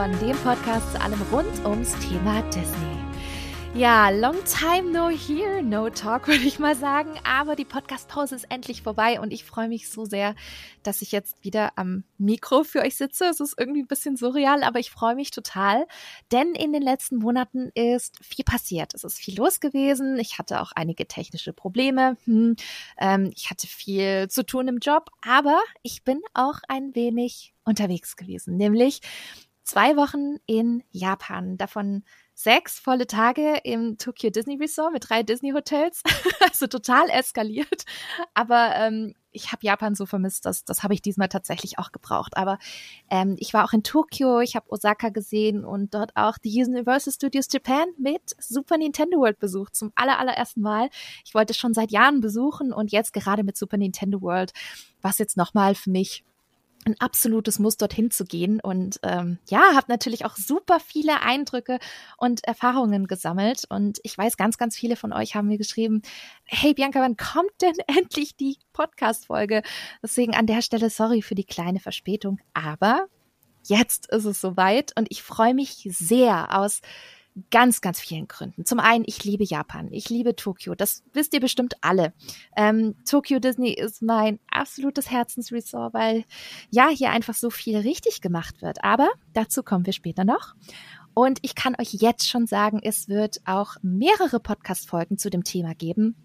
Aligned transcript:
Ohren, 0.00 0.18
dem 0.18 0.36
Podcast 0.38 0.92
zu 0.92 1.00
allem 1.00 1.20
rund 1.30 1.66
ums 1.66 1.92
Thema 1.98 2.40
Disney. 2.44 2.96
Ja, 3.74 4.08
long 4.08 4.36
time 4.44 4.90
no 4.90 5.10
here, 5.10 5.62
no 5.62 5.90
talk, 5.90 6.26
würde 6.26 6.42
ich 6.44 6.58
mal 6.58 6.74
sagen. 6.74 7.10
Aber 7.22 7.54
die 7.54 7.66
Podcast-Pause 7.66 8.36
ist 8.36 8.50
endlich 8.50 8.80
vorbei 8.80 9.20
und 9.20 9.30
ich 9.30 9.44
freue 9.44 9.68
mich 9.68 9.90
so 9.90 10.06
sehr, 10.06 10.34
dass 10.82 11.02
ich 11.02 11.12
jetzt 11.12 11.44
wieder 11.44 11.72
am 11.76 12.04
Mikro 12.16 12.64
für 12.64 12.80
euch 12.80 12.96
sitze. 12.96 13.26
Es 13.26 13.40
ist 13.40 13.56
irgendwie 13.58 13.82
ein 13.82 13.88
bisschen 13.88 14.16
surreal, 14.16 14.62
aber 14.62 14.78
ich 14.78 14.90
freue 14.90 15.14
mich 15.14 15.32
total, 15.32 15.86
denn 16.32 16.54
in 16.54 16.72
den 16.72 16.82
letzten 16.82 17.18
Monaten 17.18 17.70
ist 17.74 18.16
viel 18.24 18.44
passiert. 18.46 18.94
Es 18.94 19.04
ist 19.04 19.18
viel 19.18 19.36
los 19.36 19.60
gewesen. 19.60 20.18
Ich 20.18 20.38
hatte 20.38 20.62
auch 20.62 20.72
einige 20.74 21.06
technische 21.06 21.52
Probleme. 21.52 22.16
Hm, 22.24 22.56
ähm, 22.98 23.30
ich 23.36 23.50
hatte 23.50 23.66
viel 23.66 24.28
zu 24.28 24.46
tun 24.46 24.66
im 24.66 24.78
Job, 24.78 25.10
aber 25.20 25.60
ich 25.82 26.04
bin 26.04 26.22
auch 26.32 26.60
ein 26.68 26.94
wenig 26.94 27.52
unterwegs 27.64 28.16
gewesen, 28.16 28.56
nämlich 28.56 29.02
zwei 29.70 29.96
Wochen 29.96 30.38
in 30.46 30.82
Japan. 30.90 31.56
Davon 31.56 32.02
sechs 32.34 32.80
volle 32.80 33.06
Tage 33.06 33.60
im 33.62 33.98
Tokyo 33.98 34.30
Disney 34.30 34.56
Resort 34.56 34.92
mit 34.92 35.08
drei 35.08 35.22
Disney 35.22 35.52
Hotels. 35.52 36.02
also 36.40 36.66
total 36.66 37.08
eskaliert. 37.08 37.84
Aber 38.34 38.74
ähm, 38.74 39.14
ich 39.30 39.52
habe 39.52 39.64
Japan 39.64 39.94
so 39.94 40.06
vermisst, 40.06 40.44
dass 40.44 40.64
das 40.64 40.82
habe 40.82 40.94
ich 40.94 41.02
diesmal 41.02 41.28
tatsächlich 41.28 41.78
auch 41.78 41.92
gebraucht. 41.92 42.36
Aber 42.36 42.58
ähm, 43.10 43.36
ich 43.38 43.54
war 43.54 43.64
auch 43.64 43.72
in 43.72 43.84
Tokio, 43.84 44.40
ich 44.40 44.56
habe 44.56 44.72
Osaka 44.72 45.10
gesehen 45.10 45.64
und 45.64 45.94
dort 45.94 46.16
auch 46.16 46.36
die 46.36 46.64
Universal 46.64 47.12
Studios 47.12 47.46
Japan 47.48 47.86
mit 47.96 48.34
Super 48.40 48.76
Nintendo 48.76 49.18
World 49.18 49.38
besucht 49.38 49.76
zum 49.76 49.92
aller 49.94 50.18
allerersten 50.18 50.62
Mal. 50.62 50.90
Ich 51.24 51.34
wollte 51.34 51.54
schon 51.54 51.74
seit 51.74 51.92
Jahren 51.92 52.20
besuchen 52.20 52.72
und 52.72 52.90
jetzt 52.90 53.12
gerade 53.12 53.44
mit 53.44 53.56
Super 53.56 53.76
Nintendo 53.76 54.20
World, 54.20 54.52
was 55.00 55.18
jetzt 55.18 55.36
nochmal 55.36 55.76
für 55.76 55.90
mich 55.90 56.24
ein 56.86 56.96
absolutes 56.98 57.58
Muss, 57.58 57.76
dorthin 57.76 58.10
zu 58.10 58.24
gehen. 58.24 58.60
Und 58.60 59.00
ähm, 59.02 59.38
ja, 59.48 59.74
habe 59.74 59.86
natürlich 59.88 60.24
auch 60.24 60.36
super 60.36 60.80
viele 60.80 61.22
Eindrücke 61.22 61.78
und 62.16 62.44
Erfahrungen 62.44 63.06
gesammelt. 63.06 63.64
Und 63.68 63.98
ich 64.02 64.16
weiß, 64.16 64.36
ganz, 64.36 64.58
ganz 64.58 64.76
viele 64.76 64.96
von 64.96 65.12
euch 65.12 65.34
haben 65.34 65.48
mir 65.48 65.58
geschrieben, 65.58 66.02
hey 66.44 66.74
Bianca, 66.74 67.00
wann 67.00 67.16
kommt 67.16 67.52
denn 67.60 67.76
endlich 67.86 68.36
die 68.36 68.58
Podcast-Folge? 68.72 69.62
Deswegen 70.02 70.34
an 70.34 70.46
der 70.46 70.62
Stelle 70.62 70.90
sorry 70.90 71.22
für 71.22 71.34
die 71.34 71.44
kleine 71.44 71.80
Verspätung. 71.80 72.38
Aber 72.54 73.06
jetzt 73.64 74.10
ist 74.10 74.24
es 74.24 74.40
soweit 74.40 74.92
und 74.98 75.06
ich 75.10 75.22
freue 75.22 75.54
mich 75.54 75.86
sehr 75.90 76.58
aus 76.58 76.80
ganz, 77.50 77.80
ganz 77.80 78.00
vielen 78.00 78.28
Gründen. 78.28 78.64
Zum 78.64 78.80
einen, 78.80 79.04
ich 79.06 79.24
liebe 79.24 79.44
Japan. 79.44 79.88
Ich 79.92 80.08
liebe 80.10 80.36
Tokio. 80.36 80.74
Das 80.74 81.02
wisst 81.12 81.32
ihr 81.34 81.40
bestimmt 81.40 81.74
alle. 81.80 82.12
Ähm, 82.56 82.96
Tokyo 83.08 83.38
Disney 83.38 83.72
ist 83.72 84.02
mein 84.02 84.38
absolutes 84.50 85.10
Herzensresort, 85.10 85.94
weil 85.94 86.24
ja, 86.70 86.88
hier 86.88 87.10
einfach 87.10 87.34
so 87.34 87.50
viel 87.50 87.76
richtig 87.78 88.20
gemacht 88.20 88.62
wird. 88.62 88.84
Aber 88.84 89.10
dazu 89.32 89.62
kommen 89.62 89.86
wir 89.86 89.92
später 89.92 90.24
noch. 90.24 90.54
Und 91.14 91.38
ich 91.42 91.54
kann 91.54 91.76
euch 91.78 91.92
jetzt 91.94 92.28
schon 92.28 92.46
sagen, 92.46 92.80
es 92.82 93.08
wird 93.08 93.40
auch 93.44 93.76
mehrere 93.82 94.40
Podcast-Folgen 94.40 95.18
zu 95.18 95.28
dem 95.28 95.44
Thema 95.44 95.74
geben 95.74 96.16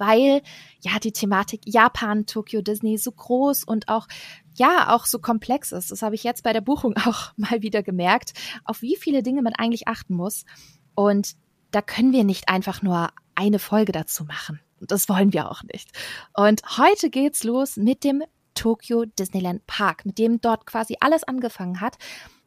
weil 0.00 0.42
ja 0.80 0.98
die 0.98 1.12
Thematik 1.12 1.60
Japan, 1.66 2.26
Tokyo 2.26 2.62
Disney 2.62 2.96
so 2.96 3.12
groß 3.12 3.64
und 3.64 3.88
auch 3.88 4.08
ja 4.56 4.94
auch 4.94 5.06
so 5.06 5.18
komplex 5.18 5.70
ist. 5.70 5.90
Das 5.90 6.02
habe 6.02 6.14
ich 6.14 6.24
jetzt 6.24 6.42
bei 6.42 6.52
der 6.52 6.62
Buchung 6.62 6.96
auch 7.04 7.32
mal 7.36 7.62
wieder 7.62 7.82
gemerkt, 7.82 8.32
auf 8.64 8.82
wie 8.82 8.96
viele 8.96 9.22
Dinge 9.22 9.42
man 9.42 9.54
eigentlich 9.54 9.86
achten 9.86 10.14
muss. 10.14 10.44
Und 10.94 11.36
da 11.70 11.82
können 11.82 12.12
wir 12.12 12.24
nicht 12.24 12.48
einfach 12.48 12.82
nur 12.82 13.10
eine 13.34 13.58
Folge 13.58 13.92
dazu 13.92 14.24
machen. 14.24 14.60
Das 14.80 15.08
wollen 15.08 15.32
wir 15.32 15.50
auch 15.50 15.62
nicht. 15.62 15.90
Und 16.34 16.62
heute 16.78 17.10
geht's 17.10 17.44
los 17.44 17.76
mit 17.76 18.02
dem 18.02 18.22
Tokyo 18.54 19.04
Disneyland 19.04 19.66
Park, 19.66 20.04
mit 20.04 20.18
dem 20.18 20.40
dort 20.40 20.66
quasi 20.66 20.96
alles 21.00 21.24
angefangen 21.24 21.80
hat 21.80 21.96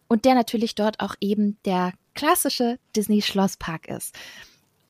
und 0.08 0.26
der 0.26 0.36
natürlich 0.36 0.76
dort 0.76 1.00
auch 1.00 1.16
eben 1.22 1.58
der 1.66 1.94
klassische 2.16 2.80
Disney 2.96 3.22
Schlosspark 3.22 3.88
ist. 3.88 4.16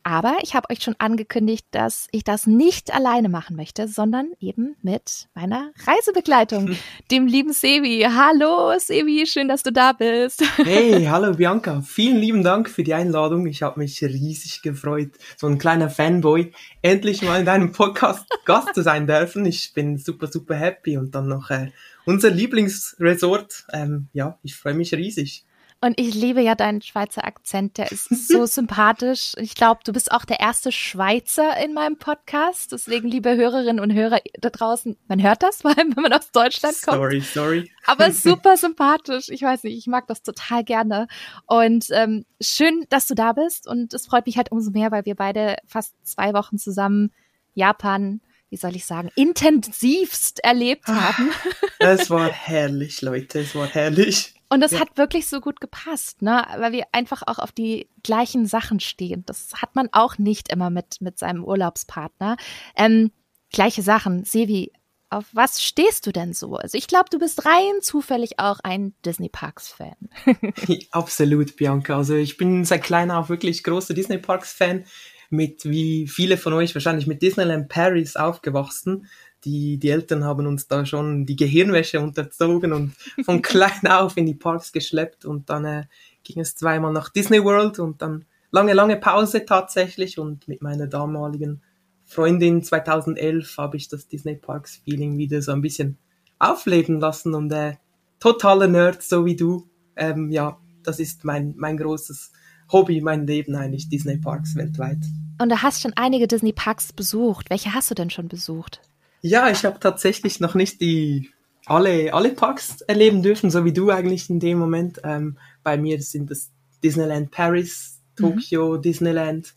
Aber 0.04 0.38
ich 0.42 0.54
habe 0.54 0.70
euch 0.70 0.84
schon 0.84 0.96
angekündigt, 0.98 1.66
dass 1.72 2.08
ich 2.12 2.26
das 2.26 2.46
nicht 2.46 2.94
alleine 2.94 3.30
machen 3.30 3.56
möchte, 3.56 3.88
sondern 3.88 4.34
eben 4.42 4.76
mit 4.82 5.30
meiner 5.34 5.72
Reisebegleitung, 5.86 6.76
dem 7.12 7.26
lieben 7.26 7.54
Sevi. 7.54 8.06
Hallo 8.10 8.78
Sevi, 8.78 9.26
schön, 9.26 9.48
dass 9.48 9.64
du 9.64 9.72
da 9.72 9.94
bist. 9.94 10.44
Hey, 10.58 11.06
hallo 11.10 11.34
Bianca. 11.34 11.82
Vielen 11.82 12.18
lieben 12.18 12.44
Dank 12.44 12.70
für 12.70 12.84
die 12.84 12.94
Einladung. 12.94 13.48
Ich 13.48 13.62
habe 13.64 13.80
mich 13.80 14.02
riesig 14.04 14.62
gefreut, 14.62 15.12
so 15.38 15.48
ein 15.48 15.58
kleiner 15.58 15.90
Fanboy, 15.90 16.52
endlich 16.82 17.22
mal 17.22 17.40
in 17.40 17.46
deinem 17.46 17.72
Podcast 17.72 18.26
Gast 18.46 18.76
zu 18.76 18.82
sein 18.82 19.08
dürfen. 19.08 19.46
Ich 19.46 19.74
bin 19.74 19.98
super, 19.98 20.28
super 20.28 20.56
happy 20.56 20.98
und 20.98 21.16
dann 21.16 21.30
noch 21.30 21.50
äh, 21.50 21.72
unser 22.04 22.30
Lieblingsresort. 22.30 23.68
Ähm, 23.72 24.10
ja, 24.12 24.38
ich 24.44 24.56
freue 24.56 24.74
mich 24.74 24.94
riesig. 24.94 25.46
Und 25.84 26.00
ich 26.00 26.16
liebe 26.16 26.40
ja 26.40 26.56
deinen 26.56 26.82
Schweizer 26.82 27.26
Akzent, 27.26 27.78
der 27.78 27.92
ist 27.92 28.30
so 28.30 28.46
sympathisch. 28.46 29.34
Ich 29.36 29.54
glaube, 29.54 29.82
du 29.84 29.92
bist 29.92 30.14
auch 30.14 30.24
der 30.24 30.40
erste 30.40 30.72
Schweizer 30.72 31.58
in 31.62 31.74
meinem 31.74 31.98
Podcast. 31.98 32.72
Deswegen, 32.72 33.10
liebe 33.10 33.36
Hörerinnen 33.36 33.82
und 33.82 33.94
Hörer 33.94 34.22
da 34.40 34.50
draußen, 34.50 34.96
man 35.10 35.22
hört 35.22 35.44
das, 35.44 35.58
vor 35.64 35.78
allem, 35.78 35.94
wenn 35.94 36.04
man 36.04 36.14
aus 36.14 36.32
Deutschland 36.32 36.82
kommt. 36.82 36.96
Sorry, 36.96 37.20
sorry. 37.20 37.72
Aber 37.86 38.12
super 38.14 38.56
sympathisch. 38.56 39.28
Ich 39.28 39.42
weiß 39.42 39.64
nicht, 39.64 39.78
ich 39.78 39.88
mag 39.88 40.08
das 40.08 40.24
total 40.24 40.64
gerne. 40.64 41.08
Und 41.48 41.88
ähm, 41.92 42.24
schön, 42.40 42.86
dass 42.88 43.06
du 43.08 43.14
da 43.14 43.34
bist. 43.34 43.68
Und 43.68 43.94
es 43.94 44.06
freut 44.06 44.26
mich 44.26 44.38
halt 44.38 44.54
umso 44.54 44.72
mehr, 44.72 44.90
weil 44.90 45.04
wir 45.04 45.16
beide 45.16 45.58
fast 45.68 45.96
zwei 46.04 46.34
Wochen 46.34 46.58
zusammen 46.58 47.12
Japan 47.56 48.22
wie 48.50 48.58
soll 48.58 48.76
ich 48.76 48.86
sagen, 48.86 49.10
intensivst 49.16 50.44
erlebt 50.44 50.84
ah, 50.86 51.18
haben. 51.18 51.32
Es 51.80 52.12
war 52.12 52.32
herrlich, 52.32 53.02
Leute, 53.02 53.40
es 53.40 53.56
war 53.56 53.66
herrlich. 53.66 54.33
Und 54.54 54.62
das 54.62 54.74
ja. 54.74 54.82
hat 54.82 54.98
wirklich 54.98 55.28
so 55.28 55.42
gut 55.42 55.60
gepasst, 55.60 56.22
ne? 56.22 56.46
Weil 56.58 56.74
wir 56.74 56.86
einfach 56.92 57.24
auch 57.26 57.40
auf 57.40 57.52
die 57.52 57.90
gleichen 58.04 58.46
Sachen 58.46 58.80
stehen. 58.80 59.24
Das 59.26 59.50
hat 59.56 59.74
man 59.74 59.90
auch 59.94 60.20
nicht 60.20 60.52
immer 60.54 60.70
mit, 60.70 61.02
mit 61.02 61.18
seinem 61.18 61.44
Urlaubspartner. 61.44 62.38
Ähm, 62.76 63.12
gleiche 63.52 63.82
Sachen. 63.82 64.26
Sevi, 64.26 64.72
auf 65.10 65.26
was 65.32 65.64
stehst 65.64 66.06
du 66.06 66.12
denn 66.12 66.34
so? 66.34 66.56
Also 66.56 66.78
ich 66.78 66.86
glaube, 66.86 67.10
du 67.10 67.18
bist 67.18 67.48
rein 67.48 67.82
zufällig 67.82 68.38
auch 68.38 68.60
ein 68.64 68.94
Disney 69.04 69.28
Parks 69.28 69.70
Fan. 69.72 69.96
Absolut, 70.92 71.56
Bianca. 71.56 71.98
Also 71.98 72.14
ich 72.14 72.38
bin 72.38 72.64
seit 72.64 72.84
klein 72.84 73.10
auf 73.10 73.30
wirklich 73.30 73.64
großer 73.64 73.96
Disney 73.96 74.20
Parks 74.20 74.54
Fan. 74.54 74.86
Mit 75.32 75.66
wie 75.66 76.08
viele 76.08 76.38
von 76.38 76.54
euch 76.54 76.76
wahrscheinlich 76.76 77.08
mit 77.08 77.24
Disneyland 77.24 77.70
Paris 77.70 78.16
aufgewachsen 78.16 79.08
die, 79.46 79.78
die 79.78 79.90
Eltern 79.90 80.24
haben 80.24 80.48
uns 80.48 80.68
da 80.68 80.86
schon 80.86 81.26
die 81.26 81.36
Gehirnwäsche 81.36 82.00
unterzogen 82.00 82.74
und 82.74 82.94
von 83.24 83.42
klein 83.42 83.88
auf 83.88 84.18
in 84.18 84.26
die 84.26 84.36
Parks 84.36 84.72
geschleppt 84.72 85.26
und 85.26 85.50
dann 85.50 85.66
äh, 85.66 85.84
ging 86.24 86.40
es 86.40 86.56
zweimal 86.56 86.94
nach 86.94 87.10
Disney 87.10 87.44
World 87.44 87.80
und 87.80 88.02
dann 88.02 88.26
lange, 88.52 88.74
lange 88.74 88.98
Pause 88.98 89.46
tatsächlich 89.46 90.20
und 90.20 90.48
mit 90.48 90.62
meiner 90.62 90.88
damaligen 90.88 91.62
Freundin 92.06 92.64
2011 92.64 93.58
habe 93.58 93.78
ich 93.78 93.88
das 93.88 94.08
Disney 94.08 94.36
Parks 94.36 94.82
Feeling 94.84 95.18
wieder 95.18 95.42
so 95.42 95.52
ein 95.52 95.62
bisschen 95.62 95.98
aufleben 96.40 97.00
lassen 97.00 97.34
und 97.34 97.52
äh, 97.52 97.76
totaler 98.20 98.68
Nerd, 98.68 99.02
so 99.04 99.26
wie 99.26 99.36
du. 99.36 99.68
Ähm, 99.96 100.30
ja, 100.30 100.58
das 100.84 101.00
ist 101.00 101.24
mein, 101.24 101.54
mein 101.58 101.78
großes 101.78 102.32
Hobby, 102.72 103.02
mein 103.02 103.28
Leben 103.28 103.56
eigentlich, 103.56 103.90
Disney 103.90 104.18
Parks 104.18 104.56
weltweit. 104.56 105.00
Und 105.42 105.50
du 105.50 105.62
hast 105.62 105.82
schon 105.82 105.94
einige 105.96 106.28
Disney 106.28 106.54
Parks 106.54 106.94
besucht. 106.94 107.50
Welche 107.50 107.74
hast 107.74 107.90
du 107.90 107.96
denn 107.96 108.10
schon 108.10 108.28
besucht? 108.28 108.82
Ja, 109.26 109.50
ich 109.50 109.64
habe 109.64 109.80
tatsächlich 109.80 110.42
noch 110.42 110.54
nicht 110.54 110.82
die 110.82 111.32
alle, 111.66 112.14
alle 112.14 112.32
Parks 112.32 112.82
erleben 112.82 113.24
dürfen, 113.24 113.50
so 113.50 113.64
wie 113.64 113.72
du 113.72 113.90
eigentlich 113.90 114.30
in 114.30 114.42
dem 114.42 114.60
Moment. 114.60 115.00
Ähm, 115.06 115.38
bei 115.64 115.78
mir 115.78 116.02
sind 116.02 116.30
das 116.30 116.52
Disneyland 116.84 117.32
Paris, 117.32 118.02
Tokyo, 118.18 118.74
mhm. 118.76 118.82
Disneyland, 118.82 119.54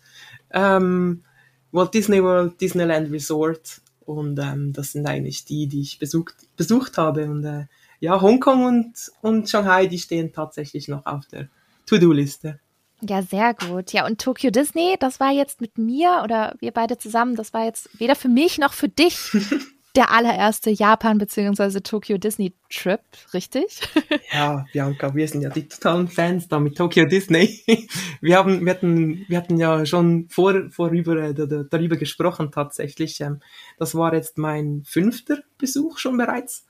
ähm, 0.53 1.25
Walt 1.73 1.93
Disney 1.93 2.23
World, 2.23 2.61
Disneyland 2.61 3.11
Resort 3.11 3.81
und 4.05 4.39
ähm, 4.39 4.73
das 4.73 4.93
sind 4.93 5.05
eigentlich 5.05 5.45
die, 5.45 5.67
die 5.67 5.81
ich 5.81 5.99
besucht, 5.99 6.37
besucht 6.57 6.97
habe. 6.97 7.25
Und 7.25 7.45
äh, 7.45 7.67
ja, 7.99 8.21
Hongkong 8.21 8.65
und, 8.65 8.95
und 9.21 9.51
Shanghai, 9.51 9.89
die 9.89 9.99
stehen 9.99 10.33
tatsächlich 10.33 10.87
noch 10.87 11.05
auf 11.07 11.27
der 11.27 11.49
To-Do-Liste. 11.87 12.61
Ja, 13.03 13.23
sehr 13.23 13.55
gut. 13.55 13.93
Ja, 13.93 14.07
und 14.07 14.21
Tokyo 14.21 14.51
Disney, 14.51 14.97
das 14.99 15.21
war 15.21 15.31
jetzt 15.31 15.61
mit 15.61 15.77
mir 15.79 16.23
oder 16.25 16.55
wir 16.61 16.73
beide 16.73 16.97
zusammen, 16.97 17.37
das 17.37 17.53
war 17.53 17.65
jetzt 17.65 17.89
weder 17.99 18.15
für 18.15 18.29
mich 18.29 18.59
noch 18.59 18.73
für 18.73 18.89
dich 18.89 19.19
der 19.97 20.11
allererste 20.13 20.71
Japan- 20.71 21.19
bzw. 21.19 21.81
Tokyo 21.81 22.19
Disney 22.19 22.55
Trip, 22.71 23.01
richtig? 23.35 23.81
Ja, 24.33 24.67
Bianca, 24.73 25.15
wir 25.15 25.27
sind 25.29 25.43
ja 25.43 25.49
die 25.51 25.69
totalen 25.69 26.09
Fans 26.09 26.49
da 26.49 26.59
mit 26.59 26.77
Tokyo 26.77 27.07
Disney. 27.07 27.63
Wir 28.21 28.37
haben, 28.37 28.65
wir 28.65 28.73
hatten, 28.73 29.25
wir 29.29 29.39
hatten 29.39 29.57
ja 29.59 29.87
schon 29.87 30.29
vor, 30.29 30.71
vorüber, 30.71 31.17
äh, 31.17 31.35
darüber 31.35 31.97
gesprochen 31.97 32.51
tatsächlich. 32.51 33.21
Ähm, 33.21 33.41
das 33.79 33.95
war 33.95 34.13
jetzt 34.15 34.37
mein 34.39 34.83
fünfter 34.85 35.39
Besuch 35.59 35.99
schon 35.99 36.17
bereits. 36.17 36.67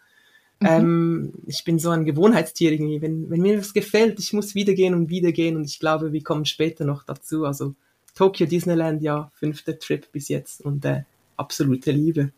Mhm. 0.60 0.66
Ähm, 0.66 1.32
ich 1.46 1.64
bin 1.64 1.78
so 1.78 1.90
ein 1.90 2.04
Gewohnheitstier 2.04 2.72
irgendwie. 2.72 3.02
Wenn, 3.02 3.28
wenn 3.30 3.40
mir 3.40 3.58
was 3.58 3.74
gefällt, 3.74 4.18
ich 4.18 4.32
muss 4.32 4.54
wieder 4.54 4.74
gehen 4.74 4.94
und 4.94 5.10
wieder 5.10 5.32
gehen 5.32 5.56
und 5.56 5.64
ich 5.64 5.78
glaube, 5.78 6.12
wir 6.12 6.22
kommen 6.22 6.44
später 6.44 6.84
noch 6.84 7.04
dazu. 7.04 7.44
Also 7.44 7.74
Tokyo 8.14 8.46
Disneyland, 8.46 9.02
ja, 9.02 9.30
fünfter 9.34 9.78
Trip 9.78 10.10
bis 10.12 10.28
jetzt 10.28 10.62
und 10.62 10.84
äh, 10.84 11.02
absolute 11.36 11.90
Liebe. 11.90 12.32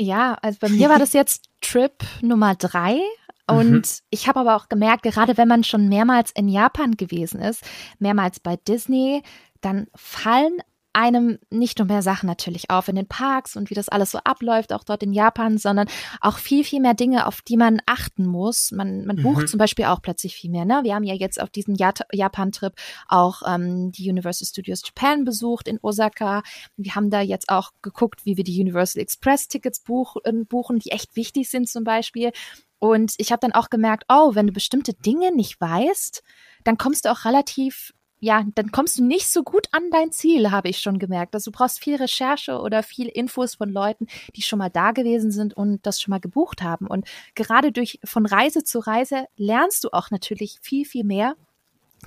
Ja, 0.00 0.34
also 0.40 0.58
bei 0.60 0.68
mir 0.68 0.88
war 0.88 0.98
das 0.98 1.12
jetzt 1.12 1.48
Trip 1.60 1.92
Nummer 2.22 2.54
drei. 2.54 2.98
Und 3.50 3.70
mhm. 3.70 3.82
ich 4.10 4.28
habe 4.28 4.40
aber 4.40 4.56
auch 4.56 4.68
gemerkt, 4.68 5.04
gerade 5.04 5.38
wenn 5.38 5.48
man 5.48 5.64
schon 5.64 5.88
mehrmals 5.88 6.32
in 6.32 6.48
Japan 6.48 6.98
gewesen 6.98 7.40
ist, 7.40 7.64
mehrmals 7.98 8.40
bei 8.40 8.56
Disney, 8.56 9.22
dann 9.62 9.86
fallen 9.94 10.58
einem 10.92 11.38
nicht 11.50 11.78
nur 11.78 11.86
mehr 11.86 12.02
Sachen 12.02 12.26
natürlich 12.26 12.70
auf 12.70 12.88
in 12.88 12.96
den 12.96 13.06
Parks 13.06 13.56
und 13.56 13.70
wie 13.70 13.74
das 13.74 13.88
alles 13.88 14.10
so 14.10 14.18
abläuft, 14.24 14.72
auch 14.72 14.84
dort 14.84 15.02
in 15.02 15.12
Japan, 15.12 15.58
sondern 15.58 15.88
auch 16.20 16.38
viel, 16.38 16.64
viel 16.64 16.80
mehr 16.80 16.94
Dinge, 16.94 17.26
auf 17.26 17.40
die 17.42 17.56
man 17.56 17.80
achten 17.86 18.26
muss. 18.26 18.72
Man, 18.72 19.04
man 19.04 19.16
bucht 19.22 19.42
mhm. 19.42 19.46
zum 19.46 19.58
Beispiel 19.58 19.84
auch 19.84 20.02
plötzlich 20.02 20.34
viel 20.34 20.50
mehr. 20.50 20.64
Ne? 20.64 20.80
Wir 20.82 20.94
haben 20.94 21.04
ja 21.04 21.14
jetzt 21.14 21.40
auf 21.40 21.50
diesem 21.50 21.76
Japan-Trip 21.76 22.72
auch 23.06 23.42
ähm, 23.46 23.92
die 23.92 24.10
Universal 24.10 24.46
Studios 24.46 24.82
Japan 24.84 25.24
besucht 25.24 25.68
in 25.68 25.78
Osaka. 25.82 26.42
Wir 26.76 26.94
haben 26.94 27.10
da 27.10 27.20
jetzt 27.20 27.48
auch 27.48 27.70
geguckt, 27.82 28.24
wie 28.24 28.36
wir 28.36 28.44
die 28.44 28.60
Universal 28.60 29.02
Express-Tickets 29.02 29.80
buch, 29.80 30.16
äh, 30.24 30.32
buchen, 30.32 30.78
die 30.78 30.90
echt 30.90 31.16
wichtig 31.16 31.50
sind 31.50 31.68
zum 31.68 31.84
Beispiel. 31.84 32.32
Und 32.78 33.14
ich 33.18 33.32
habe 33.32 33.40
dann 33.40 33.52
auch 33.52 33.70
gemerkt, 33.70 34.04
oh, 34.08 34.34
wenn 34.34 34.46
du 34.46 34.52
bestimmte 34.52 34.94
Dinge 34.94 35.34
nicht 35.34 35.60
weißt, 35.60 36.22
dann 36.64 36.78
kommst 36.78 37.04
du 37.04 37.10
auch 37.10 37.24
relativ 37.24 37.92
ja, 38.20 38.44
dann 38.54 38.72
kommst 38.72 38.98
du 38.98 39.04
nicht 39.04 39.28
so 39.28 39.42
gut 39.42 39.68
an 39.72 39.90
dein 39.90 40.12
Ziel, 40.12 40.50
habe 40.50 40.68
ich 40.68 40.80
schon 40.80 40.98
gemerkt. 40.98 41.34
Also 41.34 41.50
du 41.50 41.58
brauchst 41.58 41.82
viel 41.82 41.96
Recherche 41.96 42.60
oder 42.60 42.82
viel 42.82 43.06
Infos 43.06 43.54
von 43.54 43.70
Leuten, 43.70 44.06
die 44.34 44.42
schon 44.42 44.58
mal 44.58 44.70
da 44.70 44.92
gewesen 44.92 45.30
sind 45.30 45.54
und 45.54 45.86
das 45.86 46.00
schon 46.00 46.10
mal 46.10 46.20
gebucht 46.20 46.62
haben. 46.62 46.86
Und 46.86 47.06
gerade 47.34 47.72
durch 47.72 48.00
von 48.04 48.26
Reise 48.26 48.64
zu 48.64 48.80
Reise 48.80 49.26
lernst 49.36 49.84
du 49.84 49.90
auch 49.92 50.10
natürlich 50.10 50.58
viel, 50.62 50.84
viel 50.84 51.04
mehr 51.04 51.34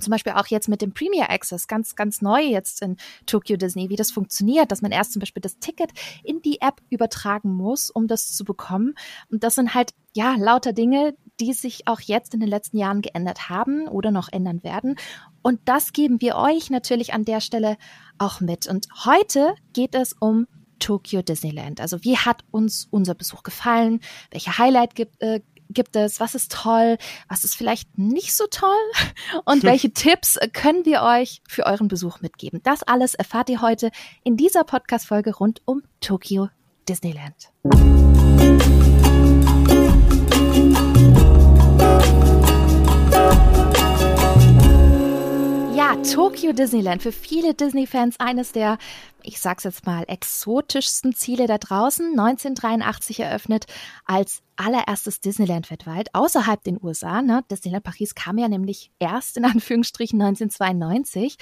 zum 0.00 0.10
Beispiel 0.10 0.32
auch 0.32 0.46
jetzt 0.46 0.68
mit 0.68 0.80
dem 0.80 0.94
Premier 0.94 1.28
Access, 1.28 1.68
ganz, 1.68 1.94
ganz 1.94 2.22
neu 2.22 2.40
jetzt 2.40 2.82
in 2.82 2.96
Tokyo 3.26 3.56
Disney, 3.56 3.90
wie 3.90 3.96
das 3.96 4.10
funktioniert, 4.10 4.72
dass 4.72 4.80
man 4.80 4.90
erst 4.90 5.12
zum 5.12 5.20
Beispiel 5.20 5.42
das 5.42 5.58
Ticket 5.58 5.90
in 6.24 6.40
die 6.40 6.60
App 6.60 6.80
übertragen 6.88 7.52
muss, 7.54 7.90
um 7.90 8.06
das 8.06 8.32
zu 8.32 8.44
bekommen. 8.44 8.94
Und 9.30 9.44
das 9.44 9.54
sind 9.56 9.74
halt, 9.74 9.92
ja, 10.14 10.34
lauter 10.38 10.72
Dinge, 10.72 11.14
die 11.42 11.52
sich 11.52 11.88
auch 11.88 12.00
jetzt 12.00 12.34
in 12.34 12.40
den 12.40 12.48
letzten 12.48 12.78
Jahren 12.78 13.02
geändert 13.02 13.48
haben 13.48 13.88
oder 13.88 14.12
noch 14.12 14.28
ändern 14.30 14.62
werden. 14.62 14.96
Und 15.42 15.60
das 15.64 15.92
geben 15.92 16.20
wir 16.20 16.36
euch 16.36 16.70
natürlich 16.70 17.12
an 17.14 17.24
der 17.24 17.40
Stelle 17.40 17.76
auch 18.18 18.40
mit. 18.40 18.68
Und 18.68 18.86
heute 19.04 19.54
geht 19.72 19.96
es 19.96 20.12
um 20.12 20.46
Tokyo 20.78 21.20
Disneyland. 21.22 21.80
Also 21.80 22.04
wie 22.04 22.16
hat 22.16 22.44
uns 22.52 22.86
unser 22.90 23.14
Besuch 23.14 23.42
gefallen? 23.42 24.00
Welche 24.30 24.56
Highlight 24.56 24.94
gibt, 24.94 25.20
äh, 25.20 25.40
gibt 25.68 25.96
es? 25.96 26.20
Was 26.20 26.36
ist 26.36 26.52
toll? 26.52 26.96
Was 27.28 27.42
ist 27.42 27.56
vielleicht 27.56 27.98
nicht 27.98 28.34
so 28.34 28.44
toll? 28.48 28.70
Und 29.44 29.64
welche 29.64 29.90
Tipps 29.94 30.38
können 30.52 30.84
wir 30.84 31.02
euch 31.02 31.42
für 31.48 31.66
euren 31.66 31.88
Besuch 31.88 32.20
mitgeben? 32.20 32.60
Das 32.62 32.84
alles 32.84 33.14
erfahrt 33.14 33.50
ihr 33.50 33.60
heute 33.60 33.90
in 34.22 34.36
dieser 34.36 34.62
Podcast-Folge 34.62 35.34
rund 35.34 35.60
um 35.64 35.82
Tokyo 36.00 36.50
Disneyland. 36.88 37.50
Tokyo 46.02 46.52
Disneyland. 46.52 47.00
Für 47.00 47.12
viele 47.12 47.54
Disney-Fans 47.54 48.18
eines 48.18 48.50
der, 48.50 48.78
ich 49.22 49.40
sag's 49.40 49.62
jetzt 49.62 49.86
mal, 49.86 50.04
exotischsten 50.08 51.14
Ziele 51.14 51.46
da 51.46 51.58
draußen. 51.58 52.18
1983 52.18 53.20
eröffnet 53.20 53.66
als 54.04 54.42
allererstes 54.56 55.20
Disneyland 55.20 55.70
weltweit, 55.70 56.12
außerhalb 56.12 56.62
den 56.64 56.78
USA. 56.82 57.22
Ne? 57.22 57.44
Disneyland 57.50 57.84
Paris 57.84 58.14
kam 58.16 58.36
ja 58.38 58.48
nämlich 58.48 58.90
erst 58.98 59.36
in 59.36 59.44
Anführungsstrichen 59.46 60.20
1992 60.20 61.36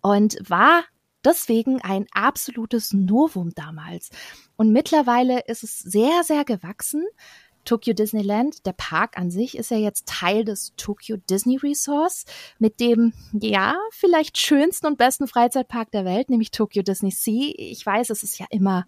und 0.00 0.38
war 0.48 0.84
deswegen 1.24 1.82
ein 1.82 2.06
absolutes 2.12 2.94
Novum 2.94 3.50
damals. 3.54 4.10
Und 4.56 4.72
mittlerweile 4.72 5.40
ist 5.46 5.62
es 5.62 5.78
sehr, 5.78 6.22
sehr 6.24 6.44
gewachsen. 6.44 7.04
Tokyo 7.66 7.92
Disneyland, 7.92 8.64
der 8.64 8.72
Park 8.72 9.18
an 9.18 9.30
sich, 9.30 9.58
ist 9.58 9.70
ja 9.70 9.76
jetzt 9.76 10.06
Teil 10.06 10.44
des 10.44 10.72
Tokyo 10.76 11.18
Disney 11.28 11.56
Resorts 11.56 12.24
mit 12.58 12.80
dem, 12.80 13.12
ja, 13.32 13.76
vielleicht 13.90 14.38
schönsten 14.38 14.86
und 14.86 14.96
besten 14.96 15.28
Freizeitpark 15.28 15.90
der 15.90 16.06
Welt, 16.06 16.30
nämlich 16.30 16.50
Tokyo 16.50 16.82
Disney 16.82 17.10
Sea. 17.10 17.52
Ich 17.56 17.84
weiß, 17.84 18.08
es 18.08 18.22
ist 18.22 18.38
ja 18.38 18.46
immer 18.48 18.86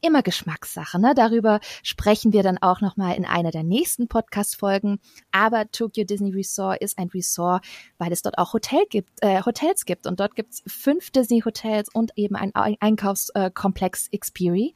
immer 0.00 0.22
Geschmackssache. 0.22 0.98
Ne? 0.98 1.14
Darüber 1.14 1.60
sprechen 1.82 2.32
wir 2.32 2.42
dann 2.42 2.58
auch 2.58 2.80
nochmal 2.80 3.16
in 3.16 3.24
einer 3.24 3.50
der 3.50 3.62
nächsten 3.62 4.08
Podcast-Folgen. 4.08 4.98
Aber 5.32 5.70
Tokyo 5.70 6.04
Disney 6.04 6.30
Resort 6.30 6.80
ist 6.80 6.98
ein 6.98 7.08
Resort, 7.08 7.64
weil 7.98 8.12
es 8.12 8.22
dort 8.22 8.38
auch 8.38 8.52
Hotel 8.52 8.84
gibt, 8.88 9.10
äh, 9.22 9.42
Hotels 9.44 9.84
gibt. 9.84 10.06
Und 10.06 10.20
dort 10.20 10.34
gibt 10.34 10.54
es 10.54 10.62
fünf 10.66 11.10
Disney-Hotels 11.10 11.88
und 11.92 12.12
eben 12.16 12.36
ein 12.36 12.52
Einkaufskomplex 12.54 14.08
äh, 14.10 14.18
Xperi. 14.18 14.74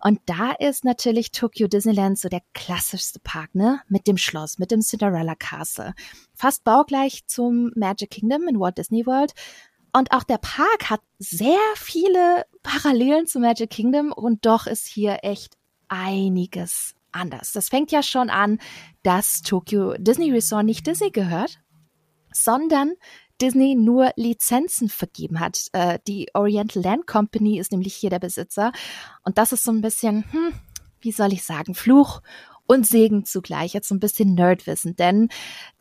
Und 0.00 0.20
da 0.26 0.52
ist 0.52 0.84
natürlich 0.84 1.32
Tokyo 1.32 1.68
Disneyland 1.68 2.18
so 2.18 2.28
der 2.28 2.42
klassischste 2.52 3.20
Park, 3.20 3.54
ne? 3.54 3.80
Mit 3.88 4.06
dem 4.06 4.16
Schloss, 4.16 4.58
mit 4.58 4.70
dem 4.70 4.80
Cinderella 4.80 5.34
Castle. 5.34 5.94
Fast 6.34 6.64
baugleich 6.64 7.26
zum 7.26 7.72
Magic 7.74 8.10
Kingdom 8.10 8.48
in 8.48 8.60
Walt 8.60 8.78
Disney 8.78 9.06
World. 9.06 9.32
Und 9.96 10.10
auch 10.10 10.24
der 10.24 10.38
Park 10.38 10.90
hat 10.90 11.00
sehr 11.18 11.56
viele 11.76 12.46
Parallelen 12.64 13.28
zu 13.28 13.38
Magic 13.38 13.70
Kingdom 13.70 14.10
und 14.10 14.44
doch 14.44 14.66
ist 14.66 14.86
hier 14.86 15.18
echt 15.22 15.56
einiges 15.88 16.94
anders. 17.12 17.52
Das 17.52 17.68
fängt 17.68 17.92
ja 17.92 18.02
schon 18.02 18.28
an, 18.28 18.58
dass 19.04 19.42
Tokyo 19.42 19.94
Disney 19.96 20.32
Resort 20.32 20.64
nicht 20.64 20.84
Disney 20.84 21.10
gehört, 21.10 21.60
sondern 22.32 22.94
Disney 23.40 23.76
nur 23.76 24.10
Lizenzen 24.16 24.88
vergeben 24.88 25.38
hat. 25.38 25.68
Äh, 25.72 26.00
die 26.08 26.28
Oriental 26.34 26.82
Land 26.82 27.06
Company 27.06 27.60
ist 27.60 27.70
nämlich 27.70 27.94
hier 27.94 28.10
der 28.10 28.18
Besitzer. 28.18 28.72
Und 29.22 29.38
das 29.38 29.52
ist 29.52 29.62
so 29.62 29.70
ein 29.70 29.80
bisschen, 29.80 30.24
hm, 30.32 30.54
wie 31.02 31.12
soll 31.12 31.32
ich 31.32 31.44
sagen, 31.44 31.76
Fluch 31.76 32.20
und 32.66 32.86
Segen 32.86 33.24
zugleich. 33.24 33.74
Jetzt 33.74 33.88
so 33.88 33.94
ein 33.94 34.00
bisschen 34.00 34.34
Nerdwissen, 34.34 34.96
denn 34.96 35.28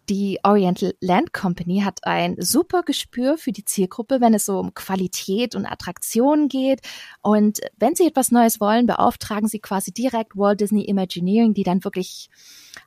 die 0.09 0.39
Oriental 0.43 0.93
Land 0.99 1.31
Company 1.31 1.81
hat 1.81 1.99
ein 2.03 2.35
super 2.37 2.83
Gespür 2.83 3.37
für 3.37 3.53
die 3.53 3.63
Zielgruppe, 3.63 4.19
wenn 4.19 4.33
es 4.33 4.45
so 4.45 4.59
um 4.59 4.73
Qualität 4.73 5.55
und 5.55 5.65
Attraktion 5.65 6.49
geht. 6.49 6.81
Und 7.21 7.61
wenn 7.77 7.95
sie 7.95 8.07
etwas 8.07 8.29
Neues 8.29 8.59
wollen, 8.59 8.85
beauftragen 8.85 9.47
sie 9.47 9.59
quasi 9.59 9.93
direkt 9.93 10.35
Walt 10.35 10.59
Disney 10.59 10.83
Imagineering, 10.83 11.53
die 11.53 11.63
dann 11.63 11.85
wirklich 11.85 12.29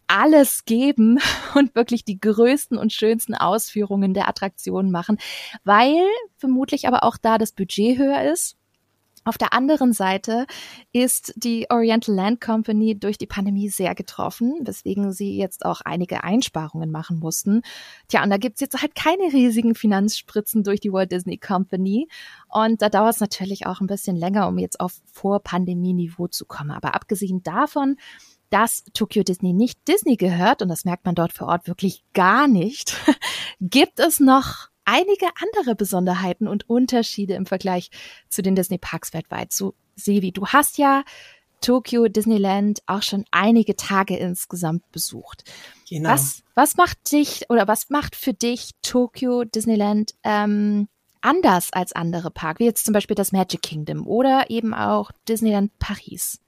alles 0.06 0.66
geben 0.66 1.18
und 1.54 1.74
wirklich 1.74 2.04
die 2.04 2.20
größten 2.20 2.76
und 2.76 2.92
schönsten 2.92 3.34
Ausführungen 3.34 4.12
der 4.12 4.28
Attraktionen 4.28 4.90
machen, 4.90 5.16
weil 5.64 5.94
vermutlich 6.36 6.86
aber 6.86 7.02
auch 7.02 7.16
da 7.16 7.38
das 7.38 7.52
Budget 7.52 7.98
höher 7.98 8.30
ist 8.30 8.56
auf 9.26 9.38
der 9.38 9.52
anderen 9.52 9.92
Seite 9.92 10.46
ist 10.92 11.32
die 11.34 11.66
Oriental 11.68 12.14
Land 12.14 12.40
Company 12.40 12.96
durch 12.98 13.18
die 13.18 13.26
Pandemie 13.26 13.68
sehr 13.68 13.96
getroffen, 13.96 14.60
weswegen 14.62 15.12
sie 15.12 15.36
jetzt 15.36 15.66
auch 15.66 15.80
einige 15.80 16.22
Einsparungen 16.22 16.92
machen 16.92 17.18
mussten. 17.18 17.62
Tja, 18.06 18.22
und 18.22 18.30
da 18.30 18.36
gibt's 18.36 18.60
jetzt 18.60 18.80
halt 18.80 18.94
keine 18.94 19.24
riesigen 19.32 19.74
Finanzspritzen 19.74 20.62
durch 20.62 20.78
die 20.78 20.92
Walt 20.92 21.10
Disney 21.10 21.38
Company. 21.38 22.08
Und 22.48 22.82
da 22.82 22.88
dauert 22.88 23.14
es 23.14 23.20
natürlich 23.20 23.66
auch 23.66 23.80
ein 23.80 23.88
bisschen 23.88 24.14
länger, 24.14 24.46
um 24.46 24.58
jetzt 24.58 24.78
auf 24.78 25.00
Vor-Pandemie-Niveau 25.12 26.28
zu 26.28 26.44
kommen. 26.44 26.70
Aber 26.70 26.94
abgesehen 26.94 27.42
davon, 27.42 27.96
dass 28.50 28.84
Tokyo 28.94 29.24
Disney 29.24 29.52
nicht 29.52 29.88
Disney 29.88 30.16
gehört, 30.16 30.62
und 30.62 30.68
das 30.68 30.84
merkt 30.84 31.04
man 31.04 31.16
dort 31.16 31.32
vor 31.32 31.48
Ort 31.48 31.66
wirklich 31.66 32.04
gar 32.14 32.46
nicht, 32.46 32.96
gibt 33.60 33.98
es 33.98 34.20
noch 34.20 34.68
einige 34.86 35.26
andere 35.42 35.74
Besonderheiten 35.74 36.48
und 36.48 36.68
Unterschiede 36.70 37.34
im 37.34 37.44
Vergleich 37.44 37.90
zu 38.30 38.40
den 38.42 38.54
Disney 38.56 38.78
Parks 38.78 39.12
weltweit. 39.12 39.52
So, 39.52 39.74
Sevi, 39.96 40.32
du 40.32 40.46
hast 40.46 40.78
ja 40.78 41.04
Tokyo 41.60 42.08
Disneyland 42.08 42.80
auch 42.86 43.02
schon 43.02 43.24
einige 43.30 43.76
Tage 43.76 44.16
insgesamt 44.16 44.90
besucht. 44.92 45.44
Genau. 45.88 46.10
Was, 46.10 46.42
was 46.54 46.76
macht 46.76 47.12
dich 47.12 47.44
oder 47.48 47.68
was 47.68 47.90
macht 47.90 48.16
für 48.16 48.32
dich 48.32 48.70
Tokyo 48.82 49.44
Disneyland 49.44 50.14
ähm, 50.22 50.88
anders 51.20 51.72
als 51.72 51.92
andere 51.92 52.30
Parks, 52.30 52.60
wie 52.60 52.64
jetzt 52.64 52.84
zum 52.84 52.94
Beispiel 52.94 53.16
das 53.16 53.32
Magic 53.32 53.62
Kingdom 53.62 54.06
oder 54.06 54.48
eben 54.48 54.74
auch 54.74 55.10
Disneyland 55.28 55.76
Paris? 55.78 56.40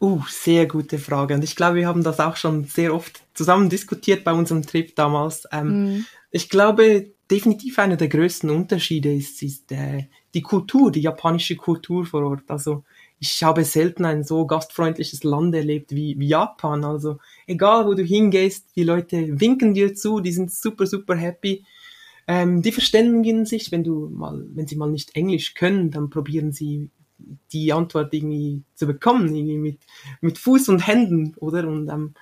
Uh, 0.00 0.22
sehr 0.28 0.66
gute 0.66 0.98
Frage. 0.98 1.34
Und 1.34 1.44
ich 1.44 1.56
glaube, 1.56 1.76
wir 1.76 1.86
haben 1.86 2.02
das 2.02 2.20
auch 2.20 2.36
schon 2.36 2.64
sehr 2.64 2.94
oft 2.94 3.22
zusammen 3.32 3.70
diskutiert 3.70 4.24
bei 4.24 4.32
unserem 4.32 4.66
Trip 4.66 4.94
damals. 4.96 5.46
Ähm, 5.52 5.98
mm. 5.98 6.06
Ich 6.30 6.50
glaube, 6.50 7.13
definitiv 7.30 7.78
einer 7.78 7.96
der 7.96 8.08
größten 8.08 8.50
Unterschiede 8.50 9.12
ist, 9.12 9.42
ist 9.42 9.72
äh, 9.72 10.04
die 10.34 10.42
Kultur, 10.42 10.90
die 10.90 11.00
japanische 11.00 11.56
Kultur 11.56 12.04
vor 12.04 12.22
Ort. 12.24 12.44
Also 12.48 12.84
ich 13.18 13.42
habe 13.42 13.64
selten 13.64 14.04
ein 14.04 14.24
so 14.24 14.46
gastfreundliches 14.46 15.24
Land 15.24 15.54
erlebt 15.54 15.94
wie, 15.94 16.18
wie 16.18 16.28
Japan. 16.28 16.84
Also 16.84 17.18
egal, 17.46 17.86
wo 17.86 17.94
du 17.94 18.02
hingehst, 18.02 18.76
die 18.76 18.84
Leute 18.84 19.40
winken 19.40 19.74
dir 19.74 19.94
zu, 19.94 20.20
die 20.20 20.32
sind 20.32 20.52
super, 20.52 20.86
super 20.86 21.16
happy. 21.16 21.64
Ähm, 22.26 22.62
die 22.62 22.72
verständigen 22.72 23.44
sich, 23.44 23.70
wenn 23.70 23.84
du 23.84 24.08
mal, 24.08 24.44
wenn 24.54 24.66
sie 24.66 24.76
mal 24.76 24.90
nicht 24.90 25.14
Englisch 25.14 25.54
können, 25.54 25.90
dann 25.90 26.10
probieren 26.10 26.52
sie 26.52 26.90
die 27.52 27.72
Antwort 27.72 28.12
irgendwie 28.12 28.62
zu 28.74 28.86
bekommen, 28.86 29.34
irgendwie 29.34 29.58
mit, 29.58 29.78
mit 30.20 30.38
Fuß 30.38 30.68
und 30.68 30.86
Händen, 30.86 31.34
oder? 31.36 31.66
Und 31.68 31.88
ähm, 31.88 32.14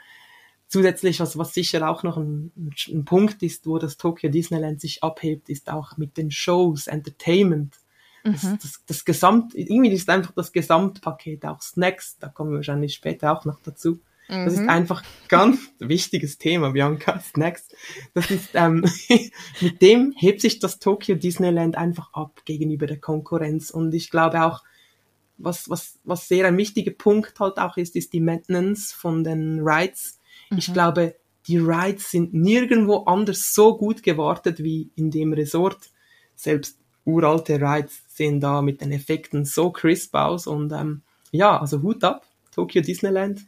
zusätzlich, 0.73 1.21
was, 1.21 1.37
was 1.37 1.52
sicher 1.52 1.88
auch 1.88 2.02
noch 2.02 2.17
ein, 2.17 2.50
ein 2.88 3.05
Punkt 3.05 3.43
ist, 3.43 3.67
wo 3.67 3.79
das 3.79 3.99
Tokyo 3.99 4.31
Disneyland 4.31 4.81
sich 4.81 5.05
abhebt, 5.05 5.50
ist 5.50 5.71
auch 5.71 5.99
mit 5.99 6.17
den 6.17 6.31
Shows, 6.31 6.87
Entertainment. 6.87 7.76
Das, 8.25 8.43
mhm. 8.43 8.59
das, 8.62 8.81
das 8.87 9.05
Gesamt, 9.05 9.55
irgendwie 9.55 9.91
ist 9.91 10.09
einfach 10.09 10.33
das 10.33 10.52
Gesamtpaket, 10.52 11.45
auch 11.45 11.61
Snacks, 11.61 12.17
da 12.19 12.29
kommen 12.29 12.52
wir 12.52 12.57
wahrscheinlich 12.57 12.95
später 12.95 13.37
auch 13.37 13.45
noch 13.45 13.61
dazu. 13.62 14.00
Mhm. 14.29 14.45
Das 14.45 14.55
ist 14.55 14.61
mhm. 14.61 14.69
einfach 14.71 15.02
ganz 15.29 15.59
wichtiges 15.79 16.38
Thema, 16.38 16.71
Bianca. 16.71 17.23
Next. 17.37 17.76
Das 18.14 18.31
ist, 18.31 18.50
ähm, 18.55 18.85
mit 19.61 19.83
dem 19.83 20.14
hebt 20.17 20.41
sich 20.41 20.59
das 20.59 20.79
Tokyo 20.79 21.17
Disneyland 21.17 21.76
einfach 21.76 22.14
ab 22.14 22.43
gegenüber 22.47 22.87
der 22.87 22.99
Konkurrenz. 22.99 23.71
Und 23.71 23.93
ich 23.93 24.11
glaube 24.11 24.43
auch, 24.43 24.62
was, 25.37 25.69
was, 25.69 25.99
was 26.05 26.29
sehr 26.29 26.47
ein 26.47 26.57
wichtiger 26.57 26.93
Punkt 26.93 27.41
halt 27.41 27.59
auch 27.59 27.76
ist, 27.76 27.95
ist 27.95 28.12
die 28.12 28.21
Maintenance 28.21 28.93
von 28.93 29.23
den 29.23 29.61
Rides. 29.61 30.21
Mhm. 30.53 30.59
Ich 30.59 30.73
glaube, 30.73 31.17
die 31.47 31.59
Rides 31.59 32.11
sind 32.11 32.35
nirgendwo 32.35 32.99
anders 33.05 33.55
so 33.55 33.77
gut 33.77 34.03
gewartet 34.03 34.63
wie 34.63 34.91
in 34.95 35.11
dem 35.11 35.33
Resort. 35.33 35.91
Selbst 36.35 36.79
uralte 37.05 37.61
Rides 37.61 38.03
sehen 38.09 38.41
da 38.41 38.63
mit 38.63 38.81
den 38.81 38.93
Effekten 38.93 39.45
so 39.45 39.71
crisp 39.71 40.15
aus 40.15 40.47
und 40.47 40.73
ähm, 40.73 41.03
ja, 41.33 41.61
also 41.61 41.83
Hut 41.83 42.05
ab, 42.05 42.27
Tokyo 42.55 42.83
Disneyland 42.83 43.41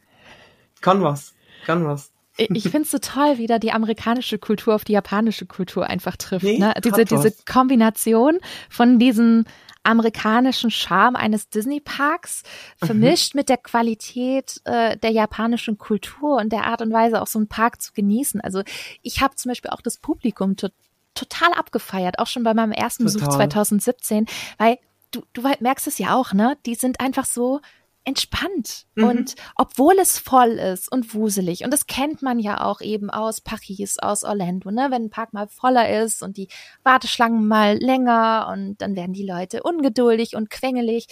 kann 0.81 1.01
was, 1.01 1.33
kann 1.65 1.85
was. 1.85 2.11
Ich 2.37 2.63
finde 2.63 2.81
es 2.81 2.91
so 2.91 2.97
toll, 2.97 3.37
wie 3.37 3.47
da 3.47 3.59
die 3.59 3.71
amerikanische 3.71 4.37
Kultur 4.37 4.75
auf 4.75 4.83
die 4.83 4.91
japanische 4.91 5.45
Kultur 5.45 5.87
einfach 5.87 6.17
trifft. 6.17 6.43
Nee, 6.43 6.57
ne? 6.57 6.73
Diese, 6.83 7.05
diese 7.05 7.33
Kombination 7.45 8.39
von 8.69 8.99
diesem 8.99 9.45
amerikanischen 9.85 10.71
Charme 10.71 11.15
eines 11.15 11.49
Disney-Parks 11.49 12.43
mhm. 12.81 12.85
vermischt 12.85 13.33
mhm. 13.33 13.39
mit 13.39 13.49
der 13.49 13.57
Qualität 13.57 14.61
äh, 14.65 14.97
der 14.97 15.11
japanischen 15.11 15.77
Kultur 15.77 16.37
und 16.37 16.51
der 16.51 16.65
Art 16.65 16.81
und 16.81 16.91
Weise, 16.91 17.21
auch 17.21 17.27
so 17.27 17.39
einen 17.39 17.47
Park 17.47 17.81
zu 17.81 17.93
genießen. 17.93 18.41
Also 18.41 18.63
ich 19.01 19.21
habe 19.21 19.35
zum 19.35 19.49
Beispiel 19.49 19.71
auch 19.71 19.81
das 19.81 19.97
Publikum 19.97 20.55
to 20.55 20.69
total 21.13 21.53
abgefeiert, 21.53 22.19
auch 22.19 22.27
schon 22.27 22.43
bei 22.43 22.53
meinem 22.53 22.73
ersten 22.73 23.05
total. 23.05 23.19
Besuch 23.19 23.35
2017, 23.37 24.25
weil 24.57 24.77
du, 25.11 25.23
du 25.31 25.41
merkst 25.61 25.87
es 25.87 25.97
ja 25.97 26.13
auch, 26.13 26.33
ne? 26.33 26.57
Die 26.65 26.75
sind 26.75 26.99
einfach 26.99 27.23
so 27.23 27.61
entspannt. 28.05 28.85
Mhm. 28.95 29.03
Und 29.03 29.35
obwohl 29.55 29.97
es 29.99 30.17
voll 30.17 30.51
ist 30.51 30.91
und 30.91 31.13
wuselig, 31.13 31.63
und 31.63 31.71
das 31.71 31.87
kennt 31.87 32.21
man 32.21 32.39
ja 32.39 32.63
auch 32.63 32.81
eben 32.81 33.09
aus 33.09 33.41
Paris, 33.41 33.99
aus 33.99 34.23
Orlando, 34.23 34.71
ne? 34.71 34.87
wenn 34.91 35.05
ein 35.05 35.09
Park 35.09 35.33
mal 35.33 35.47
voller 35.47 36.01
ist 36.01 36.21
und 36.21 36.37
die 36.37 36.47
Warteschlangen 36.83 37.47
mal 37.47 37.77
länger 37.77 38.49
und 38.53 38.77
dann 38.77 38.95
werden 38.95 39.13
die 39.13 39.25
Leute 39.25 39.63
ungeduldig 39.63 40.35
und 40.35 40.49
quengelig. 40.49 41.07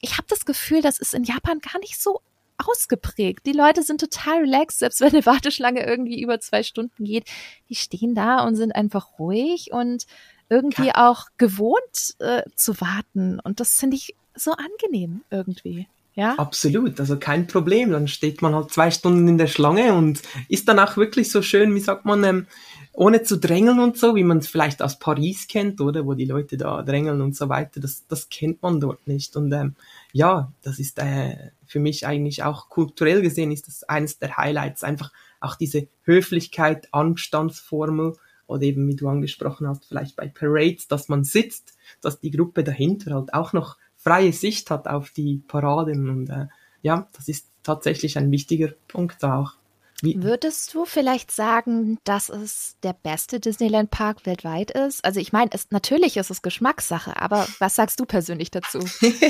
Ich 0.00 0.12
habe 0.12 0.28
das 0.28 0.44
Gefühl, 0.44 0.82
das 0.82 0.98
ist 0.98 1.14
in 1.14 1.24
Japan 1.24 1.58
gar 1.58 1.80
nicht 1.80 2.00
so 2.00 2.20
ausgeprägt. 2.58 3.46
Die 3.46 3.52
Leute 3.52 3.82
sind 3.82 4.00
total 4.00 4.40
relaxed, 4.40 4.80
selbst 4.80 5.00
wenn 5.00 5.12
eine 5.12 5.26
Warteschlange 5.26 5.84
irgendwie 5.84 6.20
über 6.20 6.40
zwei 6.40 6.62
Stunden 6.62 7.04
geht. 7.04 7.28
Die 7.68 7.74
stehen 7.74 8.14
da 8.14 8.44
und 8.44 8.56
sind 8.56 8.72
einfach 8.72 9.18
ruhig 9.18 9.72
und 9.72 10.06
irgendwie 10.50 10.94
auch 10.94 11.26
gewohnt 11.36 12.16
äh, 12.18 12.42
zu 12.54 12.80
warten. 12.80 13.40
Und 13.40 13.60
das 13.60 13.78
finde 13.78 13.96
ich 13.96 14.14
so 14.34 14.52
angenehm 14.52 15.22
irgendwie. 15.30 15.88
Ja? 16.18 16.34
Absolut, 16.34 16.98
also 16.98 17.16
kein 17.16 17.46
Problem. 17.46 17.92
Dann 17.92 18.08
steht 18.08 18.42
man 18.42 18.52
halt 18.52 18.72
zwei 18.72 18.90
Stunden 18.90 19.28
in 19.28 19.38
der 19.38 19.46
Schlange 19.46 19.94
und 19.94 20.20
ist 20.48 20.66
dann 20.66 20.80
auch 20.80 20.96
wirklich 20.96 21.30
so 21.30 21.42
schön, 21.42 21.72
wie 21.76 21.80
sagt 21.80 22.06
man, 22.06 22.24
ähm, 22.24 22.46
ohne 22.92 23.22
zu 23.22 23.38
drängeln 23.38 23.78
und 23.78 23.96
so, 23.96 24.16
wie 24.16 24.24
man 24.24 24.38
es 24.38 24.48
vielleicht 24.48 24.82
aus 24.82 24.98
Paris 24.98 25.46
kennt, 25.46 25.80
oder 25.80 26.06
wo 26.06 26.14
die 26.14 26.24
Leute 26.24 26.56
da 26.56 26.82
drängeln 26.82 27.20
und 27.20 27.36
so 27.36 27.48
weiter. 27.48 27.78
Das, 27.78 28.04
das 28.08 28.28
kennt 28.30 28.62
man 28.62 28.80
dort 28.80 29.06
nicht. 29.06 29.36
Und 29.36 29.52
ähm, 29.52 29.76
ja, 30.12 30.52
das 30.62 30.80
ist 30.80 30.98
äh, 30.98 31.52
für 31.64 31.78
mich 31.78 32.04
eigentlich 32.04 32.42
auch 32.42 32.68
kulturell 32.68 33.22
gesehen 33.22 33.52
ist 33.52 33.68
das 33.68 33.84
eines 33.84 34.18
der 34.18 34.36
Highlights. 34.36 34.82
Einfach 34.82 35.12
auch 35.38 35.54
diese 35.54 35.86
Höflichkeit, 36.02 36.88
Anstandsformel 36.90 38.14
oder 38.48 38.62
eben, 38.62 38.88
wie 38.88 38.96
du 38.96 39.06
angesprochen 39.06 39.68
hast, 39.68 39.84
vielleicht 39.84 40.16
bei 40.16 40.26
Parades, 40.26 40.88
dass 40.88 41.08
man 41.08 41.22
sitzt, 41.22 41.76
dass 42.00 42.18
die 42.18 42.32
Gruppe 42.32 42.64
dahinter 42.64 43.14
halt 43.14 43.34
auch 43.34 43.52
noch 43.52 43.76
freie 43.98 44.32
Sicht 44.32 44.70
hat 44.70 44.88
auf 44.88 45.10
die 45.10 45.42
Paraden. 45.46 46.08
Und 46.08 46.30
äh, 46.30 46.46
ja, 46.82 47.08
das 47.12 47.28
ist 47.28 47.46
tatsächlich 47.62 48.16
ein 48.16 48.30
wichtiger 48.30 48.68
Punkt 48.88 49.22
auch. 49.24 49.54
Wie 50.00 50.22
Würdest 50.22 50.74
du 50.74 50.84
vielleicht 50.84 51.32
sagen, 51.32 51.98
dass 52.04 52.28
es 52.28 52.76
der 52.84 52.92
beste 52.92 53.40
Disneyland 53.40 53.90
Park 53.90 54.26
weltweit 54.26 54.70
ist? 54.70 55.04
Also 55.04 55.18
ich 55.18 55.32
meine, 55.32 55.50
es, 55.52 55.70
natürlich 55.70 56.16
ist 56.16 56.30
es 56.30 56.40
Geschmackssache, 56.40 57.20
aber 57.20 57.48
was 57.58 57.74
sagst 57.74 57.98
du 57.98 58.04
persönlich 58.04 58.52
dazu? 58.52 58.78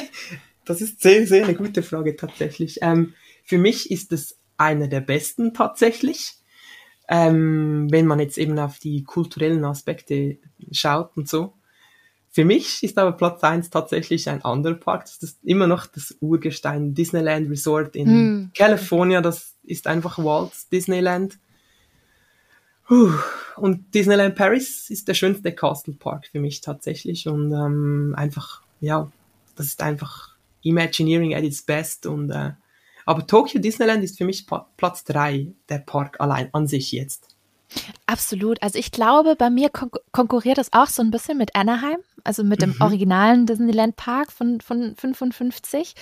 das 0.66 0.82
ist 0.82 1.00
sehr, 1.00 1.26
sehr 1.26 1.44
eine 1.44 1.54
gute 1.54 1.82
Frage 1.82 2.16
tatsächlich. 2.16 2.78
Ähm, 2.82 3.14
für 3.44 3.56
mich 3.56 3.90
ist 3.90 4.12
es 4.12 4.38
einer 4.58 4.88
der 4.88 5.00
besten 5.00 5.54
tatsächlich. 5.54 6.34
Ähm, 7.08 7.86
wenn 7.90 8.06
man 8.06 8.20
jetzt 8.20 8.36
eben 8.36 8.58
auf 8.58 8.78
die 8.78 9.04
kulturellen 9.04 9.64
Aspekte 9.64 10.36
schaut 10.70 11.16
und 11.16 11.26
so. 11.26 11.54
Für 12.38 12.44
mich 12.44 12.84
ist 12.84 12.96
aber 12.98 13.10
Platz 13.10 13.42
1 13.42 13.68
tatsächlich 13.68 14.28
ein 14.28 14.44
anderer 14.44 14.74
Park. 14.74 15.06
Das 15.06 15.20
ist 15.24 15.40
immer 15.42 15.66
noch 15.66 15.86
das 15.86 16.16
Urgestein 16.20 16.94
Disneyland 16.94 17.50
Resort 17.50 17.96
in 17.96 18.06
hm. 18.06 18.50
California. 18.56 19.20
Das 19.20 19.56
ist 19.64 19.88
einfach 19.88 20.18
Walt 20.18 20.52
Disneyland. 20.70 21.36
Und 23.56 23.92
Disneyland 23.92 24.36
Paris 24.36 24.88
ist 24.88 25.08
der 25.08 25.14
schönste 25.14 25.52
Castle 25.52 25.94
Park 25.94 26.28
für 26.28 26.38
mich 26.38 26.60
tatsächlich. 26.60 27.26
Und 27.26 27.50
ähm, 27.50 28.14
einfach, 28.16 28.62
ja, 28.80 29.10
das 29.56 29.66
ist 29.66 29.82
einfach 29.82 30.36
Imagineering 30.62 31.34
at 31.34 31.42
its 31.42 31.62
best. 31.62 32.06
Und, 32.06 32.30
äh, 32.30 32.52
aber 33.04 33.26
Tokyo 33.26 33.60
Disneyland 33.60 34.04
ist 34.04 34.16
für 34.16 34.24
mich 34.24 34.46
Platz 34.76 35.02
3 35.02 35.48
der 35.68 35.78
Park 35.78 36.20
allein 36.20 36.50
an 36.52 36.68
sich 36.68 36.92
jetzt. 36.92 37.27
Absolut. 38.06 38.62
Also 38.62 38.78
ich 38.78 38.90
glaube, 38.92 39.36
bei 39.36 39.50
mir 39.50 39.68
kon 39.70 39.90
konkurriert 40.12 40.58
es 40.58 40.72
auch 40.72 40.88
so 40.88 41.02
ein 41.02 41.10
bisschen 41.10 41.38
mit 41.38 41.54
Anaheim, 41.54 41.98
also 42.24 42.42
mit 42.44 42.62
dem 42.62 42.70
mhm. 42.70 42.80
originalen 42.80 43.46
Disneyland 43.46 43.96
Park 43.96 44.32
von, 44.32 44.60
von 44.60 44.94
55. 44.96 45.94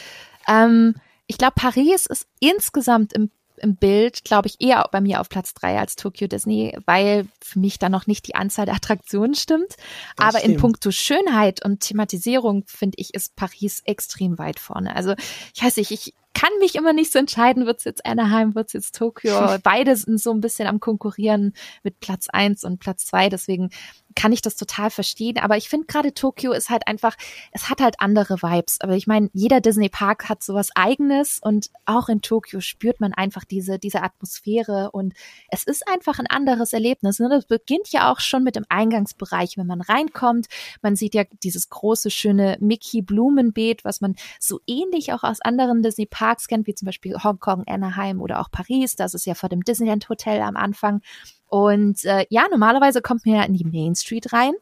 Ähm, 0.48 0.94
ich 1.26 1.38
glaube, 1.38 1.54
Paris 1.56 2.06
ist 2.06 2.26
insgesamt 2.38 3.12
im, 3.12 3.30
im 3.56 3.74
Bild, 3.74 4.24
glaube 4.24 4.46
ich, 4.48 4.60
eher 4.60 4.88
bei 4.92 5.00
mir 5.00 5.20
auf 5.20 5.28
Platz 5.28 5.54
drei 5.54 5.78
als 5.78 5.96
Tokyo 5.96 6.28
Disney, 6.28 6.76
weil 6.86 7.26
für 7.42 7.58
mich 7.58 7.78
da 7.78 7.88
noch 7.88 8.06
nicht 8.06 8.28
die 8.28 8.36
Anzahl 8.36 8.66
der 8.66 8.76
Attraktionen 8.76 9.34
stimmt. 9.34 9.76
Das 10.16 10.28
Aber 10.28 10.38
stimmt. 10.38 10.54
in 10.54 10.60
puncto 10.60 10.90
Schönheit 10.92 11.64
und 11.64 11.80
Thematisierung, 11.80 12.64
finde 12.66 12.96
ich, 12.98 13.14
ist 13.14 13.34
Paris 13.34 13.82
extrem 13.84 14.38
weit 14.38 14.60
vorne. 14.60 14.94
Also 14.94 15.14
ich 15.54 15.64
weiß 15.64 15.78
nicht, 15.78 15.90
ich 15.90 16.14
kann 16.36 16.50
mich 16.60 16.74
immer 16.74 16.92
nicht 16.92 17.12
so 17.12 17.18
entscheiden, 17.18 17.64
wird's 17.64 17.84
jetzt 17.84 18.04
Anaheim, 18.04 18.54
wird's 18.54 18.74
jetzt 18.74 18.94
Tokio. 18.94 19.56
Beide 19.62 19.96
sind 19.96 20.20
so 20.20 20.32
ein 20.32 20.42
bisschen 20.42 20.68
am 20.68 20.80
Konkurrieren 20.80 21.54
mit 21.82 21.98
Platz 22.00 22.28
eins 22.28 22.62
und 22.62 22.78
Platz 22.78 23.06
zwei. 23.06 23.30
Deswegen 23.30 23.70
kann 24.16 24.32
ich 24.32 24.42
das 24.42 24.56
total 24.56 24.90
verstehen. 24.90 25.38
Aber 25.38 25.56
ich 25.56 25.68
finde 25.68 25.86
gerade 25.86 26.12
Tokio 26.12 26.52
ist 26.52 26.70
halt 26.70 26.88
einfach, 26.88 27.14
es 27.52 27.68
hat 27.68 27.80
halt 27.80 28.00
andere 28.00 28.42
Vibes. 28.42 28.80
Aber 28.80 28.96
ich 28.96 29.06
meine, 29.06 29.30
jeder 29.32 29.60
Disney 29.60 29.88
Park 29.88 30.28
hat 30.28 30.42
sowas 30.42 30.70
eigenes 30.74 31.38
und 31.40 31.70
auch 31.84 32.08
in 32.08 32.22
Tokio 32.22 32.60
spürt 32.60 32.98
man 33.00 33.12
einfach 33.12 33.44
diese, 33.44 33.78
diese 33.78 34.02
Atmosphäre 34.02 34.90
und 34.90 35.14
es 35.50 35.64
ist 35.64 35.86
einfach 35.86 36.18
ein 36.18 36.26
anderes 36.26 36.72
Erlebnis. 36.72 37.20
Ne? 37.20 37.28
Das 37.28 37.46
beginnt 37.46 37.92
ja 37.92 38.10
auch 38.10 38.20
schon 38.20 38.42
mit 38.42 38.56
dem 38.56 38.64
Eingangsbereich, 38.68 39.56
wenn 39.58 39.66
man 39.66 39.82
reinkommt. 39.82 40.46
Man 40.82 40.96
sieht 40.96 41.14
ja 41.14 41.24
dieses 41.44 41.68
große, 41.68 42.10
schöne 42.10 42.56
Mickey 42.60 43.02
Blumenbeet, 43.02 43.84
was 43.84 44.00
man 44.00 44.16
so 44.40 44.60
ähnlich 44.66 45.12
auch 45.12 45.22
aus 45.22 45.40
anderen 45.42 45.82
Disney 45.82 46.06
Parks 46.06 46.48
kennt, 46.48 46.66
wie 46.66 46.74
zum 46.74 46.86
Beispiel 46.86 47.22
Hongkong, 47.22 47.64
Anaheim 47.66 48.22
oder 48.22 48.40
auch 48.40 48.50
Paris. 48.50 48.96
Das 48.96 49.12
ist 49.12 49.26
ja 49.26 49.34
vor 49.34 49.50
dem 49.50 49.62
Disneyland 49.62 50.08
Hotel 50.08 50.40
am 50.40 50.56
Anfang. 50.56 51.02
Und 51.48 52.04
äh, 52.04 52.26
ja, 52.28 52.46
normalerweise 52.50 53.02
kommt 53.02 53.26
man 53.26 53.36
ja 53.36 53.42
in 53.44 53.54
die 53.54 53.64
Main 53.64 53.94
Street 53.94 54.32
rein. 54.32 54.54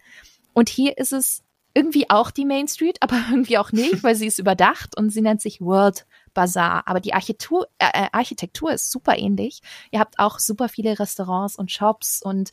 Und 0.53 0.69
hier 0.69 0.97
ist 0.99 1.12
es 1.12 1.43
irgendwie 1.75 2.09
auch 2.09 2.31
die 2.31 2.45
Main 2.45 2.69
Street, 2.69 2.99
aber 3.00 3.17
irgendwie 3.31 3.59
auch 3.59 3.73
nicht, 3.73 4.03
weil 4.03 4.14
sie 4.14 4.26
ist 4.26 4.38
überdacht 4.38 4.97
und 4.97 5.11
sie 5.11 5.23
nennt 5.23 5.43
sich 5.43 5.61
World 5.61 6.07
Bazaar. 6.33 6.87
Aber 6.87 7.00
die 7.00 7.14
Architektur, 7.14 7.67
äh, 7.79 8.05
äh, 8.05 8.09
Architektur 8.12 8.73
ist 8.73 8.91
super 8.91 9.19
ähnlich. 9.19 9.61
Ihr 9.91 10.00
habt 10.00 10.19
auch 10.19 10.38
super 10.38 10.69
viele 10.69 10.99
Restaurants 10.99 11.57
und 11.57 11.71
Shops. 11.71 12.23
Und 12.23 12.50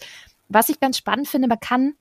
was 0.49 0.69
ich 0.69 0.79
ganz 0.79 0.97
spannend 0.97 1.27
finde, 1.27 1.47
man 1.47 1.59
kann 1.59 1.93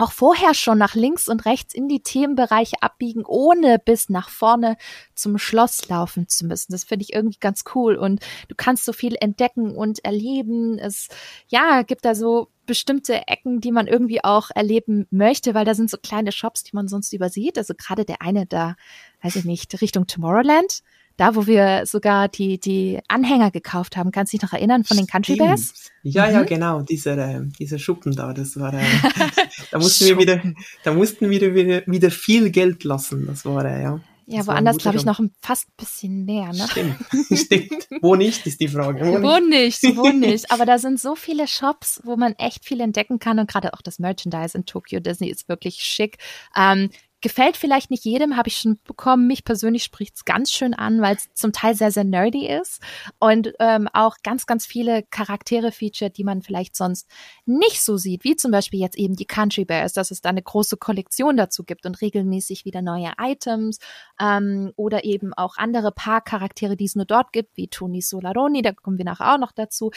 auch 0.00 0.12
vorher 0.12 0.54
schon 0.54 0.78
nach 0.78 0.94
links 0.94 1.28
und 1.28 1.44
rechts 1.44 1.74
in 1.74 1.88
die 1.88 2.02
Themenbereiche 2.02 2.76
abbiegen, 2.80 3.24
ohne 3.26 3.78
bis 3.78 4.08
nach 4.08 4.28
vorne 4.28 4.76
zum 5.14 5.38
Schloss 5.38 5.88
laufen 5.88 6.28
zu 6.28 6.46
müssen. 6.46 6.72
Das 6.72 6.84
finde 6.84 7.04
ich 7.04 7.12
irgendwie 7.12 7.38
ganz 7.38 7.64
cool 7.74 7.96
und 7.96 8.20
du 8.48 8.54
kannst 8.54 8.84
so 8.84 8.92
viel 8.92 9.16
entdecken 9.20 9.76
und 9.76 10.04
erleben. 10.04 10.78
Es, 10.78 11.08
ja, 11.48 11.82
gibt 11.82 12.04
da 12.04 12.14
so 12.14 12.48
bestimmte 12.66 13.26
Ecken, 13.26 13.60
die 13.60 13.72
man 13.72 13.86
irgendwie 13.86 14.22
auch 14.22 14.50
erleben 14.54 15.06
möchte, 15.10 15.54
weil 15.54 15.64
da 15.64 15.74
sind 15.74 15.90
so 15.90 15.98
kleine 15.98 16.32
Shops, 16.32 16.62
die 16.62 16.74
man 16.74 16.88
sonst 16.88 17.12
übersieht. 17.12 17.58
Also 17.58 17.74
gerade 17.74 18.04
der 18.04 18.22
eine 18.22 18.46
da, 18.46 18.76
weiß 19.22 19.36
ich 19.36 19.44
nicht, 19.44 19.80
Richtung 19.80 20.06
Tomorrowland 20.06 20.82
da, 21.20 21.34
wo 21.34 21.46
wir 21.46 21.84
sogar 21.84 22.28
die, 22.28 22.58
die 22.58 22.98
Anhänger 23.06 23.50
gekauft 23.50 23.98
haben. 23.98 24.10
Kannst 24.10 24.32
du 24.32 24.38
dich 24.38 24.42
noch 24.42 24.54
erinnern 24.54 24.84
von 24.84 24.96
den 24.96 25.06
Country 25.06 25.36
Bears? 25.36 25.90
Ja, 26.02 26.26
mhm. 26.26 26.32
ja, 26.32 26.42
genau, 26.44 26.80
dieser, 26.80 27.18
äh, 27.18 27.42
dieser 27.58 27.78
Schuppen 27.78 28.16
da, 28.16 28.32
das 28.32 28.58
war, 28.58 28.72
äh, 28.72 28.82
da 29.70 29.78
mussten 29.78 30.06
wir 30.06 30.18
wieder, 30.18 30.40
da 30.82 30.94
mussten 30.94 31.28
wir 31.28 31.54
wieder, 31.54 31.82
wieder 31.86 32.10
viel 32.10 32.48
Geld 32.50 32.84
lassen, 32.84 33.26
das 33.26 33.44
war, 33.44 33.66
äh, 33.66 33.82
ja. 33.82 34.00
Ja, 34.24 34.46
woanders 34.46 34.78
glaube 34.78 34.96
ich 34.96 35.04
noch 35.04 35.20
fast 35.40 35.68
ein 35.68 35.72
bisschen 35.76 36.24
mehr, 36.24 36.52
ne? 36.52 36.66
Stimmt, 36.70 36.96
stimmt. 37.38 37.88
Wo 38.00 38.14
nicht, 38.14 38.46
ist 38.46 38.60
die 38.60 38.68
Frage. 38.68 39.04
Wo, 39.04 39.20
wo 39.20 39.40
nicht, 39.40 39.82
wo 39.96 40.08
nicht. 40.12 40.52
Aber 40.52 40.64
da 40.66 40.78
sind 40.78 41.00
so 41.00 41.16
viele 41.16 41.48
Shops, 41.48 42.00
wo 42.04 42.16
man 42.16 42.34
echt 42.34 42.64
viel 42.64 42.80
entdecken 42.80 43.18
kann 43.18 43.40
und 43.40 43.50
gerade 43.50 43.74
auch 43.74 43.82
das 43.82 43.98
Merchandise 43.98 44.56
in 44.56 44.66
Tokyo 44.66 45.00
Disney 45.00 45.30
ist 45.30 45.48
wirklich 45.48 45.82
schick. 45.82 46.18
Ähm, 46.56 46.90
gefällt 47.20 47.56
vielleicht 47.56 47.90
nicht 47.90 48.04
jedem, 48.04 48.36
habe 48.36 48.48
ich 48.48 48.56
schon 48.56 48.78
bekommen. 48.84 49.26
Mich 49.26 49.44
persönlich 49.44 49.84
spricht 49.84 50.16
es 50.16 50.24
ganz 50.24 50.50
schön 50.50 50.74
an, 50.74 51.00
weil 51.00 51.16
es 51.16 51.32
zum 51.34 51.52
Teil 51.52 51.74
sehr, 51.74 51.90
sehr 51.90 52.04
nerdy 52.04 52.46
ist 52.46 52.80
und 53.18 53.52
ähm, 53.58 53.88
auch 53.92 54.16
ganz, 54.22 54.46
ganz 54.46 54.66
viele 54.66 55.02
Charaktere 55.04 55.72
featured, 55.72 56.16
die 56.16 56.24
man 56.24 56.42
vielleicht 56.42 56.76
sonst 56.76 57.08
nicht 57.44 57.82
so 57.82 57.96
sieht, 57.96 58.24
wie 58.24 58.36
zum 58.36 58.50
Beispiel 58.50 58.80
jetzt 58.80 58.96
eben 58.96 59.16
die 59.16 59.26
Country 59.26 59.64
Bears, 59.64 59.92
dass 59.92 60.10
es 60.10 60.20
da 60.20 60.30
eine 60.30 60.42
große 60.42 60.76
Kollektion 60.76 61.36
dazu 61.36 61.64
gibt 61.64 61.86
und 61.86 62.00
regelmäßig 62.00 62.64
wieder 62.64 62.82
neue 62.82 63.12
Items 63.18 63.78
ähm, 64.20 64.72
oder 64.76 65.04
eben 65.04 65.34
auch 65.34 65.56
andere 65.56 65.92
Parkcharaktere, 65.92 66.76
die 66.76 66.86
es 66.86 66.96
nur 66.96 67.06
dort 67.06 67.32
gibt, 67.32 67.56
wie 67.56 67.68
Tony 67.68 68.00
Solaroni, 68.00 68.62
da 68.62 68.72
kommen 68.72 68.98
wir 68.98 69.04
nachher 69.04 69.34
auch 69.34 69.38
noch 69.38 69.52
dazu. 69.52 69.90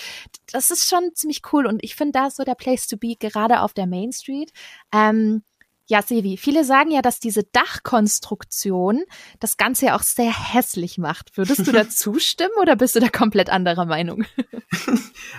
Das 0.51 0.71
ist 0.71 0.89
schon 0.89 1.11
ziemlich 1.13 1.41
cool 1.51 1.65
und 1.65 1.83
ich 1.83 1.95
finde, 1.95 2.13
da 2.13 2.29
so 2.29 2.43
der 2.43 2.55
Place 2.55 2.87
to 2.87 2.97
be, 2.97 3.15
gerade 3.17 3.61
auf 3.61 3.73
der 3.73 3.87
Main 3.87 4.11
Street. 4.11 4.51
Ähm, 4.93 5.43
ja, 5.93 6.01
Sevi, 6.01 6.37
viele 6.37 6.63
sagen 6.63 6.89
ja, 6.89 7.03
dass 7.03 7.19
diese 7.19 7.43
Dachkonstruktion 7.43 9.03
das 9.39 9.57
Ganze 9.57 9.85
ja 9.85 9.95
auch 9.95 10.01
sehr 10.01 10.31
hässlich 10.33 10.97
macht. 10.97 11.37
Würdest 11.37 11.67
du 11.67 11.71
da 11.71 11.87
zustimmen 11.89 12.55
oder 12.59 12.75
bist 12.75 12.95
du 12.95 12.99
da 12.99 13.09
komplett 13.09 13.49
anderer 13.49 13.85
Meinung? 13.85 14.25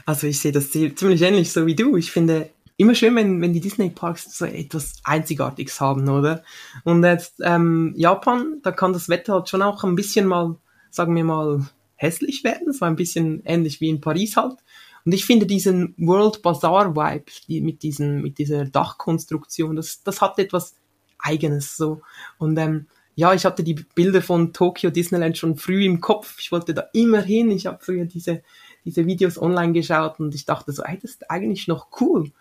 Also 0.07 0.27
ich 0.27 0.41
sehe 0.41 0.53
das 0.53 0.71
ziemlich 0.71 1.23
ähnlich 1.23 1.53
so 1.53 1.67
wie 1.67 1.75
du. 1.75 1.97
Ich 1.97 2.11
finde 2.11 2.51
immer 2.77 2.95
schön, 2.95 3.15
wenn, 3.17 3.41
wenn 3.41 3.53
die 3.53 3.61
Disney-Parks 3.61 4.37
so 4.37 4.45
etwas 4.45 4.95
Einzigartiges 5.05 5.81
haben, 5.81 6.09
oder? 6.09 6.43
Und 6.85 7.03
jetzt 7.05 7.35
ähm, 7.43 7.93
Japan, 7.97 8.61
da 8.63 8.73
kann 8.73 8.93
das 8.93 9.09
Wetter 9.09 9.35
halt 9.35 9.49
schon 9.49 9.63
auch 9.63 9.85
ein 9.85 9.95
bisschen 9.95 10.27
mal, 10.27 10.57
sagen 10.91 11.15
wir 11.15 11.25
mal, 11.25 11.67
hässlich 11.97 12.45
werden, 12.45 12.73
so 12.73 12.85
ein 12.85 12.97
bisschen 12.97 13.43
ähnlich 13.45 13.81
wie 13.81 13.89
in 13.89 14.01
Paris 14.01 14.37
halt. 14.37 14.57
Und 15.05 15.13
ich 15.13 15.25
finde 15.25 15.47
diesen 15.47 15.95
World 15.99 16.43
Bazaar 16.43 16.97
Vibe 16.97 17.31
die, 17.49 17.61
mit 17.61 17.83
diesen, 17.83 18.23
mit 18.23 18.39
dieser 18.39 18.65
Dachkonstruktion, 18.65 19.77
das, 19.77 20.03
das 20.03 20.21
hat 20.21 20.39
etwas 20.39 20.75
Eigenes 21.19 21.77
so. 21.77 22.01
Und 22.39 22.59
ähm, 22.59 22.87
ja, 23.15 23.33
ich 23.33 23.45
hatte 23.45 23.63
die 23.63 23.75
Bilder 23.75 24.23
von 24.23 24.53
Tokyo 24.53 24.91
Disneyland 24.91 25.39
schon 25.39 25.57
früh 25.57 25.85
im 25.85 26.01
Kopf. 26.01 26.37
Ich 26.41 26.51
wollte 26.53 26.75
da 26.75 26.89
immer 26.93 27.21
hin. 27.21 27.51
Ich 27.51 27.67
habe 27.67 27.79
früher 27.81 28.07
diese, 28.07 28.43
diese 28.85 29.07
Videos 29.07 29.41
online 29.41 29.73
geschaut 29.73 30.19
und 30.21 30.35
ich 30.35 30.47
dachte 30.47 30.73
so, 30.73 30.83
ey, 30.83 30.99
das 31.01 31.13
ist 31.13 31.31
eigentlich 31.31 31.69
noch 31.69 31.89
cool. 32.01 32.33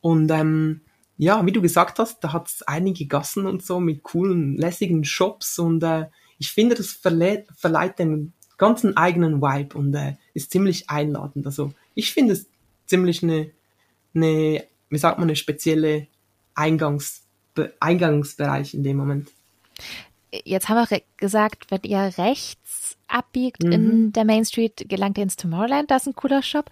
Und 0.00 0.30
ähm, 0.30 0.80
ja, 1.18 1.44
wie 1.44 1.52
du 1.52 1.60
gesagt 1.60 1.98
hast, 1.98 2.20
da 2.20 2.32
hat 2.32 2.48
es 2.48 2.62
einige 2.62 3.06
Gassen 3.06 3.46
und 3.46 3.62
so 3.64 3.80
mit 3.80 4.02
coolen, 4.02 4.56
lässigen 4.56 5.04
Shops 5.04 5.58
und 5.58 5.82
äh, 5.82 6.06
ich 6.38 6.52
finde, 6.52 6.76
das 6.76 6.92
verleiht, 6.92 7.48
verleiht 7.56 7.98
den 7.98 8.32
ganzen 8.56 8.96
eigenen 8.96 9.42
Vibe 9.42 9.76
und 9.76 9.94
äh, 9.94 10.14
ist 10.34 10.52
ziemlich 10.52 10.88
einladend. 10.88 11.46
Also 11.46 11.72
ich 11.98 12.12
finde 12.12 12.34
es 12.34 12.46
ziemlich 12.86 13.24
eine, 13.24 13.50
eine, 14.14 14.64
wie 14.88 14.98
sagt 14.98 15.18
man, 15.18 15.26
eine 15.28 15.34
spezielle 15.34 16.06
Eingangs, 16.54 17.22
Eingangsbereich 17.80 18.72
in 18.72 18.84
dem 18.84 18.96
Moment. 18.96 19.32
Jetzt 20.30 20.68
haben 20.68 20.88
wir 20.88 21.02
gesagt, 21.16 21.72
wenn 21.72 21.82
ihr 21.82 22.12
rechts 22.16 22.96
abbiegt 23.08 23.64
mhm. 23.64 23.72
in 23.72 24.12
der 24.12 24.24
Main 24.24 24.44
Street, 24.44 24.88
gelangt 24.88 25.18
ihr 25.18 25.24
ins 25.24 25.34
Tomorrowland, 25.34 25.90
da 25.90 25.96
ist 25.96 26.06
ein 26.06 26.14
cooler 26.14 26.42
Shop. 26.44 26.70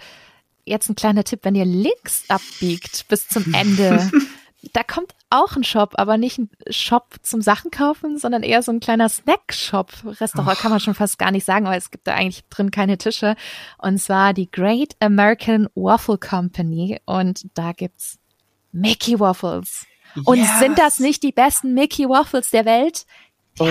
Jetzt 0.65 0.89
ein 0.89 0.95
kleiner 0.95 1.25
Tipp, 1.25 1.41
wenn 1.43 1.57
ihr 1.57 1.65
links 1.65 2.25
abbiegt 2.29 3.09
bis 3.09 3.27
zum 3.27 3.53
Ende, 3.53 4.09
da 4.75 4.85
kommt 4.85 5.13
auch 5.39 5.57
ein 5.57 5.65
Shop, 5.65 5.95
aber 5.97 6.19
nicht 6.19 6.39
ein 6.39 6.51
Shop 6.71 7.17
zum 7.23 7.43
Sachen 7.43 7.71
kaufen, 7.71 8.19
sondern 8.19 8.43
eher 8.43 8.63
so 8.63 8.73
ein 8.73 8.81
kleiner 8.81 9.09
Snack-Shop. 9.09 9.93
Restaurant 10.21 10.57
Och. 10.57 10.61
kann 10.61 10.71
man 10.71 10.81
schon 10.81 10.95
fast 10.95 11.19
gar 11.19 11.31
nicht 11.31 11.45
sagen, 11.45 11.67
weil 11.67 11.79
es 11.79 11.91
gibt 11.91 12.07
da 12.07 12.15
eigentlich 12.15 12.45
drin 12.49 12.71
keine 12.71 12.99
Tische. 12.99 13.37
Und 13.79 13.99
zwar 13.99 14.33
die 14.33 14.51
Great 14.51 14.97
American 15.01 15.69
Waffle 15.75 16.19
Company. 16.19 17.01
Und 17.05 17.47
da 17.55 17.73
gibt's 17.73 18.19
Mickey 18.73 19.19
Waffles. 19.19 19.87
Und 20.25 20.39
yes. 20.39 20.59
sind 20.59 20.79
das 20.79 20.99
nicht 20.99 21.23
die 21.23 21.33
besten 21.33 21.75
Mickey 21.75 22.09
Waffles 22.09 22.51
der 22.51 22.65
Welt? 22.65 23.07
Oh, 23.59 23.69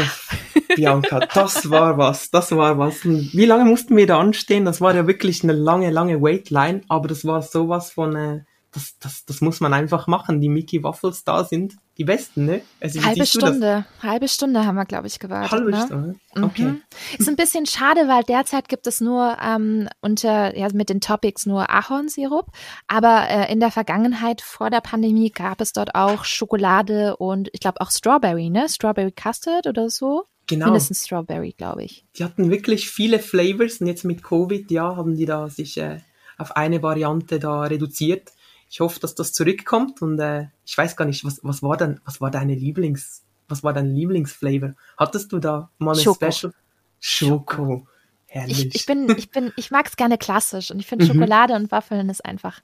Bianca, 0.76 1.20
das 1.20 1.70
war 1.70 1.98
was, 1.98 2.32
das 2.32 2.52
war 2.52 2.78
was. 2.78 3.06
Wie 3.06 3.46
lange 3.46 3.66
mussten 3.66 3.96
wir 3.96 4.08
da 4.08 4.20
anstehen? 4.20 4.66
Das 4.66 4.82
war 4.82 4.96
ja 4.96 5.06
wirklich 5.06 5.44
eine 5.44 5.54
lange, 5.54 5.92
lange 5.92 6.22
Waitline, 6.22 6.82
aber 6.88 7.08
das 7.08 7.24
war 7.26 7.42
sowas 7.42 7.92
von, 7.92 8.16
äh, 8.16 8.44
das, 8.76 9.00
das, 9.00 9.26
das 9.26 9.42
muss 9.42 9.62
man 9.62 9.74
einfach 9.74 10.06
machen. 10.08 10.42
Die 10.42 10.50
Mickey 10.50 10.84
Waffles 10.84 11.24
da 11.24 11.46
sind 11.46 11.78
die 11.98 12.04
besten, 12.04 12.46
ne? 12.46 12.62
Also, 12.82 13.02
halbe 13.02 13.26
Stunde, 13.26 13.86
halbe 14.04 14.28
Stunde 14.28 14.66
haben 14.66 14.76
wir, 14.76 14.86
glaube 14.86 15.08
ich, 15.08 15.18
gewartet. 15.18 15.52
Halbe 15.54 15.72
ne? 15.72 15.86
Stunde, 15.86 16.16
okay. 16.42 16.64
Mhm. 16.64 16.82
Ist 17.18 17.30
ein 17.30 17.38
bisschen 17.38 17.66
schade, 17.66 18.10
weil 18.10 18.24
derzeit 18.24 18.68
gibt 18.68 18.86
es 18.86 19.00
nur 19.00 19.38
ähm, 19.42 19.88
unter, 20.02 20.58
ja, 20.58 20.68
mit 20.74 20.90
den 20.90 21.00
Topics 21.00 21.46
nur 21.46 21.70
Ahornsirup, 21.70 22.48
aber 22.88 23.30
äh, 23.30 23.52
in 23.52 23.62
der 23.62 23.72
Vergangenheit 23.72 24.42
vor 24.42 24.70
der 24.70 24.82
Pandemie 24.82 25.32
gab 25.32 25.62
es 25.62 25.72
dort 25.72 25.96
auch 25.96 26.26
Schokolade 26.26 27.16
und 27.16 27.50
ich 27.54 27.62
glaube 27.62 27.80
auch 27.80 27.92
Strawberry, 27.92 28.50
ne? 28.50 28.68
Strawberry 28.68 29.14
Custard 29.14 29.66
oder 29.66 29.90
so. 29.90 30.26
Genau. 30.48 30.66
Mindestens 30.66 31.06
Strawberry, 31.06 31.56
glaube 31.58 31.86
ich. 31.86 32.06
Die 32.18 32.26
hatten 32.26 32.52
wirklich 32.52 32.90
viele 32.90 33.20
Flavors 33.20 33.80
und 33.80 33.88
jetzt 33.88 34.04
mit 34.04 34.22
Covid, 34.22 34.70
ja, 34.70 34.98
haben 34.98 35.16
die 35.16 35.26
da 35.26 35.50
sich 35.50 35.78
äh, 35.78 36.02
auf 36.38 36.58
eine 36.58 36.84
Variante 36.84 37.40
da 37.40 37.62
reduziert 37.62 38.32
ich 38.70 38.80
hoffe, 38.80 39.00
dass 39.00 39.16
das 39.16 39.34
zurückkommt 39.34 40.02
und 40.02 40.20
äh, 40.20 40.48
ich 40.66 40.78
weiß 40.78 40.96
gar 40.96 41.06
nicht, 41.06 41.24
was, 41.24 41.40
was 41.44 41.62
war 41.64 41.78
denn, 41.78 42.00
was 42.06 42.22
war 42.22 42.32
deine 42.32 42.56
Lieblings, 42.56 43.24
was 43.48 43.64
war 43.64 43.74
dein 43.74 43.94
Lieblingsflavor? 43.96 44.74
Hattest 44.98 45.32
du 45.32 45.40
da 45.40 45.70
mal 45.78 45.96
ein 45.96 46.04
Schoko. 46.04 46.32
Special? 46.32 46.54
Schoko. 47.00 47.88
Herrlich. 48.28 48.66
Ich, 48.66 48.76
ich 48.76 48.86
bin, 48.86 49.10
ich 49.18 49.32
bin, 49.32 49.54
ich 49.56 49.72
mag 49.72 49.88
es 49.88 49.96
gerne 49.96 50.18
klassisch 50.18 50.72
und 50.72 50.80
ich 50.80 50.88
finde 50.88 51.06
mhm. 51.06 51.14
Schokolade 51.14 51.54
und 51.54 51.72
Waffeln 51.72 52.10
ist 52.10 52.26
einfach 52.26 52.60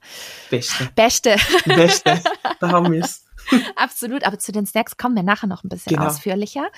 Beste. 0.50 0.90
Beste. 0.96 1.36
Beste. 1.66 2.22
Da 2.60 2.70
haben 2.70 2.92
wir 2.92 3.04
es. 3.04 3.26
Absolut, 3.76 4.24
aber 4.24 4.40
zu 4.40 4.52
den 4.52 4.66
Snacks 4.66 4.98
kommen 4.98 5.16
wir 5.16 5.24
nachher 5.24 5.48
noch 5.48 5.64
ein 5.64 5.70
bisschen 5.70 5.96
genau. 5.96 6.08
ausführlicher. 6.08 6.70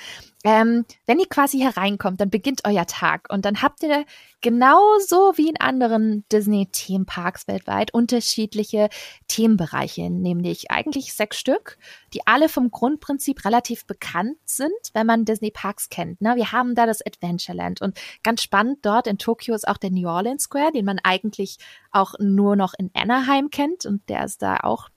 Ähm, 0.44 0.86
wenn 1.06 1.20
ihr 1.20 1.28
quasi 1.28 1.60
hereinkommt, 1.60 2.20
dann 2.20 2.30
beginnt 2.30 2.62
euer 2.66 2.86
Tag 2.86 3.28
und 3.32 3.46
dann 3.46 3.62
habt 3.62 3.82
ihr 3.84 4.06
genauso 4.42 5.34
wie 5.38 5.48
in 5.48 5.58
anderen 5.58 6.26
Disney-Themenparks 6.32 7.48
weltweit 7.48 7.94
unterschiedliche 7.94 8.90
Themenbereiche, 9.30 10.10
nämlich 10.10 10.70
eigentlich 10.70 11.14
sechs 11.14 11.40
Stück, 11.40 11.78
die 12.14 12.28
alle 12.28 12.50
vom 12.50 12.72
Grundprinzip 12.72 13.46
relativ 13.46 13.86
bekannt 13.86 14.38
sind, 14.44 14.74
wenn 14.94 15.08
man 15.08 15.24
Disney-Parks 15.24 15.90
kennt. 15.90 16.20
Ne? 16.20 16.36
Wir 16.36 16.52
haben 16.52 16.76
da 16.76 16.86
das 16.86 17.06
Adventureland 17.06 17.82
und 17.82 17.98
ganz 18.22 18.44
spannend 18.44 18.80
dort 18.82 19.08
in 19.08 19.18
Tokio 19.18 19.56
ist 19.56 19.68
auch 19.68 19.78
der 19.78 19.92
New 19.92 20.10
Orleans 20.10 20.44
Square, 20.44 20.74
den 20.74 20.86
man 20.86 21.00
eigentlich 21.04 21.58
auch 21.92 22.16
nur 22.20 22.58
noch 22.58 22.74
in 22.78 22.92
Anaheim 22.94 23.50
kennt 23.50 23.86
und 23.86 24.10
der 24.10 24.26
ist 24.26 24.42
da 24.42 24.58
auch 24.58 24.90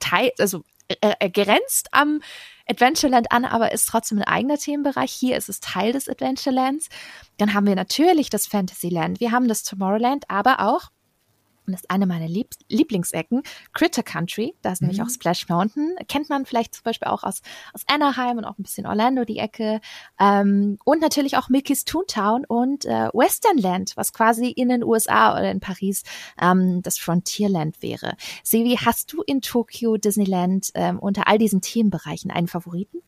Teil, 0.00 0.32
also 0.38 0.64
äh, 0.88 1.14
äh, 1.18 1.30
grenzt 1.30 1.88
am 1.92 2.20
Adventureland 2.68 3.30
an, 3.32 3.44
aber 3.44 3.72
ist 3.72 3.86
trotzdem 3.86 4.18
ein 4.18 4.24
eigener 4.24 4.58
Themenbereich. 4.58 5.12
Hier 5.12 5.36
ist 5.36 5.48
es 5.48 5.60
Teil 5.60 5.92
des 5.92 6.08
Adventurelands. 6.08 6.88
Dann 7.38 7.54
haben 7.54 7.66
wir 7.66 7.76
natürlich 7.76 8.30
das 8.30 8.46
Fantasyland, 8.46 9.20
wir 9.20 9.32
haben 9.32 9.48
das 9.48 9.62
Tomorrowland, 9.62 10.28
aber 10.28 10.60
auch 10.60 10.90
und 11.66 11.72
das 11.72 11.82
ist 11.82 11.90
eine 11.90 12.06
meiner 12.06 12.28
Lieb 12.28 12.50
Lieblingsecken, 12.68 13.42
Critter 13.72 14.02
Country, 14.02 14.54
da 14.62 14.72
ist 14.72 14.82
mhm. 14.82 14.88
nämlich 14.88 15.02
auch 15.02 15.10
Splash 15.10 15.48
Mountain, 15.48 15.96
kennt 16.08 16.28
man 16.28 16.46
vielleicht 16.46 16.74
zum 16.74 16.84
Beispiel 16.84 17.08
auch 17.08 17.24
aus, 17.24 17.42
aus 17.72 17.82
Anaheim 17.86 18.38
und 18.38 18.44
auch 18.44 18.58
ein 18.58 18.62
bisschen 18.62 18.86
Orlando, 18.86 19.24
die 19.24 19.38
Ecke, 19.38 19.80
ähm, 20.20 20.78
und 20.84 21.00
natürlich 21.00 21.36
auch 21.36 21.48
Mickey's 21.48 21.84
Toontown 21.84 22.44
und 22.46 22.84
äh, 22.84 23.08
Westernland, 23.12 23.92
was 23.96 24.12
quasi 24.12 24.48
in 24.48 24.68
den 24.68 24.84
USA 24.84 25.32
oder 25.32 25.50
in 25.50 25.60
Paris 25.60 26.02
ähm, 26.40 26.82
das 26.82 26.98
Frontierland 26.98 27.82
wäre. 27.82 28.16
Sevi, 28.42 28.76
hast 28.84 29.12
du 29.12 29.22
in 29.22 29.40
Tokio 29.40 29.96
Disneyland 29.96 30.70
ähm, 30.74 30.98
unter 30.98 31.28
all 31.28 31.38
diesen 31.38 31.60
Themenbereichen 31.60 32.30
einen 32.30 32.48
Favoriten? 32.48 33.02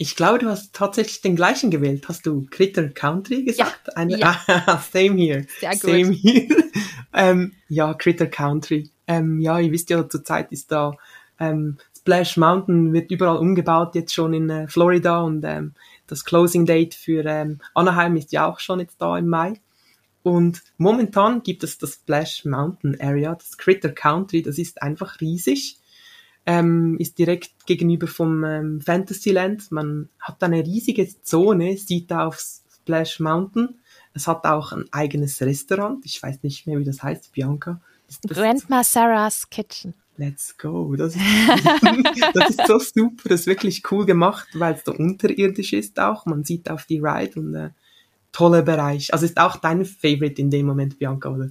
Ich 0.00 0.14
glaube, 0.14 0.38
du 0.38 0.48
hast 0.48 0.72
tatsächlich 0.74 1.20
den 1.20 1.36
gleichen 1.36 1.70
gewählt. 1.70 2.08
Hast 2.08 2.24
du 2.24 2.46
Critter 2.50 2.88
Country 2.88 3.42
gesagt? 3.42 3.88
Ja, 3.88 3.92
Eine, 3.94 4.18
ja. 4.18 4.40
Ah, 4.46 4.78
same 4.78 5.16
here. 5.16 5.46
Sehr 5.58 5.70
gut. 5.70 5.80
Same 5.80 6.12
here. 6.12 6.46
ähm, 7.12 7.52
ja, 7.68 7.94
Critter 7.94 8.28
Country. 8.28 8.90
Ähm, 9.08 9.40
ja, 9.40 9.58
ihr 9.58 9.72
wisst 9.72 9.90
ja, 9.90 10.08
zurzeit 10.08 10.52
ist 10.52 10.70
da 10.70 10.96
ähm, 11.40 11.78
Splash 11.96 12.36
Mountain 12.36 12.92
wird 12.92 13.10
überall 13.10 13.38
umgebaut, 13.38 13.94
jetzt 13.94 14.14
schon 14.14 14.34
in 14.34 14.50
äh, 14.50 14.68
Florida 14.68 15.20
und 15.20 15.44
ähm, 15.44 15.74
das 16.06 16.24
Closing 16.24 16.66
Date 16.66 16.94
für 16.94 17.24
ähm, 17.26 17.60
Anaheim 17.74 18.16
ist 18.16 18.32
ja 18.32 18.46
auch 18.46 18.60
schon 18.60 18.80
jetzt 18.80 19.00
da 19.00 19.18
im 19.18 19.28
Mai. 19.28 19.60
Und 20.22 20.62
momentan 20.76 21.42
gibt 21.42 21.64
es 21.64 21.78
das 21.78 21.94
Splash 21.94 22.44
Mountain 22.44 23.00
Area, 23.00 23.34
das 23.34 23.56
Critter 23.56 23.90
Country, 23.90 24.42
das 24.42 24.58
ist 24.58 24.82
einfach 24.82 25.20
riesig 25.20 25.77
ähm, 26.48 26.96
ist 26.98 27.18
direkt 27.18 27.66
gegenüber 27.66 28.06
vom 28.06 28.42
ähm, 28.42 28.80
Fantasyland. 28.80 29.70
Man 29.70 30.08
hat 30.18 30.42
eine 30.42 30.64
riesige 30.64 31.06
Zone, 31.22 31.76
sieht 31.76 32.10
da 32.10 32.26
aufs 32.26 32.64
Splash 32.74 33.20
Mountain. 33.20 33.78
Es 34.14 34.26
hat 34.26 34.46
auch 34.46 34.72
ein 34.72 34.86
eigenes 34.90 35.42
Restaurant. 35.42 36.06
Ich 36.06 36.22
weiß 36.22 36.42
nicht 36.42 36.66
mehr, 36.66 36.78
wie 36.78 36.84
das 36.84 37.02
heißt, 37.02 37.32
Bianca. 37.32 37.82
Grandma 38.26 38.82
Sarah's 38.82 39.50
Kitchen. 39.50 39.92
Let's 40.16 40.56
go. 40.56 40.96
Das 40.96 41.14
ist, 41.14 41.22
das 42.34 42.48
ist 42.48 42.66
so 42.66 42.78
super. 42.78 43.28
Das 43.28 43.40
ist 43.40 43.46
wirklich 43.46 43.82
cool 43.92 44.06
gemacht, 44.06 44.48
weil 44.54 44.72
es 44.72 44.84
da 44.84 44.92
unterirdisch 44.92 45.74
ist 45.74 46.00
auch. 46.00 46.24
Man 46.24 46.44
sieht 46.44 46.70
auf 46.70 46.86
die 46.86 46.98
Ride 46.98 47.38
und 47.38 47.54
äh, 47.54 47.70
toller 48.32 48.62
Bereich. 48.62 49.12
Also 49.12 49.26
ist 49.26 49.38
auch 49.38 49.56
dein 49.56 49.84
Favorite 49.84 50.40
in 50.40 50.50
dem 50.50 50.64
Moment, 50.64 50.98
Bianca, 50.98 51.28
oder? 51.28 51.50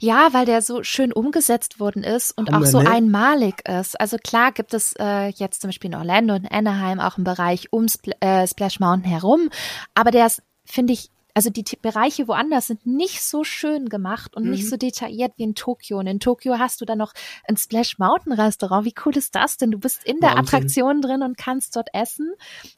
Ja, 0.00 0.28
weil 0.32 0.46
der 0.46 0.62
so 0.62 0.82
schön 0.82 1.12
umgesetzt 1.12 1.80
worden 1.80 2.02
ist 2.02 2.36
und 2.36 2.50
Hammer, 2.50 2.64
auch 2.64 2.70
so 2.70 2.80
ne? 2.80 2.90
einmalig 2.90 3.68
ist. 3.68 4.00
Also 4.00 4.16
klar 4.18 4.52
gibt 4.52 4.74
es 4.74 4.94
äh, 4.98 5.28
jetzt 5.28 5.60
zum 5.60 5.68
Beispiel 5.68 5.90
in 5.90 5.96
Orlando 5.96 6.34
und 6.34 6.50
Anaheim 6.50 7.00
auch 7.00 7.16
einen 7.16 7.24
Bereich 7.24 7.72
um 7.72 7.88
Spl 7.88 8.12
äh, 8.20 8.46
Splash 8.46 8.80
Mountain 8.80 9.10
herum, 9.10 9.48
aber 9.94 10.10
der 10.10 10.26
ist, 10.26 10.42
finde 10.64 10.92
ich, 10.92 11.10
also 11.34 11.48
die 11.50 11.64
Bereiche 11.80 12.28
woanders 12.28 12.66
sind 12.66 12.84
nicht 12.86 13.22
so 13.22 13.42
schön 13.44 13.88
gemacht 13.88 14.36
und 14.36 14.50
nicht 14.50 14.64
Mhm. 14.64 14.68
so 14.68 14.76
detailliert 14.76 15.32
wie 15.36 15.44
in 15.44 15.54
Tokio. 15.54 15.98
Und 15.98 16.06
in 16.06 16.20
Tokio 16.20 16.58
hast 16.58 16.80
du 16.80 16.84
dann 16.84 16.98
noch 16.98 17.12
ein 17.48 17.56
Splash 17.56 17.98
Mountain 17.98 18.32
Restaurant. 18.34 18.84
Wie 18.84 18.94
cool 19.04 19.16
ist 19.16 19.34
das 19.34 19.56
denn? 19.56 19.70
Du 19.70 19.78
bist 19.78 20.04
in 20.04 20.20
der 20.20 20.30
Wahnsinn. 20.30 20.44
Attraktion 20.44 21.00
drin 21.00 21.22
und 21.22 21.36
kannst 21.38 21.74
dort 21.76 21.88
essen. 21.94 22.32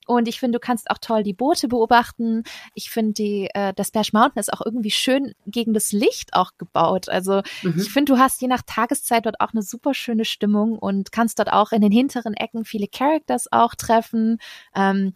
Und 0.07 0.29
ich 0.29 0.39
finde, 0.39 0.59
du 0.59 0.65
kannst 0.65 0.91
auch 0.91 0.99
toll 0.99 1.23
die 1.25 1.33
Boote 1.33 1.67
beobachten. 1.69 2.45
Ich 2.75 2.91
finde, 2.91 3.13
die, 3.15 3.49
äh, 3.55 3.73
das 3.75 3.89
Splash 3.89 4.13
Mountain 4.13 4.39
ist 4.41 4.53
auch 4.53 4.61
irgendwie 4.65 4.91
schön 4.93 5.35
gegen 5.47 5.75
das 5.75 5.93
Licht 5.93 6.35
auch 6.35 6.53
gebaut. 6.59 7.09
Also 7.09 7.43
Mhm. 7.63 7.75
ich 7.81 7.91
finde, 7.91 8.13
du 8.15 8.19
hast 8.21 8.41
je 8.41 8.49
nach 8.49 8.63
Tageszeit 8.67 9.27
dort 9.27 9.41
auch 9.41 9.53
eine 9.53 9.63
super 9.63 9.95
schöne 9.95 10.25
Stimmung 10.25 10.79
und 10.79 11.11
kannst 11.13 11.39
dort 11.39 11.53
auch 11.53 11.73
in 11.73 11.81
den 11.83 11.93
hinteren 11.93 12.35
Ecken 12.35 12.65
viele 12.65 12.87
Characters 12.89 13.51
auch 13.53 13.75
treffen. 13.75 14.39
Ähm, 14.77 15.15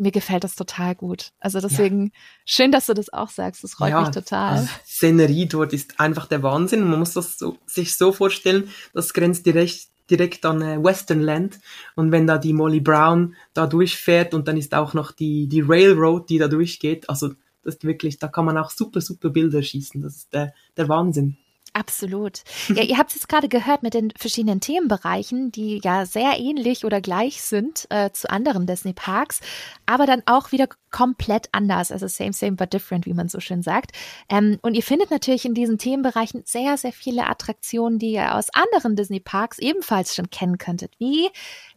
mir 0.00 0.10
gefällt 0.10 0.44
das 0.44 0.56
total 0.56 0.94
gut. 0.94 1.32
Also 1.38 1.60
deswegen 1.60 2.12
schön, 2.44 2.72
dass 2.72 2.86
du 2.86 2.94
das 2.94 3.12
auch 3.12 3.28
sagst. 3.28 3.62
Das 3.62 3.74
freut 3.74 3.94
mich 4.00 4.10
total. 4.10 4.58
Also 4.58 4.68
Szenerie 4.84 5.46
dort 5.46 5.72
ist 5.72 6.00
einfach 6.00 6.26
der 6.26 6.42
Wahnsinn. 6.42 6.88
Man 6.88 6.98
muss 6.98 7.12
das 7.12 7.38
so, 7.38 7.58
sich 7.66 7.96
so 7.96 8.12
vorstellen, 8.12 8.70
das 8.94 9.12
grenzt 9.12 9.46
direkt, 9.46 9.88
direkt 10.10 10.44
an 10.46 10.62
äh, 10.62 10.82
Westernland. 10.82 11.60
Und 11.96 12.12
wenn 12.12 12.26
da 12.26 12.38
die 12.38 12.54
Molly 12.54 12.80
Brown 12.80 13.36
da 13.52 13.66
durchfährt 13.66 14.32
und 14.34 14.48
dann 14.48 14.56
ist 14.56 14.74
auch 14.74 14.94
noch 14.94 15.12
die, 15.12 15.48
die 15.48 15.60
Railroad, 15.60 16.28
die 16.30 16.38
da 16.38 16.48
durchgeht, 16.48 17.08
also 17.08 17.28
das 17.62 17.74
ist 17.74 17.84
wirklich, 17.84 18.18
da 18.18 18.28
kann 18.28 18.46
man 18.46 18.56
auch 18.56 18.70
super, 18.70 19.02
super 19.02 19.28
Bilder 19.28 19.62
schießen. 19.62 20.00
Das 20.00 20.16
ist 20.16 20.32
der, 20.32 20.54
der 20.76 20.88
Wahnsinn. 20.88 21.36
Absolut. 21.72 22.42
Ja, 22.68 22.82
ihr 22.84 22.98
habt 22.98 23.10
es 23.10 23.16
jetzt 23.16 23.28
gerade 23.28 23.48
gehört 23.48 23.82
mit 23.82 23.94
den 23.94 24.12
verschiedenen 24.16 24.60
Themenbereichen, 24.60 25.50
die 25.50 25.80
ja 25.82 26.06
sehr 26.06 26.38
ähnlich 26.38 26.84
oder 26.84 27.00
gleich 27.00 27.42
sind 27.42 27.86
äh, 27.90 28.10
zu 28.12 28.30
anderen 28.30 28.66
Disney 28.66 28.92
Parks, 28.92 29.40
aber 29.86 30.06
dann 30.06 30.22
auch 30.26 30.52
wieder 30.52 30.68
komplett 30.90 31.48
anders. 31.52 31.90
Also 31.90 32.06
same, 32.06 32.32
same, 32.32 32.52
but 32.52 32.72
different, 32.72 33.06
wie 33.06 33.14
man 33.14 33.28
so 33.28 33.40
schön 33.40 33.62
sagt. 33.62 33.92
Ähm, 34.28 34.58
und 34.62 34.74
ihr 34.74 34.82
findet 34.82 35.10
natürlich 35.10 35.44
in 35.44 35.54
diesen 35.54 35.78
Themenbereichen 35.78 36.42
sehr, 36.44 36.76
sehr 36.76 36.92
viele 36.92 37.26
Attraktionen, 37.28 37.98
die 37.98 38.12
ihr 38.12 38.34
aus 38.34 38.50
anderen 38.52 38.94
Disney 38.94 39.20
Parks 39.20 39.58
ebenfalls 39.58 40.14
schon 40.14 40.30
kennen 40.30 40.58
könntet, 40.58 40.92
wie 40.98 41.28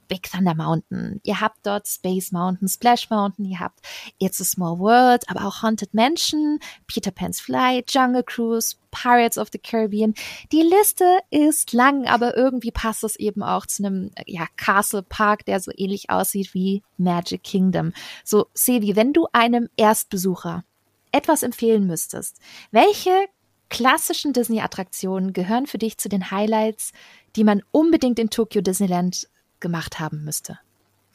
Big 0.08 0.30
Thunder 0.32 0.56
Mountain. 0.56 1.20
Ihr 1.24 1.42
habt 1.42 1.66
dort 1.66 1.88
Space 1.88 2.32
Mountain, 2.32 2.68
Splash 2.68 3.10
Mountain, 3.10 3.46
ihr 3.46 3.60
habt 3.60 3.80
It's 4.20 4.42
a 4.42 4.44
Small 4.44 4.80
World, 4.80 5.30
aber 5.30 5.46
auch 5.46 5.62
Haunted 5.62 5.94
Mansion, 5.94 6.60
Peter 6.88 7.12
Pan's 7.12 7.40
Flight, 7.40 7.94
Jungle 7.94 8.24
Cruise, 8.24 8.76
Pirates 8.92 9.38
of 9.38 9.50
the 9.52 9.58
Caribbean. 9.58 10.14
Die 10.52 10.62
Liste 10.62 11.20
ist 11.30 11.74
lang, 11.74 12.06
aber 12.06 12.38
irgendwie 12.38 12.72
passt 12.72 13.04
es 13.04 13.16
eben 13.16 13.44
auch 13.44 13.66
zu 13.66 13.84
einem 13.84 14.12
ja, 14.26 14.48
Castle 14.56 15.04
Park, 15.04 15.46
der 15.46 15.60
so 15.60 15.72
ähnlich 15.76 16.10
aussieht 16.10 16.54
wie 16.54 16.84
Magic 16.98 17.44
Kingdom. 17.44 17.94
So, 18.24 18.48
Sevi, 18.54 18.96
wenn 18.96 19.14
du 19.14 19.28
einem 19.34 19.70
Erstbesucher 19.76 20.64
etwas 21.12 21.44
empfehlen 21.44 21.86
müsstest, 21.86 22.40
welche 22.72 23.12
klassischen 23.70 24.34
Disney-Attraktionen 24.34 25.34
gehören 25.34 25.66
für 25.66 25.80
dich 25.80 25.98
zu 25.98 26.08
den 26.08 26.30
Highlights, 26.30 26.92
die 27.36 27.44
man 27.44 27.64
unbedingt 27.72 28.20
in 28.20 28.30
Tokyo 28.30 28.62
Disneyland 28.62 29.28
gemacht 29.64 30.00
haben 30.00 30.24
müsste? 30.24 30.60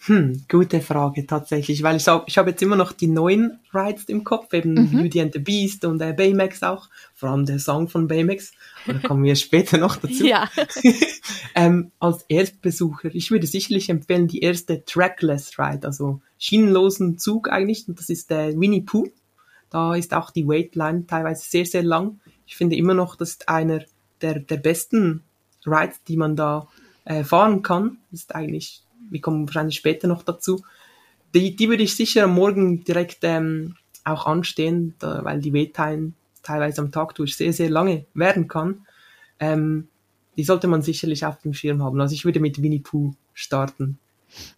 Hm, 0.00 0.44
gute 0.48 0.80
Frage 0.80 1.26
tatsächlich, 1.26 1.82
weil 1.82 1.96
ich 1.96 2.06
ich 2.26 2.38
habe 2.38 2.50
jetzt 2.50 2.62
immer 2.62 2.76
noch 2.76 2.92
die 2.92 3.08
neuen 3.08 3.58
Rides 3.74 4.04
im 4.04 4.22
Kopf, 4.22 4.52
eben 4.52 4.74
Mhm. 4.74 4.90
Beauty 4.92 5.20
and 5.20 5.32
the 5.32 5.40
Beast 5.40 5.84
und 5.84 6.00
äh, 6.00 6.12
Baymax 6.12 6.62
auch, 6.62 6.88
vor 7.14 7.30
allem 7.30 7.46
der 7.46 7.58
Song 7.58 7.88
von 7.88 8.06
Baymax, 8.06 8.52
da 8.86 8.94
kommen 8.94 9.24
wir 9.24 9.34
später 9.36 9.76
noch 9.76 9.96
dazu. 9.96 10.24
Ja. 10.24 10.48
ähm, 11.56 11.90
als 11.98 12.24
Erstbesucher, 12.28 13.12
ich 13.12 13.32
würde 13.32 13.48
sicherlich 13.48 13.90
empfehlen 13.90 14.28
die 14.28 14.38
erste 14.38 14.84
Trackless 14.84 15.58
Ride, 15.58 15.86
also 15.86 16.20
schienenlosen 16.38 17.18
Zug 17.18 17.50
eigentlich, 17.50 17.88
und 17.88 17.98
das 17.98 18.08
ist 18.08 18.30
der 18.30 18.58
Winnie 18.58 18.82
Pooh. 18.82 19.08
Da 19.70 19.94
ist 19.96 20.14
auch 20.14 20.30
die 20.30 20.46
Waitline 20.46 21.06
teilweise 21.06 21.44
sehr, 21.44 21.66
sehr 21.66 21.82
lang. 21.82 22.20
Ich 22.46 22.56
finde 22.56 22.76
immer 22.76 22.94
noch, 22.94 23.16
das 23.16 23.30
ist 23.30 23.48
einer 23.48 23.82
der, 24.22 24.38
der 24.38 24.56
besten 24.56 25.24
Rides, 25.66 26.02
die 26.04 26.16
man 26.16 26.36
da 26.36 26.68
äh, 27.08 27.24
fahren 27.24 27.62
kann. 27.62 27.98
Ist 28.12 28.34
eigentlich, 28.34 28.82
wir 29.10 29.20
kommen 29.20 29.46
wahrscheinlich 29.46 29.76
später 29.76 30.06
noch 30.08 30.22
dazu. 30.22 30.62
Die, 31.34 31.56
die 31.56 31.68
würde 31.68 31.82
ich 31.82 31.96
sicher 31.96 32.24
am 32.24 32.34
Morgen 32.34 32.84
direkt 32.84 33.18
ähm, 33.22 33.76
auch 34.04 34.26
anstehen, 34.26 34.94
da, 34.98 35.24
weil 35.24 35.40
die 35.40 35.54
Waittime 35.54 36.12
teilweise 36.42 36.82
am 36.82 36.92
Tag 36.92 37.14
durch 37.14 37.36
sehr, 37.36 37.52
sehr 37.52 37.70
lange 37.70 38.04
werden 38.14 38.46
kann. 38.46 38.86
Ähm, 39.40 39.88
die 40.36 40.44
sollte 40.44 40.68
man 40.68 40.82
sicherlich 40.82 41.24
auf 41.24 41.40
dem 41.40 41.54
Schirm 41.54 41.82
haben. 41.82 42.00
Also 42.00 42.14
ich 42.14 42.24
würde 42.24 42.40
mit 42.40 42.62
Winnie 42.62 42.80
Pooh 42.80 43.14
starten. 43.34 43.98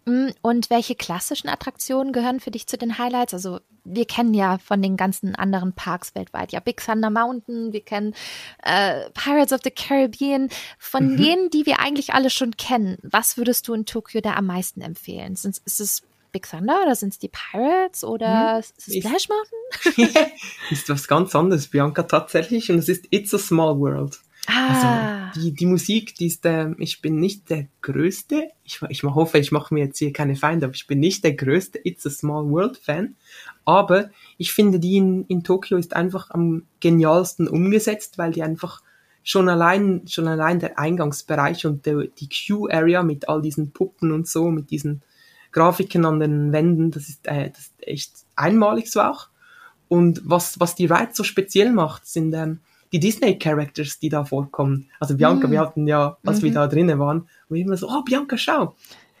Mm, 0.05 0.29
Und 0.41 0.69
welche 0.69 0.95
klassischen 0.95 1.49
Attraktionen 1.49 2.13
gehören 2.13 2.39
für 2.39 2.51
dich 2.51 2.67
zu 2.67 2.77
den 2.77 2.97
Highlights? 2.97 3.33
Also 3.33 3.59
wir 3.83 4.05
kennen 4.05 4.33
ja 4.33 4.57
von 4.59 4.81
den 4.81 4.95
ganzen 4.97 5.35
anderen 5.35 5.73
Parks 5.73 6.13
weltweit 6.13 6.51
ja 6.51 6.59
Big 6.59 6.85
Thunder 6.85 7.09
Mountain, 7.09 7.73
wir 7.73 7.81
kennen 7.81 8.13
äh, 8.63 9.09
Pirates 9.11 9.53
of 9.53 9.61
the 9.63 9.71
Caribbean. 9.71 10.49
Von 10.77 11.13
Mhm. 11.13 11.17
denen, 11.17 11.49
die 11.49 11.65
wir 11.65 11.79
eigentlich 11.79 12.13
alle 12.13 12.29
schon 12.29 12.55
kennen, 12.57 12.97
was 13.01 13.37
würdest 13.37 13.67
du 13.67 13.73
in 13.73 13.85
Tokio 13.85 14.21
da 14.21 14.33
am 14.35 14.45
meisten 14.45 14.81
empfehlen? 14.81 15.35
Sind's, 15.35 15.61
ist 15.65 15.79
es 15.79 16.03
Big 16.31 16.49
Thunder 16.49 16.81
oder 16.83 16.95
sind 16.95 17.09
es 17.13 17.19
die 17.19 17.29
Pirates 17.29 18.03
oder 18.03 18.59
ist 18.59 18.87
es 18.87 18.95
Splash 18.95 19.27
Mountain? 19.29 20.31
ist 20.69 20.87
was 20.87 21.07
ganz 21.07 21.35
anderes, 21.35 21.67
Bianca, 21.67 22.03
tatsächlich. 22.03 22.71
Und 22.71 22.77
es 22.77 22.87
ist 22.87 23.05
It's 23.09 23.33
a 23.33 23.37
Small 23.39 23.79
World. 23.79 24.19
Ah, 24.47 25.29
Also 25.33 25.39
die, 25.39 25.53
die 25.53 25.65
Musik, 25.65 26.15
die 26.15 26.27
ist, 26.27 26.45
ähm, 26.45 26.75
ich 26.79 27.01
bin 27.01 27.19
nicht 27.19 27.49
der 27.49 27.67
Größte, 27.81 28.49
ich, 28.63 28.81
ich 28.89 29.03
hoffe, 29.03 29.37
ich 29.37 29.51
mache 29.51 29.73
mir 29.73 29.85
jetzt 29.85 29.99
hier 29.99 30.11
keine 30.13 30.35
Feinde, 30.35 30.65
aber 30.65 30.75
ich 30.75 30.87
bin 30.87 30.99
nicht 30.99 31.23
der 31.23 31.33
größte. 31.33 31.79
It's 31.83 32.05
a 32.05 32.09
Small 32.09 32.49
World 32.49 32.77
Fan, 32.77 33.15
aber 33.65 34.09
ich 34.37 34.51
finde 34.51 34.79
die 34.79 34.97
in, 34.97 35.25
in 35.27 35.43
Tokio 35.43 35.77
ist 35.77 35.95
einfach 35.95 36.31
am 36.31 36.63
genialsten 36.79 37.47
umgesetzt, 37.47 38.17
weil 38.17 38.31
die 38.31 38.43
einfach 38.43 38.81
schon 39.23 39.49
allein, 39.49 40.01
schon 40.07 40.27
allein 40.27 40.59
der 40.59 40.79
Eingangsbereich 40.79 41.65
und 41.67 41.85
der, 41.85 42.07
die 42.07 42.27
Queue-Area 42.27 43.03
mit 43.03 43.29
all 43.29 43.41
diesen 43.41 43.71
Puppen 43.71 44.11
und 44.11 44.27
so, 44.27 44.49
mit 44.49 44.71
diesen 44.71 45.03
Grafiken 45.51 46.05
an 46.05 46.19
den 46.19 46.51
Wänden, 46.51 46.91
das 46.91 47.09
ist, 47.09 47.27
äh, 47.27 47.49
das 47.51 47.59
ist 47.59 47.73
echt 47.87 48.11
einmalig 48.35 48.89
so 48.89 49.01
auch. 49.01 49.27
Und 49.87 50.21
was, 50.23 50.59
was 50.59 50.75
die 50.75 50.85
Rides 50.85 51.17
so 51.17 51.23
speziell 51.23 51.71
macht, 51.71 52.07
sind 52.07 52.33
ähm, 52.33 52.59
die 52.91 52.99
Disney-Characters, 52.99 53.99
die 53.99 54.09
da 54.09 54.23
vorkommen. 54.25 54.89
Also 54.99 55.15
Bianca, 55.15 55.47
Mm. 55.47 55.51
wir 55.51 55.59
hatten 55.59 55.87
ja, 55.87 56.17
als 56.25 56.41
wir 56.41 56.49
Mhm. 56.51 56.55
da 56.55 56.67
drinnen 56.67 56.99
waren, 56.99 57.27
wir 57.49 57.61
immer 57.61 57.77
so, 57.77 57.87
oh 57.89 58.01
Bianca, 58.03 58.37
schau, 58.37 58.75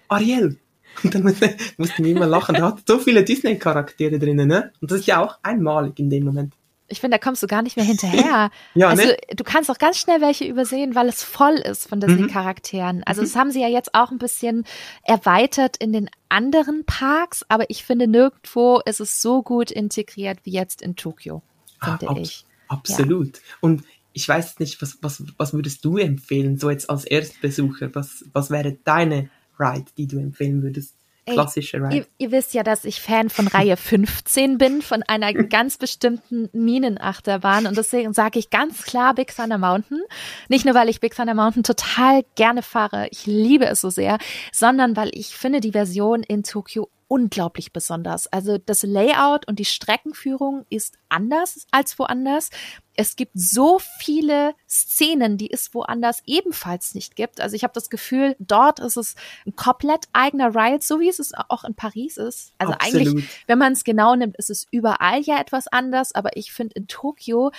Ariel. 0.07 0.57
Und 1.03 1.15
dann 1.15 1.23
mussten 1.23 2.03
wir 2.03 2.11
immer 2.15 2.27
lachen. 2.27 2.55
Da 2.55 2.63
hat 2.67 2.79
so 2.85 2.99
viele 2.99 3.23
Disney-Charaktere 3.23 4.19
drinnen, 4.19 4.47
ne? 4.49 4.73
Und 4.81 4.91
das 4.91 4.99
ist 4.99 5.07
ja 5.07 5.23
auch 5.23 5.37
einmalig 5.41 5.97
in 5.99 6.09
dem 6.09 6.25
Moment. 6.25 6.53
ich 6.93 6.99
finde, 6.99 7.17
da 7.17 7.23
kommst 7.23 7.41
du 7.41 7.47
gar 7.47 7.61
nicht 7.61 7.77
mehr 7.77 7.85
hinterher. 7.85 8.51
Ja, 8.75 8.89
also 8.89 9.03
ne? 9.07 9.15
du 9.33 9.45
kannst 9.45 9.71
auch 9.71 9.77
ganz 9.77 9.97
schnell 9.97 10.19
welche 10.19 10.43
übersehen, 10.43 10.93
weil 10.93 11.07
es 11.07 11.23
voll 11.23 11.53
ist 11.53 11.87
von 11.87 11.99
Mhm. 11.99 12.07
Disney-Charakteren. 12.07 13.03
Also 13.05 13.21
das 13.21 13.37
haben 13.37 13.49
sie 13.51 13.61
ja 13.61 13.69
jetzt 13.69 13.95
auch 13.95 14.11
ein 14.11 14.17
bisschen 14.17 14.65
erweitert 15.05 15.77
in 15.77 15.93
den 15.93 16.09
anderen 16.27 16.83
Parks, 16.85 17.45
aber 17.47 17.69
ich 17.69 17.85
finde 17.85 18.07
nirgendwo 18.07 18.81
ist 18.85 18.99
es 18.99 19.21
so 19.21 19.41
gut 19.43 19.71
integriert 19.71 20.39
wie 20.43 20.51
jetzt 20.51 20.81
in 20.81 20.97
Tokio, 20.97 21.41
finde 21.81 22.09
Ah, 22.09 22.15
ich. 22.19 22.45
Absolut. 22.71 23.41
Und 23.59 23.83
ich 24.13 24.27
weiß 24.27 24.59
nicht, 24.59 24.81
was, 24.81 24.97
was, 25.01 25.23
was 25.37 25.53
würdest 25.53 25.83
du 25.85 25.97
empfehlen, 25.97 26.57
so 26.57 26.69
jetzt 26.69 26.89
als 26.89 27.05
Erstbesucher? 27.05 27.93
Was, 27.93 28.25
was 28.33 28.49
wäre 28.49 28.77
deine 28.83 29.29
Ride, 29.59 29.91
die 29.97 30.07
du 30.07 30.17
empfehlen 30.17 30.63
würdest? 30.63 30.95
Klassische 31.25 31.77
Ride. 31.77 31.95
Ihr, 31.97 32.05
ihr 32.17 32.31
wisst 32.31 32.53
ja, 32.53 32.63
dass 32.63 32.83
ich 32.83 32.99
Fan 32.99 33.29
von 33.29 33.47
Reihe 33.47 33.77
15 33.77 34.57
bin, 34.57 34.81
von 34.81 35.03
einer 35.03 35.33
ganz 35.49 35.77
bestimmten 35.77 36.49
Minenachterbahn. 36.51 37.67
Und 37.67 37.77
deswegen 37.77 38.13
sage 38.13 38.39
ich 38.39 38.49
ganz 38.49 38.83
klar 38.83 39.13
Big 39.13 39.35
Thunder 39.35 39.57
Mountain. 39.57 40.01
Nicht 40.49 40.65
nur, 40.65 40.73
weil 40.73 40.89
ich 40.89 40.99
Big 40.99 41.15
Thunder 41.15 41.35
Mountain 41.35 41.63
total 41.63 42.23
gerne 42.35 42.63
fahre, 42.63 43.07
ich 43.11 43.25
liebe 43.25 43.65
es 43.65 43.81
so 43.81 43.89
sehr, 43.89 44.17
sondern 44.51 44.95
weil 44.95 45.11
ich 45.13 45.37
finde 45.37 45.59
die 45.59 45.71
Version 45.71 46.23
in 46.23 46.43
Tokio 46.43 46.89
unglaublich 47.11 47.73
besonders. 47.73 48.27
Also 48.27 48.57
das 48.57 48.83
Layout 48.83 49.45
und 49.45 49.59
die 49.59 49.65
Streckenführung 49.65 50.65
ist 50.69 50.97
anders 51.09 51.67
als 51.69 51.99
woanders. 51.99 52.51
Es 52.95 53.17
gibt 53.17 53.33
so 53.35 53.79
viele 53.99 54.55
Szenen, 54.65 55.37
die 55.37 55.51
es 55.51 55.73
woanders 55.73 56.23
ebenfalls 56.25 56.95
nicht 56.95 57.17
gibt. 57.17 57.41
Also 57.41 57.57
ich 57.57 57.63
habe 57.63 57.73
das 57.73 57.89
Gefühl, 57.89 58.37
dort 58.39 58.79
ist 58.79 58.95
es 58.95 59.15
ein 59.45 59.57
komplett 59.57 60.05
eigener 60.13 60.55
Ride, 60.55 60.81
so 60.81 61.01
wie 61.01 61.09
es 61.09 61.19
es 61.19 61.33
auch 61.49 61.65
in 61.65 61.75
Paris 61.75 62.15
ist. 62.15 62.53
Also 62.57 62.75
Absolut. 62.75 63.07
eigentlich, 63.07 63.29
wenn 63.45 63.59
man 63.59 63.73
es 63.73 63.83
genau 63.83 64.15
nimmt, 64.15 64.37
ist 64.37 64.49
es 64.49 64.65
überall 64.71 65.19
ja 65.19 65.37
etwas 65.37 65.67
anders. 65.67 66.15
Aber 66.15 66.37
ich 66.37 66.53
finde 66.53 66.75
in 66.75 66.87
Tokio 66.87 67.51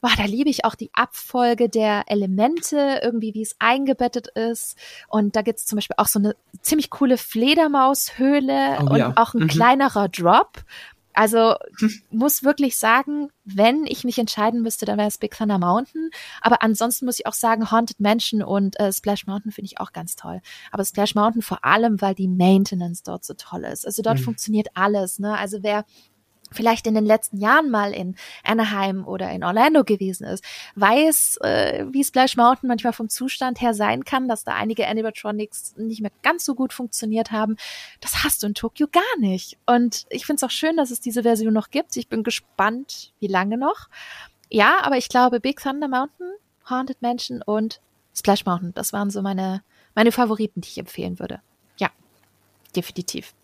Boah, 0.00 0.12
da 0.16 0.24
liebe 0.24 0.50
ich 0.50 0.64
auch 0.64 0.74
die 0.74 0.90
Abfolge 0.92 1.68
der 1.68 2.04
Elemente, 2.06 3.00
irgendwie 3.02 3.34
wie 3.34 3.42
es 3.42 3.56
eingebettet 3.58 4.28
ist. 4.28 4.76
Und 5.08 5.36
da 5.36 5.42
gibt's 5.42 5.66
zum 5.66 5.76
Beispiel 5.76 5.96
auch 5.98 6.06
so 6.06 6.18
eine 6.18 6.36
ziemlich 6.60 6.90
coole 6.90 7.18
Fledermaushöhle 7.18 8.78
Oh 8.80 8.90
und 8.90 8.96
ja. 8.96 9.12
auch 9.16 9.34
ein 9.34 9.44
Mhm. 9.44 9.48
kleinerer 9.48 10.08
Drop. 10.08 10.64
Also 11.16 11.54
muss 12.10 12.44
wirklich 12.44 12.76
sagen, 12.76 13.30
wenn 13.44 13.86
ich 13.86 14.04
mich 14.04 14.18
entscheiden 14.18 14.60
müsste, 14.60 14.84
dann 14.84 14.98
wäre 14.98 15.08
es 15.08 15.16
Big 15.16 15.34
Thunder 15.34 15.58
Mountain. 15.58 16.10
Aber 16.42 16.62
ansonsten 16.62 17.06
muss 17.06 17.18
ich 17.18 17.26
auch 17.26 17.32
sagen, 17.32 17.70
Haunted 17.70 18.00
Mansion 18.00 18.42
und 18.42 18.78
äh, 18.78 18.92
Splash 18.92 19.26
Mountain 19.26 19.50
finde 19.50 19.66
ich 19.66 19.80
auch 19.80 19.92
ganz 19.92 20.14
toll. 20.16 20.42
Aber 20.72 20.84
Splash 20.84 21.14
Mountain 21.14 21.40
vor 21.40 21.64
allem, 21.64 22.02
weil 22.02 22.14
die 22.14 22.28
Maintenance 22.28 23.02
dort 23.02 23.24
so 23.24 23.32
toll 23.32 23.64
ist. 23.64 23.86
Also 23.86 24.02
dort 24.02 24.18
mhm. 24.18 24.24
funktioniert 24.24 24.68
alles. 24.74 25.18
Ne? 25.18 25.38
Also 25.38 25.62
wer 25.62 25.86
vielleicht 26.52 26.86
in 26.86 26.94
den 26.94 27.04
letzten 27.04 27.38
Jahren 27.38 27.70
mal 27.70 27.92
in 27.92 28.16
Anaheim 28.44 29.06
oder 29.06 29.30
in 29.30 29.44
Orlando 29.44 29.84
gewesen 29.84 30.24
ist, 30.24 30.44
weiß, 30.76 31.38
äh, 31.42 31.86
wie 31.90 32.04
Splash 32.04 32.36
Mountain 32.36 32.68
manchmal 32.68 32.92
vom 32.92 33.08
Zustand 33.08 33.60
her 33.60 33.74
sein 33.74 34.04
kann, 34.04 34.28
dass 34.28 34.44
da 34.44 34.54
einige 34.54 34.86
Animatronics 34.86 35.74
nicht 35.76 36.00
mehr 36.00 36.12
ganz 36.22 36.44
so 36.44 36.54
gut 36.54 36.72
funktioniert 36.72 37.32
haben. 37.32 37.56
Das 38.00 38.24
hast 38.24 38.42
du 38.42 38.46
in 38.46 38.54
Tokio 38.54 38.86
gar 38.90 39.02
nicht. 39.18 39.58
Und 39.66 40.06
ich 40.10 40.26
finde 40.26 40.36
es 40.36 40.44
auch 40.44 40.54
schön, 40.54 40.76
dass 40.76 40.90
es 40.90 41.00
diese 41.00 41.22
Version 41.22 41.52
noch 41.52 41.70
gibt. 41.70 41.96
Ich 41.96 42.08
bin 42.08 42.22
gespannt, 42.22 43.12
wie 43.20 43.26
lange 43.26 43.58
noch. 43.58 43.88
Ja, 44.50 44.80
aber 44.82 44.96
ich 44.96 45.08
glaube, 45.08 45.40
Big 45.40 45.60
Thunder 45.60 45.88
Mountain, 45.88 46.32
Haunted 46.70 47.02
Mansion 47.02 47.42
und 47.42 47.80
Splash 48.14 48.46
Mountain, 48.46 48.72
das 48.74 48.92
waren 48.92 49.10
so 49.10 49.20
meine, 49.20 49.62
meine 49.94 50.12
Favoriten, 50.12 50.60
die 50.60 50.68
ich 50.68 50.78
empfehlen 50.78 51.18
würde. 51.18 51.40
Ja, 51.78 51.90
definitiv. 52.74 53.34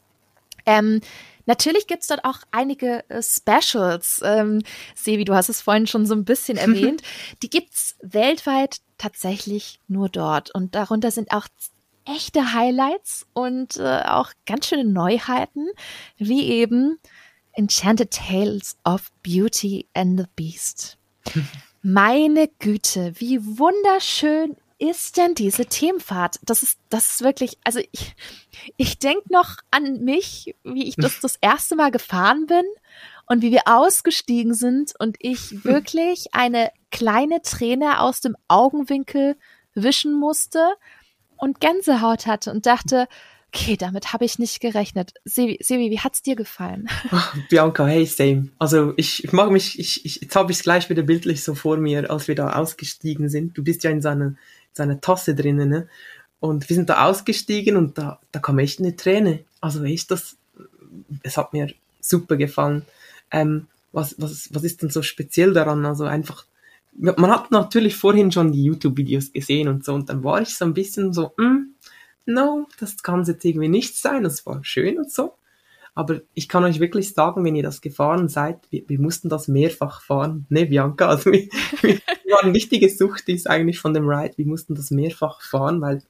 Ähm, 0.67 1.01
Natürlich 1.47 1.87
gibt's 1.87 2.07
dort 2.07 2.25
auch 2.25 2.39
einige 2.51 3.09
äh, 3.11 3.23
Specials. 3.23 4.21
Ähm, 4.25 4.63
Sevi, 4.95 5.25
du 5.25 5.35
hast 5.35 5.49
es 5.49 5.61
vorhin 5.61 5.87
schon 5.87 6.07
so 6.07 6.15
ein 6.15 6.25
bisschen 6.25 6.57
erwähnt. 6.59 7.03
Die 7.43 7.51
gibt's 7.51 7.97
weltweit 8.01 8.79
tatsächlich 8.99 9.81
nur 9.89 10.09
dort. 10.09 10.55
Und 10.55 10.75
darunter 10.75 11.11
sind 11.11 11.33
auch 11.33 11.47
echte 12.05 12.53
Highlights 12.53 13.27
und 13.33 13.77
äh, 13.77 14.03
auch 14.07 14.33
ganz 14.47 14.67
schöne 14.67 14.85
Neuheiten, 14.85 15.69
wie 16.17 16.45
eben 16.49 16.99
Enchanted 17.53 18.13
Tales 18.13 18.77
of 18.85 19.11
Beauty 19.23 19.87
and 19.95 20.19
the 20.19 20.27
Beast. 20.35 20.99
Meine 21.83 22.49
Güte, 22.59 23.13
wie 23.17 23.45
wunderschön 23.59 24.57
ist 24.83 25.17
denn 25.17 25.37
diese 25.37 25.67
Themenfahrt? 25.67 26.41
Das 26.43 26.65
ist, 26.65 26.77
das 26.89 27.13
ist 27.13 27.23
wirklich, 27.23 27.57
also 27.63 27.79
ich, 27.93 28.17
ich 28.77 28.99
denke 28.99 29.33
noch 29.33 29.59
an 29.71 30.03
mich, 30.05 30.57
wie 30.65 30.89
ich 30.89 30.97
das 30.97 31.21
das 31.23 31.37
erste 31.41 31.77
Mal 31.77 31.93
gefahren 31.93 32.47
bin 32.47 32.65
und 33.27 33.43
wie 33.43 33.53
wir 33.53 33.63
ausgestiegen 33.67 34.55
sind 34.55 34.95
und 34.99 35.17
ich 35.21 35.65
wirklich 35.65 36.35
eine 36.35 36.73
kleine 36.91 37.43
Träne 37.43 38.01
aus 38.01 38.21
dem 38.21 38.37
Augenwinkel 38.49 39.37
wischen 39.75 40.19
musste 40.19 40.73
und 41.37 41.61
Gänsehaut 41.61 42.27
hatte 42.27 42.51
und 42.51 42.67
dachte, 42.67 43.07
okay, 43.55 43.77
damit 43.77 44.13
habe 44.13 44.25
ich 44.25 44.41
nicht 44.41 44.61
gerechnet. 44.61 45.13
Sevi, 45.25 45.59
Sevi 45.63 45.91
wie 45.91 46.01
hat's 46.01 46.23
dir 46.23 46.35
gefallen? 46.35 46.89
Bianca, 47.51 47.87
hey, 47.87 48.05
same. 48.05 48.49
Also 48.59 48.95
ich, 48.97 49.23
ich 49.23 49.33
mag 49.33 49.51
mich, 49.51 49.79
ich, 49.79 50.05
ich, 50.05 50.23
jetzt 50.23 50.35
habe 50.35 50.51
ich 50.51 50.59
es 50.59 50.65
gleich 50.65 50.91
wieder 50.91 51.03
bildlich 51.03 51.45
so 51.45 51.55
vor 51.55 51.77
mir, 51.77 52.11
als 52.11 52.27
wir 52.27 52.35
da 52.35 52.55
ausgestiegen 52.55 53.29
sind. 53.29 53.57
Du 53.57 53.63
bist 53.63 53.85
ja 53.85 53.91
in 53.91 54.01
seiner 54.73 54.93
seine 54.93 55.01
Tasse 55.01 55.35
drinnen. 55.35 55.69
Ne? 55.69 55.89
Und 56.41 56.69
wir 56.69 56.77
sind 56.77 56.89
da 56.89 57.07
ausgestiegen 57.07 57.77
und 57.77 57.99
da, 57.99 58.21
da 58.33 58.41
kam 58.41 58.59
echt 58.59 58.81
eine 58.81 58.97
Träne. 58.97 59.45
Also 59.61 59.85
echt 59.85 60.11
das, 60.11 60.37
es 61.23 61.37
hat 61.37 61.53
mir 61.53 61.73
super 62.01 62.37
gefallen. 62.37 62.85
Ähm, 63.31 63.67
was, 63.93 64.15
was, 64.19 64.53
was 64.53 64.65
ist 64.65 64.83
denn 64.83 64.91
so 64.91 65.03
speziell 65.03 65.53
daran? 65.53 65.85
Also 65.87 66.05
einfach, 66.05 66.47
man 66.95 67.31
hat 67.31 67.51
natürlich 67.51 67.97
vorhin 67.97 68.33
schon 68.33 68.53
die 68.53 68.65
YouTube-Videos 68.65 69.33
gesehen 69.33 69.69
und 69.69 69.85
so 69.85 69.95
und 69.95 70.09
dann 70.09 70.25
war 70.25 70.43
ich 70.43 70.57
so 70.57 70.65
ein 70.65 70.75
bisschen 70.75 71.13
so, 71.13 71.33
mm, 71.37 71.75
no, 72.27 72.67
das 72.81 73.03
kann 73.03 73.25
jetzt 73.25 73.45
irgendwie 73.45 73.69
nicht 73.69 73.97
sein, 73.97 74.25
das 74.25 74.45
war 74.47 74.65
schön 74.65 74.99
und 74.99 75.11
so. 75.11 75.35
Aber 75.95 76.21
ich 76.35 76.49
kann 76.49 76.65
euch 76.65 76.81
wirklich 76.81 77.13
sagen, 77.13 77.45
wenn 77.45 77.55
ihr 77.55 77.63
das 77.63 77.83
gefahren 77.83 78.29
seid, 78.29 78.59
wir, 78.71 78.83
wir 78.89 78.99
mussten 78.99 79.29
das 79.29 79.47
mehrfach 79.47 80.03
fahren. 80.03 80.47
Ne, 80.49 80.67
Bianca, 80.67 81.09
also 81.09 81.33
wir, 81.33 81.49
wir 81.83 82.01
waren 82.33 82.53
richtige 82.53 82.89
Sucht 82.89 83.29
ist 83.29 83.49
eigentlich 83.49 83.79
von 83.79 83.93
dem 83.93 84.09
Ride. 84.09 84.37
Wir 84.39 84.47
mussten 84.47 84.75
das 84.75 84.91
mehrfach 84.91 85.43
fahren, 85.43 85.81
weil, 85.81 86.03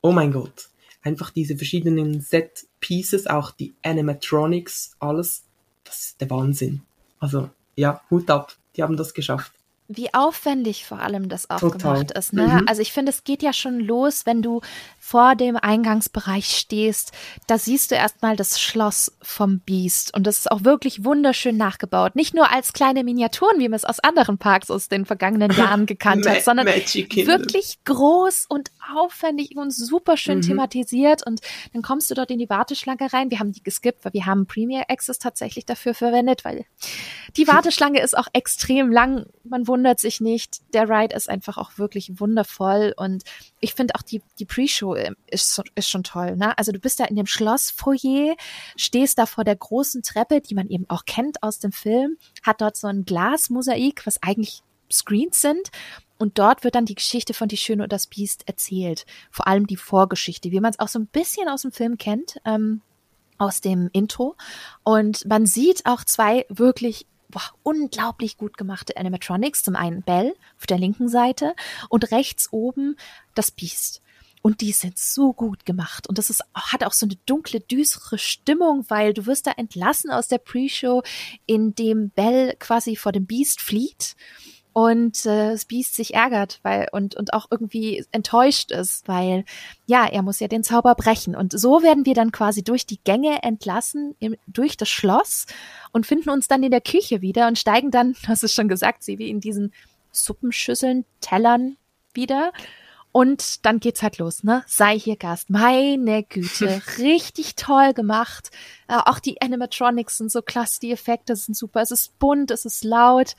oh 0.00 0.12
mein 0.12 0.32
Gott, 0.32 0.68
einfach 1.02 1.30
diese 1.30 1.56
verschiedenen 1.56 2.20
Set 2.20 2.66
Pieces, 2.80 3.26
auch 3.26 3.50
die 3.50 3.74
Animatronics, 3.82 4.92
alles, 4.98 5.44
das 5.84 6.00
ist 6.00 6.20
der 6.20 6.30
Wahnsinn. 6.30 6.80
Also, 7.18 7.50
ja, 7.76 8.00
Hut 8.10 8.30
ab, 8.30 8.56
die 8.76 8.82
haben 8.82 8.96
das 8.96 9.12
geschafft 9.12 9.52
wie 9.92 10.14
aufwendig 10.14 10.86
vor 10.86 11.00
allem 11.00 11.28
das 11.28 11.50
aufgemacht 11.50 12.08
Total. 12.08 12.18
ist. 12.18 12.32
Ne? 12.32 12.46
Mhm. 12.46 12.68
Also 12.68 12.80
ich 12.80 12.92
finde, 12.92 13.10
es 13.10 13.24
geht 13.24 13.42
ja 13.42 13.52
schon 13.52 13.80
los, 13.80 14.24
wenn 14.24 14.40
du 14.40 14.60
vor 15.10 15.34
dem 15.34 15.56
Eingangsbereich 15.56 16.56
stehst. 16.56 17.10
Da 17.48 17.58
siehst 17.58 17.90
du 17.90 17.96
erstmal 17.96 18.36
das 18.36 18.60
Schloss 18.60 19.10
vom 19.20 19.58
Biest. 19.58 20.14
Und 20.14 20.24
das 20.24 20.38
ist 20.38 20.52
auch 20.52 20.62
wirklich 20.62 21.04
wunderschön 21.04 21.56
nachgebaut. 21.56 22.14
Nicht 22.14 22.32
nur 22.32 22.52
als 22.52 22.72
kleine 22.72 23.02
Miniaturen, 23.02 23.58
wie 23.58 23.68
man 23.68 23.74
es 23.74 23.84
aus 23.84 23.98
anderen 23.98 24.38
Parks 24.38 24.70
aus 24.70 24.88
den 24.88 25.06
vergangenen 25.06 25.50
Jahren 25.50 25.86
gekannt 25.86 26.28
hat, 26.28 26.44
sondern 26.44 26.68
wirklich 26.68 27.78
groß 27.84 28.46
und 28.48 28.70
aufwendig 28.94 29.56
und 29.56 29.74
super 29.74 30.16
schön 30.16 30.38
mhm. 30.38 30.42
thematisiert. 30.42 31.26
Und 31.26 31.40
dann 31.72 31.82
kommst 31.82 32.08
du 32.12 32.14
dort 32.14 32.30
in 32.30 32.38
die 32.38 32.48
Warteschlange 32.48 33.12
rein. 33.12 33.32
Wir 33.32 33.40
haben 33.40 33.50
die 33.50 33.64
geskippt, 33.64 34.04
weil 34.04 34.12
wir 34.12 34.26
haben 34.26 34.46
Premier 34.46 34.84
Access 34.88 35.18
tatsächlich 35.18 35.66
dafür 35.66 35.94
verwendet, 35.94 36.44
weil 36.44 36.66
die 37.36 37.48
Warteschlange 37.48 38.00
ist 38.00 38.16
auch 38.16 38.28
extrem 38.32 38.92
lang. 38.92 39.26
Man 39.42 39.66
wundert 39.66 39.98
sich 39.98 40.20
nicht. 40.20 40.60
Der 40.72 40.88
Ride 40.88 41.16
ist 41.16 41.28
einfach 41.28 41.58
auch 41.58 41.78
wirklich 41.78 42.20
wundervoll. 42.20 42.94
Und 42.96 43.24
ich 43.58 43.74
finde 43.74 43.96
auch 43.96 44.02
die, 44.02 44.22
die 44.38 44.44
Pre-Show 44.44 44.99
ist, 45.26 45.62
ist 45.74 45.88
schon 45.88 46.04
toll. 46.04 46.36
Ne? 46.36 46.56
Also 46.58 46.72
du 46.72 46.78
bist 46.78 47.00
da 47.00 47.04
in 47.04 47.16
dem 47.16 47.26
Schlossfoyer, 47.26 48.36
stehst 48.76 49.18
da 49.18 49.26
vor 49.26 49.44
der 49.44 49.56
großen 49.56 50.02
Treppe, 50.02 50.40
die 50.40 50.54
man 50.54 50.68
eben 50.68 50.88
auch 50.88 51.04
kennt 51.04 51.42
aus 51.42 51.58
dem 51.58 51.72
Film, 51.72 52.16
hat 52.42 52.60
dort 52.60 52.76
so 52.76 52.86
ein 52.86 53.04
Glasmosaik, 53.04 54.06
was 54.06 54.22
eigentlich 54.22 54.62
Screens 54.90 55.40
sind. 55.40 55.70
Und 56.18 56.38
dort 56.38 56.64
wird 56.64 56.74
dann 56.74 56.84
die 56.84 56.94
Geschichte 56.94 57.32
von 57.32 57.48
Die 57.48 57.56
Schöne 57.56 57.82
und 57.84 57.92
das 57.92 58.06
Biest 58.06 58.46
erzählt. 58.46 59.06
Vor 59.30 59.46
allem 59.46 59.66
die 59.66 59.76
Vorgeschichte, 59.76 60.50
wie 60.50 60.60
man 60.60 60.70
es 60.70 60.78
auch 60.78 60.88
so 60.88 60.98
ein 60.98 61.06
bisschen 61.06 61.48
aus 61.48 61.62
dem 61.62 61.72
Film 61.72 61.96
kennt, 61.96 62.36
ähm, 62.44 62.82
aus 63.38 63.62
dem 63.62 63.88
Intro. 63.92 64.36
Und 64.82 65.24
man 65.26 65.46
sieht 65.46 65.86
auch 65.86 66.04
zwei 66.04 66.44
wirklich 66.50 67.06
boah, 67.28 67.42
unglaublich 67.62 68.36
gut 68.36 68.58
gemachte 68.58 68.96
Animatronics. 68.96 69.62
Zum 69.62 69.76
einen 69.76 70.02
Bell 70.02 70.34
auf 70.58 70.66
der 70.66 70.78
linken 70.78 71.08
Seite 71.08 71.54
und 71.88 72.10
rechts 72.10 72.52
oben 72.52 72.96
das 73.34 73.50
Biest. 73.50 74.02
Und 74.42 74.62
die 74.62 74.72
sind 74.72 74.98
so 74.98 75.32
gut 75.32 75.66
gemacht. 75.66 76.08
Und 76.08 76.16
das 76.16 76.30
ist, 76.30 76.42
hat 76.54 76.82
auch 76.84 76.92
so 76.92 77.06
eine 77.06 77.16
dunkle, 77.26 77.60
düstere 77.60 78.18
Stimmung, 78.18 78.86
weil 78.88 79.12
du 79.12 79.26
wirst 79.26 79.46
da 79.46 79.52
entlassen 79.52 80.10
aus 80.10 80.28
der 80.28 80.38
Pre-Show, 80.38 81.02
in 81.46 81.74
dem 81.74 82.10
Bell 82.10 82.56
quasi 82.58 82.96
vor 82.96 83.12
dem 83.12 83.26
Beast 83.26 83.60
flieht 83.60 84.16
und 84.72 85.26
äh, 85.26 85.50
das 85.50 85.64
Beast 85.64 85.94
sich 85.96 86.14
ärgert, 86.14 86.60
weil 86.62 86.88
und 86.92 87.16
und 87.16 87.32
auch 87.32 87.46
irgendwie 87.50 88.04
enttäuscht 88.12 88.70
ist, 88.70 89.06
weil 89.08 89.44
ja 89.86 90.06
er 90.06 90.22
muss 90.22 90.40
ja 90.40 90.48
den 90.48 90.62
Zauber 90.62 90.94
brechen 90.94 91.34
und 91.34 91.58
so 91.58 91.82
werden 91.82 92.06
wir 92.06 92.14
dann 92.14 92.32
quasi 92.32 92.62
durch 92.62 92.86
die 92.86 93.00
Gänge 93.02 93.42
entlassen 93.42 94.14
im, 94.20 94.36
durch 94.46 94.76
das 94.76 94.88
Schloss 94.88 95.46
und 95.92 96.06
finden 96.06 96.30
uns 96.30 96.46
dann 96.46 96.62
in 96.62 96.70
der 96.70 96.80
Küche 96.80 97.20
wieder 97.20 97.48
und 97.48 97.58
steigen 97.58 97.90
dann, 97.90 98.12
du 98.22 98.28
hast 98.28 98.44
es 98.44 98.54
schon 98.54 98.68
gesagt, 98.68 99.02
sie 99.02 99.18
wie 99.18 99.28
in 99.28 99.40
diesen 99.40 99.72
Suppenschüsseln, 100.12 101.04
Tellern 101.20 101.76
wieder 102.14 102.52
und 103.12 103.66
dann 103.66 103.80
geht's 103.80 104.02
halt 104.02 104.18
los, 104.18 104.44
ne? 104.44 104.62
Sei 104.68 104.98
hier 104.98 105.16
Gast. 105.16 105.50
Meine 105.50 106.22
Güte, 106.22 106.80
richtig 106.98 107.56
toll 107.56 107.92
gemacht. 107.92 108.50
Äh, 108.88 108.98
auch 109.04 109.18
die 109.18 109.42
Animatronics 109.42 110.18
sind 110.18 110.30
so 110.30 110.42
klasse, 110.42 110.78
die 110.80 110.92
Effekte 110.92 111.34
sind 111.34 111.56
super. 111.56 111.80
Es 111.80 111.90
ist 111.90 112.18
bunt, 112.20 112.50
es 112.52 112.64
ist 112.64 112.84
laut. 112.84 113.34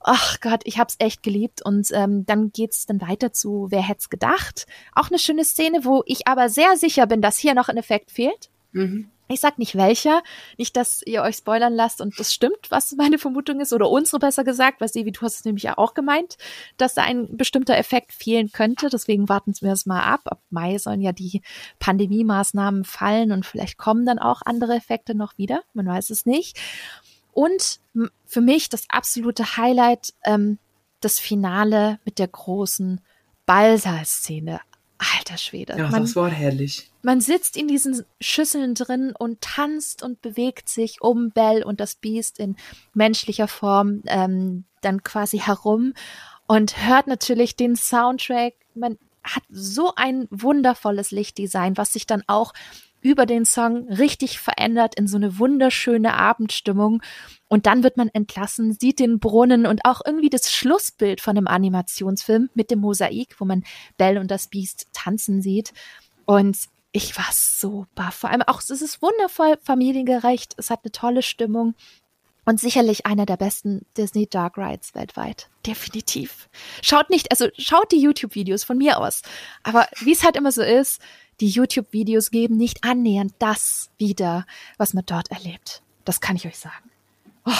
Ach 0.00 0.38
Gott, 0.40 0.60
ich 0.64 0.78
hab's 0.78 0.94
echt 1.00 1.24
geliebt. 1.24 1.60
Und 1.62 1.88
ähm, 1.92 2.24
dann 2.26 2.52
geht's 2.52 2.86
dann 2.86 3.00
weiter 3.00 3.32
zu 3.32 3.66
Wer 3.70 3.82
hätt's 3.82 4.10
gedacht? 4.10 4.66
Auch 4.94 5.08
eine 5.08 5.18
schöne 5.18 5.44
Szene, 5.44 5.84
wo 5.84 6.04
ich 6.06 6.28
aber 6.28 6.48
sehr 6.48 6.76
sicher 6.76 7.06
bin, 7.06 7.20
dass 7.20 7.36
hier 7.36 7.54
noch 7.54 7.68
ein 7.68 7.76
Effekt 7.76 8.12
fehlt. 8.12 8.50
Mhm. 8.72 9.10
Ich 9.28 9.40
sag 9.40 9.58
nicht 9.58 9.74
welcher, 9.76 10.22
nicht, 10.56 10.76
dass 10.76 11.02
ihr 11.02 11.22
euch 11.22 11.36
spoilern 11.36 11.74
lasst 11.74 12.00
und 12.00 12.18
das 12.20 12.32
stimmt, 12.32 12.70
was 12.70 12.92
meine 12.92 13.18
Vermutung 13.18 13.60
ist, 13.60 13.72
oder 13.72 13.90
unsere 13.90 14.20
besser 14.20 14.44
gesagt, 14.44 14.80
weil 14.80 14.88
Sevi, 14.88 15.10
du 15.10 15.22
hast 15.22 15.40
es 15.40 15.44
nämlich 15.44 15.64
ja 15.64 15.78
auch 15.78 15.94
gemeint, 15.94 16.36
dass 16.76 16.94
da 16.94 17.02
ein 17.02 17.36
bestimmter 17.36 17.76
Effekt 17.76 18.12
fehlen 18.12 18.52
könnte. 18.52 18.88
Deswegen 18.88 19.28
warten 19.28 19.52
wir 19.60 19.72
es 19.72 19.86
mal 19.86 20.02
ab. 20.02 20.20
Ab 20.26 20.40
Mai 20.50 20.78
sollen 20.78 21.00
ja 21.00 21.12
die 21.12 21.42
Pandemie-Maßnahmen 21.80 22.84
fallen 22.84 23.32
und 23.32 23.44
vielleicht 23.44 23.78
kommen 23.78 24.06
dann 24.06 24.18
auch 24.18 24.42
andere 24.44 24.74
Effekte 24.74 25.14
noch 25.14 25.36
wieder. 25.38 25.62
Man 25.74 25.86
weiß 25.86 26.10
es 26.10 26.24
nicht. 26.24 26.58
Und 27.32 27.80
für 28.24 28.40
mich 28.40 28.68
das 28.68 28.84
absolute 28.88 29.56
Highlight, 29.56 30.14
ähm, 30.24 30.58
das 31.00 31.18
Finale 31.18 31.98
mit 32.04 32.18
der 32.18 32.28
großen 32.28 33.00
Ballsaal-Szene. 33.44 34.60
Alter 34.98 35.36
Schwede. 35.36 35.76
Ja, 35.76 35.88
man, 35.88 36.02
das 36.02 36.16
war 36.16 36.30
herrlich. 36.30 36.90
Man 37.02 37.20
sitzt 37.20 37.56
in 37.56 37.68
diesen 37.68 38.04
Schüsseln 38.20 38.74
drin 38.74 39.12
und 39.16 39.40
tanzt 39.40 40.02
und 40.02 40.22
bewegt 40.22 40.68
sich 40.68 41.02
um 41.02 41.30
Bell 41.30 41.62
und 41.62 41.80
das 41.80 41.96
Biest 41.96 42.38
in 42.38 42.56
menschlicher 42.94 43.48
Form 43.48 44.02
ähm, 44.06 44.64
dann 44.80 45.02
quasi 45.02 45.38
herum 45.38 45.92
und 46.46 46.86
hört 46.86 47.06
natürlich 47.06 47.56
den 47.56 47.76
Soundtrack. 47.76 48.54
Man 48.74 48.98
hat 49.22 49.42
so 49.50 49.92
ein 49.96 50.28
wundervolles 50.30 51.10
Lichtdesign, 51.10 51.76
was 51.76 51.92
sich 51.92 52.06
dann 52.06 52.22
auch 52.26 52.52
über 53.06 53.24
den 53.24 53.44
Song 53.44 53.88
richtig 53.88 54.40
verändert 54.40 54.96
in 54.96 55.06
so 55.06 55.16
eine 55.16 55.38
wunderschöne 55.38 56.14
Abendstimmung. 56.14 57.02
Und 57.46 57.66
dann 57.66 57.84
wird 57.84 57.96
man 57.96 58.08
entlassen, 58.08 58.72
sieht 58.72 58.98
den 58.98 59.20
Brunnen 59.20 59.64
und 59.66 59.84
auch 59.84 60.00
irgendwie 60.04 60.28
das 60.28 60.52
Schlussbild 60.52 61.20
von 61.20 61.36
einem 61.36 61.46
Animationsfilm 61.46 62.50
mit 62.54 62.72
dem 62.72 62.80
Mosaik, 62.80 63.36
wo 63.38 63.44
man 63.44 63.62
Belle 63.96 64.18
und 64.18 64.30
das 64.30 64.48
Biest 64.48 64.88
tanzen 64.92 65.40
sieht. 65.40 65.72
Und 66.24 66.58
ich 66.90 67.16
war 67.16 67.28
so 67.30 67.86
baff. 67.94 68.16
Vor 68.16 68.30
allem 68.30 68.42
auch, 68.42 68.60
es 68.60 68.70
ist 68.70 69.02
wundervoll 69.02 69.56
familiengerecht. 69.62 70.54
Es 70.56 70.70
hat 70.70 70.80
eine 70.82 70.90
tolle 70.90 71.22
Stimmung. 71.22 71.74
Und 72.48 72.60
sicherlich 72.60 73.06
einer 73.06 73.26
der 73.26 73.36
besten 73.36 73.84
Disney 73.96 74.28
Dark 74.28 74.56
Rides 74.56 74.94
weltweit. 74.94 75.48
Definitiv. 75.66 76.48
Schaut 76.80 77.10
nicht, 77.10 77.32
also 77.32 77.48
schaut 77.58 77.90
die 77.90 78.00
YouTube-Videos 78.00 78.62
von 78.62 78.78
mir 78.78 78.98
aus. 78.98 79.22
Aber 79.64 79.88
wie 80.00 80.12
es 80.12 80.22
halt 80.22 80.36
immer 80.36 80.52
so 80.52 80.62
ist, 80.62 81.00
die 81.40 81.48
YouTube-Videos 81.48 82.30
geben 82.30 82.56
nicht 82.56 82.84
annähernd 82.84 83.34
das 83.38 83.90
wieder, 83.98 84.46
was 84.78 84.94
man 84.94 85.04
dort 85.06 85.30
erlebt. 85.30 85.82
Das 86.04 86.20
kann 86.20 86.36
ich 86.36 86.46
euch 86.46 86.58
sagen. 86.58 86.90
Oh. 87.44 87.52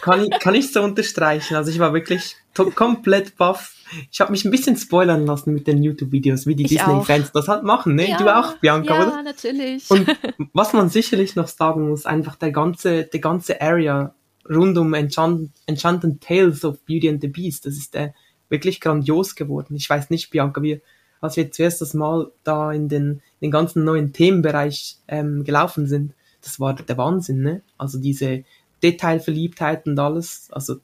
kann, 0.00 0.24
ich, 0.24 0.30
kann 0.38 0.54
ich 0.54 0.72
so 0.72 0.82
unterstreichen. 0.82 1.54
Also 1.56 1.70
ich 1.70 1.78
war 1.78 1.92
wirklich 1.92 2.36
komplett 2.74 3.36
baff. 3.36 3.74
Ich 4.10 4.20
habe 4.20 4.30
mich 4.30 4.44
ein 4.44 4.50
bisschen 4.50 4.76
spoilern 4.76 5.26
lassen 5.26 5.52
mit 5.52 5.66
den 5.66 5.82
YouTube-Videos, 5.82 6.46
wie 6.46 6.54
die 6.54 6.64
Disney-Fans 6.64 7.32
das 7.32 7.48
halt 7.48 7.64
machen. 7.64 7.96
Ne? 7.96 8.10
Ja, 8.10 8.16
du 8.16 8.34
auch, 8.34 8.56
Bianca, 8.58 8.94
ja, 8.94 9.02
oder? 9.02 9.16
Ja, 9.16 9.22
natürlich. 9.22 9.90
Und 9.90 10.06
was 10.52 10.72
man 10.72 10.88
sicherlich 10.88 11.36
noch 11.36 11.48
sagen 11.48 11.88
muss, 11.88 12.06
einfach 12.06 12.36
der 12.36 12.52
ganze, 12.52 13.04
der 13.04 13.20
ganze 13.20 13.60
Area 13.60 14.14
rund 14.48 14.78
um 14.78 14.94
Enchant 14.94 15.50
Enchanted 15.66 16.20
Tales 16.20 16.64
of 16.64 16.84
Beauty 16.84 17.08
and 17.08 17.20
the 17.20 17.28
Beast, 17.28 17.66
das 17.66 17.74
ist 17.74 17.94
äh, 17.94 18.12
wirklich 18.48 18.80
grandios 18.80 19.34
geworden. 19.34 19.74
Ich 19.74 19.90
weiß 19.90 20.10
nicht, 20.10 20.30
Bianca, 20.30 20.62
wie, 20.62 20.80
als 21.20 21.36
wir 21.36 21.50
zuerst 21.50 21.80
das 21.80 21.94
Mal 21.94 22.30
da 22.44 22.72
in 22.72 22.88
den, 22.88 23.20
in 23.40 23.46
den 23.46 23.50
ganzen 23.50 23.84
neuen 23.84 24.12
Themenbereich 24.12 24.96
ähm, 25.08 25.44
gelaufen 25.44 25.86
sind, 25.86 26.12
das 26.42 26.58
war 26.58 26.74
der 26.74 26.96
Wahnsinn, 26.96 27.42
ne? 27.42 27.62
Also 27.76 27.98
diese 27.98 28.44
Detailverliebtheit 28.82 29.86
und 29.86 29.98
alles, 29.98 30.48
also 30.50 30.76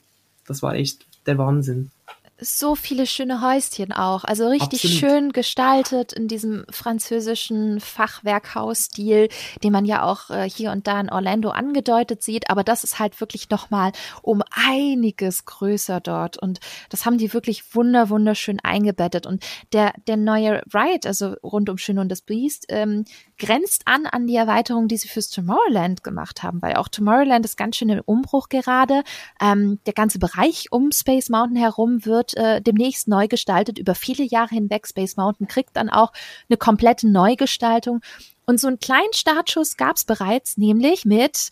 das 0.45 0.61
war 0.61 0.75
echt 0.75 1.05
der 1.25 1.37
Wahnsinn 1.37 1.91
so 2.39 2.75
viele 2.75 3.07
schöne 3.07 3.41
Häuschen 3.41 3.91
auch. 3.91 4.23
Also 4.23 4.47
richtig 4.47 4.83
Absolut. 4.83 4.97
schön 4.97 5.31
gestaltet 5.33 6.13
in 6.13 6.27
diesem 6.27 6.65
französischen 6.69 7.79
Fachwerkhausstil, 7.79 9.29
den 9.63 9.71
man 9.71 9.85
ja 9.85 10.03
auch 10.03 10.29
äh, 10.29 10.49
hier 10.49 10.71
und 10.71 10.87
da 10.87 10.99
in 10.99 11.09
Orlando 11.09 11.49
angedeutet 11.49 12.21
sieht. 12.21 12.49
Aber 12.49 12.63
das 12.63 12.83
ist 12.83 12.99
halt 12.99 13.19
wirklich 13.19 13.49
nochmal 13.49 13.91
um 14.21 14.43
einiges 14.51 15.45
größer 15.45 15.99
dort. 15.99 16.37
Und 16.37 16.59
das 16.89 17.05
haben 17.05 17.17
die 17.17 17.33
wirklich 17.33 17.75
wunder, 17.75 18.09
wunderschön 18.09 18.59
eingebettet. 18.59 19.25
Und 19.25 19.43
der, 19.73 19.93
der 20.07 20.17
neue 20.17 20.61
Ride, 20.73 21.07
also 21.07 21.35
rund 21.43 21.69
um 21.69 21.77
Schön 21.77 21.99
und 21.99 22.09
das 22.09 22.21
Beast, 22.21 22.65
ähm, 22.69 23.05
grenzt 23.37 23.83
an 23.85 24.05
an 24.05 24.27
die 24.27 24.35
Erweiterung, 24.35 24.87
die 24.87 24.97
sie 24.97 25.07
fürs 25.07 25.29
Tomorrowland 25.29 26.03
gemacht 26.03 26.43
haben, 26.43 26.61
weil 26.61 26.75
auch 26.75 26.87
Tomorrowland 26.87 27.45
ist 27.45 27.57
ganz 27.57 27.75
schön 27.77 27.89
im 27.89 28.01
Umbruch 28.05 28.49
gerade. 28.49 29.03
Ähm, 29.41 29.79
der 29.85 29.93
ganze 29.93 30.19
Bereich 30.19 30.71
um 30.71 30.91
Space 30.91 31.29
Mountain 31.29 31.57
herum 31.57 32.05
wird 32.05 32.35
äh, 32.35 32.61
demnächst 32.61 33.07
neu 33.07 33.27
gestaltet. 33.27 33.79
Über 33.79 33.95
viele 33.95 34.23
Jahre 34.23 34.55
hinweg 34.55 34.87
Space 34.87 35.17
Mountain 35.17 35.47
kriegt 35.47 35.75
dann 35.75 35.89
auch 35.89 36.11
eine 36.49 36.57
komplette 36.57 37.07
Neugestaltung. 37.07 38.01
Und 38.45 38.61
so 38.61 38.67
einen 38.67 38.79
kleinen 38.79 39.11
Startschuss 39.13 39.75
gab 39.75 39.97
es 39.97 40.05
bereits, 40.05 40.57
nämlich 40.57 41.03
mit, 41.03 41.49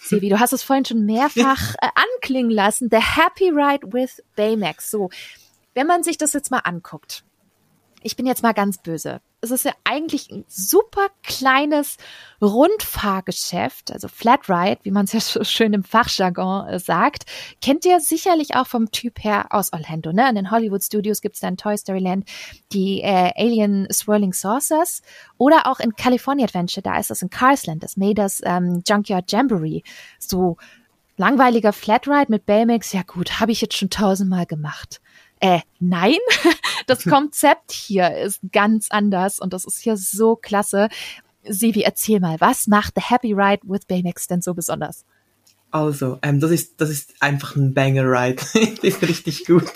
Silvi, 0.00 0.30
du 0.30 0.40
hast 0.40 0.54
es 0.54 0.62
vorhin 0.62 0.86
schon 0.86 1.04
mehrfach 1.04 1.74
äh, 1.82 1.88
anklingen 2.14 2.50
lassen, 2.50 2.88
The 2.90 3.02
Happy 3.02 3.50
Ride 3.50 3.92
with 3.92 4.22
Baymax. 4.34 4.90
So, 4.90 5.10
wenn 5.74 5.86
man 5.86 6.02
sich 6.02 6.16
das 6.16 6.32
jetzt 6.32 6.50
mal 6.50 6.60
anguckt, 6.60 7.22
ich 8.08 8.16
bin 8.16 8.26
jetzt 8.26 8.42
mal 8.42 8.54
ganz 8.54 8.78
böse 8.78 9.20
es 9.40 9.50
ist 9.52 9.64
ja 9.64 9.72
eigentlich 9.84 10.30
ein 10.30 10.44
super 10.48 11.06
kleines 11.22 11.96
Rundfahrgeschäft, 12.42 13.92
also 13.92 14.08
Flat 14.08 14.48
Ride, 14.48 14.80
wie 14.82 14.90
man 14.90 15.04
es 15.04 15.12
ja 15.12 15.20
so 15.20 15.44
schön 15.44 15.72
im 15.72 15.84
Fachjargon 15.84 16.68
äh, 16.68 16.78
sagt. 16.78 17.24
Kennt 17.62 17.84
ihr 17.84 18.00
sicherlich 18.00 18.56
auch 18.56 18.66
vom 18.66 18.90
Typ 18.90 19.22
her 19.22 19.46
aus 19.50 19.72
Orlando, 19.72 20.12
ne? 20.12 20.28
In 20.28 20.34
den 20.34 20.50
Hollywood 20.50 20.82
Studios 20.82 21.20
gibt 21.20 21.36
es 21.36 21.40
dann 21.40 21.56
Toy 21.56 21.76
Story 21.76 22.00
Land, 22.00 22.28
die 22.72 23.00
äh, 23.00 23.32
Alien 23.36 23.86
Swirling 23.92 24.32
Saucers 24.32 25.02
oder 25.36 25.66
auch 25.66 25.78
in 25.78 25.94
California 25.94 26.44
Adventure, 26.44 26.82
da 26.82 26.98
ist 26.98 27.10
das 27.10 27.22
in 27.22 27.30
Carsland, 27.30 27.82
das 27.82 27.96
Maders 27.96 28.40
ähm, 28.44 28.82
Junkyard 28.86 29.30
Jamboree. 29.30 29.82
So 30.18 30.56
langweiliger 31.16 31.72
Flat 31.72 32.08
Ride 32.08 32.26
mit 32.28 32.46
Baymax, 32.46 32.92
ja 32.92 33.02
gut, 33.02 33.40
habe 33.40 33.52
ich 33.52 33.60
jetzt 33.60 33.76
schon 33.76 33.90
tausendmal 33.90 34.46
gemacht. 34.46 35.00
Äh, 35.40 35.60
nein, 35.78 36.16
das 36.86 37.04
Konzept 37.04 37.72
hier 37.72 38.16
ist 38.16 38.40
ganz 38.52 38.88
anders 38.90 39.38
und 39.38 39.52
das 39.52 39.64
ist 39.64 39.80
hier 39.80 39.96
so 39.96 40.36
klasse. 40.36 40.88
Sivi, 41.44 41.82
erzähl 41.82 42.20
mal, 42.20 42.40
was 42.40 42.66
macht 42.66 42.94
The 42.96 43.02
Happy 43.02 43.32
Ride 43.32 43.62
with 43.64 43.86
Baymax 43.86 44.26
denn 44.26 44.42
so 44.42 44.54
besonders? 44.54 45.04
Also, 45.70 46.18
ähm, 46.22 46.40
das 46.40 46.50
ist 46.50 46.80
das 46.80 46.90
ist 46.90 47.14
einfach 47.20 47.56
ein 47.56 47.74
Banger 47.74 48.04
Ride. 48.04 48.36
das 48.54 48.78
ist 48.82 49.02
richtig 49.02 49.44
gut. 49.44 49.70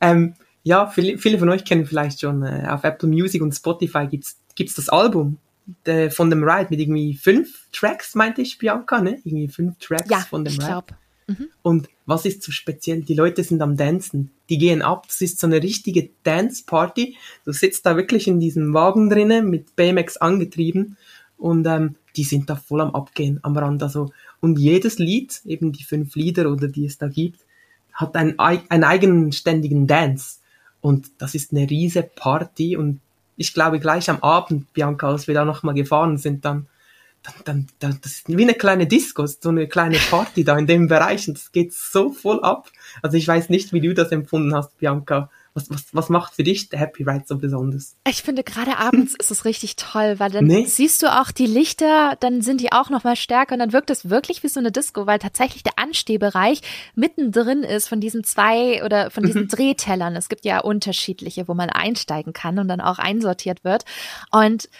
ähm, 0.00 0.34
ja, 0.62 0.86
viele, 0.86 1.18
viele 1.18 1.38
von 1.38 1.48
euch 1.48 1.64
kennen 1.64 1.86
vielleicht 1.86 2.20
schon 2.20 2.42
äh, 2.42 2.66
auf 2.68 2.84
Apple 2.84 3.08
Music 3.08 3.42
und 3.42 3.52
Spotify 3.52 4.06
gibt's 4.06 4.38
gibt's 4.54 4.74
das 4.74 4.88
Album 4.88 5.38
de, 5.86 6.10
von 6.10 6.30
dem 6.30 6.44
Ride 6.44 6.68
mit 6.70 6.80
irgendwie 6.80 7.14
fünf 7.14 7.68
Tracks, 7.72 8.14
meinte 8.14 8.42
ich 8.42 8.58
Bianca, 8.58 9.00
ne? 9.00 9.20
Irgendwie 9.24 9.48
fünf 9.48 9.78
Tracks 9.78 10.10
ja, 10.10 10.18
von 10.18 10.44
dem 10.44 10.52
ich 10.52 10.58
Ride. 10.58 10.68
Glaub. 10.68 10.94
Mhm. 11.38 11.48
Und 11.62 11.88
was 12.06 12.24
ist 12.24 12.42
so 12.42 12.52
speziell? 12.52 13.02
Die 13.02 13.14
Leute 13.14 13.44
sind 13.44 13.62
am 13.62 13.76
Dancen. 13.76 14.30
Die 14.48 14.58
gehen 14.58 14.82
ab. 14.82 15.06
Das 15.06 15.20
ist 15.20 15.38
so 15.38 15.46
eine 15.46 15.62
richtige 15.62 16.10
Dance-Party. 16.24 17.16
Du 17.44 17.52
sitzt 17.52 17.86
da 17.86 17.96
wirklich 17.96 18.26
in 18.26 18.40
diesem 18.40 18.74
Wagen 18.74 19.08
drinnen, 19.10 19.50
mit 19.50 19.76
BMX 19.76 20.16
angetrieben. 20.16 20.96
Und 21.38 21.66
ähm, 21.66 21.96
die 22.16 22.24
sind 22.24 22.50
da 22.50 22.56
voll 22.56 22.80
am 22.80 22.94
Abgehen 22.94 23.40
am 23.42 23.56
Rand. 23.56 23.82
Also, 23.82 24.12
und 24.40 24.58
jedes 24.58 24.98
Lied, 24.98 25.40
eben 25.44 25.72
die 25.72 25.84
fünf 25.84 26.14
Lieder 26.14 26.50
oder 26.50 26.68
die 26.68 26.84
es 26.84 26.98
da 26.98 27.08
gibt, 27.08 27.40
hat 27.92 28.16
einen, 28.16 28.38
einen 28.38 28.84
eigenständigen 28.84 29.86
Dance. 29.86 30.38
Und 30.80 31.10
das 31.18 31.34
ist 31.34 31.52
eine 31.52 31.68
riese 31.68 32.02
Party. 32.02 32.76
Und 32.76 33.00
ich 33.36 33.54
glaube, 33.54 33.80
gleich 33.80 34.10
am 34.10 34.20
Abend, 34.20 34.72
Bianca, 34.72 35.08
als 35.08 35.26
wir 35.26 35.34
da 35.34 35.44
nochmal 35.44 35.74
gefahren 35.74 36.18
sind, 36.18 36.44
dann 36.44 36.66
dann, 37.22 37.34
dann, 37.44 37.66
dann, 37.78 37.98
das 38.02 38.12
ist 38.12 38.28
wie 38.28 38.42
eine 38.42 38.54
kleine 38.54 38.86
Disco, 38.86 39.26
so 39.26 39.48
eine 39.48 39.68
kleine 39.68 39.98
Party 40.10 40.44
da 40.44 40.58
in 40.58 40.66
dem 40.66 40.88
Bereich 40.88 41.28
und 41.28 41.36
das 41.36 41.52
geht 41.52 41.72
so 41.72 42.10
voll 42.10 42.42
ab. 42.42 42.70
Also 43.00 43.16
ich 43.16 43.26
weiß 43.26 43.48
nicht, 43.48 43.72
wie 43.72 43.80
du 43.80 43.94
das 43.94 44.10
empfunden 44.10 44.54
hast, 44.54 44.76
Bianca. 44.78 45.30
Was, 45.54 45.68
was, 45.68 45.84
was 45.92 46.08
macht 46.08 46.34
für 46.34 46.44
dich 46.44 46.70
der 46.70 46.78
Happy 46.78 47.02
Ride 47.02 47.24
so 47.26 47.36
besonders? 47.36 47.94
Ich 48.08 48.22
finde, 48.22 48.42
gerade 48.42 48.78
abends 48.78 49.14
ist 49.18 49.30
es 49.30 49.44
richtig 49.44 49.76
toll, 49.76 50.14
weil 50.18 50.30
dann 50.30 50.46
nee. 50.46 50.64
siehst 50.64 51.02
du 51.02 51.12
auch 51.12 51.30
die 51.30 51.46
Lichter, 51.46 52.16
dann 52.20 52.40
sind 52.40 52.62
die 52.62 52.72
auch 52.72 52.88
noch 52.88 53.04
mal 53.04 53.16
stärker 53.16 53.52
und 53.52 53.58
dann 53.58 53.74
wirkt 53.74 53.90
es 53.90 54.08
wirklich 54.08 54.42
wie 54.42 54.48
so 54.48 54.60
eine 54.60 54.72
Disco, 54.72 55.06
weil 55.06 55.18
tatsächlich 55.18 55.62
der 55.62 55.78
Anstehbereich 55.78 56.62
mittendrin 56.94 57.64
ist 57.64 57.86
von 57.86 58.00
diesen 58.00 58.24
zwei 58.24 58.82
oder 58.82 59.10
von 59.10 59.24
diesen 59.24 59.42
mhm. 59.42 59.48
Drehtellern. 59.48 60.16
Es 60.16 60.30
gibt 60.30 60.46
ja 60.46 60.60
unterschiedliche, 60.60 61.46
wo 61.48 61.54
man 61.54 61.68
einsteigen 61.68 62.32
kann 62.32 62.58
und 62.58 62.68
dann 62.68 62.80
auch 62.80 62.98
einsortiert 62.98 63.62
wird. 63.62 63.84
Und 64.30 64.70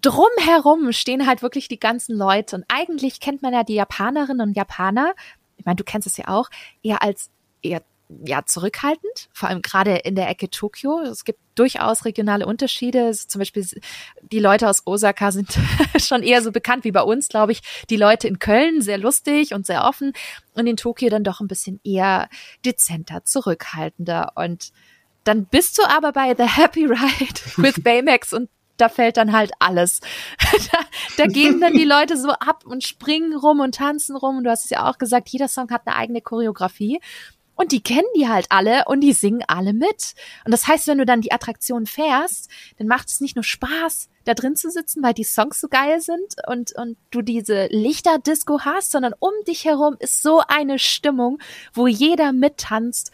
drumherum 0.00 0.92
stehen 0.92 1.26
halt 1.26 1.42
wirklich 1.42 1.68
die 1.68 1.78
ganzen 1.78 2.16
Leute. 2.16 2.56
Und 2.56 2.64
eigentlich 2.68 3.20
kennt 3.20 3.42
man 3.42 3.52
ja 3.52 3.64
die 3.64 3.74
Japanerinnen 3.74 4.48
und 4.48 4.56
Japaner, 4.56 5.14
ich 5.56 5.64
meine, 5.64 5.76
du 5.76 5.84
kennst 5.84 6.06
es 6.06 6.16
ja 6.16 6.28
auch, 6.28 6.50
eher 6.82 7.02
als 7.02 7.30
eher 7.62 7.82
ja, 8.24 8.44
zurückhaltend, 8.44 9.28
vor 9.32 9.48
allem 9.48 9.62
gerade 9.62 9.96
in 9.96 10.14
der 10.14 10.28
Ecke 10.28 10.50
Tokio. 10.50 11.00
Es 11.00 11.24
gibt 11.24 11.40
durchaus 11.54 12.04
regionale 12.04 12.46
Unterschiede. 12.46 13.12
Zum 13.12 13.38
Beispiel 13.38 13.66
die 14.20 14.38
Leute 14.38 14.68
aus 14.68 14.82
Osaka 14.84 15.32
sind 15.32 15.58
schon 15.96 16.22
eher 16.22 16.42
so 16.42 16.52
bekannt 16.52 16.84
wie 16.84 16.92
bei 16.92 17.02
uns, 17.02 17.28
glaube 17.28 17.52
ich. 17.52 17.62
Die 17.88 17.96
Leute 17.96 18.28
in 18.28 18.38
Köln 18.38 18.82
sehr 18.82 18.98
lustig 18.98 19.54
und 19.54 19.66
sehr 19.66 19.84
offen 19.84 20.12
und 20.54 20.66
in 20.66 20.76
Tokio 20.76 21.08
dann 21.08 21.24
doch 21.24 21.40
ein 21.40 21.48
bisschen 21.48 21.80
eher 21.82 22.28
dezenter, 22.64 23.24
zurückhaltender. 23.24 24.32
Und 24.34 24.72
dann 25.24 25.46
bist 25.46 25.78
du 25.78 25.82
aber 25.84 26.12
bei 26.12 26.34
The 26.36 26.44
Happy 26.44 26.84
Ride 26.84 27.40
with 27.56 27.82
Baymax 27.82 28.32
und 28.32 28.50
da 28.76 28.88
fällt 28.88 29.16
dann 29.16 29.32
halt 29.32 29.52
alles. 29.58 30.00
da, 30.72 30.78
da 31.16 31.26
gehen 31.26 31.60
dann 31.60 31.74
die 31.74 31.84
Leute 31.84 32.16
so 32.16 32.30
ab 32.30 32.64
und 32.64 32.84
springen 32.84 33.36
rum 33.36 33.60
und 33.60 33.76
tanzen 33.76 34.16
rum. 34.16 34.38
Und 34.38 34.44
du 34.44 34.50
hast 34.50 34.64
es 34.64 34.70
ja 34.70 34.88
auch 34.88 34.98
gesagt, 34.98 35.28
jeder 35.28 35.48
Song 35.48 35.70
hat 35.70 35.82
eine 35.86 35.96
eigene 35.96 36.20
Choreografie. 36.20 37.00
Und 37.56 37.72
die 37.72 37.82
kennen 37.82 38.08
die 38.16 38.28
halt 38.28 38.46
alle 38.48 38.84
und 38.86 39.00
die 39.00 39.12
singen 39.12 39.44
alle 39.46 39.72
mit. 39.72 40.14
Und 40.44 40.52
das 40.52 40.66
heißt, 40.66 40.88
wenn 40.88 40.98
du 40.98 41.06
dann 41.06 41.20
die 41.20 41.32
Attraktion 41.32 41.86
fährst, 41.86 42.50
dann 42.78 42.88
macht 42.88 43.08
es 43.08 43.20
nicht 43.20 43.36
nur 43.36 43.44
Spaß, 43.44 44.08
da 44.24 44.34
drin 44.34 44.56
zu 44.56 44.70
sitzen, 44.70 45.02
weil 45.02 45.14
die 45.14 45.24
Songs 45.24 45.60
so 45.60 45.68
geil 45.68 46.00
sind 46.00 46.34
und, 46.48 46.72
und 46.72 46.96
du 47.10 47.22
diese 47.22 47.66
Lichterdisco 47.66 48.60
hast, 48.62 48.90
sondern 48.90 49.14
um 49.20 49.32
dich 49.46 49.64
herum 49.64 49.96
ist 50.00 50.22
so 50.22 50.42
eine 50.46 50.78
Stimmung, 50.78 51.38
wo 51.72 51.86
jeder 51.86 52.32
mittanzt. 52.32 53.12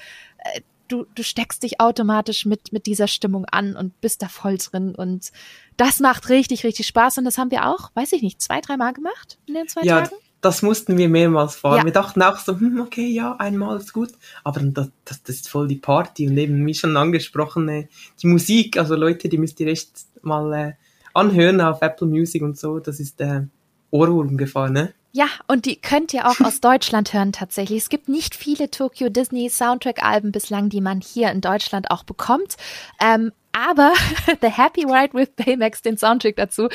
Äh, 0.90 0.94
du, 0.94 1.06
du 1.14 1.22
steckst 1.22 1.62
dich 1.62 1.80
automatisch 1.80 2.46
mit, 2.46 2.72
mit 2.72 2.86
dieser 2.86 3.08
Stimmung 3.08 3.44
an 3.46 3.76
und 3.76 4.00
bist 4.00 4.22
da 4.22 4.28
voll 4.28 4.58
drin. 4.58 4.94
Und 4.94 5.30
das 5.76 6.00
macht 6.00 6.28
richtig, 6.28 6.64
richtig 6.64 6.86
Spaß. 6.86 7.18
Und 7.18 7.24
das 7.24 7.38
haben 7.38 7.50
wir 7.50 7.68
auch, 7.68 7.90
weiß 7.94 8.12
ich 8.12 8.22
nicht, 8.22 8.40
zwei, 8.40 8.60
dreimal 8.60 8.92
gemacht 8.92 9.38
in 9.46 9.54
den 9.54 9.68
zwei 9.68 9.82
ja, 9.82 10.02
Tagen? 10.02 10.16
Das 10.40 10.62
mussten 10.62 10.96
wir 10.96 11.08
mehrmals 11.08 11.56
fahren. 11.56 11.78
Ja. 11.78 11.84
Wir 11.84 11.92
dachten 11.92 12.22
auch 12.22 12.38
so, 12.38 12.58
hm, 12.58 12.80
okay, 12.80 13.06
ja, 13.06 13.36
einmal 13.36 13.76
ist 13.76 13.92
gut. 13.92 14.10
Aber 14.42 14.60
das, 14.60 14.90
das, 15.04 15.22
das 15.22 15.36
ist 15.36 15.48
voll 15.48 15.68
die 15.68 15.76
Party. 15.76 16.28
Und 16.28 16.36
eben, 16.38 16.66
wie 16.66 16.74
schon 16.74 16.96
angesprochen, 16.96 17.68
äh, 17.68 17.88
die 18.22 18.26
Musik, 18.26 18.76
also 18.78 18.94
Leute, 18.94 19.28
die 19.28 19.38
müsst 19.38 19.60
ihr 19.60 19.68
echt 19.68 19.90
mal 20.22 20.52
äh, 20.52 20.72
anhören 21.14 21.60
auf 21.60 21.82
Apple 21.82 22.06
Music 22.06 22.42
und 22.42 22.58
so. 22.58 22.78
Das 22.78 23.00
ist 23.00 23.20
der 23.20 23.48
Ohrwurm 23.90 24.36
gefahren, 24.36 24.72
ne? 24.72 24.94
Ja, 25.12 25.26
und 25.48 25.66
die 25.66 25.76
könnt 25.76 26.14
ihr 26.14 26.28
auch 26.28 26.40
aus 26.44 26.60
Deutschland 26.60 27.12
hören 27.12 27.32
tatsächlich. 27.32 27.78
Es 27.82 27.88
gibt 27.88 28.08
nicht 28.08 28.34
viele 28.34 28.70
Tokyo 28.70 29.08
Disney 29.08 29.48
Soundtrack-Alben 29.50 30.32
bislang, 30.32 30.68
die 30.68 30.80
man 30.80 31.00
hier 31.00 31.30
in 31.30 31.40
Deutschland 31.40 31.90
auch 31.90 32.04
bekommt. 32.04 32.56
Ähm, 33.00 33.32
aber 33.52 33.92
The 34.40 34.48
Happy 34.48 34.84
Ride 34.84 35.14
with 35.14 35.30
Baymax, 35.36 35.82
den 35.82 35.96
Soundtrack 35.96 36.36
dazu, 36.36 36.68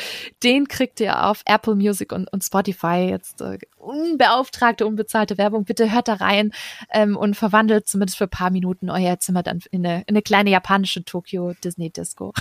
den 0.43 0.67
kriegt 0.67 0.99
ihr 0.99 1.25
auf 1.25 1.41
Apple 1.45 1.75
Music 1.75 2.11
und, 2.11 2.31
und 2.31 2.43
Spotify. 2.43 3.07
Jetzt 3.09 3.41
äh, 3.41 3.57
unbeauftragte, 3.77 4.85
unbezahlte 4.85 5.37
Werbung. 5.37 5.65
Bitte 5.65 5.91
hört 5.91 6.07
da 6.07 6.15
rein 6.15 6.51
ähm, 6.91 7.15
und 7.15 7.35
verwandelt 7.35 7.87
zumindest 7.87 8.17
für 8.17 8.25
ein 8.25 8.29
paar 8.29 8.51
Minuten 8.51 8.89
euer 8.89 9.19
Zimmer 9.19 9.43
dann 9.43 9.59
in 9.71 9.85
eine, 9.85 10.01
in 10.01 10.15
eine 10.15 10.21
kleine 10.21 10.49
japanische 10.49 11.05
Tokyo 11.05 11.53
Disney 11.63 11.89
Disco. 11.89 12.33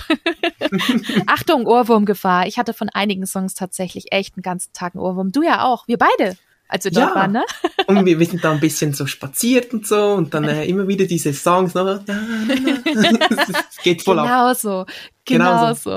Achtung, 1.27 1.65
Ohrwurmgefahr. 1.65 2.47
Ich 2.47 2.57
hatte 2.57 2.73
von 2.73 2.89
einigen 2.89 3.25
Songs 3.25 3.53
tatsächlich 3.53 4.11
echt 4.11 4.35
einen 4.35 4.43
ganzen 4.43 4.73
Tag 4.73 4.95
einen 4.95 5.03
Ohrwurm. 5.03 5.31
Du 5.31 5.43
ja 5.43 5.65
auch. 5.65 5.87
Wir 5.87 5.97
beide 5.97 6.37
als 6.67 6.85
wir 6.85 6.91
dort 6.91 7.09
ja. 7.09 7.15
waren, 7.15 7.31
ne? 7.31 7.45
und 7.87 8.05
wir, 8.05 8.19
wir 8.19 8.25
sind 8.25 8.43
da 8.43 8.51
ein 8.51 8.59
bisschen 8.59 8.93
so 8.93 9.05
spaziert 9.05 9.73
und 9.73 9.85
so 9.85 10.13
und 10.13 10.33
dann 10.33 10.45
äh, 10.45 10.65
immer 10.65 10.87
wieder 10.87 11.05
diese 11.05 11.33
Songs 11.33 11.73
noch. 11.73 11.85
Es 12.07 13.83
geht 13.83 14.03
voll 14.03 14.17
genau 14.17 14.49
ab. 14.49 14.57
so. 14.57 14.85
Genau, 15.25 15.73
so. 15.73 15.89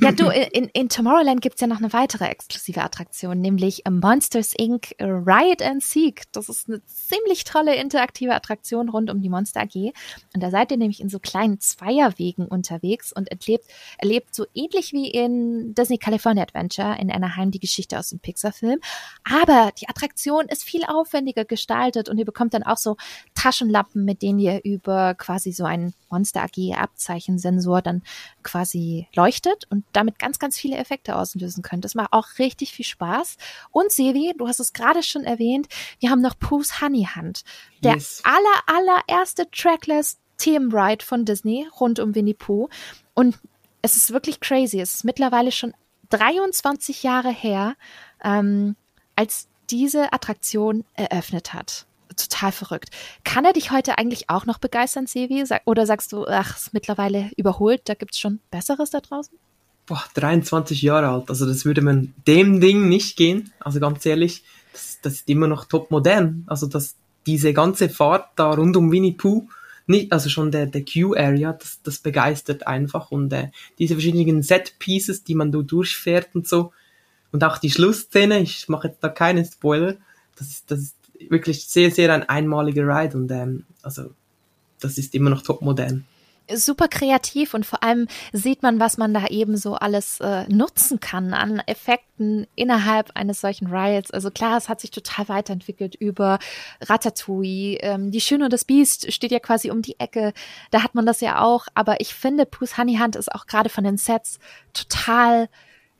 Ja, 0.00 0.12
du, 0.12 0.28
in, 0.28 0.68
in 0.72 0.88
Tomorrowland 0.88 1.40
gibt's 1.40 1.60
ja 1.60 1.66
noch 1.66 1.78
eine 1.78 1.92
weitere 1.92 2.26
exklusive 2.26 2.82
Attraktion, 2.82 3.40
nämlich 3.40 3.82
Monsters 3.90 4.52
Inc. 4.56 4.94
Riot 5.00 5.60
and 5.60 5.82
Seek. 5.82 6.22
Das 6.32 6.48
ist 6.48 6.68
eine 6.68 6.80
ziemlich 6.84 7.42
tolle 7.42 7.74
interaktive 7.74 8.32
Attraktion 8.32 8.88
rund 8.88 9.10
um 9.10 9.20
die 9.20 9.28
Monster 9.28 9.62
AG. 9.62 9.92
Und 10.34 10.40
da 10.40 10.50
seid 10.50 10.70
ihr 10.70 10.76
nämlich 10.76 11.00
in 11.00 11.08
so 11.08 11.18
kleinen 11.18 11.58
Zweierwegen 11.58 12.46
unterwegs 12.46 13.12
und 13.12 13.28
erlebt, 13.28 13.64
erlebt 13.98 14.34
so 14.36 14.46
ähnlich 14.54 14.92
wie 14.92 15.10
in 15.10 15.74
Disney 15.74 15.98
California 15.98 16.44
Adventure 16.44 16.96
in 17.00 17.10
Anaheim 17.10 17.50
die 17.50 17.60
Geschichte 17.60 17.98
aus 17.98 18.10
dem 18.10 18.20
Pixar-Film. 18.20 18.78
Aber 19.24 19.72
die 19.80 19.88
Attraktion 19.88 20.46
ist 20.46 20.62
viel 20.62 20.84
aufwendiger 20.86 21.44
gestaltet 21.44 22.08
und 22.08 22.18
ihr 22.18 22.24
bekommt 22.24 22.54
dann 22.54 22.62
auch 22.62 22.76
so 22.76 22.96
Taschenlampen, 23.34 24.04
mit 24.04 24.22
denen 24.22 24.38
ihr 24.38 24.60
über 24.62 25.14
quasi 25.14 25.50
so 25.50 25.64
einen 25.64 25.92
Monster 26.08 26.42
AG 26.42 26.74
Abzeichensensor 26.76 27.82
dann 27.82 28.02
quasi 28.44 28.59
leuchtet 29.14 29.66
und 29.70 29.84
damit 29.92 30.18
ganz, 30.18 30.38
ganz 30.38 30.58
viele 30.58 30.76
Effekte 30.76 31.16
auslösen 31.16 31.62
könnt. 31.62 31.84
Das 31.84 31.94
macht 31.94 32.12
auch 32.12 32.26
richtig 32.38 32.72
viel 32.72 32.84
Spaß. 32.84 33.36
Und 33.70 33.92
Sevi, 33.92 34.32
du 34.36 34.48
hast 34.48 34.60
es 34.60 34.72
gerade 34.72 35.02
schon 35.02 35.24
erwähnt, 35.24 35.68
wir 35.98 36.10
haben 36.10 36.20
noch 36.20 36.38
Pooh's 36.38 36.80
Honey 36.80 37.08
Hunt. 37.14 37.44
Der 37.82 37.94
yes. 37.94 38.22
aller, 38.24 38.80
allererste 39.06 39.50
Trackless 39.50 40.18
Themenride 40.38 41.04
von 41.04 41.24
Disney 41.24 41.68
rund 41.78 41.98
um 42.00 42.14
Winnie 42.14 42.34
Pooh. 42.34 42.68
Und 43.14 43.38
es 43.82 43.96
ist 43.96 44.12
wirklich 44.12 44.40
crazy. 44.40 44.80
Es 44.80 44.94
ist 44.94 45.04
mittlerweile 45.04 45.52
schon 45.52 45.74
23 46.10 47.02
Jahre 47.02 47.30
her, 47.30 47.76
ähm, 48.22 48.76
als 49.16 49.48
diese 49.70 50.12
Attraktion 50.12 50.84
eröffnet 50.94 51.52
hat 51.52 51.86
total 52.16 52.52
verrückt. 52.52 52.90
Kann 53.24 53.44
er 53.44 53.52
dich 53.52 53.70
heute 53.70 53.98
eigentlich 53.98 54.30
auch 54.30 54.46
noch 54.46 54.58
begeistern, 54.58 55.06
Sevi? 55.06 55.44
Oder 55.64 55.86
sagst 55.86 56.12
du, 56.12 56.26
ach, 56.26 56.56
ist 56.56 56.74
mittlerweile 56.74 57.30
überholt, 57.36 57.82
da 57.84 57.94
gibt's 57.94 58.18
schon 58.18 58.40
Besseres 58.50 58.90
da 58.90 59.00
draußen? 59.00 59.36
Boah, 59.86 60.04
23 60.14 60.82
Jahre 60.82 61.08
alt, 61.08 61.28
also 61.30 61.46
das 61.46 61.64
würde 61.64 61.82
man 61.82 62.14
dem 62.26 62.60
Ding 62.60 62.88
nicht 62.88 63.16
gehen. 63.16 63.52
Also 63.58 63.80
ganz 63.80 64.06
ehrlich, 64.06 64.44
das, 64.72 64.98
das 65.02 65.14
ist 65.14 65.28
immer 65.28 65.48
noch 65.48 65.64
top 65.64 65.90
modern. 65.90 66.44
Also 66.46 66.66
das, 66.66 66.94
diese 67.26 67.52
ganze 67.52 67.88
Fahrt 67.88 68.28
da 68.36 68.52
rund 68.52 68.76
um 68.76 68.92
Winnie 68.92 69.12
Pooh, 69.12 69.48
nicht, 69.86 70.12
also 70.12 70.28
schon 70.28 70.52
der, 70.52 70.66
der 70.66 70.84
Q-Area, 70.84 71.52
das, 71.52 71.80
das 71.82 71.98
begeistert 71.98 72.66
einfach 72.66 73.10
und 73.10 73.32
äh, 73.32 73.50
diese 73.78 73.94
verschiedenen 73.94 74.42
Set-Pieces, 74.42 75.24
die 75.24 75.34
man 75.34 75.50
da 75.50 75.58
durchfährt 75.58 76.28
und 76.34 76.46
so 76.46 76.72
und 77.32 77.44
auch 77.44 77.58
die 77.58 77.70
Schlussszene, 77.70 78.40
ich 78.40 78.68
mache 78.68 78.88
jetzt 78.88 79.02
da 79.02 79.08
keinen 79.08 79.44
Spoiler, 79.44 79.96
das 80.38 80.64
das 80.66 80.80
ist 80.80 80.96
wirklich 81.28 81.68
sehr, 81.68 81.90
sehr 81.90 82.12
ein 82.12 82.28
einmaliger 82.28 82.86
Ride 82.86 83.16
und 83.16 83.30
ähm, 83.30 83.64
also 83.82 84.10
das 84.80 84.98
ist 84.98 85.14
immer 85.14 85.30
noch 85.30 85.42
top 85.42 85.62
modern 85.62 86.04
super 86.54 86.88
kreativ 86.88 87.54
und 87.54 87.66
vor 87.66 87.82
allem 87.82 88.08
sieht 88.32 88.62
man, 88.62 88.80
was 88.80 88.98
man 88.98 89.14
da 89.14 89.26
eben 89.26 89.56
so 89.56 89.74
alles 89.74 90.20
äh, 90.20 90.46
nutzen 90.48 91.00
kann 91.00 91.34
an 91.34 91.60
Effekten 91.66 92.46
innerhalb 92.54 93.10
eines 93.14 93.40
solchen 93.40 93.68
Rides. 93.68 94.10
Also 94.10 94.30
klar, 94.30 94.56
es 94.56 94.68
hat 94.68 94.80
sich 94.80 94.90
total 94.90 95.28
weiterentwickelt 95.28 95.94
über 95.94 96.38
Ratatouille. 96.80 97.78
Ähm, 97.80 98.10
die 98.10 98.20
Schöne 98.20 98.44
und 98.44 98.52
das 98.52 98.64
Biest 98.64 99.12
steht 99.12 99.30
ja 99.32 99.38
quasi 99.38 99.70
um 99.70 99.82
die 99.82 99.98
Ecke. 99.98 100.32
Da 100.70 100.82
hat 100.82 100.94
man 100.94 101.06
das 101.06 101.20
ja 101.20 101.42
auch. 101.42 101.66
Aber 101.74 102.00
ich 102.00 102.14
finde, 102.14 102.46
Bruce 102.46 102.78
Honeyhunt 102.78 103.16
ist 103.16 103.32
auch 103.32 103.46
gerade 103.46 103.68
von 103.68 103.84
den 103.84 103.96
Sets 103.96 104.38
total 104.72 105.48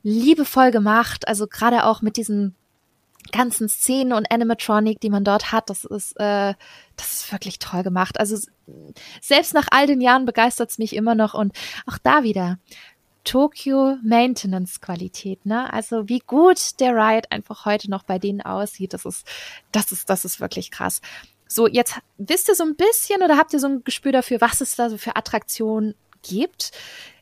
liebevoll 0.03 0.71
gemacht. 0.71 1.29
Also 1.29 1.47
gerade 1.47 1.85
auch 1.85 2.03
mit 2.03 2.17
diesen 2.17 2.55
ganzen 3.33 3.69
Szenen 3.69 4.13
und 4.13 4.31
Animatronic, 4.31 5.01
die 5.01 5.11
man 5.11 5.25
dort 5.25 5.53
hat, 5.53 5.71
das 5.71 5.85
ist, 5.85 6.13
äh, 6.19 6.55
das 6.97 7.15
ist 7.15 7.33
wirklich 7.33 7.59
toll 7.59 7.83
gemacht. 7.83 8.19
Also 8.19 8.37
selbst 9.21 9.55
nach 9.55 9.69
all 9.71 9.87
den 9.87 10.01
Jahren 10.01 10.25
begeistert 10.25 10.71
es 10.71 10.79
mich 10.79 10.95
immer 10.95 11.15
noch 11.15 11.35
und 11.35 11.57
auch 11.87 11.99
da 11.99 12.23
wieder. 12.23 12.59
Tokyo 13.25 13.97
Maintenance 14.03 14.81
Qualität, 14.81 15.45
ne? 15.45 15.71
Also 15.73 16.09
wie 16.09 16.21
gut 16.21 16.81
der 16.81 16.95
Ride 16.95 17.31
einfach 17.31 17.67
heute 17.67 17.91
noch 17.91 18.03
bei 18.03 18.19
denen 18.19 18.41
aussieht, 18.41 18.95
das 18.95 19.05
ist, 19.05 19.27
das 19.73 19.93
ist, 19.93 20.09
das 20.09 20.25
ist 20.25 20.41
wirklich 20.41 20.71
krass. 20.71 21.01
So, 21.47 21.67
jetzt 21.67 21.99
wisst 22.17 22.49
ihr 22.49 22.55
so 22.55 22.65
ein 22.65 22.77
bisschen 22.77 23.23
oder 23.23 23.37
habt 23.37 23.53
ihr 23.53 23.61
so 23.61 23.67
ein 23.67 23.85
Gespür 23.85 24.13
dafür, 24.13 24.41
was 24.41 24.61
es 24.61 24.77
da 24.77 24.89
so 24.89 24.97
für 24.97 25.17
Attraktionen 25.17 25.95
gibt? 26.23 26.73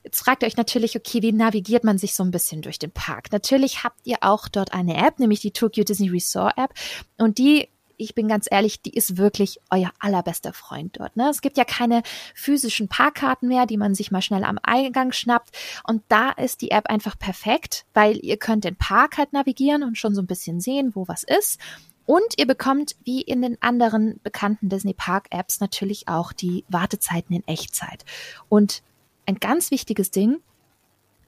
Jetzt 0.09 0.21
fragt 0.21 0.43
ihr 0.43 0.47
euch 0.47 0.57
natürlich, 0.57 0.97
okay, 0.97 1.21
wie 1.21 1.33
navigiert 1.33 1.85
man 1.85 1.99
sich 1.99 2.15
so 2.15 2.23
ein 2.23 2.31
bisschen 2.31 2.63
durch 2.63 2.79
den 2.79 2.91
Park? 2.91 3.31
Natürlich 3.31 3.85
habt 3.85 4.01
ihr 4.07 4.17
auch 4.23 4.49
dort 4.49 4.73
eine 4.73 4.97
App, 4.97 5.19
nämlich 5.19 5.41
die 5.41 5.51
Tokyo 5.51 5.85
Disney 5.85 6.09
Resort 6.09 6.57
App. 6.57 6.73
Und 7.19 7.37
die 7.37 7.69
ich 7.99 8.15
bin 8.15 8.27
ganz 8.27 8.47
ehrlich, 8.51 8.81
die 8.81 8.95
ist 8.95 9.19
wirklich 9.19 9.59
euer 9.71 9.91
allerbester 9.99 10.55
Freund 10.55 10.99
dort. 10.99 11.17
Ne? 11.17 11.29
Es 11.29 11.43
gibt 11.43 11.59
ja 11.59 11.65
keine 11.65 12.03
physischen 12.35 12.89
Parkkarten 12.89 13.49
mehr, 13.49 13.67
die 13.67 13.77
man 13.77 13.95
sich 13.95 14.11
mal 14.11 14.23
schnell 14.23 14.45
am 14.45 14.59
Eingang 14.63 15.13
schnappt. 15.13 15.51
Und 15.85 16.03
da 16.09 16.31
ist 16.31 16.63
die 16.63 16.71
App 16.71 16.89
einfach 16.89 17.19
perfekt, 17.19 17.85
weil 17.93 18.17
ihr 18.25 18.39
könnt 18.39 18.65
den 18.65 18.77
Park 18.77 19.19
halt 19.19 19.35
navigieren 19.35 19.83
und 19.83 19.99
schon 19.99 20.15
so 20.15 20.23
ein 20.23 20.29
bisschen 20.29 20.61
sehen, 20.61 20.93
wo 20.95 21.07
was 21.07 21.23
ist. 21.23 21.61
Und 22.07 22.39
ihr 22.39 22.47
bekommt, 22.47 22.97
wie 23.05 23.21
in 23.21 23.43
den 23.43 23.61
anderen 23.61 24.21
bekannten 24.23 24.71
Disney 24.71 24.95
Park 24.95 25.27
Apps, 25.31 25.61
natürlich 25.61 26.09
auch 26.09 26.33
die 26.33 26.65
Wartezeiten 26.69 27.35
in 27.35 27.47
Echtzeit. 27.47 28.05
Und 28.49 28.83
ein 29.29 29.37
ganz 29.37 29.71
wichtiges 29.71 30.11
Ding. 30.11 30.41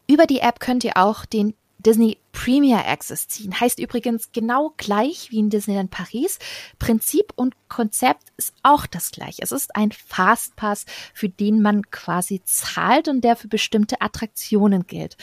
Über 0.09 0.27
die 0.27 0.41
App 0.41 0.59
könnt 0.59 0.83
ihr 0.83 0.97
auch 0.97 1.25
den 1.25 1.55
Disney 1.79 2.19
Premier 2.33 2.87
Access 2.87 3.29
ziehen. 3.29 3.59
Heißt 3.59 3.79
übrigens 3.79 4.33
genau 4.33 4.73
gleich 4.77 5.31
wie 5.31 5.39
in 5.39 5.51
Disneyland 5.51 5.91
Paris. 5.91 6.39
Prinzip 6.79 7.33
und 7.37 7.55
Konzept 7.69 8.33
ist 8.37 8.55
auch 8.63 8.87
das 8.87 9.13
gleiche. 9.13 9.43
Es 9.43 9.53
ist 9.53 9.75
ein 9.77 9.93
Fastpass, 9.93 10.85
für 11.15 11.29
den 11.29 11.63
man 11.63 11.91
quasi 11.91 12.43
zahlt 12.45 13.09
und 13.09 13.23
der 13.23 13.37
für 13.37 13.49
bestimmte 13.49 14.01
Attraktionen 14.01 14.87
gilt. 14.87 15.17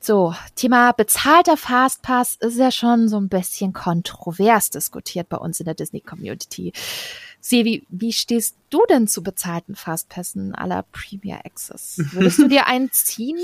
So, 0.00 0.34
Thema 0.54 0.92
bezahlter 0.92 1.56
Fastpass 1.56 2.36
ist 2.36 2.56
ja 2.56 2.70
schon 2.70 3.08
so 3.08 3.18
ein 3.18 3.28
bisschen 3.28 3.72
kontrovers 3.72 4.70
diskutiert 4.70 5.28
bei 5.28 5.36
uns 5.36 5.58
in 5.58 5.64
der 5.64 5.74
Disney 5.74 6.00
Community. 6.00 6.72
Sevi, 7.40 7.84
wie 7.88 8.12
stehst 8.12 8.56
du 8.70 8.80
denn 8.88 9.06
zu 9.06 9.22
bezahlten 9.22 9.74
Fastpässen 9.74 10.54
aller 10.54 10.84
Premier 10.92 11.40
Access? 11.44 11.98
Würdest 12.12 12.38
du 12.38 12.48
dir 12.48 12.66
einen 12.66 12.90
ziehen? 12.90 13.38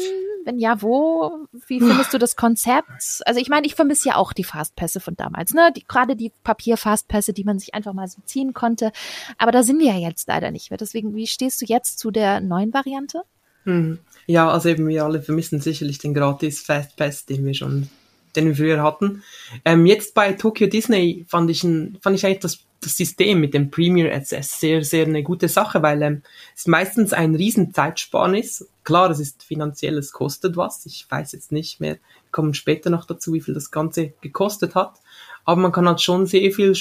Wenn 0.45 0.59
ja, 0.59 0.83
wo? 0.83 1.47
Wie 1.67 1.79
findest 1.79 2.13
du 2.13 2.19
das 2.19 2.37
Konzept? 2.37 3.23
Also 3.25 3.41
ich 3.41 3.49
meine, 3.49 3.67
ich 3.67 3.75
vermisse 3.75 4.11
ja 4.11 4.17
auch 4.17 4.33
die 4.33 4.45
Fastpässe 4.45 5.01
von 5.01 5.17
damals, 5.17 5.55
ne? 5.55 5.73
Die, 5.77 5.85
gerade 5.85 6.17
die 6.17 6.33
Papier-Fastpässe, 6.43 7.33
die 7.33 7.45
man 7.45 7.59
sich 7.59 7.75
einfach 7.75 7.93
mal 7.93 8.09
so 8.09 8.21
ziehen 8.25 8.53
konnte. 8.53 8.93
Aber 9.39 9.53
da 9.53 9.63
sind 9.63 9.79
wir 9.79 9.93
ja 9.93 9.99
jetzt 9.99 10.29
leider 10.29 10.51
nicht 10.51 10.71
mehr. 10.71 10.79
Deswegen, 10.79 11.15
wie 11.15 11.27
stehst 11.27 11.63
du 11.63 11.67
jetzt 11.67 11.99
zu 11.99 12.11
der 12.11 12.41
neuen 12.41 12.75
Variante? 12.75 13.23
Hm. 13.65 13.99
Ja, 14.27 14.51
also 14.51 14.69
eben 14.69 14.89
wir 14.89 15.05
alle 15.05 15.23
vermissen 15.23 15.61
sicherlich 15.61 15.99
den 15.99 16.15
gratis 16.15 16.61
Fastpass, 16.61 17.27
den 17.27 17.47
wir 17.47 17.55
schon 17.55 17.89
den 18.37 18.47
wir 18.47 18.57
früher 18.57 18.83
hatten. 18.83 19.23
Ähm, 19.65 19.87
jetzt 19.87 20.15
bei 20.15 20.33
Tokyo 20.33 20.67
Disney 20.67 21.25
fand 21.29 21.51
ich, 21.51 21.65
ein, 21.65 21.99
fand 22.01 22.17
ich 22.17 22.27
eigentlich 22.27 22.41
das 22.41 22.65
das 22.85 22.97
System 22.97 23.41
mit 23.41 23.55
dem 23.55 23.71
Premier 23.71 24.15
Access 24.15 24.61
sehr, 24.61 24.85
sehr 24.85 25.07
eine 25.07 25.23
gute 25.23 25.49
Sache, 25.49 25.83
weil 25.83 26.03
ähm, 26.03 26.23
es 26.55 26.67
meistens 26.67 27.13
ein 27.13 27.35
riesen 27.35 27.73
Zeitsparnis. 27.73 28.69
Klar, 28.85 29.11
es 29.11 29.21
ist 29.21 29.43
finanziell, 29.43 29.99
es 29.99 30.13
kostet 30.13 30.57
was. 30.57 30.85
Ich 30.87 31.07
weiß 31.09 31.33
jetzt 31.33 31.53
nicht 31.53 31.81
mehr, 31.81 31.95
wir 31.95 32.31
kommen 32.31 32.55
später 32.55 32.91
noch 32.91 33.07
dazu, 33.07 33.33
wie 33.33 33.41
viel 33.41 33.55
das 33.55 33.71
Ganze 33.71 34.13
gekostet 34.21 34.75
hat. 34.75 35.01
Aber 35.45 35.61
man 35.61 35.73
kann 35.73 35.89
halt 35.89 36.01
schon 36.01 36.27
sehr 36.27 36.51
viel 36.53 36.75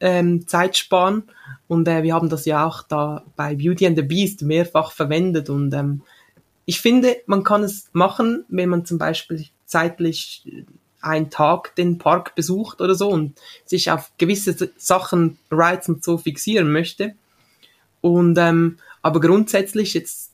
ähm, 0.00 0.46
Zeit 0.46 0.76
sparen. 0.76 1.24
Und 1.66 1.86
äh, 1.86 2.02
wir 2.02 2.14
haben 2.14 2.28
das 2.28 2.44
ja 2.46 2.66
auch 2.66 2.82
da 2.82 3.24
bei 3.36 3.54
Beauty 3.54 3.86
and 3.86 3.96
the 3.96 4.02
Beast 4.02 4.42
mehrfach 4.42 4.92
verwendet. 4.92 5.50
Und 5.50 5.72
ähm, 5.74 6.02
ich 6.64 6.80
finde, 6.80 7.16
man 7.26 7.44
kann 7.44 7.62
es 7.62 7.88
machen, 7.92 8.44
wenn 8.48 8.68
man 8.68 8.84
zum 8.84 8.98
Beispiel 8.98 9.46
zeitlich 9.66 10.44
einen 11.00 11.30
Tag 11.30 11.74
den 11.76 11.98
Park 11.98 12.34
besucht 12.34 12.80
oder 12.80 12.94
so 12.94 13.08
und 13.08 13.38
sich 13.64 13.90
auf 13.90 14.10
gewisse 14.18 14.70
Sachen, 14.76 15.38
Rides 15.50 15.88
und 15.88 16.04
so 16.04 16.18
fixieren 16.18 16.72
möchte. 16.72 17.14
Und 18.00 18.38
ähm, 18.38 18.78
aber 19.02 19.20
grundsätzlich 19.20 19.94
jetzt 19.94 20.32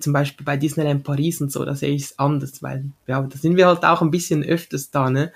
zum 0.00 0.12
Beispiel 0.12 0.44
bei 0.44 0.56
Disneyland 0.56 1.04
Paris 1.04 1.40
und 1.40 1.52
so, 1.52 1.64
da 1.64 1.74
sehe 1.74 1.94
ich 1.94 2.02
es 2.02 2.18
anders, 2.18 2.62
weil 2.62 2.86
ja, 3.06 3.22
da 3.22 3.38
sind 3.38 3.56
wir 3.56 3.68
halt 3.68 3.84
auch 3.84 4.02
ein 4.02 4.10
bisschen 4.10 4.42
öfters 4.42 4.90
da, 4.90 5.10
ne? 5.10 5.32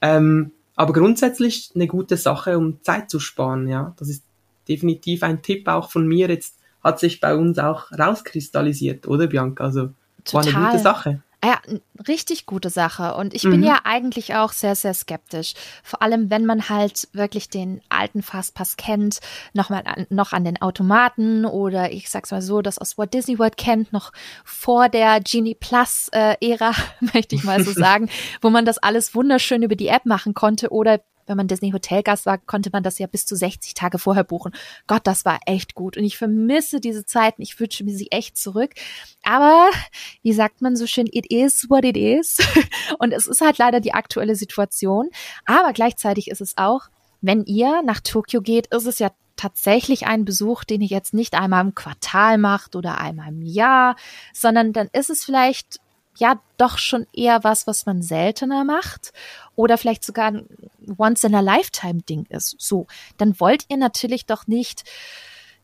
Ähm, 0.00 0.52
aber 0.76 0.92
grundsätzlich 0.92 1.72
eine 1.74 1.88
gute 1.88 2.16
Sache, 2.16 2.56
um 2.56 2.80
Zeit 2.82 3.10
zu 3.10 3.18
sparen, 3.18 3.66
ja. 3.66 3.94
Das 3.98 4.08
ist 4.08 4.22
definitiv 4.68 5.22
ein 5.24 5.42
Tipp 5.42 5.66
auch 5.66 5.90
von 5.90 6.06
mir. 6.06 6.28
Jetzt 6.28 6.56
hat 6.84 7.00
sich 7.00 7.20
bei 7.20 7.34
uns 7.34 7.58
auch 7.58 7.90
rauskristallisiert, 7.90 9.08
oder 9.08 9.26
Bianca? 9.26 9.64
Also 9.64 9.90
Total. 10.24 10.52
war 10.52 10.60
eine 10.60 10.70
gute 10.70 10.82
Sache. 10.82 11.22
Ja, 11.44 11.60
richtig 12.08 12.46
gute 12.46 12.68
Sache. 12.68 13.14
Und 13.14 13.32
ich 13.32 13.44
mhm. 13.44 13.50
bin 13.50 13.62
ja 13.62 13.80
eigentlich 13.84 14.34
auch 14.34 14.50
sehr, 14.50 14.74
sehr 14.74 14.92
skeptisch. 14.92 15.54
Vor 15.84 16.02
allem, 16.02 16.30
wenn 16.30 16.44
man 16.44 16.68
halt 16.68 17.08
wirklich 17.12 17.48
den 17.48 17.80
alten 17.88 18.22
Fastpass 18.22 18.76
kennt, 18.76 19.20
noch 19.52 19.70
mal 19.70 19.84
an, 19.84 20.06
noch 20.10 20.32
an 20.32 20.44
den 20.44 20.60
Automaten 20.60 21.44
oder 21.44 21.92
ich 21.92 22.10
sag's 22.10 22.32
mal 22.32 22.42
so, 22.42 22.60
das 22.60 22.78
aus 22.78 22.98
Walt 22.98 23.14
Disney 23.14 23.38
World 23.38 23.56
kennt, 23.56 23.92
noch 23.92 24.12
vor 24.44 24.88
der 24.88 25.20
Genie 25.20 25.54
Plus 25.54 26.08
äh, 26.12 26.34
Ära, 26.40 26.72
möchte 27.14 27.36
ich 27.36 27.44
mal 27.44 27.62
so 27.62 27.70
sagen, 27.78 28.10
wo 28.40 28.50
man 28.50 28.64
das 28.64 28.78
alles 28.78 29.14
wunderschön 29.14 29.62
über 29.62 29.76
die 29.76 29.88
App 29.88 30.06
machen 30.06 30.34
konnte 30.34 30.70
oder 30.70 31.00
wenn 31.28 31.36
man 31.36 31.48
Disney 31.48 31.70
Hotelgast 31.70 32.26
war, 32.26 32.38
konnte 32.38 32.70
man 32.72 32.82
das 32.82 32.98
ja 32.98 33.06
bis 33.06 33.26
zu 33.26 33.36
60 33.36 33.74
Tage 33.74 33.98
vorher 33.98 34.24
buchen. 34.24 34.52
Gott, 34.86 35.02
das 35.04 35.24
war 35.24 35.38
echt 35.46 35.74
gut. 35.74 35.96
Und 35.96 36.04
ich 36.04 36.18
vermisse 36.18 36.80
diese 36.80 37.04
Zeiten. 37.04 37.42
Ich 37.42 37.58
wünsche 37.60 37.84
mir 37.84 37.94
sie 37.94 38.10
echt 38.10 38.36
zurück. 38.36 38.74
Aber, 39.22 39.70
wie 40.22 40.32
sagt 40.32 40.62
man 40.62 40.76
so 40.76 40.86
schön, 40.86 41.08
it 41.10 41.30
is 41.30 41.68
what 41.68 41.84
it 41.84 41.96
is. 41.96 42.38
Und 42.98 43.12
es 43.12 43.26
ist 43.26 43.40
halt 43.40 43.58
leider 43.58 43.80
die 43.80 43.94
aktuelle 43.94 44.36
Situation. 44.36 45.08
Aber 45.44 45.72
gleichzeitig 45.72 46.28
ist 46.28 46.40
es 46.40 46.56
auch, 46.56 46.88
wenn 47.20 47.44
ihr 47.44 47.82
nach 47.82 48.00
Tokio 48.00 48.40
geht, 48.40 48.68
ist 48.68 48.86
es 48.86 48.98
ja 48.98 49.10
tatsächlich 49.38 50.06
ein 50.06 50.24
Besuch, 50.24 50.64
den 50.64 50.82
ihr 50.82 50.88
jetzt 50.88 51.14
nicht 51.14 51.34
einmal 51.34 51.64
im 51.64 51.74
Quartal 51.74 52.38
macht 52.38 52.76
oder 52.76 52.98
einmal 52.98 53.28
im 53.28 53.42
Jahr, 53.42 53.96
sondern 54.34 54.72
dann 54.72 54.88
ist 54.92 55.10
es 55.10 55.24
vielleicht 55.24 55.78
ja 56.18 56.40
doch 56.56 56.78
schon 56.78 57.06
eher 57.12 57.44
was, 57.44 57.66
was 57.66 57.86
man 57.86 58.02
seltener 58.02 58.64
macht 58.64 59.12
oder 59.54 59.78
vielleicht 59.78 60.04
sogar 60.04 60.32
ein 60.32 60.46
Once-in-a-Lifetime-Ding 60.96 62.26
ist. 62.28 62.56
So, 62.58 62.86
dann 63.16 63.38
wollt 63.40 63.64
ihr 63.68 63.76
natürlich 63.76 64.26
doch 64.26 64.46
nicht, 64.46 64.84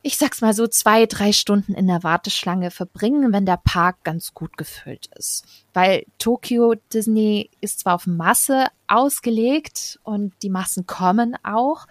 ich 0.03 0.17
sag's 0.17 0.41
mal 0.41 0.55
so, 0.55 0.67
zwei, 0.67 1.07
drei 1.07 1.33
Stunden 1.33 1.75
in 1.75 1.87
der 1.87 2.03
Warteschlange 2.03 2.71
verbringen, 2.71 3.33
wenn 3.33 3.47
der 3.47 3.61
Park 3.63 4.05
ganz 4.05 4.35
gut 4.35 4.57
gefüllt 4.57 5.09
ist. 5.17 5.47
Weil 5.73 6.05
Tokyo 6.19 6.75
Disney 6.93 7.51
ist 7.61 7.81
zwar 7.81 7.95
auf 7.95 8.07
Masse 8.07 8.67
ausgelegt 8.87 9.99
und 10.03 10.35
die 10.43 10.51
Massen 10.51 10.87
kommen 10.87 11.37
auch, 11.43 11.87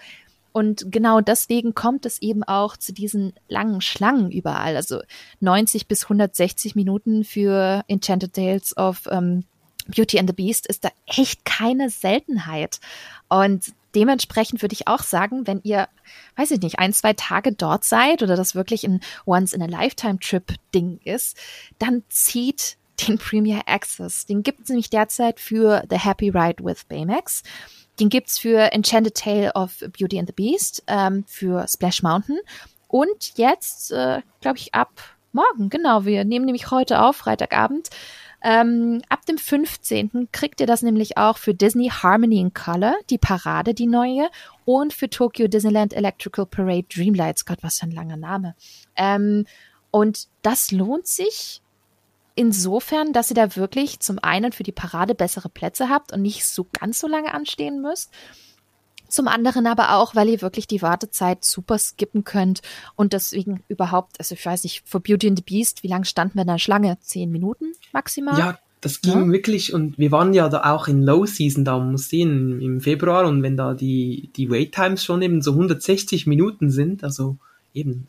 und 0.54 0.92
genau 0.92 1.20
deswegen 1.20 1.74
kommt 1.74 2.06
es 2.06 2.22
eben 2.22 2.44
auch 2.44 2.78
zu 2.78 2.94
diesen 2.94 3.34
langen 3.50 3.82
Schlangen 3.82 4.32
überall. 4.32 4.76
Also 4.76 5.02
90 5.40 5.88
bis 5.88 6.04
160 6.04 6.76
Minuten 6.76 7.24
für 7.24 7.84
Enchanted 7.88 8.34
Tales 8.34 8.78
of 8.78 9.02
ähm, 9.10 9.46
Beauty 9.88 10.20
and 10.20 10.30
the 10.30 10.36
Beast 10.36 10.68
ist 10.68 10.86
da 10.86 10.90
echt 11.08 11.44
keine 11.44 11.90
Seltenheit. 11.90 12.80
Und 13.30 13.74
dementsprechend 13.96 14.62
würde 14.62 14.74
ich 14.74 14.88
auch 14.88 15.02
sagen, 15.02 15.48
wenn 15.48 15.60
ihr, 15.64 15.90
weiß 16.36 16.52
ich 16.52 16.62
nicht, 16.62 16.80
ein, 16.80 16.94
zwei 16.94 17.14
Tage 17.14 17.52
dort 17.52 17.84
seid 17.84 18.22
oder 18.22 18.36
das 18.36 18.56
wirklich 18.56 18.84
ein 18.84 19.02
Once-in-a-Lifetime-Trip-Ding 19.26 21.00
ist, 21.04 21.36
dann 21.80 22.04
zieht 22.10 22.78
den 23.08 23.18
Premier 23.18 23.62
Access. 23.66 24.28
Den 24.28 24.44
gibt 24.44 24.62
es 24.62 24.70
nämlich 24.70 24.90
derzeit 24.90 25.40
für 25.40 25.84
The 25.90 25.98
Happy 25.98 26.30
Ride 26.30 26.64
with 26.64 26.86
Baymax. 26.88 27.42
Den 28.00 28.10
gibt's 28.10 28.40
für 28.40 28.72
Enchanted 28.72 29.16
Tale 29.16 29.52
of 29.54 29.84
Beauty 29.98 30.20
and 30.20 30.28
the 30.28 30.34
Beast, 30.34 30.84
ähm, 30.88 31.26
für 31.28 31.66
Splash 31.68 32.02
Mountain. 32.02 32.40
Und 32.88 33.38
jetzt, 33.38 33.92
äh, 33.92 34.22
glaube 34.42 34.58
ich, 34.58 34.74
ab 34.74 34.92
morgen, 35.32 35.70
genau, 35.70 36.06
wir 36.06 36.26
nehmen 36.26 36.46
nämlich 36.46 36.72
heute 36.72 37.02
auf, 37.02 37.18
Freitagabend. 37.18 37.90
Ähm, 38.46 39.02
ab 39.08 39.26
dem 39.26 39.38
15. 39.38 40.28
kriegt 40.32 40.60
ihr 40.60 40.68
das 40.68 40.82
nämlich 40.82 41.18
auch 41.18 41.38
für 41.38 41.54
Disney 41.54 41.90
Harmony 41.90 42.40
in 42.40 42.54
Color, 42.54 42.96
die 43.10 43.18
Parade, 43.18 43.74
die 43.74 43.88
neue, 43.88 44.30
und 44.66 44.94
für 44.94 45.10
Tokyo 45.10 45.48
Disneyland 45.48 45.94
Electrical 45.94 46.46
Parade 46.46 46.86
Dreamlights. 46.94 47.46
Gott, 47.46 47.60
was 47.62 47.80
für 47.80 47.86
ein 47.86 47.92
langer 47.92 48.18
Name. 48.18 48.56
Ähm, 48.96 49.46
und 49.92 50.28
das 50.42 50.72
lohnt 50.72 51.08
sich 51.08 51.63
insofern, 52.36 53.14
dass 53.14 53.30
ihr 53.30 53.36
da 53.36 53.56
wirklich 53.56 54.00
zum 54.00 54.20
einen 54.20 54.52
für 54.52 54.64
die 54.64 54.72
Parade 54.72 55.16
bessere 55.16 55.50
Plätze 55.50 55.90
habt 55.90 56.14
und 56.14 56.22
nicht 56.22 56.46
so 56.46 56.68
ganz 56.80 57.00
so 57.00 57.08
lange 57.08 57.34
anstehen 57.34 57.82
müsst. 57.82 58.12
Zum 59.08 59.28
anderen 59.28 59.68
aber 59.68 59.96
auch, 59.96 60.16
weil 60.16 60.30
ihr 60.30 60.42
wirklich 60.42 60.66
die 60.66 60.82
Wartezeit 60.82 61.44
super 61.46 61.78
skippen 61.78 62.24
könnt 62.24 62.62
und 62.96 63.14
deswegen 63.14 63.64
überhaupt, 63.68 64.20
also 64.20 64.34
ich 64.34 64.44
weiß 64.44 64.64
nicht, 64.64 64.82
für 64.86 65.00
Beauty 65.00 65.28
and 65.28 65.38
the 65.38 65.44
Beast, 65.44 65.84
wie 65.84 65.88
lange 65.88 66.06
standen 66.06 66.36
wir 66.36 66.42
in 66.42 66.48
der 66.48 66.58
Schlange? 66.58 66.98
Zehn 67.00 67.32
Minuten 67.32 67.74
maximal? 67.92 68.40
Ja, 68.40 68.58
das 68.82 69.02
ging 69.02 69.28
ja. 69.28 69.32
wirklich 69.32 69.72
und 69.72 70.00
wir 70.00 70.12
waren 70.12 70.34
ja 70.34 70.50
da 70.50 70.74
auch 70.74 70.88
in 70.88 71.04
Low 71.04 71.28
Season, 71.28 71.64
da 71.64 71.78
muss 71.78 72.10
sehen, 72.10 72.60
im 72.60 72.82
Februar 72.82 73.28
und 73.28 73.44
wenn 73.44 73.56
da 73.56 73.76
die, 73.76 74.32
die 74.36 74.50
Wait 74.50 74.74
Times 74.74 75.04
schon 75.04 75.22
eben 75.22 75.44
so 75.44 75.52
160 75.52 76.26
Minuten 76.26 76.72
sind, 76.72 77.04
also 77.04 77.38
eben 77.76 78.08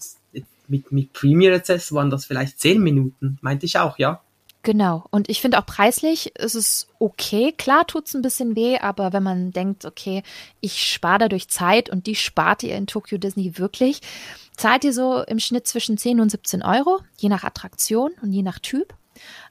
mit, 0.69 0.93
mit 0.93 1.13
Premier 1.13 1.55
Access 1.55 1.93
waren 1.93 2.11
das 2.11 2.25
vielleicht 2.25 2.61
zehn 2.61 2.83
Minuten, 2.83 3.39
meinte 3.41 3.67
ich 3.67 3.79
auch, 3.79 3.99
ja. 3.99 4.21
Genau. 4.65 5.05
Und 5.11 5.29
ich 5.29 5.43
finde 5.43 5.59
auch 5.59 5.67
preislich 5.67 6.35
ist 6.37 6.55
es 6.55 6.89
okay. 6.99 7.53
Klar 7.53 7.87
tut's 7.87 8.15
ein 8.15 8.23
bisschen 8.23 8.57
weh, 8.57 8.79
aber 8.79 9.13
wenn 9.13 9.23
man 9.23 9.51
denkt, 9.51 9.85
okay, 9.85 10.23
ich 10.61 10.91
spare 10.91 11.19
dadurch 11.19 11.49
Zeit 11.51 11.91
und 11.91 12.07
die 12.07 12.15
spart 12.15 12.63
ihr 12.63 12.75
in 12.75 12.87
Tokyo 12.87 13.19
Disney 13.19 13.59
wirklich, 13.59 14.01
zahlt 14.57 14.85
ihr 14.85 14.95
so 14.95 15.23
im 15.23 15.39
Schnitt 15.39 15.67
zwischen 15.67 15.99
10 15.99 16.19
und 16.19 16.31
17 16.31 16.63
Euro, 16.63 17.01
je 17.19 17.29
nach 17.29 17.45
Attraktion 17.45 18.13
und 18.23 18.33
je 18.33 18.43
nach 18.43 18.59
Typ. 18.59 18.95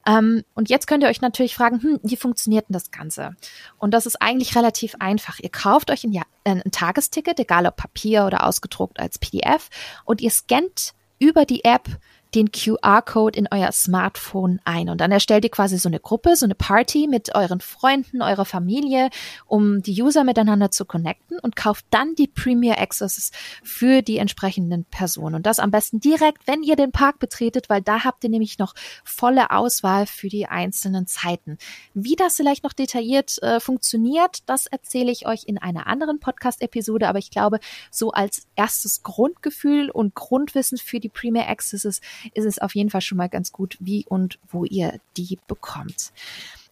Ähm, 0.07 0.43
und 0.55 0.69
jetzt 0.69 0.87
könnt 0.87 1.03
ihr 1.03 1.09
euch 1.09 1.21
natürlich 1.21 1.55
fragen, 1.55 1.81
hm, 1.81 1.99
wie 2.01 2.17
funktioniert 2.17 2.67
denn 2.67 2.73
das 2.73 2.89
Ganze? 2.89 3.35
Und 3.77 3.93
das 3.93 4.07
ist 4.07 4.19
eigentlich 4.19 4.55
relativ 4.55 4.95
einfach. 4.99 5.39
Ihr 5.39 5.49
kauft 5.51 5.91
euch 5.91 6.03
ein, 6.03 6.11
ja 6.11 6.23
ein 6.43 6.63
Tagesticket, 6.71 7.39
egal 7.39 7.67
ob 7.67 7.77
Papier 7.77 8.25
oder 8.25 8.45
ausgedruckt 8.45 8.99
als 8.99 9.19
PDF, 9.19 9.69
und 10.05 10.21
ihr 10.21 10.31
scannt 10.31 10.93
über 11.23 11.45
die 11.45 11.63
App 11.63 11.87
den 12.35 12.51
QR-Code 12.51 13.37
in 13.37 13.47
euer 13.51 13.71
Smartphone 13.71 14.59
ein. 14.63 14.89
Und 14.89 15.01
dann 15.01 15.11
erstellt 15.11 15.43
ihr 15.43 15.51
quasi 15.51 15.77
so 15.77 15.89
eine 15.89 15.99
Gruppe, 15.99 16.35
so 16.35 16.45
eine 16.45 16.55
Party 16.55 17.07
mit 17.07 17.35
euren 17.35 17.61
Freunden, 17.61 18.21
eurer 18.21 18.45
Familie, 18.45 19.09
um 19.45 19.81
die 19.81 20.01
User 20.01 20.23
miteinander 20.23 20.71
zu 20.71 20.85
connecten 20.85 21.39
und 21.39 21.55
kauft 21.55 21.85
dann 21.89 22.15
die 22.15 22.27
Premier 22.27 22.79
Accesses 22.79 23.31
für 23.63 24.01
die 24.01 24.17
entsprechenden 24.17 24.85
Personen. 24.85 25.35
Und 25.35 25.45
das 25.45 25.59
am 25.59 25.71
besten 25.71 25.99
direkt, 25.99 26.47
wenn 26.47 26.63
ihr 26.63 26.75
den 26.75 26.91
Park 26.91 27.19
betretet, 27.19 27.69
weil 27.69 27.81
da 27.81 28.03
habt 28.03 28.23
ihr 28.23 28.29
nämlich 28.29 28.57
noch 28.57 28.73
volle 29.03 29.51
Auswahl 29.51 30.05
für 30.07 30.29
die 30.29 30.47
einzelnen 30.47 31.07
Zeiten. 31.07 31.57
Wie 31.93 32.15
das 32.15 32.35
vielleicht 32.35 32.63
noch 32.63 32.73
detailliert 32.73 33.41
äh, 33.43 33.59
funktioniert, 33.59 34.39
das 34.47 34.67
erzähle 34.67 35.11
ich 35.11 35.27
euch 35.27 35.43
in 35.45 35.57
einer 35.57 35.87
anderen 35.87 36.19
Podcast-Episode. 36.19 37.07
Aber 37.07 37.19
ich 37.19 37.29
glaube, 37.29 37.59
so 37.91 38.11
als 38.11 38.47
erstes 38.55 39.03
Grundgefühl 39.03 39.89
und 39.89 40.15
Grundwissen 40.15 40.77
für 40.77 40.99
die 40.99 41.09
Premier 41.09 41.47
Accesses 41.47 42.01
ist 42.33 42.45
es 42.45 42.59
auf 42.59 42.75
jeden 42.75 42.89
Fall 42.89 43.01
schon 43.01 43.17
mal 43.17 43.29
ganz 43.29 43.51
gut, 43.51 43.77
wie 43.79 44.05
und 44.07 44.39
wo 44.49 44.65
ihr 44.65 44.99
die 45.17 45.39
bekommt. 45.47 46.11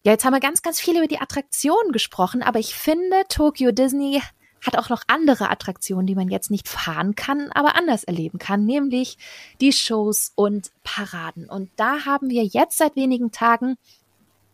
Ja, 0.04 0.12
jetzt 0.12 0.24
haben 0.24 0.32
wir 0.32 0.40
ganz, 0.40 0.62
ganz 0.62 0.80
viel 0.80 0.96
über 0.96 1.06
die 1.06 1.20
Attraktionen 1.20 1.92
gesprochen, 1.92 2.42
aber 2.42 2.58
ich 2.58 2.74
finde, 2.74 3.22
Tokyo 3.28 3.70
Disney 3.70 4.20
hat 4.64 4.78
auch 4.78 4.88
noch 4.88 5.02
andere 5.08 5.50
Attraktionen, 5.50 6.06
die 6.06 6.14
man 6.14 6.28
jetzt 6.28 6.50
nicht 6.50 6.68
fahren 6.68 7.14
kann, 7.14 7.50
aber 7.52 7.76
anders 7.76 8.04
erleben 8.04 8.38
kann, 8.38 8.64
nämlich 8.64 9.18
die 9.60 9.72
Shows 9.72 10.32
und 10.34 10.70
Paraden. 10.84 11.48
Und 11.48 11.70
da 11.76 12.04
haben 12.04 12.30
wir 12.30 12.44
jetzt 12.44 12.78
seit 12.78 12.96
wenigen 12.96 13.32
Tagen 13.32 13.76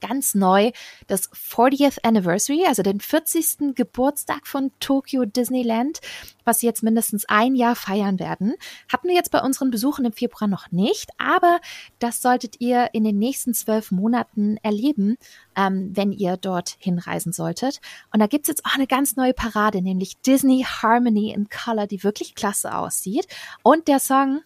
ganz 0.00 0.34
neu 0.34 0.70
das 1.06 1.30
40th 1.32 1.98
Anniversary, 2.02 2.64
also 2.66 2.82
den 2.82 3.00
40. 3.00 3.74
Geburtstag 3.74 4.46
von 4.46 4.70
Tokyo 4.80 5.24
Disneyland, 5.24 6.00
was 6.44 6.60
sie 6.60 6.66
jetzt 6.66 6.82
mindestens 6.82 7.24
ein 7.28 7.54
Jahr 7.54 7.76
feiern 7.76 8.18
werden. 8.18 8.54
Hatten 8.92 9.08
wir 9.08 9.14
jetzt 9.14 9.30
bei 9.30 9.40
unseren 9.40 9.70
Besuchen 9.70 10.04
im 10.04 10.12
Februar 10.12 10.48
noch 10.48 10.70
nicht, 10.70 11.10
aber 11.18 11.60
das 11.98 12.22
solltet 12.22 12.60
ihr 12.60 12.90
in 12.92 13.04
den 13.04 13.18
nächsten 13.18 13.54
zwölf 13.54 13.90
Monaten 13.90 14.56
erleben, 14.62 15.16
ähm, 15.56 15.90
wenn 15.94 16.12
ihr 16.12 16.36
dort 16.36 16.76
hinreisen 16.78 17.32
solltet. 17.32 17.80
Und 18.12 18.20
da 18.20 18.26
gibt's 18.26 18.48
jetzt 18.48 18.64
auch 18.64 18.74
eine 18.74 18.86
ganz 18.86 19.16
neue 19.16 19.34
Parade, 19.34 19.82
nämlich 19.82 20.20
Disney 20.20 20.64
Harmony 20.66 21.32
in 21.32 21.48
Color, 21.48 21.86
die 21.86 22.04
wirklich 22.04 22.34
klasse 22.34 22.76
aussieht. 22.76 23.26
Und 23.62 23.88
der 23.88 23.98
Song 23.98 24.40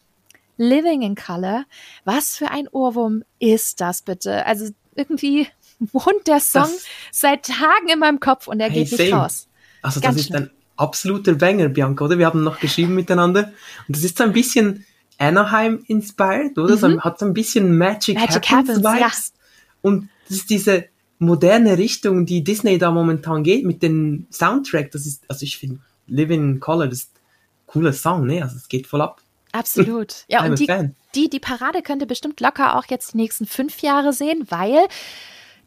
Living 0.56 1.02
in 1.02 1.14
Color. 1.14 1.64
Was 2.04 2.36
für 2.36 2.50
ein 2.50 2.68
Ohrwurm 2.68 3.24
ist 3.38 3.80
das 3.80 4.02
bitte? 4.02 4.46
Also 4.46 4.70
irgendwie 4.94 5.48
wohnt 5.78 6.26
der 6.26 6.40
Song 6.40 6.62
das, 6.62 6.84
seit 7.10 7.46
Tagen 7.46 7.88
in 7.92 7.98
meinem 7.98 8.20
Kopf 8.20 8.46
und 8.46 8.60
er 8.60 8.70
hey, 8.70 8.84
geht 8.84 8.92
nicht 8.92 9.10
same. 9.10 9.22
raus. 9.22 9.48
Also 9.82 10.00
Ganz 10.00 10.16
das 10.16 10.26
ist 10.26 10.34
ein 10.34 10.50
absoluter 10.76 11.34
Banger, 11.34 11.68
Bianca, 11.68 12.04
oder? 12.04 12.18
Wir 12.18 12.26
haben 12.26 12.42
noch 12.42 12.60
geschrieben 12.60 12.94
miteinander 12.94 13.52
und 13.88 13.96
das 13.96 14.04
ist 14.04 14.18
so 14.18 14.24
ein 14.24 14.32
bisschen 14.32 14.84
Anaheim 15.18 15.84
inspired, 15.86 16.58
oder? 16.58 16.74
Mhm. 16.76 16.78
So, 16.78 17.00
hat 17.00 17.18
so 17.18 17.26
ein 17.26 17.34
bisschen 17.34 17.76
Magic, 17.76 18.16
Magic 18.16 18.50
Happens, 18.50 18.50
Happens 18.50 18.78
Vibes. 18.78 19.32
Ja. 19.34 19.40
Und 19.82 20.08
das 20.28 20.38
ist 20.38 20.50
diese 20.50 20.86
moderne 21.18 21.78
Richtung, 21.78 22.26
die 22.26 22.42
Disney 22.42 22.78
da 22.78 22.90
momentan 22.90 23.44
geht 23.44 23.64
mit 23.64 23.82
dem 23.82 24.26
Soundtrack. 24.30 24.90
Das 24.90 25.06
ist, 25.06 25.24
also 25.28 25.44
ich 25.44 25.56
finde 25.56 25.80
Living 26.06 26.42
in 26.42 26.60
Color, 26.60 26.88
das 26.88 27.00
ist 27.00 27.14
ein 27.14 27.66
cooler 27.66 27.92
Song, 27.92 28.26
ne? 28.26 28.42
Also 28.42 28.56
es 28.56 28.68
geht 28.68 28.86
voll 28.86 29.00
ab. 29.00 29.22
Absolut. 29.52 30.24
Ja, 30.28 30.44
und 30.44 30.58
die, 30.58 30.68
die, 31.14 31.28
die 31.28 31.40
Parade 31.40 31.82
könnte 31.82 32.06
bestimmt 32.06 32.40
locker 32.40 32.76
auch 32.76 32.86
jetzt 32.88 33.12
die 33.12 33.18
nächsten 33.18 33.46
fünf 33.46 33.82
Jahre 33.82 34.12
sehen, 34.12 34.46
weil 34.48 34.86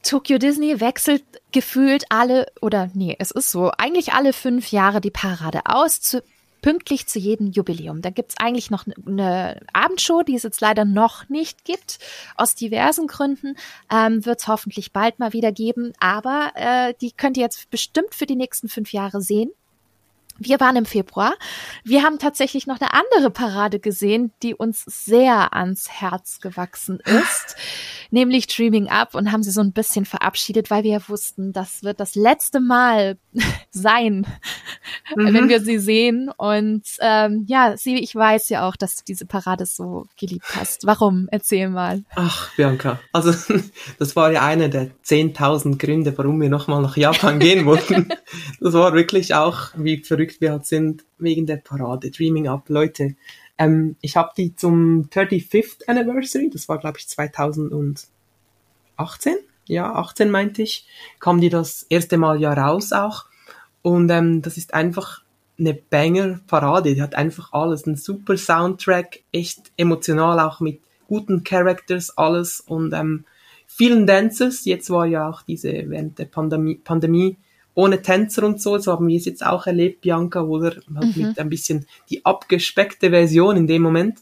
Tokyo 0.03 0.37
Disney 0.37 0.79
wechselt 0.79 1.23
gefühlt 1.51 2.05
alle, 2.09 2.47
oder 2.61 2.89
nee, 2.93 3.15
es 3.19 3.31
ist 3.31 3.51
so, 3.51 3.71
eigentlich 3.77 4.13
alle 4.13 4.33
fünf 4.33 4.71
Jahre 4.71 5.01
die 5.01 5.11
Parade 5.11 5.61
aus, 5.65 6.01
zu, 6.01 6.21
pünktlich 6.65 7.05
zu 7.05 7.19
jedem 7.19 7.51
Jubiläum. 7.51 8.01
Da 8.01 8.09
gibt's 8.09 8.35
eigentlich 8.39 8.71
noch 8.71 8.85
eine 9.05 9.59
Abendshow, 9.71 10.23
die 10.23 10.35
es 10.35 10.41
jetzt 10.41 10.61
leider 10.61 10.83
noch 10.83 11.29
nicht 11.29 11.63
gibt. 11.63 11.99
Aus 12.37 12.55
diversen 12.55 13.05
Gründen 13.05 13.55
ähm, 13.91 14.25
wird 14.25 14.39
es 14.39 14.47
hoffentlich 14.47 14.91
bald 14.91 15.19
mal 15.19 15.31
wieder 15.31 15.51
geben, 15.51 15.93
aber 15.99 16.51
äh, 16.55 16.95
die 17.01 17.11
könnt 17.11 17.37
ihr 17.37 17.43
jetzt 17.43 17.69
bestimmt 17.69 18.15
für 18.15 18.25
die 18.25 18.35
nächsten 18.35 18.67
fünf 18.67 18.93
Jahre 18.93 19.21
sehen. 19.21 19.51
Wir 20.37 20.59
waren 20.59 20.75
im 20.75 20.85
Februar. 20.85 21.33
Wir 21.83 22.03
haben 22.03 22.19
tatsächlich 22.19 22.67
noch 22.67 22.81
eine 22.81 22.93
andere 22.93 23.31
Parade 23.31 23.79
gesehen, 23.79 24.33
die 24.43 24.53
uns 24.53 24.83
sehr 24.83 25.53
ans 25.53 25.89
Herz 25.89 26.39
gewachsen 26.41 26.99
ist, 26.99 27.55
nämlich 28.11 28.47
Dreaming 28.47 28.89
Up 28.89 29.15
und 29.15 29.31
haben 29.31 29.43
sie 29.43 29.51
so 29.51 29.61
ein 29.61 29.71
bisschen 29.71 30.05
verabschiedet, 30.05 30.69
weil 30.69 30.83
wir 30.83 30.91
ja 30.91 31.09
wussten, 31.09 31.53
das 31.53 31.83
wird 31.83 31.99
das 31.99 32.15
letzte 32.15 32.59
Mal 32.59 33.17
sein, 33.71 34.27
mhm. 35.15 35.33
wenn 35.33 35.49
wir 35.49 35.61
sie 35.61 35.79
sehen. 35.79 36.29
Und 36.37 36.83
ähm, 36.99 37.45
ja, 37.47 37.77
sie, 37.77 37.95
ich 37.95 38.13
weiß 38.13 38.49
ja 38.49 38.67
auch, 38.67 38.75
dass 38.75 38.95
du 38.95 39.03
diese 39.07 39.25
Parade 39.25 39.65
so 39.65 40.05
geliebt 40.19 40.45
hast. 40.55 40.85
Warum? 40.85 41.27
Erzähl 41.31 41.69
mal. 41.69 42.03
Ach, 42.15 42.51
Bianca, 42.55 42.99
also 43.13 43.33
das 43.99 44.15
war 44.15 44.31
ja 44.31 44.45
einer 44.45 44.69
der 44.69 44.91
10.000 45.05 45.77
Gründe, 45.77 46.17
warum 46.17 46.41
wir 46.41 46.49
nochmal 46.49 46.81
nach 46.81 46.97
Japan 46.97 47.39
gehen 47.39 47.65
wollten. 47.65 48.09
Das 48.59 48.73
war 48.73 48.93
wirklich 48.93 49.35
auch, 49.35 49.69
wie 49.75 50.03
verrückt 50.03 50.25
verrückt 50.25 50.41
wir 50.41 50.51
halt 50.51 50.65
sind 50.65 51.05
wegen 51.17 51.45
der 51.45 51.57
Parade. 51.57 52.11
Dreaming 52.11 52.47
Up, 52.47 52.69
Leute. 52.69 53.15
Ähm, 53.57 53.95
ich 54.01 54.15
habe 54.17 54.31
die 54.37 54.55
zum 54.55 55.09
35th 55.09 55.87
Anniversary, 55.87 56.49
das 56.49 56.67
war 56.67 56.77
glaube 56.77 56.97
ich 56.97 57.07
2018, 57.07 58.07
ja 59.67 59.95
18 59.95 60.29
meinte 60.29 60.61
ich, 60.61 60.85
kam 61.19 61.39
die 61.41 61.49
das 61.49 61.83
erste 61.89 62.17
Mal 62.17 62.39
ja 62.41 62.53
raus 62.53 62.91
auch. 62.91 63.25
Und 63.81 64.09
ähm, 64.09 64.41
das 64.41 64.57
ist 64.57 64.73
einfach 64.73 65.21
eine 65.59 65.73
Banger-Parade. 65.73 66.95
Die 66.95 67.01
hat 67.01 67.15
einfach 67.15 67.53
alles. 67.53 67.85
Ein 67.85 67.95
super 67.95 68.37
Soundtrack, 68.37 69.21
echt 69.31 69.71
emotional, 69.77 70.39
auch 70.39 70.59
mit 70.59 70.81
guten 71.07 71.43
Characters, 71.43 72.17
alles. 72.17 72.61
Und 72.61 72.93
ähm, 72.93 73.25
vielen 73.67 74.07
Dancers. 74.07 74.65
Jetzt 74.65 74.89
war 74.89 75.05
ja 75.05 75.29
auch 75.29 75.41
diese, 75.43 75.71
während 75.89 76.19
der 76.19 76.25
Pandemie, 76.25 76.75
Pandemie 76.75 77.37
ohne 77.75 78.01
Tänzer 78.01 78.43
und 78.43 78.61
so, 78.61 78.77
so 78.79 78.93
haben 78.93 79.07
wir 79.07 79.17
es 79.17 79.25
jetzt 79.25 79.45
auch 79.45 79.67
erlebt, 79.67 80.01
Bianca, 80.01 80.41
oder 80.41 80.77
halt 80.95 81.15
mhm. 81.15 81.27
mit 81.27 81.39
ein 81.39 81.49
bisschen 81.49 81.85
die 82.09 82.25
abgespeckte 82.25 83.09
Version 83.09 83.57
in 83.57 83.67
dem 83.67 83.83
Moment. 83.83 84.19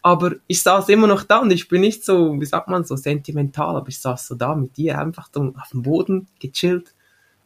Aber 0.00 0.36
ich 0.46 0.62
saß 0.62 0.88
immer 0.90 1.06
noch 1.06 1.24
da 1.24 1.38
und 1.38 1.50
ich 1.50 1.68
bin 1.68 1.80
nicht 1.80 2.04
so, 2.04 2.40
wie 2.40 2.46
sagt 2.46 2.68
man, 2.68 2.84
so 2.84 2.94
sentimental, 2.94 3.76
aber 3.76 3.88
ich 3.88 3.98
saß 3.98 4.28
so 4.28 4.34
da 4.34 4.54
mit 4.54 4.76
dir 4.76 4.98
einfach 4.98 5.28
auf 5.34 5.70
dem 5.70 5.82
Boden, 5.82 6.28
gechillt. 6.40 6.94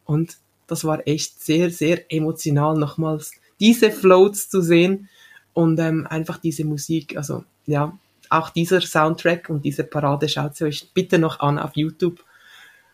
Und 0.04 0.36
das 0.66 0.84
war 0.84 1.06
echt 1.06 1.42
sehr, 1.42 1.70
sehr 1.70 2.12
emotional, 2.12 2.76
nochmals 2.76 3.32
diese 3.58 3.90
Floats 3.90 4.50
zu 4.50 4.60
sehen 4.60 5.08
und 5.54 5.80
ähm, 5.80 6.06
einfach 6.08 6.38
diese 6.38 6.64
Musik, 6.64 7.16
also 7.16 7.44
ja, 7.66 7.96
auch 8.28 8.50
dieser 8.50 8.80
Soundtrack 8.80 9.48
und 9.48 9.64
diese 9.64 9.84
Parade 9.84 10.28
schaut 10.28 10.56
sie 10.56 10.64
euch 10.64 10.92
bitte 10.92 11.18
noch 11.18 11.40
an 11.40 11.58
auf 11.58 11.74
YouTube. 11.74 12.22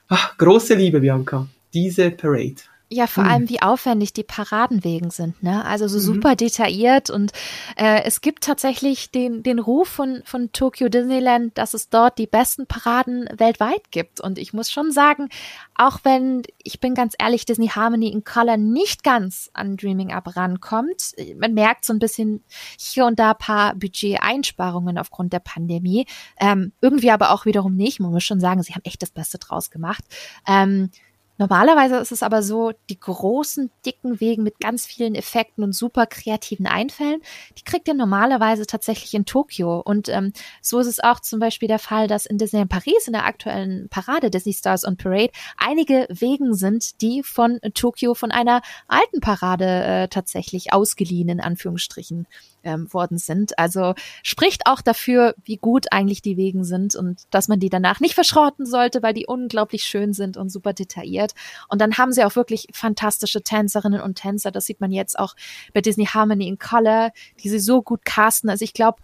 Ach, 0.09 0.37
große 0.39 0.75
Liebe, 0.75 1.01
Bianca 1.01 1.49
diese 1.75 2.11
Parade. 2.11 2.62
Ja, 2.91 3.07
vor 3.07 3.25
hm. 3.25 3.31
allem 3.31 3.49
wie 3.49 3.62
aufwendig 3.62 4.12
die 4.12 4.22
Paradenwegen 4.22 5.11
sind, 5.11 5.43
ne? 5.43 5.64
Also 5.64 5.89
so 5.89 5.97
mhm. 5.97 6.03
super 6.03 6.37
detailliert 6.37 7.09
und 7.09 7.33
äh, 7.77 8.03
es 8.05 8.20
gibt 8.20 8.45
tatsächlich 8.45 9.11
den 9.11 9.43
den 9.43 9.59
Ruf 9.59 9.89
von 9.89 10.22
von 10.25 10.53
Tokyo 10.53 10.91
Disneyland, 10.91 11.57
dass 11.57 11.72
es 11.72 11.89
dort 11.89 12.18
die 12.18 12.27
besten 12.27 12.66
Paraden 12.66 13.27
weltweit 13.37 13.91
gibt 13.91 14.20
und 14.20 14.39
ich 14.39 14.53
muss 14.53 14.70
schon 14.70 14.93
sagen, 14.93 15.31
auch 15.75 16.01
wenn 16.05 16.43
ich 16.62 16.79
bin 16.79 16.95
ganz 16.95 17.14
ehrlich, 17.18 17.47
Disney 17.47 17.68
Harmony 17.68 18.12
in 18.12 18.22
Color 18.22 18.59
nicht 18.59 19.03
ganz 19.03 19.51
an 19.55 19.79
Dreaming 19.79 20.12
Up 20.12 20.37
rankommt, 20.37 21.14
man 21.37 21.55
merkt 21.55 21.87
so 21.87 21.95
ein 21.95 21.99
bisschen 21.99 22.45
hier 22.79 23.07
und 23.07 23.18
da 23.18 23.33
paar 23.33 23.75
Budgeteinsparungen 23.75 24.99
aufgrund 24.99 25.33
der 25.33 25.41
Pandemie, 25.41 26.07
ähm, 26.39 26.72
irgendwie 26.83 27.11
aber 27.11 27.31
auch 27.31 27.47
wiederum 27.47 27.75
nicht. 27.75 27.99
Man 27.99 28.12
muss 28.12 28.25
schon 28.25 28.41
sagen, 28.41 28.62
sie 28.62 28.75
haben 28.75 28.85
echt 28.85 29.03
das 29.03 29.11
Beste 29.11 29.39
draus 29.39 29.70
gemacht. 29.70 30.05
Ähm, 30.47 30.91
Normalerweise 31.37 31.97
ist 31.97 32.12
es 32.12 32.22
aber 32.22 32.43
so, 32.45 32.72
die 32.89 32.99
großen, 32.99 33.70
dicken 33.85 34.20
Wegen 34.20 34.45
mit 34.45 34.61
ganz 34.61 34.87
vielen 34.87 35.16
Effekten 35.16 35.64
und 35.64 35.72
super 35.72 36.07
kreativen 36.07 36.66
Einfällen, 36.66 37.20
die 37.59 37.64
kriegt 37.64 37.89
ihr 37.89 37.95
normalerweise 37.95 38.66
tatsächlich 38.66 39.14
in 39.14 39.24
Tokio. 39.24 39.80
Und 39.80 40.09
ähm, 40.09 40.32
so 40.62 40.78
ist 40.78 40.87
es 40.87 41.01
auch 41.01 41.18
zum 41.18 41.41
Beispiel 41.41 41.66
der 41.66 41.80
Fall, 41.80 42.07
dass 42.07 42.26
in 42.26 42.39
Disneyland 42.39 42.70
Paris 42.70 43.09
in 43.09 43.14
der 43.14 43.26
aktuellen 43.26 43.89
Parade 43.89 44.30
Disney 44.30 44.53
Stars 44.53 44.85
on 44.85 44.97
Parade 44.97 45.32
einige 45.57 46.07
Wegen 46.09 46.55
sind, 46.55 47.01
die 47.03 47.24
von 47.24 47.59
Tokio 47.74 48.14
von 48.14 48.30
einer 48.30 48.62
alten 48.87 49.20
Parade 49.20 49.64
äh, 49.64 50.09
tatsächlich 50.09 50.72
ausgeliehen, 50.72 51.28
in 51.28 51.41
Anführungsstrichen 51.41 52.28
ähm, 52.65 52.93
worden 52.93 53.19
sind. 53.19 53.59
Also 53.59 53.95
spricht 54.23 54.67
auch 54.67 54.81
dafür, 54.81 55.35
wie 55.45 55.57
gut 55.57 55.93
eigentlich 55.93 56.23
die 56.23 56.37
Wegen 56.37 56.65
sind 56.65 56.97
und 56.97 57.23
dass 57.31 57.49
man 57.49 57.61
die 57.61 57.71
danach 57.71 58.01
nicht 58.01 58.15
verschrotten 58.15 58.67
sollte, 58.67 59.03
weil 59.03 59.15
die 59.15 59.27
unglaublich 59.27 59.85
schön 59.85 60.12
sind 60.12 60.37
und 60.37 60.51
super 60.51 60.73
detailliert. 60.73 61.35
Und 61.69 61.81
dann 61.81 61.97
haben 61.97 62.12
sie 62.12 62.25
auch 62.25 62.37
wirklich 62.37 62.67
fantastische 62.73 63.43
Tänzerinnen 63.43 64.01
und 64.01 64.17
Tänzer. 64.17 64.51
Das 64.51 64.67
sieht 64.67 64.81
man 64.81 64.91
jetzt 64.91 65.19
auch 65.19 65.35
bei 65.73 65.81
Disney 65.81 66.07
Harmony 66.07 66.49
in 66.49 66.59
Color, 66.59 67.12
die 67.43 67.49
sie 67.49 67.61
so 67.61 67.83
gut 67.83 68.05
casten. 68.05 68.51
Also 68.51 68.65
ich 68.65 68.75
glaube, 68.75 68.99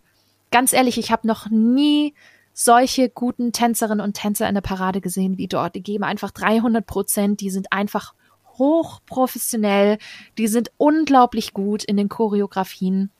ganz 0.50 0.72
ehrlich, 0.72 0.98
ich 0.98 1.12
habe 1.12 1.26
noch 1.26 1.48
nie 1.50 2.14
solche 2.52 3.08
guten 3.08 3.52
Tänzerinnen 3.52 4.04
und 4.04 4.14
Tänzer 4.14 4.48
in 4.48 4.54
der 4.54 4.62
Parade 4.62 5.00
gesehen 5.00 5.38
wie 5.38 5.48
dort. 5.48 5.74
Die 5.74 5.82
geben 5.82 6.04
einfach 6.04 6.30
300 6.30 6.84
Prozent. 6.84 7.40
Die 7.40 7.50
sind 7.50 7.72
einfach 7.72 8.14
hochprofessionell. 8.58 9.98
Die 10.36 10.48
sind 10.48 10.70
unglaublich 10.76 11.54
gut 11.54 11.84
in 11.84 11.96
den 11.96 12.08
Choreografien 12.08 13.10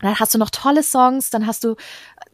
dann 0.00 0.18
hast 0.18 0.34
du 0.34 0.38
noch 0.38 0.50
tolle 0.50 0.82
Songs, 0.82 1.30
dann 1.30 1.46
hast 1.46 1.64
du 1.64 1.76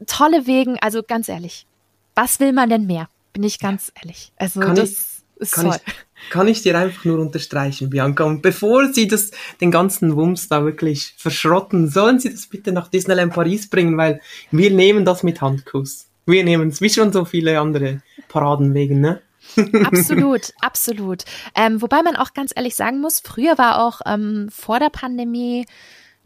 tolle 0.06 0.46
Wegen. 0.46 0.78
Also 0.80 1.02
ganz 1.02 1.28
ehrlich, 1.28 1.66
was 2.14 2.40
will 2.40 2.52
man 2.52 2.68
denn 2.68 2.86
mehr? 2.86 3.08
Bin 3.32 3.42
ich 3.42 3.58
ganz 3.58 3.88
ja. 3.88 4.02
ehrlich. 4.02 4.32
Also 4.36 4.60
kann 4.60 4.76
das 4.76 4.90
ich, 4.90 4.98
ist 5.36 5.52
kann 5.52 5.66
toll. 5.66 5.78
Ich, 5.86 6.30
kann 6.30 6.48
ich 6.48 6.62
dir 6.62 6.78
einfach 6.78 7.04
nur 7.04 7.18
unterstreichen, 7.18 7.90
Bianca. 7.90 8.24
Und 8.24 8.42
bevor 8.42 8.92
Sie 8.92 9.08
das, 9.08 9.30
den 9.60 9.70
ganzen 9.70 10.16
Wumms 10.16 10.48
da 10.48 10.64
wirklich 10.64 11.14
verschrotten, 11.16 11.88
sollen 11.88 12.18
Sie 12.18 12.30
das 12.30 12.46
bitte 12.46 12.72
nach 12.72 12.88
Disneyland 12.88 13.34
Paris 13.34 13.68
bringen, 13.68 13.96
weil 13.98 14.20
wir 14.50 14.70
nehmen 14.70 15.04
das 15.04 15.22
mit 15.22 15.40
Handkuss. 15.40 16.06
Wir 16.26 16.44
nehmen 16.44 16.68
es, 16.68 16.80
wie 16.80 16.88
schon 16.88 17.12
so 17.12 17.24
viele 17.24 17.60
andere 17.60 18.00
Paradenwegen, 18.28 19.00
ne? 19.00 19.20
absolut, 19.84 20.52
absolut. 20.60 21.24
Ähm, 21.54 21.82
wobei 21.82 22.02
man 22.02 22.16
auch 22.16 22.32
ganz 22.32 22.52
ehrlich 22.56 22.74
sagen 22.76 23.00
muss, 23.00 23.20
früher 23.20 23.58
war 23.58 23.84
auch 23.84 24.00
ähm, 24.06 24.48
vor 24.50 24.78
der 24.78 24.88
Pandemie 24.88 25.66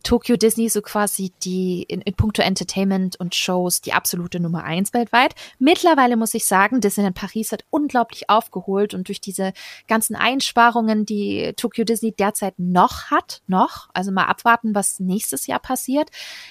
Tokyo 0.03 0.37
Disney 0.37 0.69
so 0.69 0.81
quasi 0.81 1.33
die 1.43 1.83
in, 1.83 2.01
in 2.01 2.15
puncto 2.15 2.43
Entertainment 2.43 3.19
und 3.19 3.35
Shows 3.35 3.81
die 3.81 3.93
absolute 3.93 4.41
Nummer 4.41 4.65
eins 4.65 4.95
weltweit. 4.95 5.35
Mittlerweile 5.59 6.17
muss 6.17 6.35
ich 6.35 6.45
sagen, 6.45 6.81
Disneyland 6.81 7.17
Paris 7.17 7.53
hat 7.53 7.65
unglaublich 7.71 8.31
aufgeholt 8.31 8.95
und 8.95 9.09
durch 9.09 9.21
diese 9.21 9.53
ganzen 9.87 10.17
Einsparungen, 10.17 11.05
die 11.05 11.53
Tokyo 11.57 11.85
Disney 11.85 12.13
derzeit 12.13 12.55
noch 12.59 13.11
hat, 13.11 13.43
noch, 13.47 13.89
also 13.93 14.13
mal 14.13 14.25
abwarten, 14.25 14.75
was 14.75 15.01
nächstes 15.01 15.47
Jahr 15.47 15.61
passiert, 15.61 16.11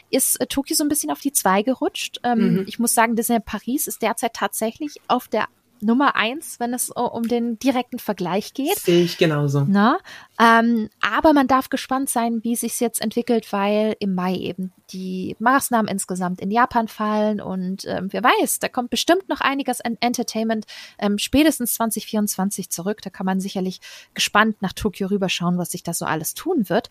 ist 0.09 0.39
äh, 0.41 0.47
Tokio 0.47 0.75
so 0.75 0.83
ein 0.83 0.89
bisschen 0.89 1.11
auf 1.11 1.19
die 1.19 1.31
zwei 1.31 1.61
gerutscht. 1.61 2.19
Ähm, 2.23 2.53
mhm. 2.53 2.65
Ich 2.67 2.79
muss 2.79 2.93
sagen, 2.93 3.15
Disneyland 3.15 3.45
Paris 3.45 3.87
ist 3.87 4.01
derzeit 4.01 4.33
tatsächlich 4.33 4.95
auf 5.07 5.27
der 5.27 5.47
Nummer 5.82 6.15
eins, 6.15 6.59
wenn 6.59 6.73
es 6.73 6.89
um 6.89 7.28
den 7.28 7.59
direkten 7.59 7.99
Vergleich 7.99 8.53
geht. 8.53 8.78
Sehe 8.78 9.03
ich 9.03 9.17
genauso. 9.17 9.65
Na? 9.67 9.99
Ähm, 10.39 10.89
aber 11.01 11.34
man 11.34 11.47
darf 11.47 11.69
gespannt 11.69 12.09
sein, 12.09 12.43
wie 12.43 12.55
sich 12.55 12.80
jetzt 12.80 13.01
entwickelt, 13.01 13.51
weil 13.51 13.95
im 13.99 14.13
Mai 14.13 14.36
eben 14.36 14.71
die 14.91 15.36
Maßnahmen 15.39 15.89
insgesamt 15.89 16.41
in 16.41 16.51
Japan 16.51 16.88
fallen 16.88 17.41
und 17.41 17.86
ähm, 17.86 18.07
wer 18.11 18.23
weiß, 18.23 18.59
da 18.59 18.69
kommt 18.69 18.89
bestimmt 18.89 19.28
noch 19.30 19.41
einiges 19.41 19.82
an 19.82 19.97
Entertainment 19.99 20.65
ähm, 20.99 21.17
spätestens 21.17 21.73
2024 21.73 22.69
zurück. 22.69 23.01
Da 23.01 23.09
kann 23.09 23.25
man 23.25 23.39
sicherlich 23.39 23.82
gespannt 24.13 24.61
nach 24.61 24.73
Tokio 24.73 25.07
rüberschauen, 25.07 25.57
was 25.57 25.71
sich 25.71 25.84
da 25.84 25.93
so 25.93 26.05
alles 26.05 26.34
tun 26.34 26.69
wird. 26.69 26.89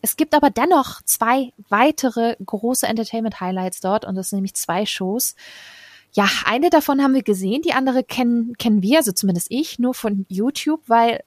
Es 0.00 0.16
gibt 0.16 0.34
aber 0.34 0.50
dennoch 0.50 1.02
zwei 1.02 1.52
weitere 1.68 2.36
große 2.44 2.86
Entertainment-Highlights 2.86 3.80
dort 3.80 4.04
und 4.04 4.14
das 4.14 4.30
sind 4.30 4.38
nämlich 4.38 4.54
zwei 4.54 4.86
Shows. 4.86 5.34
Ja, 6.12 6.28
eine 6.44 6.70
davon 6.70 7.02
haben 7.02 7.14
wir 7.14 7.22
gesehen, 7.22 7.62
die 7.62 7.74
andere 7.74 8.02
kennen, 8.02 8.56
kennen 8.58 8.82
wir, 8.82 8.98
also 8.98 9.12
zumindest 9.12 9.48
ich, 9.50 9.78
nur 9.78 9.94
von 9.94 10.26
YouTube, 10.28 10.82
weil 10.86 11.22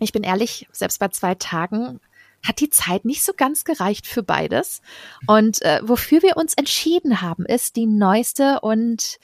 ich 0.00 0.12
bin 0.12 0.22
ehrlich, 0.22 0.68
selbst 0.72 0.98
bei 0.98 1.08
zwei 1.08 1.34
Tagen 1.34 2.00
hat 2.44 2.60
die 2.60 2.70
Zeit 2.70 3.04
nicht 3.04 3.22
so 3.22 3.32
ganz 3.36 3.64
gereicht 3.64 4.06
für 4.06 4.22
beides. 4.22 4.82
Und 5.26 5.62
äh, 5.62 5.80
wofür 5.82 6.22
wir 6.22 6.36
uns 6.36 6.54
entschieden 6.54 7.20
haben, 7.20 7.46
ist 7.46 7.76
die 7.76 7.86
neueste 7.86 8.60
und 8.60 9.18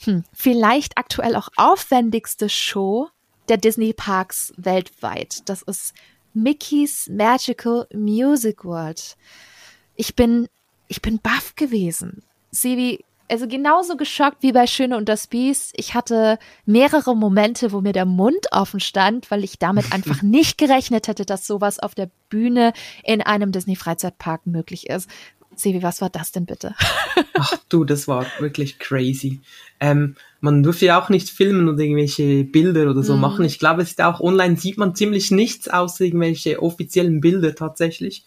hm, 0.00 0.24
vielleicht 0.32 0.98
aktuell 0.98 1.36
auch 1.36 1.48
aufwendigste 1.56 2.48
Show 2.48 3.08
der 3.48 3.56
Disney 3.56 3.92
Parks 3.92 4.52
weltweit. 4.56 5.48
Das 5.48 5.62
ist 5.62 5.94
Mickey's 6.34 7.08
Magical 7.08 7.86
Music 7.94 8.64
World. 8.64 9.16
Ich 9.96 10.14
bin 10.14 10.48
ich 10.88 11.00
bin 11.00 11.18
baff 11.18 11.54
gewesen. 11.56 12.22
Sevi, 12.50 13.04
also 13.28 13.48
genauso 13.48 13.96
geschockt 13.96 14.42
wie 14.42 14.52
bei 14.52 14.66
Schöne 14.66 14.96
und 14.96 15.08
das 15.08 15.26
Biest. 15.26 15.72
Ich 15.76 15.94
hatte 15.94 16.38
mehrere 16.66 17.16
Momente, 17.16 17.72
wo 17.72 17.80
mir 17.80 17.92
der 17.92 18.04
Mund 18.04 18.46
offen 18.52 18.80
stand, 18.80 19.30
weil 19.30 19.44
ich 19.44 19.58
damit 19.58 19.86
einfach 19.92 20.22
nicht 20.22 20.58
gerechnet 20.58 21.08
hätte, 21.08 21.24
dass 21.24 21.46
sowas 21.46 21.78
auf 21.78 21.94
der 21.94 22.10
Bühne 22.28 22.72
in 23.02 23.22
einem 23.22 23.52
Disney-Freizeitpark 23.52 24.46
möglich 24.46 24.88
ist. 24.88 25.08
Sevi, 25.56 25.82
was 25.82 26.00
war 26.00 26.10
das 26.10 26.32
denn 26.32 26.46
bitte? 26.46 26.74
Ach 27.34 27.56
du, 27.68 27.84
das 27.84 28.08
war 28.08 28.26
wirklich 28.40 28.78
crazy. 28.78 29.40
Ähm, 29.78 30.16
man 30.40 30.62
durfte 30.62 30.86
ja 30.86 31.00
auch 31.00 31.08
nicht 31.08 31.30
filmen 31.30 31.68
oder 31.68 31.80
irgendwelche 31.80 32.44
Bilder 32.44 32.90
oder 32.90 33.02
so 33.02 33.16
mm. 33.16 33.20
machen. 33.20 33.44
Ich 33.44 33.58
glaube, 33.58 33.82
es 33.82 33.90
ist 33.90 34.02
auch 34.02 34.20
online 34.20 34.56
sieht 34.56 34.78
man 34.78 34.94
ziemlich 34.94 35.30
nichts 35.30 35.68
außer 35.68 36.04
irgendwelche 36.04 36.60
offiziellen 36.60 37.20
Bilder 37.20 37.54
tatsächlich. 37.54 38.24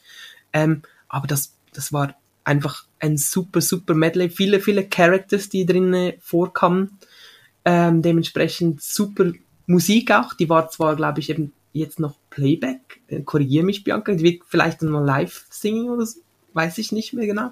Ähm, 0.54 0.84
aber 1.10 1.28
das, 1.28 1.54
das 1.74 1.92
war 1.92 2.16
einfach 2.48 2.86
ein 3.00 3.18
super, 3.18 3.62
super 3.62 3.94
Medley. 3.94 4.30
Viele, 4.30 4.60
viele 4.60 4.88
Characters, 4.88 5.50
die 5.50 5.66
drinnen 5.66 6.14
vorkamen. 6.20 6.98
Ähm, 7.66 8.02
dementsprechend 8.02 8.82
super 8.82 9.34
Musik 9.68 10.12
auch. 10.12 10.34
Die 10.34 10.50
war 10.50 10.70
zwar, 10.70 10.96
glaube 10.96 11.20
ich, 11.20 11.30
eben 11.30 11.52
jetzt 11.74 12.00
noch 12.00 12.16
Playback. 12.30 13.02
Äh, 13.08 13.22
Korrigiere 13.22 13.66
mich, 13.66 13.84
Bianca. 13.84 14.14
Die 14.14 14.24
wird 14.24 14.44
vielleicht 14.48 14.82
dann 14.82 14.90
mal 14.90 15.06
live 15.06 15.46
singen 15.50 15.90
oder 15.90 16.06
so. 16.06 16.22
Weiß 16.54 16.78
ich 16.78 16.92
nicht 16.92 17.14
mehr 17.14 17.28
genau. 17.28 17.52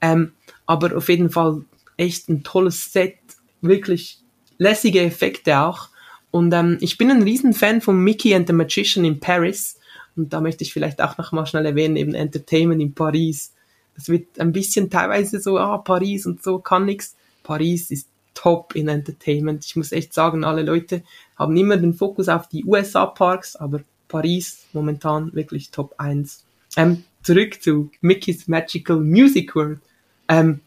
Ähm, 0.00 0.32
aber 0.66 0.96
auf 0.96 1.08
jeden 1.08 1.30
Fall 1.30 1.64
echt 1.96 2.28
ein 2.28 2.42
tolles 2.42 2.92
Set. 2.92 3.18
Wirklich 3.60 4.20
lässige 4.58 5.00
Effekte 5.00 5.60
auch. 5.60 5.88
Und 6.30 6.52
ähm, 6.52 6.78
ich 6.80 6.98
bin 6.98 7.10
ein 7.10 7.22
Riesenfan 7.22 7.80
von 7.80 8.02
Mickey 8.02 8.34
and 8.34 8.48
the 8.48 8.52
Magician 8.52 9.04
in 9.04 9.20
Paris. 9.20 9.78
Und 10.16 10.32
da 10.32 10.40
möchte 10.40 10.64
ich 10.64 10.72
vielleicht 10.72 11.00
auch 11.00 11.16
noch 11.16 11.30
mal 11.30 11.46
schnell 11.46 11.64
erwähnen, 11.64 11.96
eben 11.96 12.14
Entertainment 12.14 12.82
in 12.82 12.92
Paris 12.92 13.54
es 13.98 14.08
wird 14.08 14.38
ein 14.38 14.52
bisschen 14.52 14.88
teilweise 14.88 15.40
so, 15.40 15.58
ah, 15.58 15.78
Paris 15.78 16.24
und 16.24 16.42
so 16.42 16.60
kann 16.60 16.86
nix. 16.86 17.16
Paris 17.42 17.90
ist 17.90 18.08
top 18.32 18.76
in 18.76 18.88
Entertainment. 18.88 19.64
Ich 19.64 19.74
muss 19.74 19.90
echt 19.90 20.14
sagen, 20.14 20.44
alle 20.44 20.62
Leute 20.62 21.02
haben 21.36 21.56
immer 21.56 21.76
den 21.76 21.94
Fokus 21.94 22.28
auf 22.28 22.48
die 22.48 22.64
USA-Parks, 22.64 23.56
aber 23.56 23.82
Paris 24.06 24.66
momentan 24.72 25.34
wirklich 25.34 25.70
Top 25.70 25.94
1. 25.98 26.44
Ähm, 26.76 27.02
zurück 27.22 27.60
zu 27.60 27.90
Mickey's 28.00 28.46
Magical 28.46 29.00
Music 29.00 29.56
World. 29.56 29.80
Ähm, 30.28 30.60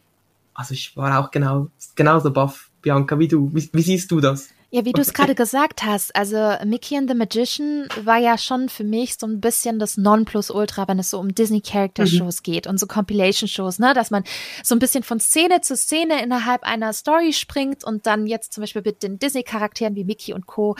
also 0.53 0.73
ich 0.73 0.97
war 0.97 1.17
auch 1.17 1.31
genau, 1.31 1.69
genauso 1.95 2.31
baff, 2.31 2.69
Bianca, 2.81 3.17
wie 3.17 3.29
du. 3.29 3.49
Wie, 3.53 3.69
wie 3.71 3.81
siehst 3.81 4.11
du 4.11 4.19
das? 4.19 4.49
Ja, 4.73 4.85
wie 4.85 4.93
du 4.93 5.01
es 5.01 5.13
gerade 5.13 5.35
gesagt 5.35 5.83
hast, 5.83 6.15
also 6.15 6.53
Mickey 6.65 6.95
and 6.95 7.09
the 7.09 7.15
Magician 7.15 7.89
war 8.05 8.17
ja 8.17 8.37
schon 8.37 8.69
für 8.69 8.85
mich 8.85 9.17
so 9.19 9.27
ein 9.27 9.41
bisschen 9.41 9.79
das 9.79 9.97
Nonplusultra, 9.97 10.87
wenn 10.87 10.97
es 10.97 11.09
so 11.09 11.19
um 11.19 11.35
Disney-Character-Shows 11.35 12.37
mhm. 12.39 12.43
geht 12.43 12.67
und 12.67 12.79
so 12.79 12.87
Compilation-Shows, 12.87 13.79
ne, 13.79 13.93
dass 13.93 14.11
man 14.11 14.23
so 14.63 14.73
ein 14.73 14.79
bisschen 14.79 15.03
von 15.03 15.19
Szene 15.19 15.59
zu 15.59 15.75
Szene 15.75 16.23
innerhalb 16.23 16.63
einer 16.63 16.93
Story 16.93 17.33
springt 17.33 17.83
und 17.83 18.07
dann 18.07 18.27
jetzt 18.27 18.53
zum 18.53 18.61
Beispiel 18.61 18.81
mit 18.85 19.03
den 19.03 19.19
Disney-Charakteren 19.19 19.95
wie 19.95 20.05
Mickey 20.05 20.31
und 20.31 20.45
Co. 20.45 20.77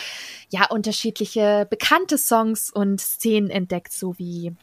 ja 0.52 0.68
unterschiedliche 0.68 1.68
bekannte 1.70 2.18
Songs 2.18 2.72
und 2.72 3.02
Szenen 3.02 3.50
entdeckt, 3.50 3.92
so 3.92 4.18
wie 4.18 4.54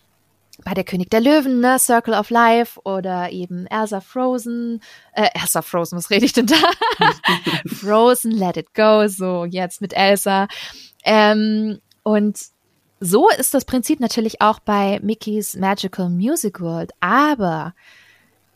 bei 0.65 0.75
der 0.75 0.85
König 0.85 1.11
der 1.11 1.21
Löwen, 1.21 1.61
ne, 1.61 1.79
Circle 1.79 2.15
of 2.15 2.31
Life 2.31 2.81
oder 2.85 3.31
eben 3.31 3.67
Elsa 3.67 4.01
Frozen, 4.01 4.81
äh, 5.13 5.29
Elsa 5.35 5.63
Frozen, 5.63 5.97
was 5.97 6.11
rede 6.11 6.25
ich 6.25 6.33
denn 6.33 6.47
da? 6.47 6.57
Frozen, 7.67 8.33
Let 8.33 8.57
It 8.57 8.75
Go, 8.75 9.07
so 9.09 9.45
jetzt 9.45 9.81
mit 9.81 9.93
Elsa. 9.93 10.49
Ähm, 11.05 11.81
und 12.03 12.39
so 13.01 13.29
ist 13.31 13.55
das 13.55 13.65
Prinzip 13.65 14.01
natürlich 14.01 14.41
auch 14.41 14.59
bei 14.59 14.99
Mickey's 15.03 15.55
Magical 15.55 16.11
Music 16.11 16.61
World, 16.61 16.91
aber 17.01 17.75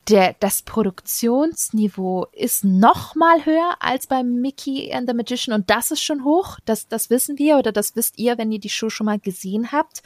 der, 0.09 0.35
das 0.41 0.63
Produktionsniveau 0.63 2.27
ist 2.33 2.65
noch 2.65 3.15
mal 3.15 3.47
höher 3.47 3.77
als 3.79 4.09
bei 4.09 4.25
Mickey 4.25 4.93
and 4.93 5.09
the 5.09 5.15
Magician 5.15 5.55
und 5.55 5.71
das 5.71 5.93
ist 5.93 6.03
schon 6.03 6.25
hoch, 6.25 6.59
das, 6.65 6.89
das 6.89 7.09
wissen 7.09 7.39
wir 7.39 7.57
oder 7.57 7.71
das 7.71 7.95
wisst 7.95 8.19
ihr, 8.19 8.37
wenn 8.37 8.51
ihr 8.51 8.59
die 8.59 8.69
Show 8.69 8.91
schon 8.91 9.07
mal 9.07 9.21
gesehen 9.21 9.71
habt. 9.71 10.03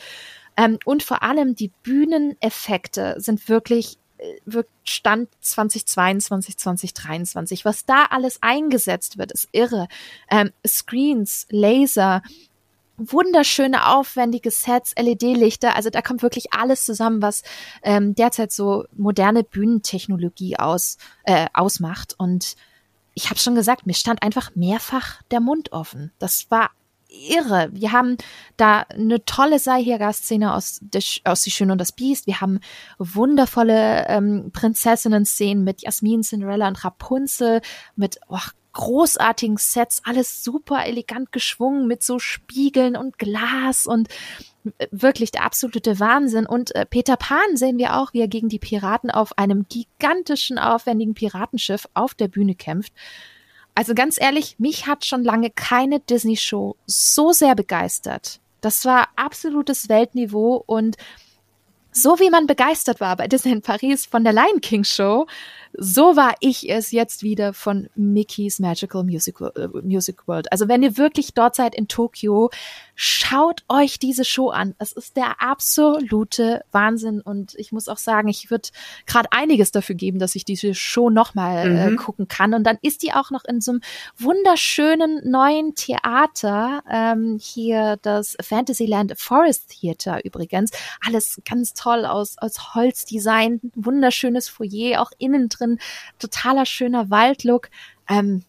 Ähm, 0.56 0.78
und 0.84 1.02
vor 1.02 1.22
allem 1.22 1.54
die 1.54 1.72
Bühneneffekte 1.82 3.16
sind 3.18 3.48
wirklich 3.48 3.98
äh, 4.18 4.62
Stand 4.84 5.28
2022, 5.40 6.56
2023. 6.56 7.64
Was 7.64 7.84
da 7.84 8.06
alles 8.10 8.42
eingesetzt 8.42 9.18
wird, 9.18 9.32
ist 9.32 9.48
irre. 9.52 9.88
Ähm, 10.30 10.50
Screens, 10.66 11.46
Laser, 11.50 12.22
wunderschöne, 12.96 13.86
aufwendige 13.88 14.50
Sets, 14.50 14.94
LED-Lichter. 14.98 15.76
Also 15.76 15.90
da 15.90 16.02
kommt 16.02 16.22
wirklich 16.22 16.52
alles 16.52 16.84
zusammen, 16.84 17.22
was 17.22 17.42
ähm, 17.82 18.14
derzeit 18.14 18.52
so 18.52 18.84
moderne 18.96 19.44
Bühnentechnologie 19.44 20.56
aus, 20.56 20.96
äh, 21.24 21.46
ausmacht. 21.52 22.14
Und 22.18 22.56
ich 23.14 23.28
habe 23.30 23.38
schon 23.38 23.54
gesagt, 23.54 23.86
mir 23.86 23.94
stand 23.94 24.22
einfach 24.22 24.54
mehrfach 24.54 25.22
der 25.30 25.40
Mund 25.40 25.72
offen. 25.72 26.12
Das 26.18 26.46
war 26.50 26.70
irre. 27.28 27.68
Wir 27.72 27.92
haben 27.92 28.16
da 28.56 28.80
eine 28.80 29.24
tolle 29.24 29.58
Seihirga-Szene 29.58 30.54
aus, 30.54 30.80
aus 31.24 31.42
Die 31.42 31.50
Schöne 31.50 31.72
und 31.72 31.80
das 31.80 31.92
Biest. 31.92 32.26
Wir 32.26 32.40
haben 32.40 32.60
wundervolle 32.98 34.06
ähm, 34.08 34.50
Prinzessinnen-Szenen 34.52 35.64
mit 35.64 35.82
Jasmin, 35.82 36.22
Cinderella 36.22 36.68
und 36.68 36.84
Rapunzel, 36.84 37.60
mit 37.96 38.18
oh, 38.28 38.38
großartigen 38.76 39.56
Sets, 39.56 40.02
alles 40.04 40.44
super 40.44 40.84
elegant 40.84 41.32
geschwungen 41.32 41.86
mit 41.86 42.02
so 42.02 42.18
Spiegeln 42.18 42.94
und 42.94 43.18
Glas 43.18 43.86
und 43.86 44.08
äh, 44.78 44.86
wirklich 44.90 45.30
der 45.30 45.44
absolute 45.44 45.98
Wahnsinn. 45.98 46.44
Und 46.44 46.74
äh, 46.74 46.84
Peter 46.84 47.16
Pan 47.16 47.56
sehen 47.56 47.78
wir 47.78 47.96
auch, 47.96 48.12
wie 48.12 48.20
er 48.20 48.28
gegen 48.28 48.50
die 48.50 48.58
Piraten 48.58 49.10
auf 49.10 49.38
einem 49.38 49.66
gigantischen, 49.68 50.58
aufwendigen 50.58 51.14
Piratenschiff 51.14 51.88
auf 51.94 52.14
der 52.14 52.28
Bühne 52.28 52.54
kämpft. 52.54 52.92
Also 53.76 53.94
ganz 53.94 54.18
ehrlich, 54.18 54.56
mich 54.58 54.86
hat 54.86 55.04
schon 55.04 55.22
lange 55.22 55.50
keine 55.50 56.00
Disney-Show 56.00 56.76
so 56.86 57.32
sehr 57.32 57.54
begeistert. 57.54 58.40
Das 58.62 58.86
war 58.86 59.10
absolutes 59.16 59.90
Weltniveau 59.90 60.64
und 60.64 60.96
so 61.92 62.18
wie 62.18 62.30
man 62.30 62.46
begeistert 62.46 63.00
war 63.00 63.16
bei 63.16 63.28
Disney 63.28 63.52
in 63.52 63.60
Paris 63.60 64.06
von 64.06 64.24
der 64.24 64.32
Lion 64.32 64.62
King 64.62 64.82
Show, 64.82 65.26
so 65.78 66.16
war 66.16 66.34
ich 66.40 66.70
es 66.70 66.90
jetzt 66.90 67.22
wieder 67.22 67.52
von 67.52 67.88
Mickey's 67.94 68.58
Magical 68.58 69.04
Music, 69.04 69.40
äh, 69.40 69.68
Music 69.82 70.26
World. 70.26 70.50
Also 70.50 70.68
wenn 70.68 70.82
ihr 70.82 70.96
wirklich 70.96 71.34
dort 71.34 71.54
seid 71.54 71.74
in 71.74 71.88
Tokio, 71.88 72.50
schaut 72.94 73.64
euch 73.68 73.98
diese 73.98 74.24
Show 74.24 74.48
an. 74.48 74.74
Es 74.78 74.92
ist 74.92 75.16
der 75.16 75.42
absolute 75.42 76.64
Wahnsinn 76.72 77.20
und 77.20 77.54
ich 77.56 77.72
muss 77.72 77.88
auch 77.88 77.98
sagen, 77.98 78.28
ich 78.28 78.50
würde 78.50 78.70
gerade 79.06 79.30
einiges 79.32 79.70
dafür 79.70 79.94
geben, 79.94 80.18
dass 80.18 80.34
ich 80.34 80.44
diese 80.44 80.74
Show 80.74 81.10
nochmal 81.10 81.66
äh, 81.66 81.88
mhm. 81.88 81.94
äh, 81.94 81.96
gucken 81.96 82.28
kann. 82.28 82.54
Und 82.54 82.64
dann 82.64 82.78
ist 82.80 83.02
die 83.02 83.12
auch 83.12 83.30
noch 83.30 83.44
in 83.44 83.60
so 83.60 83.72
einem 83.72 83.80
wunderschönen 84.16 85.28
neuen 85.28 85.74
Theater, 85.74 86.82
ähm, 86.90 87.38
hier 87.40 87.98
das 88.02 88.36
Fantasyland 88.40 89.12
Forest 89.18 89.68
Theater 89.68 90.24
übrigens. 90.24 90.70
Alles 91.06 91.40
ganz 91.44 91.74
toll 91.74 92.06
aus, 92.06 92.36
aus 92.38 92.74
Holzdesign, 92.74 93.60
wunderschönes 93.74 94.48
Foyer, 94.48 95.02
auch 95.02 95.10
innen 95.18 95.48
drin, 95.48 95.65
totaler 96.18 96.66
schöner 96.66 97.10
Waldlook. 97.10 97.68
Ähm, 98.08 98.42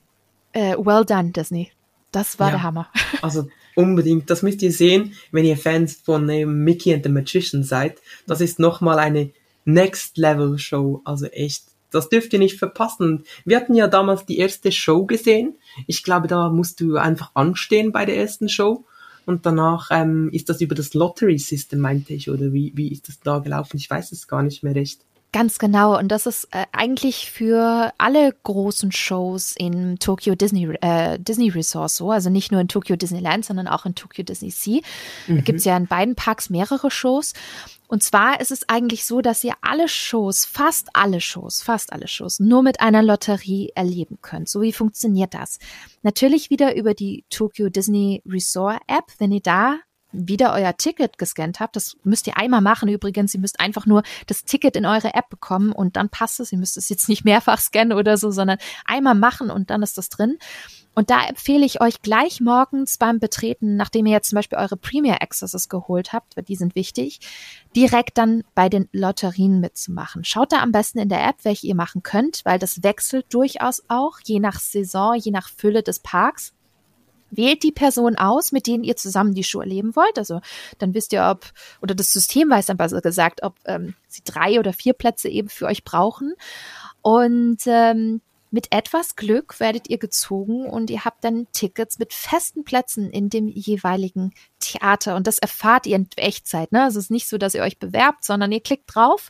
äh, 0.53 0.75
well 0.77 1.05
done, 1.05 1.31
Disney. 1.31 1.71
Das 2.11 2.39
war 2.39 2.47
ja, 2.47 2.51
der 2.53 2.63
Hammer. 2.63 2.89
Also 3.21 3.47
unbedingt. 3.75 4.29
Das 4.29 4.41
müsst 4.41 4.61
ihr 4.61 4.71
sehen, 4.71 5.13
wenn 5.31 5.45
ihr 5.45 5.57
Fans 5.57 6.01
von 6.03 6.27
äh, 6.29 6.45
Mickey 6.45 6.93
and 6.93 7.03
the 7.03 7.09
Magician 7.09 7.63
seid. 7.63 7.99
Das 8.25 8.41
ist 8.41 8.59
nochmal 8.59 8.99
eine 8.99 9.31
Next 9.65 10.17
Level 10.17 10.57
Show. 10.57 11.01
Also 11.05 11.27
echt, 11.27 11.65
das 11.91 12.09
dürft 12.09 12.33
ihr 12.33 12.39
nicht 12.39 12.57
verpassen. 12.57 13.23
Wir 13.45 13.57
hatten 13.57 13.75
ja 13.75 13.87
damals 13.87 14.25
die 14.25 14.39
erste 14.39 14.71
Show 14.71 15.05
gesehen. 15.05 15.57
Ich 15.85 16.03
glaube, 16.03 16.27
da 16.27 16.49
musst 16.49 16.81
du 16.81 16.97
einfach 16.97 17.31
anstehen 17.33 17.91
bei 17.91 18.05
der 18.05 18.17
ersten 18.17 18.49
Show. 18.49 18.85
Und 19.25 19.45
danach 19.45 19.89
ähm, 19.91 20.29
ist 20.31 20.47
das 20.47 20.61
über 20.61 20.73
das 20.73 20.93
Lottery 20.93 21.37
System, 21.37 21.79
meinte 21.79 22.13
ich, 22.13 22.29
oder 22.29 22.53
wie, 22.53 22.71
wie 22.75 22.91
ist 22.91 23.09
das 23.09 23.19
da 23.19 23.39
gelaufen? 23.39 23.75
Ich 23.75 23.89
weiß 23.89 24.13
es 24.13 24.27
gar 24.27 24.41
nicht 24.41 24.63
mehr 24.63 24.73
recht. 24.73 25.01
Ganz 25.37 25.59
genau. 25.59 25.95
Und 25.95 26.07
das 26.07 26.25
ist 26.25 26.45
äh, 26.45 26.65
eigentlich 26.71 27.29
für 27.29 27.93
alle 27.99 28.33
großen 28.41 28.91
Shows 28.91 29.53
in 29.55 29.99
Tokyo 29.99 30.33
Disney, 30.33 30.65
äh, 30.81 31.19
Disney 31.19 31.49
Resort 31.49 31.91
so. 31.91 32.09
Also 32.09 32.31
nicht 32.31 32.51
nur 32.51 32.59
in 32.59 32.67
Tokyo 32.67 32.95
Disneyland, 32.95 33.45
sondern 33.45 33.67
auch 33.67 33.85
in 33.85 33.93
Tokyo 33.93 34.23
Disney 34.23 34.49
Sea. 34.49 34.81
Mhm. 35.27 35.35
Da 35.35 35.41
gibt 35.43 35.59
es 35.59 35.65
ja 35.65 35.77
in 35.77 35.85
beiden 35.85 36.15
Parks 36.15 36.49
mehrere 36.49 36.89
Shows. 36.89 37.33
Und 37.87 38.01
zwar 38.01 38.41
ist 38.41 38.49
es 38.49 38.67
eigentlich 38.67 39.05
so, 39.05 39.21
dass 39.21 39.43
ihr 39.43 39.53
alle 39.61 39.87
Shows, 39.87 40.43
fast 40.43 40.87
alle 40.93 41.21
Shows, 41.21 41.61
fast 41.61 41.93
alle 41.93 42.07
Shows, 42.07 42.39
nur 42.39 42.63
mit 42.63 42.79
einer 42.79 43.03
Lotterie 43.03 43.71
erleben 43.75 44.17
könnt. 44.23 44.49
So 44.49 44.61
wie 44.61 44.73
funktioniert 44.73 45.35
das? 45.35 45.59
Natürlich 46.01 46.49
wieder 46.49 46.75
über 46.75 46.95
die 46.95 47.25
Tokyo 47.29 47.69
Disney 47.69 48.23
Resort 48.25 48.81
App. 48.87 49.05
Wenn 49.19 49.31
ihr 49.31 49.41
da 49.41 49.77
wieder 50.17 50.53
euer 50.53 50.75
Ticket 50.75 51.17
gescannt 51.17 51.59
habt, 51.59 51.75
das 51.75 51.97
müsst 52.03 52.27
ihr 52.27 52.37
einmal 52.37 52.61
machen 52.61 52.89
übrigens, 52.89 53.33
ihr 53.33 53.39
müsst 53.39 53.59
einfach 53.59 53.85
nur 53.85 54.03
das 54.25 54.43
Ticket 54.43 54.75
in 54.75 54.85
eure 54.85 55.13
App 55.13 55.29
bekommen 55.29 55.71
und 55.71 55.95
dann 55.95 56.09
passt 56.09 56.39
es. 56.39 56.51
Ihr 56.51 56.57
müsst 56.57 56.77
es 56.77 56.89
jetzt 56.89 57.09
nicht 57.09 57.25
mehrfach 57.25 57.59
scannen 57.59 57.97
oder 57.97 58.17
so, 58.17 58.31
sondern 58.31 58.57
einmal 58.85 59.15
machen 59.15 59.49
und 59.49 59.69
dann 59.69 59.83
ist 59.83 59.97
das 59.97 60.09
drin. 60.09 60.37
Und 60.97 61.11
da 61.11 61.27
empfehle 61.27 61.63
ich 61.63 61.79
euch 61.79 62.01
gleich 62.01 62.41
morgens 62.41 62.97
beim 62.97 63.19
Betreten, 63.19 63.75
nachdem 63.75 64.07
ihr 64.07 64.13
jetzt 64.13 64.29
zum 64.29 64.37
Beispiel 64.37 64.57
eure 64.57 64.77
Premier 64.77 65.21
Accesses 65.21 65.69
geholt 65.69 66.11
habt, 66.11 66.35
weil 66.35 66.43
die 66.43 66.55
sind 66.55 66.73
wichtig, 66.73 67.19
direkt 67.75 68.17
dann 68.17 68.43
bei 68.55 68.67
den 68.67 68.89
Lotterien 68.91 69.59
mitzumachen. 69.59 70.23
Schaut 70.23 70.51
da 70.51 70.63
am 70.63 70.71
besten 70.71 70.97
in 70.97 71.09
der 71.09 71.23
App, 71.23 71.35
welche 71.43 71.67
ihr 71.67 71.75
machen 71.75 72.01
könnt, 72.01 72.41
weil 72.45 72.57
das 72.57 72.81
wechselt 72.81 73.27
durchaus 73.29 73.83
auch, 73.89 74.17
je 74.23 74.39
nach 74.39 74.59
Saison, 74.59 75.13
je 75.13 75.29
nach 75.29 75.49
Fülle 75.49 75.83
des 75.83 75.99
Parks. 75.99 76.53
Wählt 77.29 77.63
die 77.63 77.71
Person 77.71 78.15
aus, 78.17 78.51
mit 78.51 78.67
denen 78.67 78.83
ihr 78.83 78.95
zusammen 78.95 79.33
die 79.33 79.43
Show 79.43 79.61
erleben 79.61 79.95
wollt. 79.95 80.17
Also 80.17 80.41
dann 80.77 80.93
wisst 80.93 81.13
ihr, 81.13 81.27
ob, 81.29 81.45
oder 81.81 81.95
das 81.95 82.13
System 82.13 82.49
weiß 82.49 82.67
dann 82.67 82.77
besser 82.77 83.01
gesagt, 83.01 83.43
ob 83.43 83.55
ähm, 83.65 83.95
sie 84.07 84.21
drei 84.23 84.59
oder 84.59 84.73
vier 84.73 84.93
Plätze 84.93 85.29
eben 85.29 85.49
für 85.49 85.65
euch 85.65 85.83
brauchen. 85.83 86.33
Und 87.01 87.59
ähm, 87.65 88.21
mit 88.49 88.71
etwas 88.71 89.15
Glück 89.17 89.59
werdet 89.59 89.89
ihr 89.89 89.97
gezogen 89.97 90.65
und 90.65 90.89
ihr 90.89 91.03
habt 91.03 91.23
dann 91.23 91.47
Tickets 91.51 91.99
mit 91.99 92.13
festen 92.13 92.63
Plätzen 92.63 93.09
in 93.11 93.29
dem 93.29 93.49
jeweiligen 93.49 94.33
Theater. 94.59 95.15
Und 95.15 95.27
das 95.27 95.37
erfahrt 95.37 95.85
ihr 95.85 95.97
in 95.97 96.07
Echtzeit. 96.15 96.71
Ne? 96.71 96.83
Also 96.83 96.99
es 96.99 97.05
ist 97.05 97.11
nicht 97.11 97.27
so, 97.27 97.37
dass 97.37 97.55
ihr 97.55 97.61
euch 97.61 97.77
bewerbt, 97.77 98.23
sondern 98.23 98.51
ihr 98.51 98.61
klickt 98.61 98.95
drauf 98.95 99.29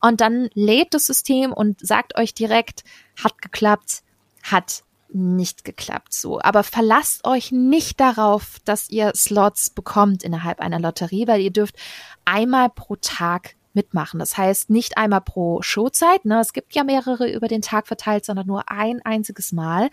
und 0.00 0.20
dann 0.20 0.48
lädt 0.54 0.94
das 0.94 1.06
System 1.06 1.52
und 1.52 1.78
sagt 1.80 2.18
euch 2.18 2.34
direkt, 2.34 2.82
hat 3.22 3.40
geklappt, 3.40 4.02
hat 4.42 4.82
nicht 5.12 5.64
geklappt 5.64 6.12
so. 6.12 6.40
Aber 6.40 6.62
verlasst 6.62 7.26
euch 7.26 7.52
nicht 7.52 8.00
darauf, 8.00 8.58
dass 8.64 8.90
ihr 8.90 9.12
Slots 9.14 9.70
bekommt 9.70 10.22
innerhalb 10.22 10.60
einer 10.60 10.80
Lotterie, 10.80 11.26
weil 11.26 11.40
ihr 11.40 11.52
dürft 11.52 11.76
einmal 12.24 12.70
pro 12.70 12.96
Tag 12.96 13.56
mitmachen. 13.72 14.18
Das 14.18 14.36
heißt 14.36 14.70
nicht 14.70 14.98
einmal 14.98 15.20
pro 15.20 15.62
Showzeit, 15.62 16.24
ne? 16.24 16.40
es 16.40 16.52
gibt 16.52 16.74
ja 16.74 16.82
mehrere 16.82 17.30
über 17.30 17.46
den 17.46 17.62
Tag 17.62 17.86
verteilt, 17.86 18.24
sondern 18.24 18.46
nur 18.46 18.70
ein 18.70 19.00
einziges 19.04 19.52
Mal. 19.52 19.90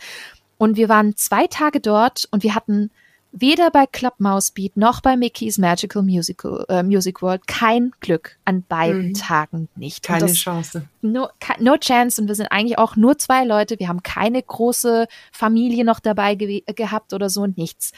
Und 0.58 0.78
wir 0.78 0.90
waren 0.90 1.16
zwei 1.16 1.48
Tage 1.48 1.80
dort 1.80 2.28
und 2.32 2.44
wir 2.44 2.56
hatten 2.56 2.90
weder 3.34 3.72
bei 3.72 3.88
Club 3.88 4.14
Mouse 4.20 4.52
Beat 4.52 4.78
noch 4.78 5.02
bei 5.02 5.18
Mickey's 5.18 5.58
Magical 5.58 6.04
Musical, 6.04 6.66
äh, 6.70 6.84
Music 6.84 7.22
World 7.22 7.48
kein 7.48 7.92
Glück 8.00 8.38
an 8.46 8.64
beiden 8.64 9.10
mhm. 9.10 9.14
Tagen 9.16 9.70
nicht. 9.76 10.04
Keine 10.04 10.28
das, 10.28 10.36
Chance. 10.36 10.88
No, 11.02 11.28
no 11.60 11.78
chance. 11.78 12.22
Und 12.22 12.28
wir 12.28 12.36
sind 12.36 12.48
eigentlich 12.48 12.78
auch 12.78 12.96
nur 12.96 13.18
zwei 13.18 13.44
Leute. 13.44 13.80
Wir 13.80 13.88
haben 13.88 14.04
keine 14.04 14.42
große 14.42 15.08
Familie 15.32 15.84
noch 15.84 16.00
dabei 16.00 16.36
ge 16.36 16.64
gehabt 16.76 17.12
oder 17.14 17.30
so, 17.30 17.48
nichts. 17.48 17.92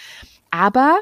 Aber 0.49 0.99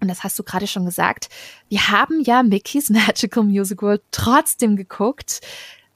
und 0.00 0.08
das 0.08 0.24
hast 0.24 0.38
du 0.38 0.42
gerade 0.42 0.66
schon 0.66 0.86
gesagt, 0.86 1.28
wir 1.68 1.88
haben 1.88 2.22
ja 2.22 2.42
Mickey's 2.42 2.88
Magical 2.90 3.44
Music 3.44 3.82
World 3.82 4.02
trotzdem 4.10 4.76
geguckt. 4.76 5.40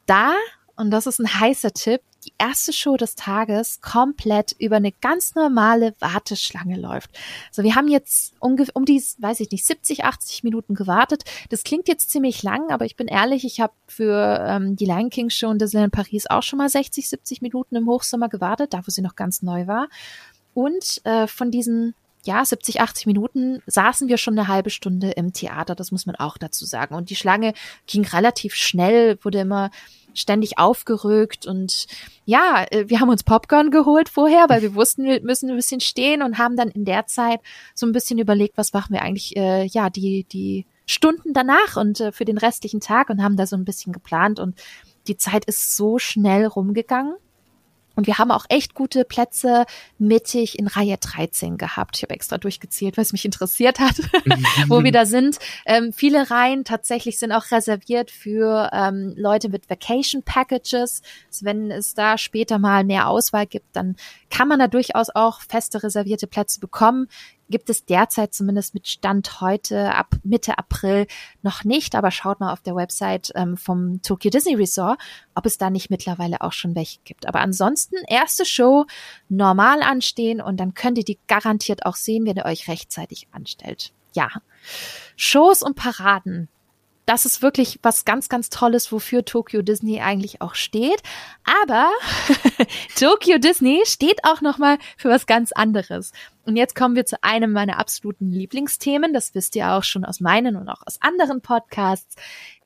Da, 0.04 0.34
und 0.76 0.90
das 0.90 1.06
ist 1.06 1.18
ein 1.18 1.40
heißer 1.40 1.72
Tipp, 1.72 2.02
die 2.24 2.32
erste 2.38 2.72
Show 2.72 2.96
des 2.96 3.14
Tages 3.14 3.80
komplett 3.80 4.54
über 4.58 4.76
eine 4.76 4.92
ganz 4.92 5.34
normale 5.34 5.94
Warteschlange 6.00 6.76
läuft. 6.76 7.10
Also 7.48 7.62
wir 7.62 7.74
haben 7.74 7.88
jetzt 7.88 8.34
um, 8.40 8.56
um 8.74 8.84
die, 8.84 9.02
weiß 9.18 9.40
ich 9.40 9.50
nicht, 9.50 9.66
70, 9.66 10.04
80 10.04 10.44
Minuten 10.44 10.74
gewartet. 10.74 11.24
Das 11.50 11.62
klingt 11.62 11.88
jetzt 11.88 12.10
ziemlich 12.10 12.42
lang, 12.42 12.70
aber 12.70 12.84
ich 12.84 12.96
bin 12.96 13.08
ehrlich, 13.08 13.44
ich 13.44 13.60
habe 13.60 13.72
für 13.86 14.44
ähm, 14.46 14.76
die 14.76 14.86
Lion 14.86 15.10
King 15.10 15.30
Show 15.30 15.50
in 15.50 15.58
Disneyland 15.58 15.92
Paris 15.92 16.26
auch 16.28 16.42
schon 16.42 16.58
mal 16.58 16.68
60, 16.68 17.08
70 17.08 17.42
Minuten 17.42 17.76
im 17.76 17.86
Hochsommer 17.86 18.28
gewartet, 18.28 18.74
da 18.74 18.80
wo 18.86 18.90
sie 18.90 19.02
noch 19.02 19.16
ganz 19.16 19.42
neu 19.42 19.66
war. 19.66 19.88
Und 20.54 21.00
äh, 21.04 21.26
von 21.26 21.50
diesen 21.50 21.94
ja, 22.24 22.44
70, 22.44 22.80
80 22.80 23.06
Minuten 23.06 23.62
saßen 23.66 24.08
wir 24.08 24.16
schon 24.16 24.38
eine 24.38 24.48
halbe 24.48 24.70
Stunde 24.70 25.10
im 25.10 25.32
Theater, 25.32 25.74
das 25.74 25.92
muss 25.92 26.06
man 26.06 26.16
auch 26.16 26.38
dazu 26.38 26.64
sagen. 26.64 26.94
Und 26.94 27.10
die 27.10 27.16
Schlange 27.16 27.52
ging 27.86 28.04
relativ 28.06 28.54
schnell, 28.54 29.18
wurde 29.22 29.40
immer 29.40 29.70
ständig 30.14 30.58
aufgerückt 30.58 31.46
und 31.46 31.86
ja, 32.24 32.64
äh, 32.70 32.88
wir 32.88 33.00
haben 33.00 33.10
uns 33.10 33.22
Popcorn 33.22 33.70
geholt 33.70 34.08
vorher, 34.08 34.46
weil 34.48 34.62
wir 34.62 34.74
wussten, 34.74 35.04
wir 35.04 35.20
müssen 35.22 35.50
ein 35.50 35.56
bisschen 35.56 35.80
stehen 35.80 36.22
und 36.22 36.38
haben 36.38 36.56
dann 36.56 36.68
in 36.68 36.84
der 36.84 37.06
Zeit 37.06 37.40
so 37.74 37.86
ein 37.86 37.92
bisschen 37.92 38.18
überlegt, 38.18 38.56
was 38.56 38.72
machen 38.72 38.94
wir 38.94 39.02
eigentlich, 39.02 39.36
äh, 39.36 39.64
ja, 39.66 39.90
die, 39.90 40.24
die 40.24 40.66
Stunden 40.86 41.32
danach 41.32 41.76
und 41.76 42.00
äh, 42.00 42.12
für 42.12 42.24
den 42.24 42.38
restlichen 42.38 42.80
Tag 42.80 43.10
und 43.10 43.22
haben 43.22 43.36
da 43.36 43.46
so 43.46 43.56
ein 43.56 43.64
bisschen 43.64 43.92
geplant 43.92 44.40
und 44.40 44.60
die 45.06 45.16
Zeit 45.16 45.44
ist 45.44 45.76
so 45.76 45.98
schnell 45.98 46.46
rumgegangen. 46.46 47.14
Und 47.94 48.06
wir 48.06 48.18
haben 48.18 48.30
auch 48.30 48.46
echt 48.48 48.74
gute 48.74 49.04
Plätze 49.04 49.64
mittig 49.98 50.58
in 50.58 50.66
Reihe 50.66 50.96
13 50.96 51.56
gehabt. 51.56 51.96
Ich 51.96 52.02
habe 52.02 52.14
extra 52.14 52.38
durchgezählt, 52.38 52.96
weil 52.96 53.02
es 53.02 53.12
mich 53.12 53.24
interessiert 53.24 53.78
hat, 53.78 53.96
wo 54.68 54.82
wir 54.82 54.92
da 54.92 55.06
sind. 55.06 55.38
Ähm, 55.66 55.92
viele 55.92 56.30
Reihen 56.30 56.64
tatsächlich 56.64 57.18
sind 57.18 57.32
auch 57.32 57.50
reserviert 57.50 58.10
für 58.10 58.70
ähm, 58.72 59.14
Leute 59.16 59.48
mit 59.48 59.70
Vacation 59.70 60.22
Packages. 60.22 61.02
Also 61.28 61.46
wenn 61.46 61.70
es 61.70 61.94
da 61.94 62.18
später 62.18 62.58
mal 62.58 62.84
mehr 62.84 63.08
Auswahl 63.08 63.46
gibt, 63.46 63.76
dann 63.76 63.96
kann 64.30 64.48
man 64.48 64.58
da 64.58 64.68
durchaus 64.68 65.10
auch 65.10 65.40
feste 65.42 65.82
reservierte 65.82 66.26
Plätze 66.26 66.60
bekommen 66.60 67.08
gibt 67.50 67.70
es 67.70 67.84
derzeit 67.84 68.34
zumindest 68.34 68.74
mit 68.74 68.88
Stand 68.88 69.40
heute 69.40 69.94
ab 69.94 70.14
Mitte 70.22 70.58
April 70.58 71.06
noch 71.42 71.64
nicht, 71.64 71.94
aber 71.94 72.10
schaut 72.10 72.40
mal 72.40 72.52
auf 72.52 72.62
der 72.62 72.76
Website 72.76 73.32
ähm, 73.34 73.56
vom 73.56 74.00
Tokyo 74.02 74.30
Disney 74.30 74.54
Resort, 74.54 75.00
ob 75.34 75.46
es 75.46 75.58
da 75.58 75.70
nicht 75.70 75.90
mittlerweile 75.90 76.40
auch 76.40 76.52
schon 76.52 76.74
welche 76.74 77.00
gibt. 77.04 77.26
Aber 77.26 77.40
ansonsten 77.40 77.96
erste 78.08 78.44
Show 78.44 78.86
normal 79.28 79.82
anstehen 79.82 80.40
und 80.40 80.58
dann 80.58 80.74
könnt 80.74 80.98
ihr 80.98 81.04
die 81.04 81.18
garantiert 81.26 81.86
auch 81.86 81.96
sehen, 81.96 82.26
wenn 82.26 82.36
ihr 82.36 82.46
euch 82.46 82.68
rechtzeitig 82.68 83.28
anstellt. 83.32 83.92
Ja. 84.14 84.28
Shows 85.16 85.62
und 85.62 85.76
Paraden 85.76 86.48
das 87.06 87.26
ist 87.26 87.42
wirklich 87.42 87.78
was 87.82 88.04
ganz, 88.04 88.28
ganz 88.28 88.48
Tolles, 88.48 88.90
wofür 88.90 89.24
Tokyo 89.24 89.62
Disney 89.62 90.00
eigentlich 90.00 90.40
auch 90.40 90.54
steht. 90.54 91.02
Aber 91.64 91.90
Tokyo 92.98 93.38
Disney 93.38 93.82
steht 93.86 94.24
auch 94.24 94.40
nochmal 94.40 94.78
für 94.96 95.10
was 95.10 95.26
ganz 95.26 95.52
anderes. 95.52 96.12
Und 96.46 96.56
jetzt 96.56 96.74
kommen 96.74 96.96
wir 96.96 97.06
zu 97.06 97.22
einem 97.22 97.52
meiner 97.52 97.78
absoluten 97.78 98.30
Lieblingsthemen. 98.30 99.12
Das 99.12 99.34
wisst 99.34 99.56
ihr 99.56 99.70
auch 99.72 99.84
schon 99.84 100.04
aus 100.04 100.20
meinen 100.20 100.56
und 100.56 100.68
auch 100.68 100.82
aus 100.86 101.00
anderen 101.00 101.40
Podcasts, 101.40 102.16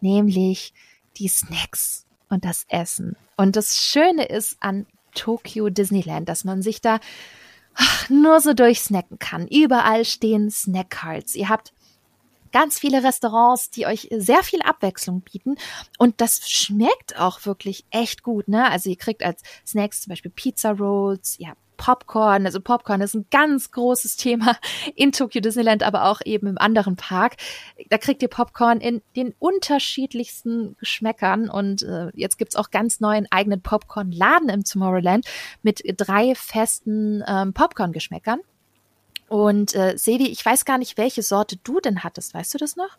nämlich 0.01 0.73
die 1.17 1.29
Snacks 1.29 2.07
und 2.29 2.45
das 2.45 2.65
Essen. 2.69 3.17
Und 3.37 3.57
das 3.57 3.77
Schöne 3.79 4.25
ist 4.25 4.57
an 4.61 4.87
Tokyo 5.15 5.69
Disneyland, 5.69 6.29
dass 6.29 6.45
man 6.45 6.63
sich 6.63 6.81
da 6.81 7.01
nur 8.09 8.41
so 8.41 8.55
durchsnacken 8.55 9.19
kann. 9.19 9.47
Überall 9.47 10.05
stehen 10.05 10.51
Snackcards. 10.51 11.35
Ihr 11.35 11.49
habt 11.49 11.73
ganz 12.53 12.79
viele 12.79 13.03
Restaurants, 13.03 13.71
die 13.71 13.87
euch 13.87 14.09
sehr 14.17 14.43
viel 14.43 14.63
Abwechslung 14.63 15.21
bieten. 15.21 15.57
Und 15.99 16.21
das 16.21 16.49
schmeckt 16.49 17.19
auch 17.19 17.45
wirklich 17.47 17.85
echt 17.91 18.23
gut. 18.23 18.49
Ne? 18.49 18.71
Also 18.71 18.91
ihr 18.91 18.97
kriegt 18.97 19.23
als 19.23 19.43
Snacks 19.67 20.03
zum 20.03 20.11
Beispiel 20.11 20.31
Pizza 20.31 20.73
Rolls, 20.73 21.37
ja, 21.39 21.55
Popcorn. 21.79 22.45
Also 22.45 22.61
Popcorn 22.61 23.01
ist 23.01 23.15
ein 23.15 23.25
ganz 23.31 23.71
großes 23.71 24.17
Thema 24.17 24.59
in 24.95 25.13
Tokyo 25.13 25.41
Disneyland, 25.41 25.83
aber 25.83 26.05
auch 26.05 26.21
eben 26.27 26.47
im 26.47 26.59
anderen 26.59 26.97
Park. 26.97 27.37
Da 27.89 27.97
kriegt 27.97 28.21
ihr 28.23 28.29
Popcorn 28.29 28.81
in 28.81 29.01
den 29.17 29.35
unterschiedlichsten 29.39 30.77
Geschmäckern 30.79 31.49
und 31.49 31.83
äh, 31.83 32.11
jetzt 32.15 32.37
gibt's 32.37 32.57
auch 32.57 32.71
ganz 32.71 33.01
neuen 33.01 33.27
eigenen 33.31 33.63
Popcorn-Laden 33.63 34.51
im 34.51 34.65
Tomorrowland 34.65 35.25
mit 35.63 35.83
drei 35.97 36.35
festen 36.35 37.25
ähm, 37.27 37.55
Popcorn-Geschmäckern. 37.55 38.41
Und 39.29 39.75
äh, 39.75 39.97
Sevi, 39.97 40.29
ich 40.29 40.45
weiß 40.45 40.65
gar 40.65 40.79
nicht, 40.79 40.97
welche 40.97 41.23
Sorte 41.23 41.57
du 41.63 41.81
denn 41.81 42.03
hattest. 42.05 42.35
Weißt 42.35 42.55
du 42.55 42.59
das 42.59 42.77
noch? 42.77 42.97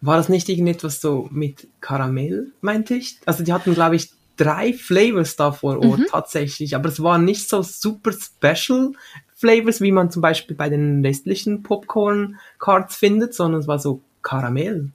War 0.00 0.16
das 0.16 0.28
nicht 0.28 0.48
irgendetwas 0.48 1.00
so 1.00 1.28
mit 1.30 1.68
Karamell, 1.80 2.52
meinte 2.60 2.94
ich? 2.94 3.18
Also 3.24 3.44
die 3.44 3.52
hatten, 3.52 3.74
glaube 3.74 3.96
ich, 3.96 4.10
drei 4.36 4.72
Flavors 4.72 5.36
da 5.36 5.52
vor 5.52 5.78
Ort 5.78 6.00
mhm. 6.00 6.06
tatsächlich, 6.10 6.74
aber 6.74 6.88
es 6.88 7.02
waren 7.02 7.24
nicht 7.24 7.48
so 7.48 7.62
super 7.62 8.12
special 8.12 8.92
Flavors, 9.36 9.80
wie 9.80 9.92
man 9.92 10.10
zum 10.10 10.22
Beispiel 10.22 10.56
bei 10.56 10.68
den 10.68 11.04
restlichen 11.04 11.62
Popcorn-Cards 11.62 12.96
findet, 12.96 13.34
sondern 13.34 13.60
es 13.60 13.68
war 13.68 13.78
so 13.78 14.00
Karamell, 14.22 14.90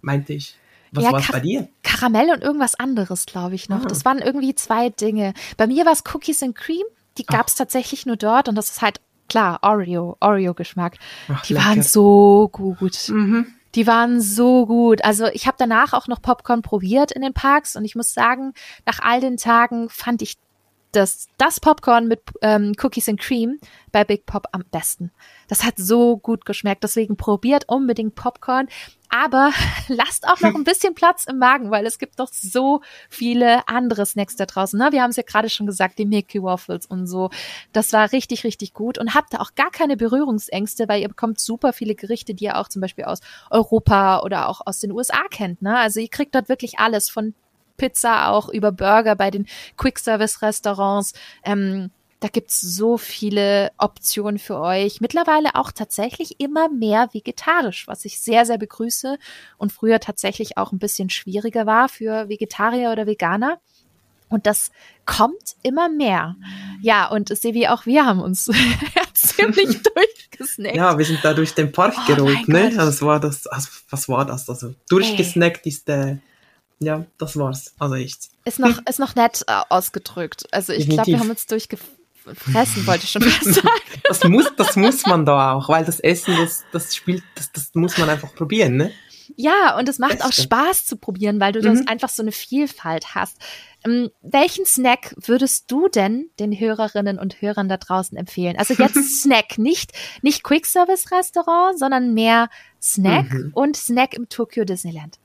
meinte 0.00 0.32
ich. 0.32 0.56
Was 0.92 1.04
ja, 1.04 1.12
war 1.12 1.20
es 1.20 1.28
bei 1.28 1.40
dir? 1.40 1.68
Karamell 1.82 2.30
und 2.30 2.42
irgendwas 2.42 2.74
anderes, 2.74 3.26
glaube 3.26 3.54
ich 3.54 3.68
noch. 3.68 3.84
Ah. 3.84 3.88
Das 3.88 4.04
waren 4.04 4.18
irgendwie 4.18 4.54
zwei 4.54 4.88
Dinge. 4.88 5.34
Bei 5.56 5.66
mir 5.66 5.84
war 5.84 5.92
es 5.92 6.02
Cookies 6.12 6.42
and 6.42 6.54
Cream. 6.54 6.84
Die 7.18 7.26
gab 7.26 7.48
es 7.48 7.56
tatsächlich 7.56 8.06
nur 8.06 8.16
dort 8.16 8.48
und 8.48 8.54
das 8.54 8.70
ist 8.70 8.82
halt 8.82 9.00
klar, 9.28 9.58
Oreo, 9.62 10.16
Oreo-Geschmack. 10.20 10.98
Die 11.46 11.54
lecker. 11.54 11.66
waren 11.66 11.82
so 11.82 12.48
gut. 12.52 13.08
Mhm. 13.08 13.46
Die 13.74 13.86
waren 13.86 14.20
so 14.20 14.66
gut. 14.66 15.04
Also 15.04 15.26
ich 15.26 15.46
habe 15.46 15.56
danach 15.58 15.92
auch 15.92 16.08
noch 16.08 16.22
Popcorn 16.22 16.62
probiert 16.62 17.12
in 17.12 17.22
den 17.22 17.34
Parks 17.34 17.76
und 17.76 17.84
ich 17.84 17.94
muss 17.94 18.14
sagen, 18.14 18.54
nach 18.86 19.00
all 19.00 19.20
den 19.20 19.36
Tagen 19.36 19.88
fand 19.90 20.22
ich 20.22 20.36
das, 20.92 21.28
das 21.36 21.60
Popcorn 21.60 22.08
mit 22.08 22.22
ähm, 22.40 22.72
Cookies 22.82 23.08
and 23.08 23.20
Cream 23.20 23.58
bei 23.92 24.04
Big 24.04 24.26
Pop 24.26 24.46
am 24.52 24.64
besten. 24.70 25.10
Das 25.46 25.64
hat 25.64 25.74
so 25.76 26.16
gut 26.16 26.44
geschmeckt. 26.46 26.82
Deswegen 26.82 27.16
probiert 27.16 27.64
unbedingt 27.68 28.14
Popcorn. 28.14 28.68
Aber 29.08 29.52
lasst 29.88 30.26
auch 30.26 30.40
noch 30.40 30.54
ein 30.54 30.64
bisschen 30.64 30.94
Platz 30.94 31.24
im 31.24 31.38
Magen, 31.38 31.70
weil 31.70 31.86
es 31.86 31.98
gibt 31.98 32.18
doch 32.20 32.28
so 32.32 32.80
viele 33.08 33.66
andere 33.68 34.04
Snacks 34.06 34.36
da 34.36 34.46
draußen. 34.46 34.78
Ne? 34.78 34.88
Wir 34.92 35.02
haben 35.02 35.10
es 35.10 35.16
ja 35.16 35.22
gerade 35.22 35.48
schon 35.48 35.66
gesagt, 35.66 35.98
die 35.98 36.06
Mickey 36.06 36.42
Waffles 36.42 36.86
und 36.86 37.06
so. 37.06 37.30
Das 37.72 37.92
war 37.92 38.12
richtig, 38.12 38.44
richtig 38.44 38.74
gut 38.74 38.98
und 38.98 39.14
habt 39.14 39.34
da 39.34 39.38
auch 39.38 39.54
gar 39.54 39.70
keine 39.70 39.96
Berührungsängste, 39.96 40.88
weil 40.88 41.02
ihr 41.02 41.08
bekommt 41.08 41.40
super 41.40 41.72
viele 41.72 41.94
Gerichte, 41.94 42.34
die 42.34 42.44
ihr 42.44 42.58
auch 42.58 42.68
zum 42.68 42.80
Beispiel 42.80 43.04
aus 43.04 43.20
Europa 43.50 44.20
oder 44.20 44.48
auch 44.48 44.60
aus 44.64 44.80
den 44.80 44.92
USA 44.92 45.22
kennt. 45.30 45.62
Ne? 45.62 45.76
Also 45.76 46.00
ihr 46.00 46.08
kriegt 46.08 46.34
dort 46.34 46.48
wirklich 46.48 46.78
alles 46.78 47.08
von 47.08 47.34
Pizza 47.76 48.28
auch 48.28 48.48
über 48.50 48.72
Burger 48.72 49.14
bei 49.14 49.30
den 49.30 49.46
Quick-Service-Restaurants. 49.76 51.14
Ähm, 51.44 51.90
Da 52.20 52.28
gibt's 52.28 52.60
so 52.60 52.98
viele 52.98 53.70
Optionen 53.78 54.38
für 54.38 54.58
euch. 54.58 55.00
Mittlerweile 55.00 55.54
auch 55.54 55.70
tatsächlich 55.70 56.40
immer 56.40 56.68
mehr 56.68 57.10
vegetarisch, 57.12 57.86
was 57.86 58.04
ich 58.04 58.20
sehr, 58.20 58.44
sehr 58.44 58.58
begrüße 58.58 59.18
und 59.56 59.72
früher 59.72 60.00
tatsächlich 60.00 60.56
auch 60.56 60.72
ein 60.72 60.80
bisschen 60.80 61.10
schwieriger 61.10 61.64
war 61.66 61.88
für 61.88 62.28
Vegetarier 62.28 62.90
oder 62.90 63.06
Veganer. 63.06 63.60
Und 64.28 64.46
das 64.46 64.70
kommt 65.06 65.56
immer 65.62 65.88
mehr. 65.88 66.36
Ja, 66.82 67.08
und 67.08 67.36
Sevi, 67.36 67.68
auch 67.68 67.86
wir 67.86 68.04
haben 68.04 68.20
uns 68.20 68.44
ziemlich 69.14 69.82
durchgesnackt. 69.94 70.76
Ja, 70.76 70.98
wir 70.98 71.04
sind 71.04 71.20
da 71.22 71.34
durch 71.34 71.54
den 71.54 71.72
Park 71.72 71.94
oh 71.96 72.06
gerollt, 72.06 72.48
ne? 72.48 72.72
Also 72.78 73.06
war 73.06 73.20
das, 73.20 73.46
also, 73.46 73.68
was 73.90 74.08
war 74.08 74.26
das? 74.26 74.48
Also 74.48 74.74
durchgesnackt 74.88 75.64
Ey. 75.64 75.72
ist 75.72 75.88
der, 75.88 76.18
ja, 76.78 77.06
das 77.16 77.36
war's. 77.36 77.74
Also 77.78 77.94
echt. 77.94 78.28
Ist 78.44 78.58
noch, 78.58 78.80
ist 78.86 78.98
noch 78.98 79.14
nett 79.14 79.44
äh, 79.46 79.60
ausgedrückt. 79.68 80.46
Also 80.52 80.72
ich 80.72 80.88
glaube, 80.88 81.06
wir 81.06 81.20
haben 81.20 81.30
uns 81.30 81.46
durchgefressen, 82.28 82.86
wollte 82.86 83.04
ich 83.04 83.10
schon 83.10 83.22
fast 83.22 83.54
sagen. 83.62 84.02
das 84.04 84.24
muss, 84.24 84.46
das 84.56 84.76
muss 84.76 85.06
man 85.06 85.24
da 85.24 85.52
auch, 85.52 85.68
weil 85.68 85.84
das 85.84 86.00
Essen, 86.00 86.36
das, 86.36 86.64
das 86.72 86.94
spielt, 86.94 87.22
das, 87.34 87.52
das 87.52 87.70
muss 87.74 87.98
man 87.98 88.08
einfach 88.08 88.34
probieren, 88.34 88.76
ne? 88.76 88.92
Ja, 89.36 89.76
und 89.78 89.88
es 89.88 89.98
macht 89.98 90.24
auch 90.24 90.32
Spaß 90.32 90.86
zu 90.86 90.96
probieren, 90.96 91.38
weil 91.38 91.52
du 91.52 91.60
mhm. 91.60 91.84
einfach 91.86 92.08
so 92.08 92.22
eine 92.22 92.32
Vielfalt 92.32 93.14
hast. 93.14 93.36
Ähm, 93.84 94.10
welchen 94.22 94.64
Snack 94.64 95.14
würdest 95.16 95.70
du 95.70 95.88
denn 95.88 96.30
den 96.40 96.58
Hörerinnen 96.58 97.18
und 97.18 97.40
Hörern 97.40 97.68
da 97.68 97.76
draußen 97.76 98.16
empfehlen? 98.16 98.56
Also 98.58 98.74
jetzt 98.74 98.96
Snack, 99.22 99.58
nicht, 99.58 99.92
nicht 100.22 100.42
Quick 100.42 100.66
Service 100.66 101.12
Restaurant, 101.12 101.78
sondern 101.78 102.14
mehr 102.14 102.48
Snack 102.80 103.30
mhm. 103.32 103.50
und 103.54 103.76
Snack 103.76 104.14
im 104.14 104.28
Tokyo 104.28 104.64
Disneyland. 104.64 105.18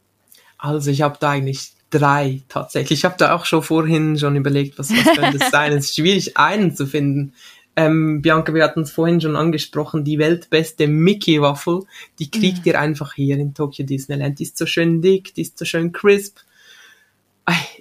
Also 0.57 0.91
ich 0.91 1.01
habe 1.01 1.17
da 1.19 1.31
eigentlich 1.31 1.73
drei 1.93 2.41
tatsächlich. 2.49 2.99
Ich 2.99 3.05
habe 3.05 3.15
da 3.17 3.35
auch 3.35 3.45
schon 3.45 3.63
vorhin 3.63 4.17
schon 4.17 4.35
überlegt, 4.35 4.79
was, 4.79 4.89
was 4.89 5.15
könnte 5.15 5.37
es 5.43 5.51
sein. 5.51 5.73
es 5.73 5.85
ist 5.85 5.95
schwierig, 5.95 6.37
einen 6.37 6.75
zu 6.75 6.87
finden. 6.87 7.33
Ähm, 7.75 8.21
Bianca, 8.21 8.53
wir 8.53 8.63
hatten 8.63 8.81
es 8.81 8.91
vorhin 8.91 9.19
schon 9.19 9.35
angesprochen, 9.35 10.03
die 10.03 10.19
weltbeste 10.19 10.87
Mickey-Waffel, 10.87 11.81
die 12.19 12.29
kriegt 12.29 12.59
mhm. 12.59 12.63
ihr 12.65 12.79
einfach 12.79 13.13
hier 13.13 13.37
in 13.37 13.53
Tokyo 13.53 13.85
Disneyland. 13.85 14.39
Die 14.39 14.43
ist 14.43 14.57
so 14.57 14.65
schön 14.65 15.01
dick, 15.01 15.33
die 15.33 15.41
ist 15.41 15.57
so 15.57 15.65
schön 15.65 15.91
crisp. 15.91 16.39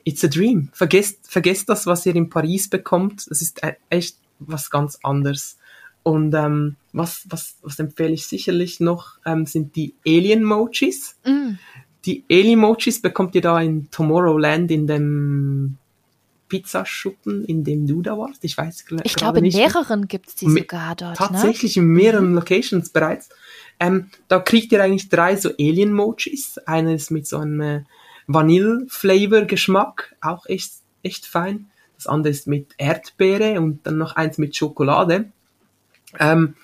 It's 0.05 0.25
a 0.25 0.29
dream. 0.29 0.71
Vergesst, 0.73 1.31
vergesst 1.31 1.69
das, 1.69 1.87
was 1.87 2.05
ihr 2.07 2.17
in 2.17 2.29
Paris 2.29 2.69
bekommt. 2.69 3.27
Es 3.31 3.41
ist 3.43 3.63
e-, 3.63 3.77
echt 3.89 4.17
was 4.41 4.71
ganz 4.71 4.99
anderes. 5.03 5.59
Und 6.03 6.35
ähm, 6.35 6.77
was, 6.93 7.27
was, 7.29 7.57
was 7.63 7.79
empfehle 7.79 8.13
ich 8.13 8.27
sicherlich 8.27 8.81
noch, 8.81 9.19
ähm, 9.25 9.47
sind 9.47 9.77
die 9.77 9.95
Alien-Mochis. 10.05 11.17
Mm. 11.25 11.53
Die 12.05 12.25
Alien-Mochis 12.31 13.01
bekommt 13.01 13.35
ihr 13.35 13.43
da 13.43 13.61
in 13.61 13.91
Tomorrowland 13.91 14.71
in 14.71 14.87
dem 14.87 15.79
Pizzaschuppen, 16.49 17.45
in 17.45 17.65
dem 17.65 17.87
du 17.87 18.03
da 18.03 18.19
warst. 18.19 18.45
Ich 18.45 18.59
weiß 18.59 18.85
Ich 19.05 19.15
glaube, 19.15 19.39
in 19.39 19.53
mehreren 19.53 20.07
gibt's 20.07 20.35
die 20.35 20.51
sogar 20.51 20.95
dort. 20.97 21.19
Ne? 21.19 21.27
Tatsächlich 21.29 21.77
ne? 21.77 21.83
in 21.83 21.89
mehreren 21.89 22.29
mhm. 22.31 22.35
Locations 22.35 22.91
bereits. 22.91 23.31
Ähm, 23.81 24.11
da 24.29 24.39
kriegt 24.39 24.71
ihr 24.73 24.83
eigentlich 24.83 25.09
drei 25.09 25.37
so 25.37 25.51
Alien-Mochis. 25.51 26.59
Eines 26.67 27.11
mit 27.11 27.27
so 27.27 27.39
einem 27.39 27.61
äh, 27.61 27.85
Vanille-Flavor-Geschmack, 28.27 30.15
auch 30.21 30.45
echt, 30.47 30.73
echt 31.03 31.27
fein. 31.27 31.71
Das 31.97 32.07
andere 32.07 32.33
ist 32.33 32.47
mit 32.47 32.75
Erdbeere 32.79 33.61
und 33.61 33.87
dann 33.87 33.97
noch 33.97 34.17
eins 34.17 34.37
mit 34.37 34.55
Schokolade. 34.55 35.31
Ähm, 36.19 36.55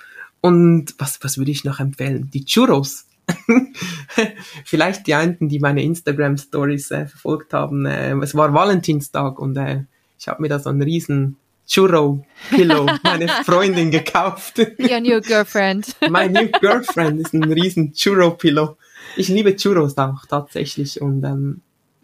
und 0.41 0.95
was, 0.99 1.19
was 1.23 1.39
würde 1.39 1.51
ich 1.51 1.65
noch 1.65 1.81
empfehlen? 1.81 2.31
Die 2.33 2.45
Churros. 2.45 3.07
Vielleicht 4.65 5.07
die 5.07 5.15
einen, 5.15 5.49
die 5.49 5.59
meine 5.59 5.83
Instagram-Stories 5.83 6.91
äh, 6.91 7.07
verfolgt 7.07 7.53
haben. 7.53 7.87
Äh, 7.87 8.15
es 8.23 8.35
war 8.35 8.53
Valentinstag 8.53 9.39
und 9.39 9.57
äh, 9.57 9.85
ich 10.19 10.29
habe 10.29 10.43
mir 10.43 10.49
da 10.49 10.59
so 10.59 10.71
einen 10.71 10.83
riesen 10.83 11.37
Churro-Pillow, 11.67 12.87
meine 13.03 13.29
Freundin 13.45 13.91
gekauft. 13.91 14.59
Your 14.79 15.01
new 15.01 15.21
girlfriend. 15.21 15.95
My 16.09 16.29
new 16.29 16.49
girlfriend 16.61 17.21
ist 17.21 17.35
ein 17.35 17.45
riesen 17.45 17.93
Churro-Pillow 17.93 18.77
ich 19.19 19.29
liebe 19.29 19.57
Churros 19.57 19.97
auch 19.99 20.27
tatsächlich 20.27 21.01
und 21.01 21.25
ähm, 21.25 21.61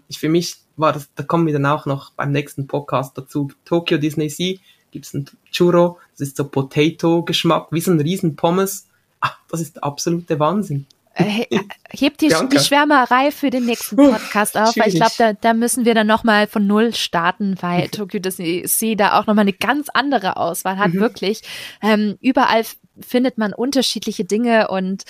ich 0.09 0.19
für 0.19 0.29
mich 0.29 0.57
war 0.77 0.93
das, 0.93 1.09
da 1.15 1.23
kommen 1.23 1.47
wir 1.47 1.53
dann 1.53 1.67
auch 1.67 1.87
noch 1.87 2.11
beim 2.13 2.33
nächsten 2.33 2.67
Podcast 2.67 3.17
dazu. 3.17 3.51
Tokyo 3.65 3.99
Disney 3.99 4.29
Sea 4.29 4.57
gibt's 4.91 5.15
ein 5.15 5.27
Churro, 5.51 5.99
das 6.13 6.29
ist 6.29 6.37
so 6.37 6.45
Potato-Geschmack, 6.45 7.69
wie 7.71 7.81
so 7.81 7.93
ein 7.93 8.01
riesen 8.01 8.37
Pommes. 8.37 8.89
Ah, 9.21 9.33
das 9.49 9.61
ist 9.61 9.77
der 9.77 9.85
absolute 9.85 10.39
Wahnsinn. 10.39 10.87
Äh, 11.17 11.47
hebt 11.91 12.21
die, 12.23 12.35
die 12.53 12.59
Schwärmerei 12.59 13.31
für 13.31 13.51
den 13.51 13.67
nächsten 13.67 13.97
Podcast 13.97 14.57
auf, 14.57 14.77
weil 14.77 14.89
ich 14.89 14.97
glaube, 14.97 15.13
da, 15.17 15.33
da 15.33 15.55
müssen 15.55 15.85
wir 15.85 15.95
dann 15.95 16.09
nochmal 16.09 16.49
von 16.49 16.67
Null 16.67 16.93
starten, 16.93 17.57
weil 17.61 17.89
Tokyo 17.91 18.19
Disney 18.19 18.65
Sea 18.67 18.97
da 18.97 19.19
auch 19.19 19.27
nochmal 19.27 19.43
eine 19.43 19.53
ganz 19.53 19.89
andere 19.95 20.37
Auswahl 20.37 20.77
hat, 20.79 20.93
mhm. 20.93 21.01
wirklich. 21.01 21.43
Ähm, 21.83 22.19
überall 22.21 22.65
findet 23.01 23.39
man 23.39 23.53
unterschiedliche 23.53 24.25
Dinge 24.25 24.69
und 24.69 25.05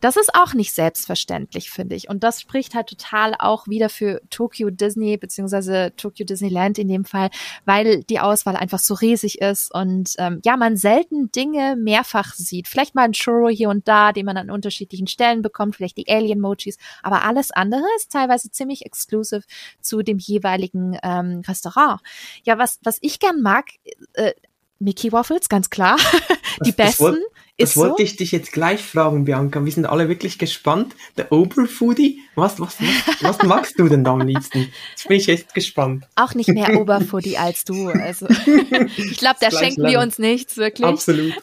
das 0.00 0.16
ist 0.16 0.34
auch 0.34 0.54
nicht 0.54 0.74
selbstverständlich, 0.74 1.70
finde 1.70 1.94
ich. 1.94 2.08
Und 2.08 2.22
das 2.22 2.40
spricht 2.40 2.74
halt 2.74 2.88
total 2.88 3.34
auch 3.38 3.66
wieder 3.66 3.88
für 3.88 4.20
Tokyo 4.30 4.70
Disney 4.70 5.16
beziehungsweise 5.16 5.92
Tokyo 5.96 6.26
Disneyland 6.26 6.78
in 6.78 6.88
dem 6.88 7.04
Fall, 7.04 7.30
weil 7.64 8.02
die 8.04 8.20
Auswahl 8.20 8.56
einfach 8.56 8.78
so 8.78 8.94
riesig 8.94 9.40
ist 9.40 9.74
und 9.74 10.14
ähm, 10.18 10.40
ja, 10.44 10.56
man 10.56 10.76
selten 10.76 11.32
Dinge 11.32 11.76
mehrfach 11.76 12.34
sieht. 12.34 12.68
Vielleicht 12.68 12.94
mal 12.94 13.04
ein 13.04 13.12
Churro 13.12 13.48
hier 13.48 13.68
und 13.68 13.88
da, 13.88 14.12
den 14.12 14.26
man 14.26 14.36
an 14.36 14.50
unterschiedlichen 14.50 15.06
Stellen 15.06 15.42
bekommt, 15.42 15.76
vielleicht 15.76 15.96
die 15.96 16.08
Alien-Mochis, 16.08 16.76
aber 17.02 17.24
alles 17.24 17.50
andere 17.50 17.84
ist 17.96 18.12
teilweise 18.12 18.50
ziemlich 18.50 18.84
exklusiv 18.84 19.44
zu 19.80 20.02
dem 20.02 20.18
jeweiligen 20.18 20.98
ähm, 21.02 21.42
Restaurant. 21.46 22.00
Ja, 22.44 22.58
was, 22.58 22.78
was 22.82 22.98
ich 23.00 23.18
gern 23.18 23.40
mag, 23.40 23.66
äh, 24.14 24.32
Mickey 24.80 25.12
Waffles, 25.12 25.48
ganz 25.48 25.70
klar. 25.70 25.96
die 26.64 26.70
das, 26.70 26.76
besten. 26.76 26.88
Das, 26.88 27.00
wollt, 27.00 27.22
das 27.58 27.76
wollte 27.76 27.96
so. 27.98 28.02
ich 28.02 28.16
dich 28.16 28.32
jetzt 28.32 28.52
gleich 28.52 28.80
fragen, 28.80 29.26
Bianca. 29.26 29.64
Wir 29.64 29.70
sind 29.70 29.84
alle 29.84 30.08
wirklich 30.08 30.38
gespannt. 30.38 30.96
Der 31.18 31.30
Oberfoodie, 31.30 32.20
was, 32.34 32.58
was, 32.58 32.76
was, 32.80 33.22
was 33.22 33.42
magst 33.46 33.78
du 33.78 33.88
denn 33.88 34.02
da 34.02 34.12
am 34.12 34.22
liebsten? 34.22 34.72
Jetzt 34.90 35.06
bin 35.06 35.18
ich 35.18 35.28
echt 35.28 35.54
gespannt. 35.54 36.06
Auch 36.16 36.34
nicht 36.34 36.48
mehr 36.48 36.80
Oberfoodie 36.80 37.36
als 37.36 37.64
du. 37.64 37.88
Also, 37.88 38.26
ich 38.96 39.18
glaube, 39.18 39.36
da 39.40 39.50
schenken 39.50 39.84
wir 39.84 40.00
uns 40.00 40.18
nichts, 40.18 40.56
wirklich. 40.56 40.86
Absolut. 40.86 41.34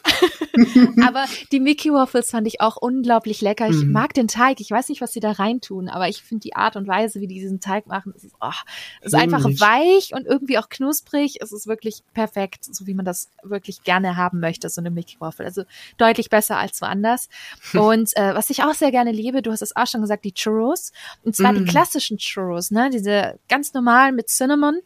aber 1.06 1.24
die 1.52 1.60
Mickey 1.60 1.92
Waffles 1.92 2.30
fand 2.30 2.46
ich 2.46 2.60
auch 2.60 2.76
unglaublich 2.76 3.40
lecker. 3.40 3.68
Ich 3.68 3.84
mhm. 3.84 3.92
mag 3.92 4.14
den 4.14 4.28
Teig. 4.28 4.60
Ich 4.60 4.70
weiß 4.70 4.88
nicht, 4.88 5.00
was 5.00 5.12
sie 5.12 5.20
da 5.20 5.32
reintun, 5.32 5.88
aber 5.88 6.08
ich 6.08 6.22
finde 6.22 6.42
die 6.42 6.56
Art 6.56 6.76
und 6.76 6.86
Weise, 6.86 7.20
wie 7.20 7.26
die 7.26 7.40
diesen 7.40 7.60
Teig 7.60 7.86
machen, 7.86 8.12
ist, 8.14 8.26
oh, 8.40 8.50
ist 9.02 9.14
einfach 9.14 9.44
weich 9.44 10.14
und 10.14 10.26
irgendwie 10.26 10.58
auch 10.58 10.68
knusprig. 10.68 11.38
Es 11.40 11.52
ist 11.52 11.66
wirklich 11.66 12.02
perfekt, 12.14 12.64
so 12.64 12.86
wie 12.86 12.94
man 12.94 13.04
das 13.04 13.30
wirklich 13.42 13.82
gerne 13.82 14.16
haben 14.16 14.40
möchte, 14.40 14.68
so 14.68 14.80
eine 14.80 14.90
Mickey 14.90 15.16
Waffle. 15.20 15.44
Also 15.44 15.62
deutlich 15.96 16.30
besser 16.30 16.56
als 16.56 16.80
woanders. 16.80 17.28
Und 17.74 18.16
äh, 18.16 18.34
was 18.34 18.50
ich 18.50 18.62
auch 18.62 18.74
sehr 18.74 18.90
gerne 18.90 19.12
liebe, 19.12 19.42
du 19.42 19.50
hast 19.50 19.62
es 19.62 19.76
auch 19.76 19.86
schon 19.86 20.00
gesagt, 20.00 20.24
die 20.24 20.32
Churros. 20.32 20.92
Und 21.24 21.36
zwar 21.36 21.52
mm. 21.52 21.56
die 21.56 21.64
klassischen 21.64 22.18
Churros, 22.18 22.70
ne? 22.70 22.90
Diese 22.90 23.38
ganz 23.48 23.74
normalen 23.74 24.14
mit 24.14 24.28
Cinnamon 24.28 24.80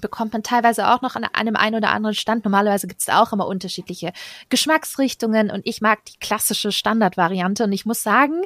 bekommt 0.00 0.32
man 0.32 0.42
teilweise 0.42 0.88
auch 0.88 1.02
noch 1.02 1.16
an 1.16 1.24
einem 1.24 1.56
einen 1.56 1.76
oder 1.76 1.90
anderen 1.90 2.14
Stand. 2.14 2.44
Normalerweise 2.44 2.86
gibt 2.86 3.00
es 3.00 3.08
auch 3.08 3.32
immer 3.32 3.46
unterschiedliche 3.46 4.12
Geschmacksrichtungen 4.48 5.50
und 5.50 5.66
ich 5.66 5.80
mag 5.80 6.04
die 6.06 6.18
klassische 6.18 6.72
Standardvariante. 6.72 7.64
Und 7.64 7.72
ich 7.72 7.86
muss 7.86 8.02
sagen, 8.02 8.42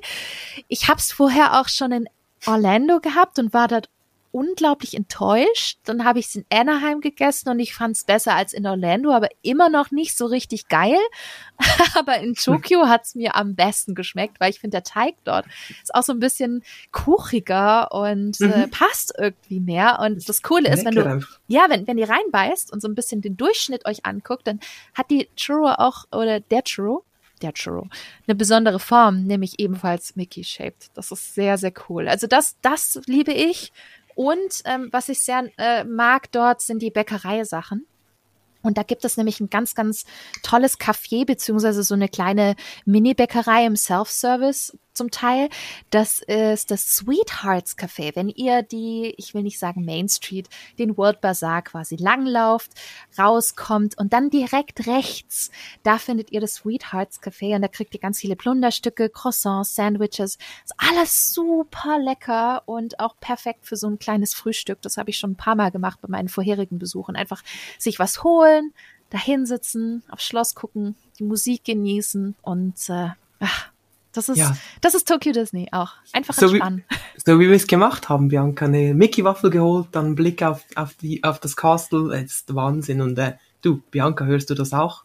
ich 0.69 0.89
habe 0.89 0.99
es 0.99 1.13
vorher 1.13 1.61
auch 1.61 1.69
schon 1.69 1.93
in 1.93 2.09
Orlando 2.47 3.01
gehabt 3.01 3.39
und 3.39 3.53
war 3.55 3.69
dort 3.69 3.89
unglaublich 4.35 4.95
enttäuscht. 4.95 5.79
Dann 5.85 6.05
habe 6.05 6.19
ich 6.19 6.27
es 6.27 6.35
in 6.35 6.45
Anaheim 6.51 7.01
gegessen 7.01 7.51
und 7.51 7.61
ich 7.61 7.73
fand 7.73 7.95
es 7.95 8.03
besser 8.03 8.35
als 8.35 8.53
in 8.53 8.67
Orlando, 8.67 9.13
aber 9.13 9.29
immer 9.43 9.69
noch 9.69 9.93
nicht 9.93 10.17
so 10.17 10.27
richtig 10.27 10.67
geil. 10.67 10.99
aber 11.95 12.19
in 12.19 12.35
Tokio 12.35 12.89
hat 12.89 13.05
es 13.05 13.15
mir 13.15 13.37
am 13.37 13.55
besten 13.55 13.95
geschmeckt, 13.95 14.41
weil 14.41 14.51
ich 14.51 14.59
finde, 14.59 14.75
der 14.75 14.83
Teig 14.83 15.15
dort 15.23 15.47
ist 15.81 15.95
auch 15.95 16.03
so 16.03 16.13
ein 16.13 16.19
bisschen 16.19 16.65
kuchiger 16.91 17.93
und 17.93 18.41
äh, 18.41 18.47
mhm. 18.47 18.53
äh, 18.53 18.67
passt 18.67 19.15
irgendwie 19.17 19.61
mehr. 19.61 20.01
Und 20.01 20.29
das 20.29 20.43
Coole 20.43 20.69
ist, 20.69 20.85
wenn 20.85 20.97
du, 20.97 21.25
ja, 21.47 21.67
wenn, 21.69 21.87
wenn 21.87 21.97
ihr 21.97 22.11
reinbeißt 22.11 22.73
und 22.73 22.83
so 22.83 22.89
ein 22.89 22.97
bisschen 22.97 23.21
den 23.21 23.37
Durchschnitt 23.37 23.87
euch 23.87 24.05
anguckt, 24.05 24.49
dann 24.49 24.59
hat 24.95 25.11
die 25.13 25.29
Churro 25.37 25.75
auch, 25.79 26.07
oder 26.11 26.41
der 26.41 26.65
Churro, 26.65 27.05
der 27.41 27.53
Churro, 27.53 27.89
eine 28.27 28.35
besondere 28.35 28.81
Form, 28.81 29.25
nämlich 29.25 29.61
ebenfalls 29.61 30.17
Mickey-shaped. 30.17 30.91
Das 30.95 31.13
ist 31.13 31.35
sehr, 31.35 31.57
sehr 31.57 31.73
cool. 31.89 32.09
Also 32.09 32.27
das, 32.27 32.57
das 32.63 33.01
liebe 33.07 33.33
ich. 33.33 33.73
Und 34.15 34.63
ähm, 34.65 34.89
was 34.93 35.09
ich 35.09 35.21
sehr 35.21 35.51
äh, 35.59 35.85
mag 35.85 36.31
dort 36.33 36.61
sind 36.61 36.81
die 36.81 36.91
Bäckereisachen. 36.91 37.87
Und 38.63 38.79
da 38.79 38.83
gibt 38.83 39.05
es 39.05 39.17
nämlich 39.19 39.41
ein 39.41 39.51
ganz, 39.51 39.75
ganz 39.75 40.05
tolles 40.43 40.81
Café 40.81 41.27
beziehungsweise 41.27 41.83
so 41.83 41.95
eine 41.95 42.09
kleine 42.09 42.57
Mini-Bäckerei 42.87 43.67
im 43.67 43.77
Self-Service 43.77 44.77
zum 44.95 45.11
Teil. 45.11 45.49
Das 45.91 46.21
ist 46.21 46.71
das 46.71 46.97
Sweethearts 46.97 47.77
Café. 47.77 48.15
Wenn 48.15 48.29
ihr 48.29 48.63
die, 48.63 49.15
ich 49.17 49.35
will 49.35 49.43
nicht 49.43 49.59
sagen 49.59 49.85
Main 49.85 50.09
Street, 50.09 50.49
den 50.79 50.97
World 50.97 51.21
Bazaar 51.21 51.63
quasi 51.63 51.97
langlauft, 51.97 52.71
rauskommt 53.19 53.99
und 53.99 54.13
dann 54.13 54.31
direkt 54.31 54.87
rechts, 54.87 55.51
da 55.83 55.99
findet 55.99 56.33
ihr 56.33 56.41
das 56.41 56.55
Sweethearts 56.55 57.21
Café 57.21 57.55
und 57.57 57.63
da 57.63 57.69
kriegt 57.69 57.95
ihr 57.95 58.01
ganz 58.01 58.21
viele 58.21 58.37
Plunderstücke, 58.37 59.11
Croissants, 59.11 59.75
Sandwiches. 59.75 60.39
Ist 60.65 60.75
alles 60.77 61.33
super 61.35 61.99
lecker 61.99 62.63
und 62.67 63.01
auch 63.01 63.17
perfekt 63.21 63.67
für 63.67 63.77
so 63.77 63.89
ein 63.89 63.99
kleines 63.99 64.35
Frühstück. 64.35 64.81
Das 64.83 64.97
habe 64.97 65.11
ich 65.11 65.19
schon 65.19 65.33
ein 65.33 65.37
paar 65.37 65.57
Mal 65.57 65.71
gemacht 65.71 66.01
bei 66.01 66.09
meinen 66.09 66.29
vorherigen 66.29 66.79
Besuchen. 66.79 67.17
Einfach 67.17 67.43
sich 67.79 67.99
was 67.99 68.23
holen, 68.23 68.73
dahin 69.11 69.47
sitzen, 69.47 70.03
aufs 70.09 70.25
Schloss 70.25 70.55
gucken, 70.55 70.97
die 71.19 71.25
Musik 71.25 71.65
genießen 71.65 72.35
und 72.43 72.89
äh, 72.89 73.11
ach, 73.41 73.71
das 74.15 74.29
ist, 74.29 74.39
ja. 74.39 74.57
das 74.81 74.95
ist 74.95 75.09
Tokyo 75.09 75.33
Disney 75.33 75.69
auch. 75.73 75.93
Einfach 76.13 76.35
so 76.35 76.47
entspannen. 76.47 76.85
Wie, 76.89 77.21
so 77.25 77.41
wie 77.41 77.49
wir 77.49 77.57
es 77.57 77.67
gemacht 77.67 78.09
haben, 78.09 78.29
Bianca. 78.29 78.65
Eine 78.65 78.95
Mickey-Waffel 78.95 79.51
geholt, 79.51 79.89
dann 79.93 80.07
einen 80.07 80.15
Blick 80.15 80.43
auf, 80.43 80.65
auf, 80.77 80.95
die, 80.95 81.23
auf 81.25 81.41
das 81.41 81.57
Castle. 81.57 82.09
Das 82.11 82.23
ist 82.23 82.55
Wahnsinn. 82.55 83.01
Und 83.01 83.19
äh, 83.19 83.35
du, 83.61 83.83
Bianca, 83.91 84.25
hörst 84.25 84.51
du 84.51 84.55
das 84.55 84.73
auch? 84.73 85.05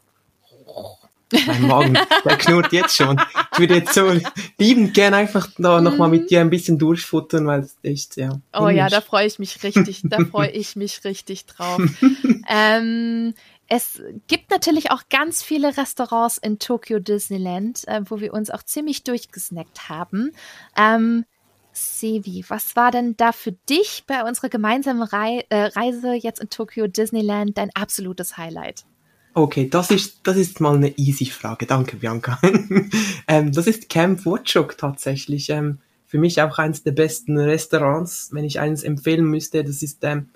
Mein 1.45 1.67
Magen, 1.67 1.97
der 2.25 2.37
knurrt 2.37 2.71
jetzt 2.73 2.95
schon. 2.95 3.21
Ich 3.53 3.59
würde 3.59 3.75
jetzt 3.75 3.93
so 3.93 4.11
liebend 4.57 4.93
gern 4.93 5.13
einfach 5.13 5.47
da 5.57 5.79
nochmal 5.79 6.09
mit 6.09 6.31
dir 6.31 6.41
ein 6.41 6.49
bisschen 6.49 6.79
durchfuttern, 6.79 7.45
weil 7.45 7.61
es 7.61 7.77
echt, 7.83 8.17
ja. 8.17 8.39
Oh 8.51 8.69
ja, 8.69 8.89
da 8.89 9.01
freue 9.01 9.27
ich 9.27 9.37
mich 9.37 9.61
richtig, 9.63 10.01
da 10.05 10.25
freue 10.25 10.49
ich 10.49 10.75
mich 10.75 11.03
richtig 11.03 11.45
drauf. 11.45 11.79
ähm, 12.49 13.35
es 13.69 14.01
gibt 14.27 14.49
natürlich 14.49 14.91
auch 14.91 15.03
ganz 15.09 15.43
viele 15.43 15.77
Restaurants 15.77 16.39
in 16.39 16.57
Tokyo 16.57 16.99
Disneyland, 16.99 17.87
äh, 17.87 18.01
wo 18.05 18.19
wir 18.19 18.33
uns 18.33 18.49
auch 18.49 18.63
ziemlich 18.63 19.03
durchgesnackt 19.03 19.89
haben. 19.89 20.31
Ähm, 20.75 21.25
Sevi, 21.71 22.43
was 22.47 22.75
war 22.75 22.91
denn 22.91 23.15
da 23.15 23.31
für 23.31 23.51
dich 23.51 24.03
bei 24.07 24.27
unserer 24.27 24.49
gemeinsamen 24.49 25.03
Rei 25.03 25.45
äh, 25.49 25.65
Reise 25.65 26.13
jetzt 26.13 26.41
in 26.41 26.49
Tokyo 26.49 26.87
Disneyland 26.87 27.57
dein 27.57 27.69
absolutes 27.75 28.37
Highlight? 28.37 28.85
Okay, 29.35 29.69
das 29.69 29.91
ist, 29.91 30.21
das 30.23 30.35
ist 30.37 30.59
mal 30.59 30.75
eine 30.75 30.97
easy 30.97 31.27
Frage. 31.27 31.67
Danke, 31.67 31.97
Bianca. 31.97 32.39
ähm, 33.27 33.51
das 33.51 33.67
ist 33.67 33.87
Camp 33.87 34.25
Wotchok 34.25 34.77
tatsächlich. 34.77 35.51
Ähm, 35.51 35.77
für 36.07 36.17
mich 36.17 36.41
auch 36.41 36.57
eines 36.57 36.81
der 36.81 36.91
besten 36.91 37.37
Restaurants, 37.37 38.29
wenn 38.31 38.43
ich 38.43 38.59
eines 38.59 38.81
empfehlen 38.81 39.25
müsste. 39.25 39.63
Das 39.63 39.83
ist 39.83 39.99
ähm, 40.01 40.31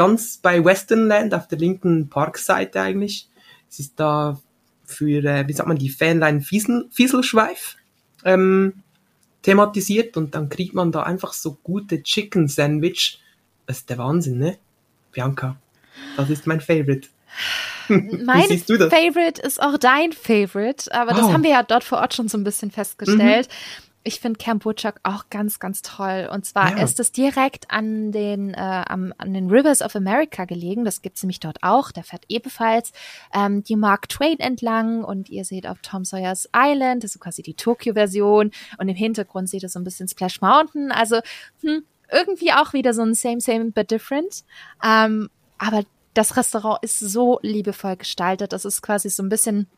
ganz 0.00 0.38
bei 0.38 0.64
Westernland 0.64 1.34
auf 1.34 1.46
der 1.46 1.58
linken 1.58 2.08
Parkseite 2.08 2.80
eigentlich. 2.80 3.28
Es 3.68 3.80
ist 3.80 4.00
da 4.00 4.40
für, 4.82 5.22
äh, 5.22 5.46
wie 5.46 5.52
sagt 5.52 5.68
man, 5.68 5.76
die 5.76 5.90
Fanline 5.90 6.40
Fiesel, 6.40 6.88
Fieselschweif 6.90 7.76
ähm, 8.24 8.82
thematisiert 9.42 10.16
und 10.16 10.34
dann 10.34 10.48
kriegt 10.48 10.72
man 10.72 10.90
da 10.90 11.02
einfach 11.02 11.34
so 11.34 11.58
gute 11.62 12.02
Chicken 12.02 12.48
Sandwich. 12.48 13.20
Das 13.66 13.80
ist 13.80 13.90
der 13.90 13.98
Wahnsinn, 13.98 14.38
ne? 14.38 14.56
Bianca, 15.12 15.56
das 16.16 16.30
ist 16.30 16.46
mein 16.46 16.62
Favorite. 16.62 17.08
Mein 17.88 18.48
Favorite 18.48 19.42
ist 19.42 19.60
auch 19.60 19.76
dein 19.76 20.12
Favorite, 20.12 20.92
aber 20.94 21.12
das 21.12 21.32
haben 21.32 21.42
wir 21.42 21.50
ja 21.50 21.62
dort 21.62 21.84
vor 21.84 21.98
Ort 21.98 22.14
schon 22.14 22.28
so 22.28 22.38
ein 22.38 22.44
bisschen 22.44 22.70
festgestellt. 22.70 23.48
Mhm. 23.48 23.89
Ich 24.02 24.18
finde 24.18 24.38
Camp 24.38 24.64
Woodchuck 24.64 24.94
auch 25.02 25.24
ganz, 25.28 25.58
ganz 25.58 25.82
toll. 25.82 26.28
Und 26.32 26.46
zwar 26.46 26.76
ja. 26.76 26.82
ist 26.82 26.98
es 27.00 27.12
direkt 27.12 27.70
an 27.70 28.12
den, 28.12 28.54
äh, 28.54 28.84
am, 28.86 29.12
an 29.18 29.34
den 29.34 29.50
Rivers 29.50 29.82
of 29.82 29.94
America 29.94 30.46
gelegen. 30.46 30.84
Das 30.84 31.02
gibt's 31.02 31.22
nämlich 31.22 31.40
dort 31.40 31.58
auch. 31.62 31.92
Der 31.92 32.02
fährt 32.02 32.24
ebenfalls 32.28 32.92
ähm, 33.34 33.62
die 33.62 33.76
Mark 33.76 34.08
Twain 34.08 34.38
entlang 34.38 35.04
und 35.04 35.28
ihr 35.28 35.44
seht 35.44 35.66
auf 35.66 35.80
Tom 35.82 36.04
Sawyers 36.04 36.48
Island, 36.56 37.04
das 37.04 37.14
ist 37.14 37.20
quasi 37.20 37.42
die 37.42 37.54
Tokyo-Version. 37.54 38.52
Und 38.78 38.88
im 38.88 38.96
Hintergrund 38.96 39.50
seht 39.50 39.62
ihr 39.62 39.68
so 39.68 39.78
ein 39.78 39.84
bisschen 39.84 40.08
Splash 40.08 40.40
Mountain. 40.40 40.92
Also 40.92 41.20
hm, 41.62 41.84
irgendwie 42.10 42.52
auch 42.52 42.72
wieder 42.72 42.94
so 42.94 43.02
ein 43.02 43.14
Same, 43.14 43.40
Same, 43.40 43.72
but 43.72 43.90
different. 43.90 44.44
Ähm, 44.82 45.28
aber 45.58 45.84
das 46.14 46.36
Restaurant 46.36 46.82
ist 46.82 46.98
so 46.98 47.38
liebevoll 47.42 47.96
gestaltet. 47.96 48.52
Das 48.52 48.64
ist 48.64 48.82
quasi 48.82 49.10
so 49.10 49.22
ein 49.22 49.28
bisschen 49.28 49.68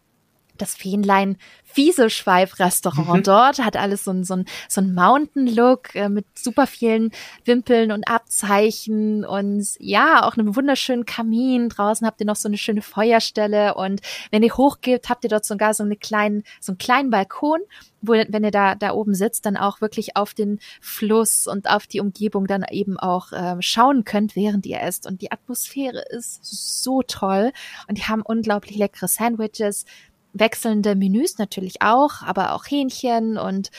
das 0.63 0.75
Fähnlein 0.75 1.37
Fieseschweif-Restaurant 1.65 3.21
mhm. 3.21 3.23
dort, 3.23 3.59
hat 3.59 3.77
alles 3.77 4.05
so 4.05 4.11
ein, 4.11 4.25
so 4.25 4.35
ein, 4.35 4.45
so 4.69 4.81
ein 4.81 4.95
Mountain-Look 4.95 5.95
äh, 5.95 6.09
mit 6.09 6.27
super 6.39 6.67
vielen 6.67 7.11
Wimpeln 7.45 7.93
und 7.93 8.07
Abzeichen 8.07 9.25
und 9.25 9.67
ja, 9.79 10.27
auch 10.27 10.37
einem 10.37 10.55
wunderschönen 10.55 11.07
Kamin. 11.07 11.69
Draußen 11.71 12.07
habt 12.07 12.21
ihr 12.21 12.27
noch 12.27 12.37
so 12.37 12.49
eine 12.49 12.59
schöne 12.59 12.83
Feuerstelle 12.83 13.75
und 13.75 14.01
wenn 14.31 14.43
ihr 14.43 14.55
hochgeht, 14.57 15.09
habt 15.09 15.25
ihr 15.25 15.31
dort 15.31 15.45
sogar 15.45 15.75
so, 15.75 15.83
eine 15.83 15.97
kleinen, 15.97 16.45
so 16.61 16.73
einen 16.73 16.79
kleinen 16.79 17.11
Balkon, 17.11 17.61
wo, 18.03 18.13
wenn 18.13 18.45
ihr 18.45 18.51
da, 18.51 18.75
da 18.75 18.93
oben 18.93 19.15
sitzt, 19.15 19.47
dann 19.47 19.57
auch 19.57 19.81
wirklich 19.81 20.17
auf 20.17 20.35
den 20.35 20.59
Fluss 20.81 21.47
und 21.47 21.71
auf 21.71 21.87
die 21.87 22.01
Umgebung 22.01 22.47
dann 22.47 22.65
eben 22.71 22.99
auch 22.99 23.33
äh, 23.33 23.57
schauen 23.61 24.05
könnt, 24.05 24.37
während 24.37 24.67
ihr 24.67 24.81
esst. 24.81 25.07
Und 25.07 25.23
die 25.23 25.33
Atmosphäre 25.33 26.03
ist 26.11 26.41
so 26.43 27.03
toll 27.03 27.53
und 27.89 27.99
die 27.99 28.05
haben 28.05 28.23
unglaublich 28.23 28.77
leckere 28.77 29.09
Sandwiches, 29.09 29.87
wechselnde 30.33 30.95
Menüs 30.95 31.39
natürlich 31.39 31.83
auch, 31.83 32.23
aber 32.23 32.55
auch 32.55 32.65
Hähnchen 32.67 33.37
und 33.37 33.71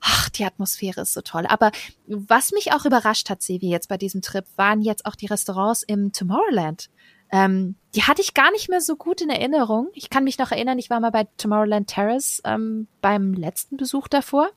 ach, 0.00 0.28
die 0.28 0.44
Atmosphäre 0.44 1.02
ist 1.02 1.14
so 1.14 1.20
toll. 1.20 1.46
Aber 1.46 1.70
was 2.06 2.52
mich 2.52 2.72
auch 2.72 2.84
überrascht 2.84 3.30
hat, 3.30 3.42
Sevi, 3.42 3.68
jetzt 3.68 3.88
bei 3.88 3.96
diesem 3.96 4.22
Trip, 4.22 4.44
waren 4.56 4.82
jetzt 4.82 5.06
auch 5.06 5.14
die 5.14 5.26
Restaurants 5.26 5.82
im 5.82 6.12
Tomorrowland. 6.12 6.90
Ähm, 7.30 7.76
die 7.94 8.02
hatte 8.02 8.20
ich 8.20 8.34
gar 8.34 8.50
nicht 8.50 8.68
mehr 8.68 8.80
so 8.80 8.96
gut 8.96 9.22
in 9.22 9.30
Erinnerung. 9.30 9.88
Ich 9.94 10.10
kann 10.10 10.24
mich 10.24 10.38
noch 10.38 10.50
erinnern, 10.50 10.78
ich 10.78 10.90
war 10.90 11.00
mal 11.00 11.10
bei 11.10 11.26
Tomorrowland 11.38 11.88
Terrace 11.88 12.42
ähm, 12.44 12.88
beim 13.00 13.32
letzten 13.32 13.76
Besuch 13.76 14.08
davor. 14.08 14.50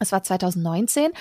Das 0.00 0.10
war 0.10 0.22
2019. 0.22 1.12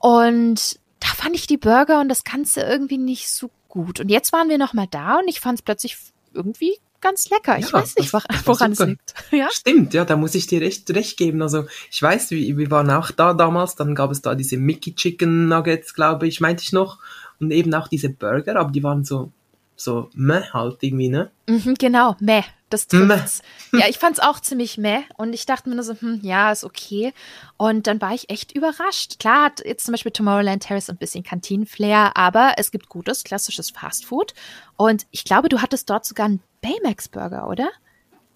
Und 0.00 0.80
da 1.00 1.08
fand 1.08 1.34
ich 1.34 1.46
die 1.46 1.56
Burger 1.56 2.00
und 2.00 2.08
das 2.08 2.24
Ganze 2.24 2.60
irgendwie 2.60 2.98
nicht 2.98 3.30
so 3.30 3.50
gut. 3.68 4.00
Und 4.00 4.10
jetzt 4.10 4.32
waren 4.32 4.48
wir 4.48 4.58
noch 4.58 4.74
mal 4.74 4.86
da 4.90 5.18
und 5.18 5.28
ich 5.28 5.40
fand 5.40 5.58
es 5.58 5.62
plötzlich 5.62 5.96
irgendwie 6.34 6.78
ganz 7.02 7.28
lecker. 7.28 7.58
Ich 7.58 7.66
ja, 7.66 7.72
weiß 7.74 7.96
nicht, 7.96 8.14
das, 8.14 8.24
woran 8.46 8.72
es 8.72 8.78
liegt. 8.78 9.14
Ja? 9.30 9.48
Stimmt, 9.50 9.92
ja, 9.92 10.04
da 10.04 10.16
muss 10.16 10.34
ich 10.34 10.46
dir 10.46 10.62
recht, 10.62 10.88
recht 10.90 11.18
geben. 11.18 11.42
Also 11.42 11.66
ich 11.90 12.00
weiß, 12.00 12.30
wir, 12.30 12.56
wir 12.56 12.70
waren 12.70 12.90
auch 12.90 13.10
da 13.10 13.34
damals, 13.34 13.74
dann 13.74 13.94
gab 13.94 14.10
es 14.10 14.22
da 14.22 14.34
diese 14.34 14.56
Mickey 14.56 14.94
Chicken 14.94 15.48
Nuggets, 15.48 15.92
glaube 15.92 16.26
ich, 16.26 16.40
meinte 16.40 16.62
ich 16.62 16.72
noch. 16.72 16.98
Und 17.40 17.50
eben 17.50 17.74
auch 17.74 17.88
diese 17.88 18.08
Burger, 18.08 18.56
aber 18.56 18.70
die 18.70 18.82
waren 18.82 19.04
so, 19.04 19.32
so 19.76 20.10
meh 20.14 20.42
halt 20.52 20.78
irgendwie, 20.82 21.08
ne? 21.08 21.30
Mhm, 21.46 21.74
genau, 21.74 22.16
meh. 22.20 22.42
Das 22.72 22.86
trifft's. 22.86 23.42
Ja, 23.72 23.86
ich 23.88 23.98
fand's 23.98 24.18
auch 24.18 24.40
ziemlich 24.40 24.78
meh 24.78 25.00
und 25.18 25.34
ich 25.34 25.44
dachte 25.44 25.68
mir 25.68 25.74
nur 25.74 25.84
so, 25.84 25.94
hm, 25.94 26.20
ja, 26.22 26.50
ist 26.50 26.64
okay. 26.64 27.12
Und 27.58 27.86
dann 27.86 28.00
war 28.00 28.14
ich 28.14 28.30
echt 28.30 28.52
überrascht. 28.52 29.18
Klar 29.18 29.44
hat 29.44 29.62
jetzt 29.64 29.84
zum 29.84 29.92
Beispiel 29.92 30.12
Tomorrowland 30.12 30.62
Terrace 30.62 30.88
ein 30.88 30.96
bisschen 30.96 31.22
Kantinenflair, 31.22 32.16
aber 32.16 32.54
es 32.56 32.70
gibt 32.70 32.88
gutes, 32.88 33.24
klassisches 33.24 33.70
Fastfood. 33.70 34.32
Und 34.76 35.06
ich 35.10 35.24
glaube, 35.24 35.50
du 35.50 35.60
hattest 35.60 35.90
dort 35.90 36.06
sogar 36.06 36.26
einen 36.26 36.42
Baymax 36.62 37.08
Burger, 37.08 37.46
oder? 37.46 37.68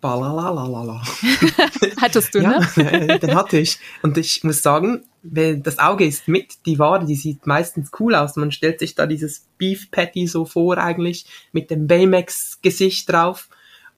Balalalala. 0.01 1.03
Hattest 2.01 2.35
du, 2.35 2.43
ne? 2.43 2.67
Ja, 2.77 3.19
den 3.19 3.35
hatte 3.35 3.59
ich. 3.59 3.79
Und 4.03 4.17
ich 4.19 4.45
muss 4.45 4.63
sagen, 4.63 5.05
das 5.23 5.79
Auge 5.79 6.05
ist 6.05 6.29
mit, 6.29 6.67
die 6.67 6.79
Ware, 6.79 7.05
die 7.05 7.17
sieht 7.17 7.47
meistens 7.47 7.91
cool 7.99 8.15
aus. 8.15 8.37
Man 8.37 8.53
stellt 8.53 8.79
sich 8.79 8.95
da 8.95 9.07
dieses 9.07 9.47
Beef 9.59 9.91
Patty 9.91 10.27
so 10.27 10.45
vor 10.45 10.79
eigentlich, 10.79 11.27
mit 11.53 11.71
dem 11.71 11.87
Baymax 11.87 12.61
Gesicht 12.63 13.11
drauf. 13.11 13.49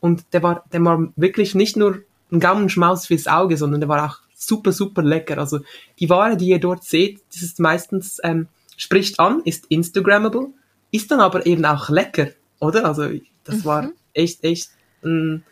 Und 0.00 0.24
der 0.32 0.42
war, 0.42 0.64
der 0.72 0.84
war 0.84 1.08
wirklich 1.16 1.54
nicht 1.54 1.76
nur 1.76 2.00
ein 2.30 2.40
Gaumenschmaus 2.40 3.06
fürs 3.06 3.26
Auge, 3.26 3.56
sondern 3.56 3.80
der 3.80 3.88
war 3.88 4.06
auch 4.06 4.18
super, 4.34 4.72
super 4.72 5.02
lecker. 5.02 5.38
Also 5.38 5.60
die 5.98 6.08
Ware, 6.08 6.36
die 6.36 6.48
ihr 6.48 6.60
dort 6.60 6.84
seht, 6.84 7.20
das 7.32 7.42
ist 7.42 7.58
meistens, 7.58 8.20
ähm, 8.22 8.48
spricht 8.76 9.18
an, 9.18 9.42
ist 9.44 9.66
Instagrammable, 9.68 10.48
ist 10.90 11.10
dann 11.10 11.20
aber 11.20 11.44
eben 11.46 11.64
auch 11.64 11.88
lecker, 11.90 12.28
oder? 12.60 12.84
Also 12.84 13.08
das 13.44 13.56
mhm. 13.56 13.64
war 13.64 13.90
echt, 14.14 14.44
echt 14.44 14.70
ein, 15.04 15.44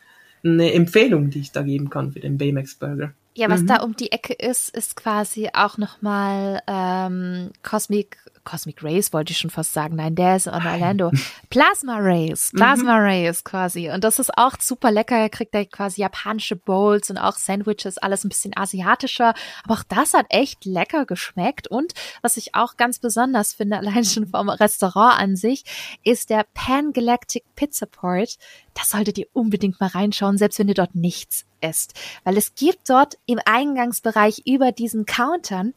eine 0.47 0.73
Empfehlung, 0.73 1.31
die 1.31 1.41
ich 1.41 1.53
da 1.53 1.63
geben 1.63 1.91
kann 1.91 2.13
für 2.13 2.21
den 2.21 2.39
Baymax 2.39 2.75
Burger. 2.77 3.13
Ja, 3.35 3.51
was 3.51 3.63
mhm. 3.63 3.67
da 3.67 3.77
um 3.83 3.95
die 3.95 4.13
Ecke 4.13 4.33
ist, 4.33 4.75
ist 4.75 4.97
quasi 4.97 5.51
auch 5.53 5.77
nochmal 5.77 6.61
ähm, 6.67 7.51
Cosmic 7.63 8.17
Cosmic 8.47 8.83
Rays 8.83 9.13
wollte 9.13 9.33
ich 9.33 9.39
schon 9.39 9.51
fast 9.51 9.75
sagen. 9.75 9.97
Nein, 9.97 10.15
der 10.15 10.37
ist 10.37 10.47
in 10.47 10.55
Orlando. 10.55 11.11
Plasma 11.51 11.99
Rays. 11.99 12.53
Plasma 12.55 12.99
mhm. 12.99 13.05
Rays 13.05 13.45
quasi. 13.45 13.91
Und 13.91 14.05
das 14.05 14.19
ist 14.19 14.39
auch 14.39 14.55
super 14.59 14.91
lecker. 14.91 15.17
Er 15.17 15.29
kriegt 15.29 15.55
da 15.55 15.63
quasi 15.65 16.01
japanische 16.01 16.57
Bowls 16.57 17.11
und 17.11 17.19
auch 17.19 17.37
Sandwiches, 17.37 17.99
alles 17.99 18.25
ein 18.25 18.31
bisschen 18.31 18.57
asiatischer. 18.57 19.35
Aber 19.65 19.75
auch 19.75 19.83
das 19.83 20.15
hat 20.15 20.27
echt 20.31 20.65
lecker 20.65 21.05
geschmeckt. 21.05 21.69
Und 21.69 21.93
was 22.23 22.39
ich 22.39 22.55
auch 22.55 22.77
ganz 22.77 22.99
besonders 22.99 23.53
finde, 23.53 23.77
allein 23.79 24.05
schon 24.05 24.29
vom 24.29 24.49
Restaurant 24.49 25.21
an 25.21 25.37
sich, 25.37 25.65
ist 26.05 26.31
der 26.31 26.47
Pan 26.55 26.93
Galactic 26.93 27.45
Pizza 27.57 27.87
Port. 27.87 28.39
Das 28.75 28.91
solltet 28.91 29.19
ihr 29.19 29.27
unbedingt 29.33 29.81
mal 29.81 29.89
reinschauen, 29.89 30.39
selbst 30.39 30.59
wenn 30.59 30.69
ihr 30.69 30.75
dort 30.75 30.95
nichts 30.95 31.45
esst. 31.61 31.95
Weil 32.25 32.37
es 32.37 32.55
gibt 32.55 32.89
dort 32.89 33.19
im 33.27 33.41
Eingangsbereich 33.45 34.43
über 34.47 34.71
diesen 34.71 35.05
Countern 35.05 35.75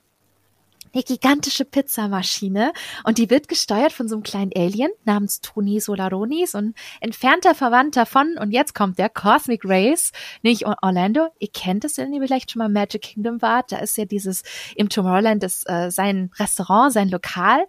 eine 0.94 1.04
gigantische 1.04 1.66
Pizzamaschine 1.66 2.74
und 3.04 3.18
die 3.18 3.30
wird 3.30 3.48
gesteuert 3.48 3.92
von 3.92 4.08
so 4.08 4.16
einem 4.16 4.24
kleinen 4.24 4.52
Alien 4.56 4.92
namens 5.06 5.42
Tony 5.42 5.80
Solaroni, 5.80 6.46
so 6.48 6.58
ein 6.58 6.74
entfernter 7.02 7.56
Verwandter 7.56 8.06
von, 8.06 8.38
und 8.40 8.52
jetzt 8.52 8.74
kommt 8.74 9.00
der 9.00 9.10
Cosmic 9.10 9.62
Race, 9.66 10.12
nicht 10.42 10.66
Orlando. 10.66 11.28
Ihr 11.40 11.50
kennt 11.52 11.86
es, 11.86 11.98
wenn 11.98 12.14
ihr 12.14 12.22
vielleicht 12.22 12.52
schon 12.52 12.60
mal 12.60 12.70
Magic 12.70 13.02
Kingdom 13.02 13.42
wart. 13.42 13.72
Da 13.72 13.78
ist 13.78 13.98
ja 13.98 14.06
dieses 14.06 14.44
im 14.76 14.90
Tomorrowland 14.90 15.44
das, 15.44 15.64
äh, 15.66 15.90
sein 15.92 16.32
Restaurant, 16.38 16.94
sein 16.94 17.10
Lokal. 17.10 17.66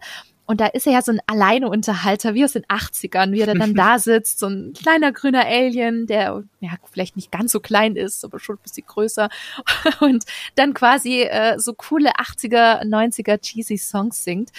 Und 0.51 0.59
da 0.59 0.67
ist 0.67 0.85
er 0.85 0.91
ja 0.91 1.01
so 1.01 1.13
ein 1.13 1.21
Alleinunterhalter, 1.27 2.33
wie 2.33 2.43
aus 2.43 2.51
den 2.51 2.65
80ern, 2.65 3.31
wie 3.31 3.39
er 3.39 3.55
dann 3.55 3.73
da 3.73 3.99
sitzt, 3.99 4.37
so 4.37 4.47
ein 4.47 4.73
kleiner 4.73 5.13
grüner 5.13 5.45
Alien, 5.45 6.07
der 6.07 6.43
ja 6.59 6.71
vielleicht 6.91 7.15
nicht 7.15 7.31
ganz 7.31 7.53
so 7.53 7.61
klein 7.61 7.95
ist, 7.95 8.25
aber 8.25 8.37
schon 8.37 8.57
ein 8.57 8.61
bisschen 8.61 8.85
größer. 8.85 9.29
Und 10.01 10.25
dann 10.55 10.73
quasi 10.73 11.21
äh, 11.21 11.57
so 11.57 11.73
coole 11.73 12.11
80er, 12.15 12.83
90er 12.83 13.39
cheesy 13.39 13.77
Songs 13.77 14.25
singt. 14.25 14.49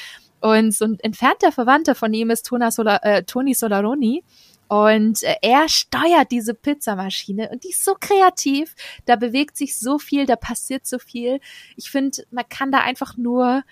Und 0.40 0.72
so 0.72 0.86
ein 0.86 0.98
entfernter 1.00 1.52
Verwandter 1.52 1.94
von 1.94 2.14
ihm 2.14 2.30
ist 2.30 2.46
Tona 2.46 2.70
Sola, 2.70 2.96
äh, 3.02 3.24
Tony 3.24 3.52
Solaroni. 3.52 4.24
Und 4.68 5.22
äh, 5.24 5.34
er 5.42 5.68
steuert 5.68 6.30
diese 6.30 6.54
Pizzamaschine 6.54 7.50
und 7.50 7.64
die 7.64 7.72
ist 7.72 7.84
so 7.84 7.96
kreativ. 8.00 8.74
Da 9.04 9.16
bewegt 9.16 9.58
sich 9.58 9.78
so 9.78 9.98
viel, 9.98 10.24
da 10.24 10.36
passiert 10.36 10.86
so 10.86 10.98
viel. 10.98 11.38
Ich 11.76 11.90
finde, 11.90 12.24
man 12.30 12.48
kann 12.48 12.72
da 12.72 12.78
einfach 12.78 13.18
nur 13.18 13.62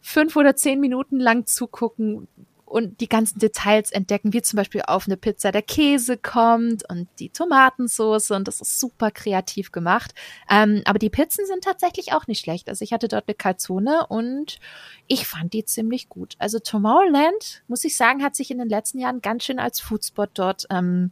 fünf 0.00 0.36
oder 0.36 0.56
zehn 0.56 0.80
Minuten 0.80 1.18
lang 1.18 1.46
zugucken, 1.46 2.28
und 2.70 3.00
die 3.00 3.08
ganzen 3.08 3.40
Details 3.40 3.90
entdecken, 3.90 4.32
wie 4.32 4.42
zum 4.42 4.56
Beispiel 4.56 4.82
auf 4.86 5.06
eine 5.06 5.16
Pizza 5.16 5.50
der 5.50 5.62
Käse 5.62 6.16
kommt 6.16 6.88
und 6.88 7.08
die 7.18 7.30
Tomatensauce 7.30 8.30
und 8.30 8.46
das 8.46 8.60
ist 8.60 8.78
super 8.78 9.10
kreativ 9.10 9.72
gemacht. 9.72 10.14
Ähm, 10.48 10.82
aber 10.84 11.00
die 11.00 11.10
Pizzen 11.10 11.46
sind 11.46 11.64
tatsächlich 11.64 12.12
auch 12.12 12.28
nicht 12.28 12.40
schlecht. 12.40 12.68
Also 12.68 12.84
ich 12.84 12.92
hatte 12.92 13.08
dort 13.08 13.24
eine 13.26 13.34
Calzone 13.34 14.06
und 14.06 14.60
ich 15.08 15.26
fand 15.26 15.52
die 15.52 15.64
ziemlich 15.64 16.08
gut. 16.08 16.36
Also 16.38 16.60
Tomorrowland, 16.60 17.64
muss 17.66 17.82
ich 17.82 17.96
sagen, 17.96 18.22
hat 18.22 18.36
sich 18.36 18.52
in 18.52 18.58
den 18.58 18.68
letzten 18.68 19.00
Jahren 19.00 19.20
ganz 19.20 19.44
schön 19.44 19.58
als 19.58 19.80
Foodspot 19.80 20.30
dort 20.34 20.66
ähm, 20.70 21.10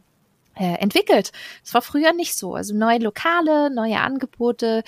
äh, 0.55 0.75
entwickelt. 0.75 1.33
Das 1.61 1.73
war 1.73 1.81
früher 1.81 2.13
nicht 2.13 2.35
so. 2.35 2.55
Also 2.55 2.73
neue 2.73 2.99
Lokale, 2.99 3.69
neue 3.69 3.99
Angebote, 3.99 4.83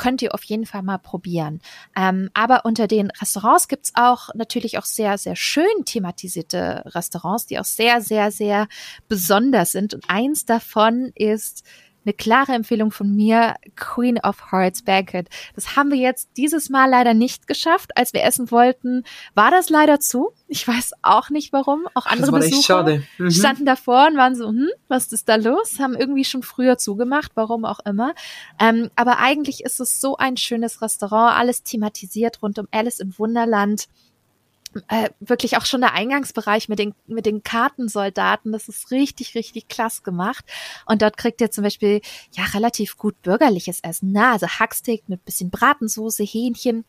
könnt 0.00 0.22
ihr 0.22 0.32
auf 0.32 0.44
jeden 0.44 0.64
Fall 0.64 0.82
mal 0.82 0.96
probieren. 0.96 1.60
Ähm, 1.94 2.30
aber 2.32 2.64
unter 2.64 2.86
den 2.86 3.10
Restaurants 3.10 3.68
gibt's 3.68 3.92
auch 3.94 4.30
natürlich 4.34 4.78
auch 4.78 4.86
sehr, 4.86 5.18
sehr 5.18 5.36
schön 5.36 5.84
thematisierte 5.84 6.82
Restaurants, 6.86 7.44
die 7.44 7.58
auch 7.58 7.66
sehr, 7.66 8.00
sehr, 8.00 8.30
sehr 8.30 8.66
besonders 9.08 9.72
sind. 9.72 9.92
Und 9.92 10.08
eins 10.08 10.46
davon 10.46 11.12
ist 11.14 11.64
eine 12.04 12.14
klare 12.14 12.52
Empfehlung 12.52 12.90
von 12.90 13.14
mir, 13.14 13.54
Queen 13.76 14.18
of 14.18 14.52
Hearts 14.52 14.82
Banquet. 14.82 15.24
Das 15.54 15.76
haben 15.76 15.90
wir 15.90 15.98
jetzt 15.98 16.30
dieses 16.36 16.70
Mal 16.70 16.88
leider 16.88 17.14
nicht 17.14 17.46
geschafft. 17.46 17.96
Als 17.96 18.12
wir 18.12 18.24
essen 18.24 18.50
wollten, 18.50 19.04
war 19.34 19.50
das 19.50 19.68
leider 19.68 20.00
zu. 20.00 20.32
Ich 20.48 20.66
weiß 20.66 20.92
auch 21.02 21.30
nicht 21.30 21.52
warum. 21.52 21.86
Auch 21.94 22.06
andere 22.06 22.32
Besucher. 22.32 23.00
Mhm. 23.18 23.30
standen 23.30 23.66
davor 23.66 24.08
und 24.08 24.16
waren 24.16 24.34
so, 24.34 24.48
hm, 24.48 24.68
was 24.88 25.12
ist 25.12 25.28
da 25.28 25.36
los? 25.36 25.78
Haben 25.78 25.94
irgendwie 25.94 26.24
schon 26.24 26.42
früher 26.42 26.78
zugemacht, 26.78 27.32
warum 27.34 27.64
auch 27.64 27.80
immer. 27.84 28.14
Ähm, 28.58 28.90
aber 28.96 29.18
eigentlich 29.18 29.64
ist 29.64 29.80
es 29.80 30.00
so 30.00 30.16
ein 30.16 30.36
schönes 30.36 30.82
Restaurant, 30.82 31.38
alles 31.38 31.62
thematisiert 31.62 32.42
rund 32.42 32.58
um 32.58 32.66
Alice 32.70 33.00
im 33.00 33.18
Wunderland 33.18 33.86
äh, 34.88 35.10
wirklich 35.20 35.56
auch 35.56 35.64
schon 35.64 35.80
der 35.80 35.94
Eingangsbereich 35.94 36.68
mit 36.68 36.78
den, 36.78 36.94
mit 37.06 37.26
den 37.26 37.42
Kartensoldaten, 37.42 38.52
das 38.52 38.68
ist 38.68 38.90
richtig, 38.90 39.34
richtig 39.34 39.68
klasse 39.68 40.02
gemacht. 40.02 40.44
Und 40.86 41.02
dort 41.02 41.16
kriegt 41.16 41.40
ihr 41.40 41.50
zum 41.50 41.64
Beispiel 41.64 42.00
ja 42.32 42.44
relativ 42.54 42.96
gut 42.96 43.20
bürgerliches 43.22 43.80
Essen, 43.80 44.12
ne? 44.12 44.28
Also 44.28 44.46
Hacksteak 44.46 45.08
mit 45.08 45.24
bisschen 45.24 45.50
Bratensoße, 45.50 46.22
Hähnchen. 46.22 46.84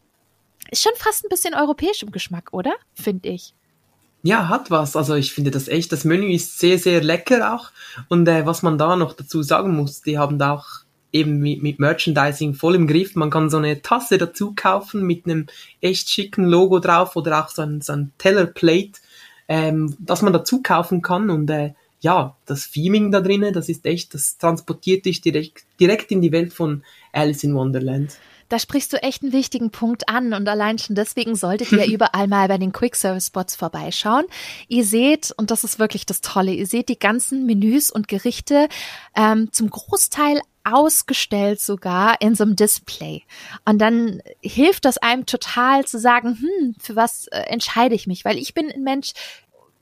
Ist 0.70 0.84
schon 0.84 0.94
fast 0.96 1.26
ein 1.26 1.30
bisschen 1.30 1.56
europäisch 1.56 2.04
im 2.04 2.12
Geschmack, 2.12 2.50
oder? 2.52 2.74
Finde 2.94 3.30
ich. 3.30 3.56
Ja, 4.24 4.50
hat 4.50 4.70
was. 4.70 4.96
Also 4.96 5.16
ich 5.16 5.34
finde 5.34 5.50
das 5.50 5.68
echt, 5.68 5.92
das 5.92 6.06
Menü 6.06 6.32
ist 6.32 6.60
sehr, 6.60 6.78
sehr 6.78 7.04
lecker 7.04 7.56
auch. 7.56 7.72
Und 8.08 8.28
äh, 8.28 8.46
was 8.46 8.62
man 8.62 8.78
da 8.78 8.96
noch 8.96 9.14
dazu 9.14 9.42
sagen 9.42 9.76
muss, 9.76 10.02
die 10.02 10.20
haben 10.20 10.38
da 10.38 10.54
auch 10.54 10.68
eben 11.12 11.40
mit, 11.40 11.62
mit 11.62 11.80
Merchandising 11.80 12.54
voll 12.54 12.76
im 12.76 12.88
Griff. 12.88 13.16
Man 13.16 13.30
kann 13.30 13.50
so 13.50 13.58
eine 13.58 13.82
Tasse 13.82 14.18
dazu 14.18 14.54
kaufen 14.56 15.06
mit 15.06 15.26
einem 15.26 15.48
echt 15.82 16.10
schicken 16.10 16.46
Logo 16.46 16.80
drauf 16.80 17.16
oder 17.16 17.44
auch 17.44 17.50
so 17.50 17.62
ein, 17.62 17.82
so 17.82 17.94
ein 17.94 18.12
Tellerplate, 18.18 18.94
ähm, 19.48 19.96
das 20.00 20.22
man 20.22 20.34
dazu 20.34 20.62
kaufen 20.62 21.02
kann 21.02 21.30
und 21.30 21.50
äh, 21.50 21.74
ja, 22.02 22.36
das 22.48 22.72
Theming 22.72 23.12
da 23.12 23.22
drinnen, 23.22 23.54
das 23.54 23.70
ist 23.70 23.86
echt, 23.86 24.14
das 24.16 24.38
transportiert 24.38 25.06
dich 25.06 25.22
direkt, 25.22 25.66
direkt 25.80 26.12
in 26.12 26.22
die 26.22 26.32
Welt 26.32 26.52
von 26.52 26.84
Alice 27.14 27.44
in 27.44 27.54
Wonderland. 27.56 28.18
Da 28.50 28.60
sprichst 28.60 28.92
du 28.92 29.02
echt 29.02 29.24
einen 29.24 29.32
wichtigen 29.32 29.72
Punkt 29.72 30.10
an 30.10 30.34
und 30.34 30.50
allein 30.50 30.78
schon 30.78 30.96
deswegen 30.96 31.36
solltet 31.36 31.72
ihr 31.72 31.86
überall 31.86 32.28
mal 32.28 32.50
bei 32.50 32.58
den 32.58 32.74
Quick 32.74 32.98
Service 32.98 33.28
Spots 33.28 33.56
vorbeischauen. 33.56 34.26
Ihr 34.68 34.84
seht, 34.84 35.34
und 35.38 35.52
das 35.52 35.64
ist 35.64 35.80
wirklich 35.80 36.06
das 36.06 36.20
Tolle, 36.20 36.52
ihr 36.52 36.68
seht 36.68 36.90
die 36.90 37.00
ganzen 37.00 37.46
Menüs 37.46 37.92
und 37.92 38.10
Gerichte 38.10 38.68
ähm, 39.16 39.54
zum 39.54 39.70
Großteil 39.70 40.42
ausgestellt 40.64 41.60
sogar 41.60 42.22
in 42.22 42.36
so 42.36 42.44
einem 42.44 42.56
Display. 42.56 43.24
Und 43.66 43.80
dann 43.80 44.22
hilft 44.42 44.86
das 44.86 44.98
einem 44.98 45.26
total 45.26 45.86
zu 45.86 46.00
sagen, 46.00 46.38
hm, 46.40 46.76
für 46.80 46.96
was 46.96 47.28
äh, 47.28 47.40
entscheide 47.42 47.96
ich 47.96 48.08
mich? 48.08 48.26
Weil 48.26 48.38
ich 48.38 48.54
bin 48.54 48.72
ein 48.72 48.84
Mensch, 48.84 49.14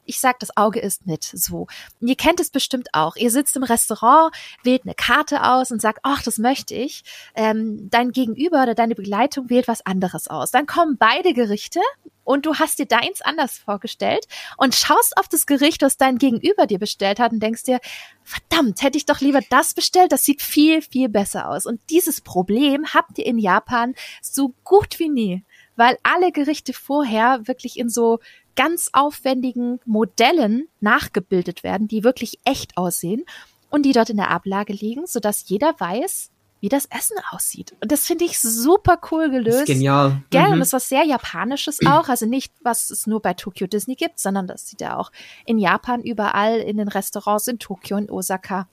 ich 0.10 0.20
sag, 0.20 0.40
das 0.40 0.58
Auge 0.58 0.80
ist 0.80 1.06
mit. 1.06 1.24
So. 1.24 1.68
Ihr 2.02 2.16
kennt 2.16 2.40
es 2.40 2.50
bestimmt 2.50 2.90
auch. 2.94 3.16
Ihr 3.16 3.30
sitzt 3.30 3.56
im 3.56 3.64
Restaurant, 3.64 4.36
wählt 4.64 4.84
eine 4.84 4.96
Karte 4.96 5.44
aus 5.44 5.72
und 5.72 5.82
sagt, 5.82 6.00
ach, 6.04 6.24
das 6.24 6.40
möchte 6.40 6.74
ich. 6.74 7.04
Ähm, 7.36 7.90
dein 7.90 8.12
Gegenüber 8.12 8.64
oder 8.64 8.76
deine 8.76 8.96
Begleitung 8.96 9.50
wählt 9.50 9.68
was 9.68 9.86
anderes 9.86 10.28
aus. 10.28 10.52
Dann 10.52 10.66
kommen 10.66 10.98
beide 10.98 11.34
Gerichte 11.34 11.80
und 12.24 12.46
du 12.46 12.56
hast 12.56 12.80
dir 12.80 12.86
deins 12.86 13.22
anders 13.22 13.58
vorgestellt 13.58 14.26
und 14.58 14.76
schaust 14.76 15.18
auf 15.18 15.28
das 15.28 15.46
Gericht, 15.46 15.82
was 15.82 15.98
dein 15.98 16.18
Gegenüber 16.18 16.68
dir 16.68 16.80
bestellt 16.80 17.20
hat 17.20 17.32
und 17.32 17.42
denkst 17.42 17.64
dir, 17.64 17.80
verdammt, 18.24 18.82
hätte 18.82 18.98
ich 18.98 19.06
doch 19.06 19.22
lieber 19.22 19.42
das 19.50 19.74
bestellt, 19.74 20.12
das 20.12 20.26
sieht 20.26 20.42
viel, 20.42 20.82
viel 20.82 21.10
besser 21.10 21.50
aus. 21.50 21.66
Und 21.66 21.82
dieses 21.90 22.22
Problem 22.22 22.94
habt 22.94 23.18
ihr 23.18 23.26
in 23.26 23.38
Japan 23.38 23.96
so 24.22 24.54
gut 24.64 25.00
wie 25.00 25.10
nie, 25.10 25.44
weil 25.76 25.98
alle 26.04 26.32
Gerichte 26.32 26.74
vorher 26.74 27.48
wirklich 27.48 27.80
in 27.80 27.90
so 27.90 28.20
ganz 28.60 28.90
aufwendigen 28.92 29.80
Modellen 29.86 30.68
nachgebildet 30.82 31.64
werden, 31.64 31.88
die 31.88 32.04
wirklich 32.04 32.40
echt 32.44 32.76
aussehen 32.76 33.24
und 33.70 33.84
die 33.84 33.94
dort 33.94 34.10
in 34.10 34.18
der 34.18 34.32
Ablage 34.32 34.74
liegen, 34.74 35.08
sodass 35.08 35.48
jeder 35.48 35.80
weiß, 35.80 36.30
wie 36.60 36.68
das 36.68 36.86
Essen 36.88 37.16
aussieht. 37.32 37.74
Und 37.80 37.90
das 37.90 38.06
finde 38.06 38.26
ich 38.26 38.38
super 38.38 39.00
cool 39.12 39.30
gelöst. 39.30 39.66
genial. 39.66 40.24
Gell? 40.30 40.48
Mhm. 40.48 40.54
Und 40.54 40.60
das 40.60 40.68
ist 40.68 40.74
was 40.74 40.90
sehr 40.90 41.06
Japanisches 41.06 41.80
auch. 41.86 42.10
Also 42.10 42.26
nicht, 42.26 42.52
was 42.62 42.90
es 42.90 43.08
nur 43.08 43.22
bei 43.22 43.34
Tokyo 43.34 43.66
Disney 43.66 43.96
gibt, 43.96 44.20
sondern 44.20 44.46
das 44.46 44.68
sieht 44.68 44.82
ja 44.82 44.98
auch 44.98 45.14
in 45.46 45.58
Japan 45.58 46.02
überall 46.02 46.58
in 46.58 46.76
den 46.76 46.90
Restaurants 46.90 47.48
in 47.48 47.60
Tokio 47.60 47.96
und 47.96 48.12
Osaka 48.12 48.68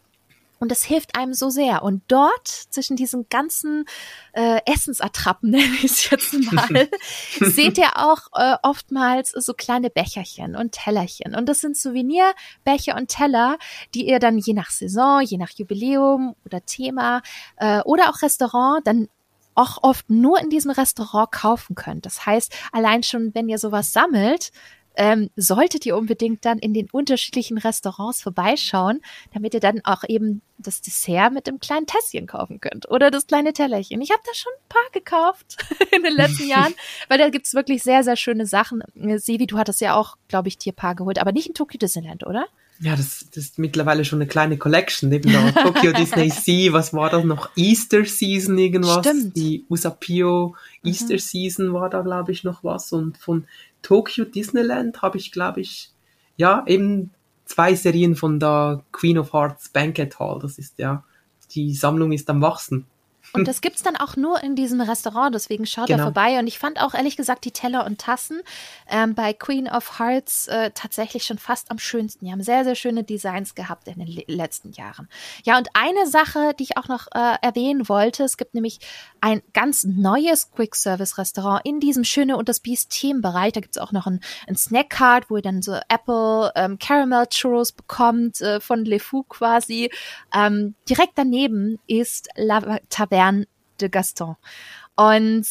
und 0.58 0.70
das 0.70 0.82
hilft 0.82 1.16
einem 1.16 1.34
so 1.34 1.50
sehr. 1.50 1.82
Und 1.82 2.02
dort, 2.08 2.48
zwischen 2.48 2.96
diesen 2.96 3.28
ganzen 3.28 3.84
äh, 4.32 4.60
Essensattrappen, 4.66 5.50
nenne 5.50 5.74
ich 5.76 5.84
es 5.84 6.10
jetzt 6.10 6.32
mal, 6.52 6.88
seht 7.40 7.78
ihr 7.78 7.96
auch 7.96 8.28
äh, 8.34 8.56
oftmals 8.62 9.30
so 9.30 9.54
kleine 9.54 9.90
Becherchen 9.90 10.56
und 10.56 10.72
Tellerchen. 10.72 11.34
Und 11.34 11.48
das 11.48 11.60
sind 11.60 11.76
Souvenirbecher 11.76 12.96
und 12.96 13.08
Teller, 13.08 13.58
die 13.94 14.08
ihr 14.08 14.18
dann 14.18 14.38
je 14.38 14.54
nach 14.54 14.70
Saison, 14.70 15.20
je 15.20 15.36
nach 15.36 15.50
Jubiläum 15.50 16.34
oder 16.44 16.64
Thema 16.64 17.22
äh, 17.56 17.80
oder 17.82 18.10
auch 18.10 18.22
Restaurant 18.22 18.86
dann 18.86 19.08
auch 19.56 19.82
oft 19.82 20.08
nur 20.10 20.38
in 20.40 20.50
diesem 20.50 20.70
Restaurant 20.70 21.32
kaufen 21.32 21.74
könnt. 21.74 22.06
Das 22.06 22.26
heißt, 22.26 22.54
allein 22.72 23.02
schon, 23.02 23.34
wenn 23.34 23.48
ihr 23.48 23.58
sowas 23.58 23.92
sammelt, 23.92 24.52
ähm, 24.97 25.31
solltet 25.36 25.86
ihr 25.86 25.97
unbedingt 25.97 26.44
dann 26.44 26.59
in 26.59 26.74
den 26.74 26.90
unterschiedlichen 26.90 27.59
Restaurants 27.59 28.23
vorbeischauen, 28.23 29.01
damit 29.32 29.55
ihr 29.55 29.60
dann 29.60 29.81
auch 29.85 30.05
eben 30.09 30.43
das 30.59 30.81
Dessert 30.81 31.32
mit 31.32 31.47
dem 31.47 31.60
kleinen 31.60 31.86
Tässchen 31.86 32.27
kaufen 32.27 32.60
könnt 32.60 32.90
oder 32.90 33.10
das 33.10 33.27
kleine 33.27 33.52
Tellerchen. 33.52 34.01
Ich 34.01 34.10
habe 34.10 34.23
da 34.24 34.35
schon 34.35 34.52
ein 34.52 34.68
paar 34.68 34.90
gekauft 34.93 35.56
in 35.94 36.02
den 36.02 36.14
letzten 36.14 36.48
Jahren, 36.48 36.74
weil 37.09 37.18
da 37.18 37.28
gibt's 37.28 37.55
wirklich 37.55 37.82
sehr, 37.82 38.02
sehr 38.02 38.16
schöne 38.16 38.47
Sachen. 38.47 38.82
Sevi, 38.94 39.47
du 39.47 39.59
hattest 39.59 39.81
ja 39.81 39.94
auch, 39.94 40.16
glaube 40.28 40.48
ich, 40.48 40.59
dir 40.59 40.73
ein 40.73 40.77
paar 40.77 40.94
geholt, 40.94 41.18
aber 41.18 41.32
nicht 41.32 41.48
in 41.48 41.55
Tokyo 41.55 41.78
Disneyland, 41.78 42.27
oder? 42.27 42.47
Ja, 42.81 42.94
das, 42.94 43.27
das 43.35 43.44
ist 43.44 43.59
mittlerweile 43.59 44.05
schon 44.05 44.20
eine 44.20 44.28
kleine 44.28 44.59
Collection. 44.59 45.09
Neben 45.09 45.31
der 45.31 45.55
Tokyo 45.55 45.93
Disney 45.97 46.31
Sea, 46.31 46.73
was 46.73 46.93
war 46.93 47.11
das 47.11 47.24
noch? 47.24 47.51
Easter 47.57 48.05
Season 48.05 48.59
irgendwas? 48.59 49.07
Stimmt. 49.07 49.36
Die 49.36 49.65
Usapio 49.69 50.55
Easter 50.85 51.15
mhm. 51.15 51.19
Season 51.19 51.73
war 51.73 51.89
da, 51.89 52.03
glaube 52.03 52.32
ich, 52.32 52.44
noch 52.44 52.62
was. 52.65 52.93
Und 52.93 53.16
von 53.19 53.47
Tokyo 53.82 54.24
Disneyland 54.24 55.01
habe 55.03 55.16
ich, 55.19 55.32
glaube 55.32 55.61
ich, 55.61 55.90
ja, 56.36 56.65
eben 56.66 57.11
zwei 57.47 57.74
Serien 57.74 58.15
von 58.15 58.39
der 58.39 58.82
Queen 58.93 59.19
of 59.19 59.32
Hearts 59.32 59.70
Banquet 59.70 60.19
Hall. 60.19 60.39
Das 60.40 60.59
ist 60.59 60.78
ja, 60.78 61.05
die 61.53 61.74
Sammlung 61.74 62.12
ist 62.12 62.28
am 62.28 62.43
wachsen. 62.43 62.86
Und 63.32 63.48
das 63.48 63.61
gibt's 63.61 63.82
dann 63.82 63.97
auch 63.97 64.16
nur 64.16 64.43
in 64.43 64.57
diesem 64.57 64.81
Restaurant, 64.81 65.35
deswegen 65.35 65.66
schaut 65.66 65.86
genau. 65.86 65.98
da 65.98 66.05
vorbei. 66.05 66.39
Und 66.39 66.47
ich 66.47 66.59
fand 66.59 66.81
auch 66.81 66.94
ehrlich 66.94 67.16
gesagt 67.16 67.44
die 67.44 67.51
Teller 67.51 67.85
und 67.85 68.01
Tassen 68.01 68.40
ähm, 68.89 69.15
bei 69.15 69.32
Queen 69.32 69.69
of 69.69 69.98
Hearts 69.98 70.47
äh, 70.48 70.70
tatsächlich 70.74 71.24
schon 71.24 71.39
fast 71.39 71.70
am 71.70 71.78
schönsten. 71.78 72.24
Die 72.24 72.32
haben 72.32 72.43
sehr, 72.43 72.65
sehr 72.65 72.74
schöne 72.74 73.05
Designs 73.05 73.55
gehabt 73.55 73.89
in 73.89 73.98
den 73.98 74.24
letzten 74.27 74.73
Jahren. 74.73 75.09
Ja, 75.44 75.59
und 75.59 75.69
eine 75.74 76.07
Sache, 76.07 76.55
die 76.59 76.65
ich 76.65 76.77
auch 76.77 76.89
noch 76.89 77.09
äh, 77.15 77.36
erwähnen 77.43 77.89
wollte, 77.89 78.24
es 78.24 78.36
gibt 78.36 78.55
nämlich 78.55 78.78
ein 79.20 79.43
ganz 79.53 79.85
neues 79.85 80.51
Quick-Service-Restaurant 80.53 81.62
in 81.65 81.81
diesem 81.81 82.05
Schöne 82.05 82.36
und 82.36 82.48
das 82.48 82.61
Beast-Themenbereich. 82.61 83.53
Da 83.53 83.61
gibt's 83.61 83.78
auch 83.78 83.93
noch 83.93 84.07
ein, 84.07 84.20
ein 84.47 84.57
Snack-Card, 84.57 85.31
wo 85.31 85.36
ihr 85.36 85.43
dann 85.43 85.62
so 85.62 85.78
Apple 85.89 86.53
ähm, 86.55 86.78
Caramel 86.78 87.27
Churros 87.27 87.73
bekommt, 87.73 88.40
äh, 88.40 88.61
von 88.61 88.85
Le 88.85 89.01
Fou 89.01 89.24
quasi. 89.24 89.90
Ähm, 90.35 90.74
direkt 90.89 91.12
daneben 91.16 91.78
ist 91.86 92.28
La 92.36 92.78
Taverne 92.89 93.15
Bern 93.16 93.47
de 93.80 93.88
Gaston. 93.88 94.36
Und 94.94 95.47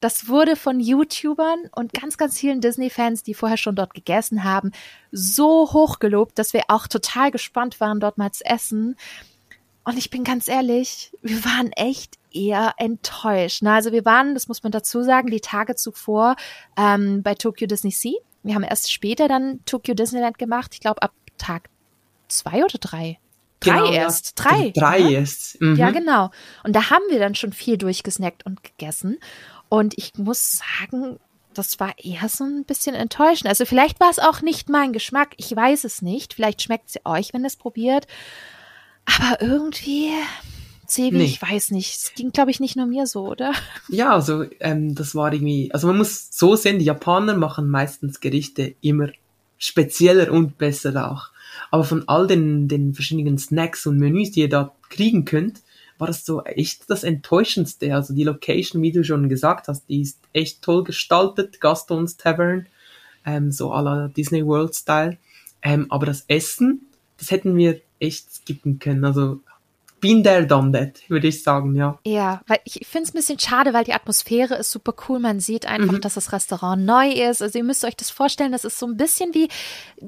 das 0.00 0.26
wurde 0.26 0.56
von 0.56 0.80
YouTubern 0.80 1.70
und 1.72 1.92
ganz, 1.92 2.18
ganz 2.18 2.40
vielen 2.40 2.60
Disney-Fans, 2.60 3.22
die 3.22 3.34
vorher 3.34 3.56
schon 3.56 3.76
dort 3.76 3.94
gegessen 3.94 4.42
haben, 4.42 4.72
so 5.12 5.72
hoch 5.72 6.00
gelobt, 6.00 6.40
dass 6.40 6.52
wir 6.52 6.64
auch 6.66 6.88
total 6.88 7.30
gespannt 7.30 7.78
waren, 7.78 8.00
dort 8.00 8.18
mal 8.18 8.32
zu 8.32 8.44
essen. 8.44 8.96
Und 9.84 9.96
ich 9.96 10.10
bin 10.10 10.24
ganz 10.24 10.48
ehrlich, 10.48 11.12
wir 11.22 11.44
waren 11.44 11.70
echt 11.70 12.18
eher 12.32 12.74
enttäuscht. 12.78 13.60
Na, 13.62 13.76
also 13.76 13.92
wir 13.92 14.04
waren, 14.04 14.34
das 14.34 14.48
muss 14.48 14.64
man 14.64 14.72
dazu 14.72 15.04
sagen, 15.04 15.30
die 15.30 15.40
Tage 15.40 15.76
zuvor 15.76 16.34
ähm, 16.76 17.22
bei 17.22 17.36
Tokyo 17.36 17.68
Disney 17.68 17.92
Sea. 17.92 18.14
Wir 18.42 18.56
haben 18.56 18.64
erst 18.64 18.92
später 18.92 19.28
dann 19.28 19.60
Tokyo 19.66 19.94
Disneyland 19.94 20.36
gemacht. 20.36 20.72
Ich 20.74 20.80
glaube, 20.80 21.00
ab 21.00 21.12
Tag 21.38 21.70
zwei 22.26 22.64
oder 22.64 22.78
drei? 22.78 23.18
Drei 23.64 23.78
Genau, 23.78 23.90
erst. 23.92 24.34
Ja. 24.38 24.44
Drei. 24.44 24.72
Drei 24.74 24.98
ne? 25.00 25.12
erst. 25.12 25.60
Mhm. 25.60 25.76
Ja, 25.76 25.90
genau. 25.90 26.30
Und 26.62 26.74
da 26.74 26.90
haben 26.90 27.04
wir 27.10 27.18
dann 27.18 27.34
schon 27.34 27.52
viel 27.52 27.76
durchgesnackt 27.78 28.46
und 28.46 28.62
gegessen. 28.62 29.18
Und 29.68 29.94
ich 29.96 30.12
muss 30.16 30.60
sagen, 30.80 31.18
das 31.54 31.80
war 31.80 31.94
eher 31.98 32.28
so 32.28 32.44
ein 32.44 32.64
bisschen 32.64 32.94
enttäuschend. 32.94 33.48
Also 33.48 33.64
vielleicht 33.64 34.00
war 34.00 34.10
es 34.10 34.18
auch 34.18 34.42
nicht 34.42 34.68
mein 34.68 34.92
Geschmack. 34.92 35.34
Ich 35.36 35.54
weiß 35.54 35.84
es 35.84 36.02
nicht. 36.02 36.34
Vielleicht 36.34 36.62
schmeckt 36.62 36.90
es 36.90 36.96
euch, 37.04 37.32
wenn 37.32 37.42
ihr 37.42 37.48
es 37.48 37.56
probiert. 37.56 38.06
Aber 39.06 39.40
irgendwie, 39.40 40.10
Sevi, 40.86 41.18
Nee. 41.18 41.24
ich 41.24 41.40
weiß 41.42 41.70
nicht. 41.70 41.94
Es 41.94 42.14
ging, 42.14 42.32
glaube 42.32 42.50
ich, 42.50 42.60
nicht 42.60 42.76
nur 42.76 42.86
mir 42.86 43.06
so, 43.06 43.28
oder? 43.28 43.52
Ja, 43.88 44.12
also 44.14 44.44
ähm, 44.60 44.94
das 44.94 45.14
war 45.14 45.32
irgendwie, 45.32 45.70
also 45.72 45.86
man 45.86 45.98
muss 45.98 46.28
so 46.30 46.56
sehen, 46.56 46.78
die 46.78 46.84
Japaner 46.86 47.34
machen 47.36 47.68
meistens 47.68 48.20
Gerichte 48.20 48.74
immer 48.80 49.08
spezieller 49.58 50.32
und 50.32 50.58
besser 50.58 51.10
auch. 51.10 51.30
Aber 51.70 51.84
von 51.84 52.08
all 52.08 52.26
den, 52.26 52.68
den 52.68 52.94
verschiedenen 52.94 53.38
Snacks 53.38 53.86
und 53.86 53.98
Menüs, 53.98 54.32
die 54.32 54.40
ihr 54.40 54.48
da 54.48 54.74
kriegen 54.88 55.24
könnt, 55.24 55.62
war 55.98 56.06
das 56.06 56.24
so 56.24 56.42
echt 56.44 56.90
das 56.90 57.04
Enttäuschendste. 57.04 57.94
Also 57.94 58.14
die 58.14 58.24
Location, 58.24 58.82
wie 58.82 58.92
du 58.92 59.04
schon 59.04 59.28
gesagt 59.28 59.68
hast, 59.68 59.88
die 59.88 60.02
ist 60.02 60.18
echt 60.32 60.62
toll 60.62 60.84
gestaltet, 60.84 61.60
Gastons 61.60 62.16
Tavern, 62.16 62.66
ähm, 63.24 63.50
so 63.50 63.72
à 63.72 63.82
la 63.82 64.08
Disney 64.08 64.44
World 64.44 64.74
Style. 64.74 65.16
Ähm, 65.62 65.86
aber 65.90 66.06
das 66.06 66.24
Essen, 66.28 66.88
das 67.18 67.30
hätten 67.30 67.56
wir 67.56 67.80
echt 68.00 68.32
skippen 68.32 68.78
können. 68.78 69.04
Also 69.04 69.40
been 70.04 70.22
there, 70.22 70.46
done 70.46 70.70
that, 70.72 71.00
würde 71.08 71.28
ich 71.28 71.42
sagen, 71.42 71.74
ja. 71.74 71.98
Ja, 72.04 72.42
weil 72.46 72.58
ich 72.64 72.86
finde 72.86 73.08
es 73.08 73.14
ein 73.14 73.16
bisschen 73.16 73.38
schade, 73.38 73.72
weil 73.72 73.84
die 73.84 73.94
Atmosphäre 73.94 74.54
ist 74.56 74.70
super 74.70 74.92
cool. 75.08 75.18
Man 75.18 75.40
sieht 75.40 75.64
einfach, 75.64 75.94
Mhm. 75.94 76.00
dass 76.02 76.12
das 76.14 76.30
Restaurant 76.30 76.84
neu 76.84 77.08
ist. 77.10 77.40
Also 77.40 77.58
ihr 77.58 77.64
müsst 77.64 77.84
euch 77.86 77.96
das 77.96 78.10
vorstellen, 78.10 78.52
das 78.52 78.66
ist 78.66 78.78
so 78.78 78.86
ein 78.86 78.98
bisschen 78.98 79.32
wie 79.32 79.48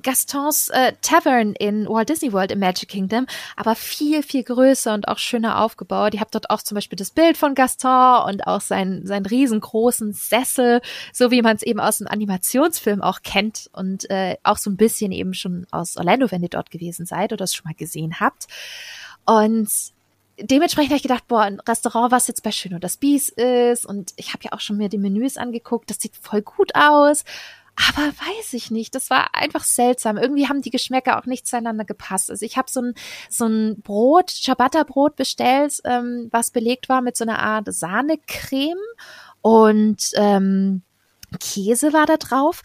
Gastons 0.03 0.69
äh, 0.69 0.93
Tavern 1.01 1.55
in 1.55 1.89
Walt 1.89 2.11
Disney 2.11 2.33
World 2.33 2.53
im 2.53 2.59
Magic 2.59 2.89
Kingdom, 2.91 3.27
aber 3.57 3.75
viel, 3.75 4.23
viel 4.23 4.43
größer 4.45 4.93
und 4.93 5.09
auch 5.09 5.19
schöner 5.19 5.61
aufgebaut. 5.63 6.13
Ihr 6.13 6.21
habt 6.21 6.35
dort 6.35 6.51
auch 6.51 6.61
zum 6.61 6.75
Beispiel 6.75 6.97
das 6.97 7.11
Bild 7.11 7.37
von 7.39 7.55
Gaston 7.55 8.23
und 8.29 8.47
auch 8.47 8.61
seinen, 8.61 9.07
seinen 9.07 9.25
riesengroßen 9.25 10.13
Sessel, 10.13 10.83
so 11.13 11.31
wie 11.31 11.41
man 11.41 11.57
es 11.57 11.63
eben 11.63 11.81
aus 11.81 11.99
dem 11.99 12.07
Animationsfilm 12.07 13.01
auch 13.01 13.23
kennt 13.23 13.71
und 13.73 14.11
äh, 14.11 14.37
auch 14.43 14.59
so 14.59 14.69
ein 14.69 14.77
bisschen 14.77 15.13
eben 15.13 15.33
schon 15.33 15.67
aus 15.71 15.97
Orlando, 15.97 16.31
wenn 16.31 16.43
ihr 16.43 16.51
dort 16.51 16.71
gewesen 16.71 17.07
seid 17.07 17.33
oder 17.33 17.45
es 17.45 17.55
schon 17.55 17.65
mal 17.65 17.75
gesehen 17.75 18.21
habt. 18.21 18.47
Und 19.27 19.69
dementsprechend 20.39 20.91
habe 20.91 20.97
ich 20.97 21.03
gedacht, 21.03 21.29
boah, 21.29 21.43
ein 21.43 21.61
Restaurant, 21.61 22.13
was 22.13 22.29
jetzt 22.29 22.43
bei 22.43 22.53
Schön 22.53 22.75
und 22.75 22.85
das 22.85 22.97
Bies 22.97 23.29
ist. 23.29 23.87
Und 23.87 24.13
ich 24.17 24.33
habe 24.33 24.45
ja 24.45 24.53
auch 24.53 24.61
schon 24.61 24.77
mir 24.77 24.89
die 24.89 24.99
Menüs 24.99 25.37
angeguckt. 25.37 25.91
Das 25.91 25.99
sieht 25.99 26.17
voll 26.17 26.43
gut 26.43 26.75
aus. 26.75 27.25
Aber 27.77 28.07
weiß 28.07 28.55
ich 28.55 28.71
nicht. 28.71 28.95
Das 28.95 29.11
war 29.11 29.35
einfach 29.35 29.65
seltsam. 29.65 30.17
Irgendwie 30.17 30.49
haben 30.49 30.63
die 30.63 30.71
Geschmäcker 30.71 31.19
auch 31.19 31.27
nicht 31.27 31.47
zueinander 31.47 31.85
gepasst. 31.85 32.31
Also 32.31 32.45
ich 32.47 32.57
habe 32.57 32.71
so 32.71 32.81
ein, 32.81 32.95
so 33.29 33.47
ein 33.47 33.83
Brot, 33.83 34.31
Ciabatta-Brot 34.31 35.17
bestellt, 35.17 35.81
ähm, 35.85 36.29
was 36.31 36.51
belegt 36.51 36.89
war 36.89 37.03
mit 37.03 37.17
so 37.17 37.25
einer 37.25 37.39
Art 37.39 37.67
Sahnecreme. 37.71 38.79
Und 39.43 40.11
ähm, 40.15 40.83
Käse 41.39 41.93
war 41.93 42.07
da 42.07 42.17
drauf 42.17 42.63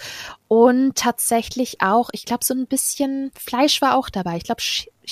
und 0.48 0.96
tatsächlich 0.96 1.82
auch, 1.82 2.10
ich 2.14 2.26
glaube, 2.26 2.46
so 2.46 2.54
ein 2.54 2.68
bisschen 2.68 3.32
Fleisch 3.36 3.82
war 3.82 3.96
auch 3.96 4.10
dabei. 4.10 4.38
Ich 4.38 4.44
glaube, 4.44 4.62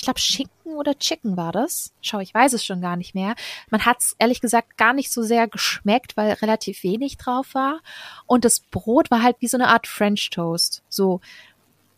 ich 0.00 0.04
glaube, 0.04 0.18
Schinken 0.18 0.72
oder 0.76 0.98
Chicken 0.98 1.36
war 1.36 1.52
das. 1.52 1.92
Schau, 2.00 2.20
ich 2.20 2.32
weiß 2.32 2.54
es 2.54 2.64
schon 2.64 2.80
gar 2.80 2.96
nicht 2.96 3.14
mehr. 3.14 3.34
Man 3.68 3.84
hat 3.84 3.98
es 4.00 4.16
ehrlich 4.18 4.40
gesagt 4.40 4.78
gar 4.78 4.94
nicht 4.94 5.12
so 5.12 5.20
sehr 5.20 5.46
geschmeckt, 5.46 6.16
weil 6.16 6.32
relativ 6.32 6.82
wenig 6.84 7.18
drauf 7.18 7.48
war. 7.52 7.82
Und 8.24 8.46
das 8.46 8.60
Brot 8.60 9.10
war 9.10 9.22
halt 9.22 9.36
wie 9.40 9.46
so 9.46 9.58
eine 9.58 9.68
Art 9.68 9.86
French 9.86 10.30
Toast. 10.30 10.82
So 10.88 11.20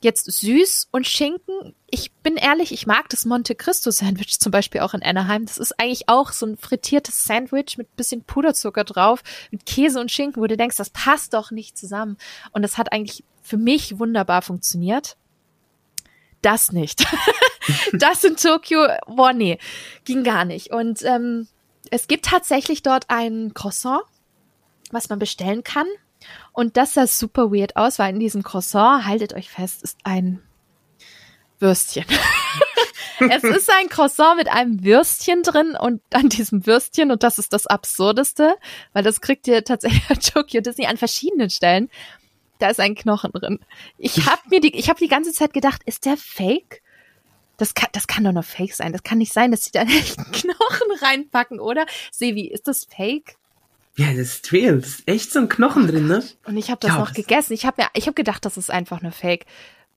jetzt 0.01 0.25
süß 0.33 0.89
und 0.91 1.07
Schinken. 1.07 1.77
Ich 1.91 2.11
bin 2.11 2.35
ehrlich, 2.35 2.73
ich 2.73 2.89
mag 2.89 3.09
das 3.09 3.25
Monte 3.25 3.55
Cristo 3.55 3.93
Sandwich 3.93 4.41
zum 4.41 4.51
Beispiel 4.51 4.81
auch 4.81 4.95
in 4.95 5.03
Anaheim. 5.05 5.47
Das 5.47 5.59
ist 5.59 5.79
eigentlich 5.79 6.09
auch 6.09 6.33
so 6.33 6.45
ein 6.45 6.57
frittiertes 6.57 7.23
Sandwich 7.23 7.79
mit 7.79 7.95
bisschen 7.95 8.25
Puderzucker 8.25 8.83
drauf, 8.83 9.23
mit 9.53 9.65
Käse 9.65 10.01
und 10.01 10.11
Schinken, 10.11 10.43
wo 10.43 10.49
du 10.49 10.57
denkst, 10.57 10.77
das 10.77 10.91
passt 10.91 11.35
doch 11.35 11.53
nicht 11.53 11.79
zusammen. 11.79 12.17
Und 12.51 12.63
das 12.63 12.79
hat 12.79 12.91
eigentlich 12.91 13.23
für 13.43 13.59
mich 13.59 14.01
wunderbar 14.01 14.43
funktioniert. 14.43 15.17
Das 16.41 16.73
nicht. 16.73 17.07
das 17.93 18.25
in 18.25 18.37
Tokio, 18.37 18.87
boah, 19.07 19.33
nee, 19.33 19.59
ging 20.05 20.25
gar 20.25 20.45
nicht. 20.45 20.73
Und 20.73 21.03
ähm, 21.03 21.49
es 21.91 22.07
gibt 22.09 22.27
tatsächlich 22.27 22.83
dort 22.83 23.07
ein 23.09 23.53
Croissant, 23.55 24.03
was 24.91 25.09
man 25.09 25.19
bestellen 25.19 25.65
kann. 25.65 25.87
Und 26.53 26.77
das 26.77 26.95
sah 26.95 27.07
super 27.07 27.51
weird 27.51 27.77
aus, 27.77 27.99
weil 27.99 28.15
in 28.15 28.21
diesem 28.21 28.43
Croissant, 28.43 29.07
haltet 29.07 29.35
euch 29.35 29.51
fest, 29.51 29.83
ist 29.83 29.99
ein 30.05 30.41
Würstchen. 31.59 32.05
es 33.31 33.45
ist 33.45 33.71
ein 33.71 33.89
Croissant 33.89 34.37
mit 34.37 34.49
einem 34.49 34.85
Würstchen 34.85 35.43
drin 35.43 35.77
und 35.79 36.03
an 36.13 36.29
diesem 36.29 36.67
Würstchen, 36.67 37.11
und 37.11 37.23
das 37.23 37.39
ist 37.39 37.53
das 37.53 37.67
Absurdeste, 37.67 38.57
weil 38.93 39.03
das 39.03 39.21
kriegt 39.21 39.47
ihr 39.49 39.65
tatsächlich 39.65 40.07
bei 40.09 40.15
Tokyo 40.15 40.61
Disney 40.61 40.87
an 40.87 40.97
verschiedenen 40.97 41.51
Stellen. 41.51 41.91
Da 42.59 42.69
ist 42.69 42.81
ein 42.81 42.95
Knochen 42.95 43.33
drin. 43.33 43.59
Ich 43.99 44.27
habe 44.27 44.43
mir 44.51 44.61
die, 44.61 44.77
ich 44.77 44.89
habe 44.89 44.99
die 44.99 45.09
ganze 45.09 45.33
Zeit 45.33 45.53
gedacht, 45.53 45.83
ist 45.85 46.05
der 46.05 46.17
fake? 46.17 46.82
Das 47.59 47.75
kann, 47.75 47.89
das 47.93 48.07
kann 48.07 48.25
doch 48.25 48.33
nur 48.33 48.43
fake 48.43 48.75
sein. 48.75 48.93
Das 48.93 49.03
kann 49.03 49.19
nicht 49.19 49.33
sein, 49.33 49.51
dass 49.51 49.65
sie 49.65 49.71
da 49.73 49.81
einen 49.83 49.91
echten 49.91 50.31
Knochen 50.33 50.91
reinpacken, 51.01 51.61
oder? 51.61 51.87
Sevi, 52.11 52.47
ist 52.47 52.67
das 52.69 52.85
fake? 52.85 53.37
Ja, 53.97 54.07
das 54.09 54.35
ist 54.37 54.53
real. 54.53 54.79
Das 54.81 54.89
ist 54.89 55.09
echt 55.09 55.31
so 55.33 55.39
ein 55.41 55.49
Knochen 55.51 55.87
drin, 55.87 56.07
ne? 56.07 56.25
Und 56.47 56.57
ich 56.57 56.71
habe 56.71 56.81
das 56.81 56.93
Ja, 56.93 56.99
noch 56.99 57.09
das- 57.09 57.17
gegessen. 57.17 57.53
Ich 57.53 57.67
habe 57.67 57.83
mir, 57.83 57.89
ich 57.95 58.07
habe 58.07 58.15
gedacht, 58.15 58.45
das 58.45 58.57
ist 58.57 58.71
einfach 58.71 59.03
nur 59.03 59.13
Fake, 59.13 59.45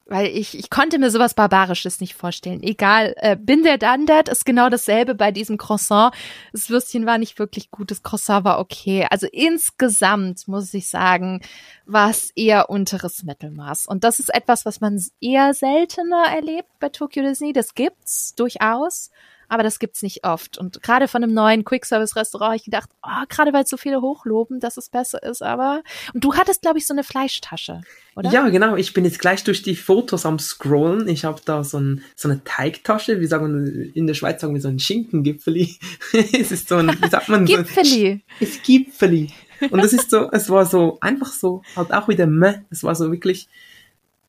weil 0.08 0.28
ich, 0.28 0.58
ich 0.58 0.70
konnte 0.70 1.00
mir 1.00 1.10
sowas 1.10 1.34
Barbarisches 1.34 2.00
nicht 2.00 2.14
vorstellen. 2.14 2.62
Egal, 2.62 3.16
äh, 3.18 3.36
bin 3.36 3.64
der 3.64 3.80
that 3.80 4.30
ist 4.30 4.46
genau 4.46 4.70
dasselbe 4.70 5.16
bei 5.16 5.32
diesem 5.32 5.58
Croissant. 5.58 6.14
Das 6.52 6.70
Würstchen 6.70 7.06
war 7.06 7.18
nicht 7.18 7.40
wirklich 7.40 7.72
gut, 7.72 7.90
das 7.90 8.04
Croissant 8.04 8.46
war 8.46 8.60
okay. 8.60 9.08
Also 9.10 9.28
insgesamt 9.32 10.48
muss 10.48 10.74
ich 10.74 10.90
sagen, 10.90 11.42
war 11.86 12.12
es 12.12 12.30
eher 12.36 12.70
unteres 12.70 13.24
Mittelmaß. 13.24 13.88
Und 13.88 14.04
das 14.04 14.20
ist 14.20 14.34
etwas, 14.34 14.66
was 14.66 14.80
man 14.80 15.04
eher 15.22 15.54
seltener 15.54 16.26
erlebt 16.34 16.70
bei 16.80 16.90
Tokyo 16.90 17.24
Disney. 17.24 17.52
Das 17.52 17.74
gibt's 17.74 18.36
durchaus. 18.36 19.10
Aber 19.48 19.64
das 19.64 19.80
gibt's 19.80 20.02
nicht 20.02 20.24
oft. 20.24 20.58
Und 20.58 20.82
gerade 20.82 21.08
von 21.08 21.24
einem 21.24 21.34
neuen 21.34 21.64
Quick-Service-Restaurant 21.64 22.48
habe 22.48 22.56
ich 22.58 22.64
gedacht, 22.64 22.90
oh, 23.04 23.24
gerade 23.30 23.54
weil 23.54 23.66
so 23.66 23.78
viele 23.78 24.02
hochloben, 24.02 24.60
dass 24.60 24.78
es 24.78 24.90
besser 24.90 25.22
ist. 25.24 25.42
Aber 25.42 25.84
und 26.14 26.24
du 26.24 26.36
hattest, 26.36 26.62
glaube 26.62 26.78
ich, 26.78 26.88
so 26.88 26.94
eine 26.94 27.04
Fleischtasche, 27.04 27.82
oder? 28.16 28.32
Ja, 28.32 28.50
genau. 28.50 28.76
Ich 28.76 28.94
bin 28.94 29.06
jetzt 29.06 29.20
gleich 29.20 29.44
durch 29.44 29.62
die 29.62 29.76
Fotos 29.76 30.26
am 30.26 30.40
Scrollen. 30.40 31.08
Ich 31.08 31.26
habe 31.26 31.42
da 31.46 31.64
so, 31.64 31.80
ein, 31.80 32.04
so 32.16 32.30
eine 32.30 32.44
Teigtasche. 32.44 33.20
Wir 33.20 33.28
sagen 33.28 33.92
in 33.94 34.08
der 34.08 34.14
Schweiz 34.14 34.42
sagen 34.42 34.54
wir 34.54 34.62
so 34.62 34.68
ein 34.68 34.80
Schinkengipfeli. 34.80 35.78
es 36.34 36.52
ist 36.52 36.70
so 36.70 36.76
ein, 36.76 36.90
wie 37.02 37.10
sagt 37.10 37.30
man? 37.30 37.46
Gipfeli. 37.46 38.24
So, 38.40 38.46
es 38.46 38.62
Gipfeli. 38.64 39.32
Und 39.70 39.82
das 39.82 39.94
ist 39.94 40.10
so, 40.10 40.30
es 40.32 40.50
war 40.50 40.66
so 40.66 40.98
einfach 41.02 41.32
so, 41.32 41.62
halt 41.76 41.94
auch 41.94 42.08
wieder 42.08 42.28
meh. 42.28 42.56
Es 42.70 42.84
war 42.84 42.96
so 42.96 43.12
wirklich 43.12 43.48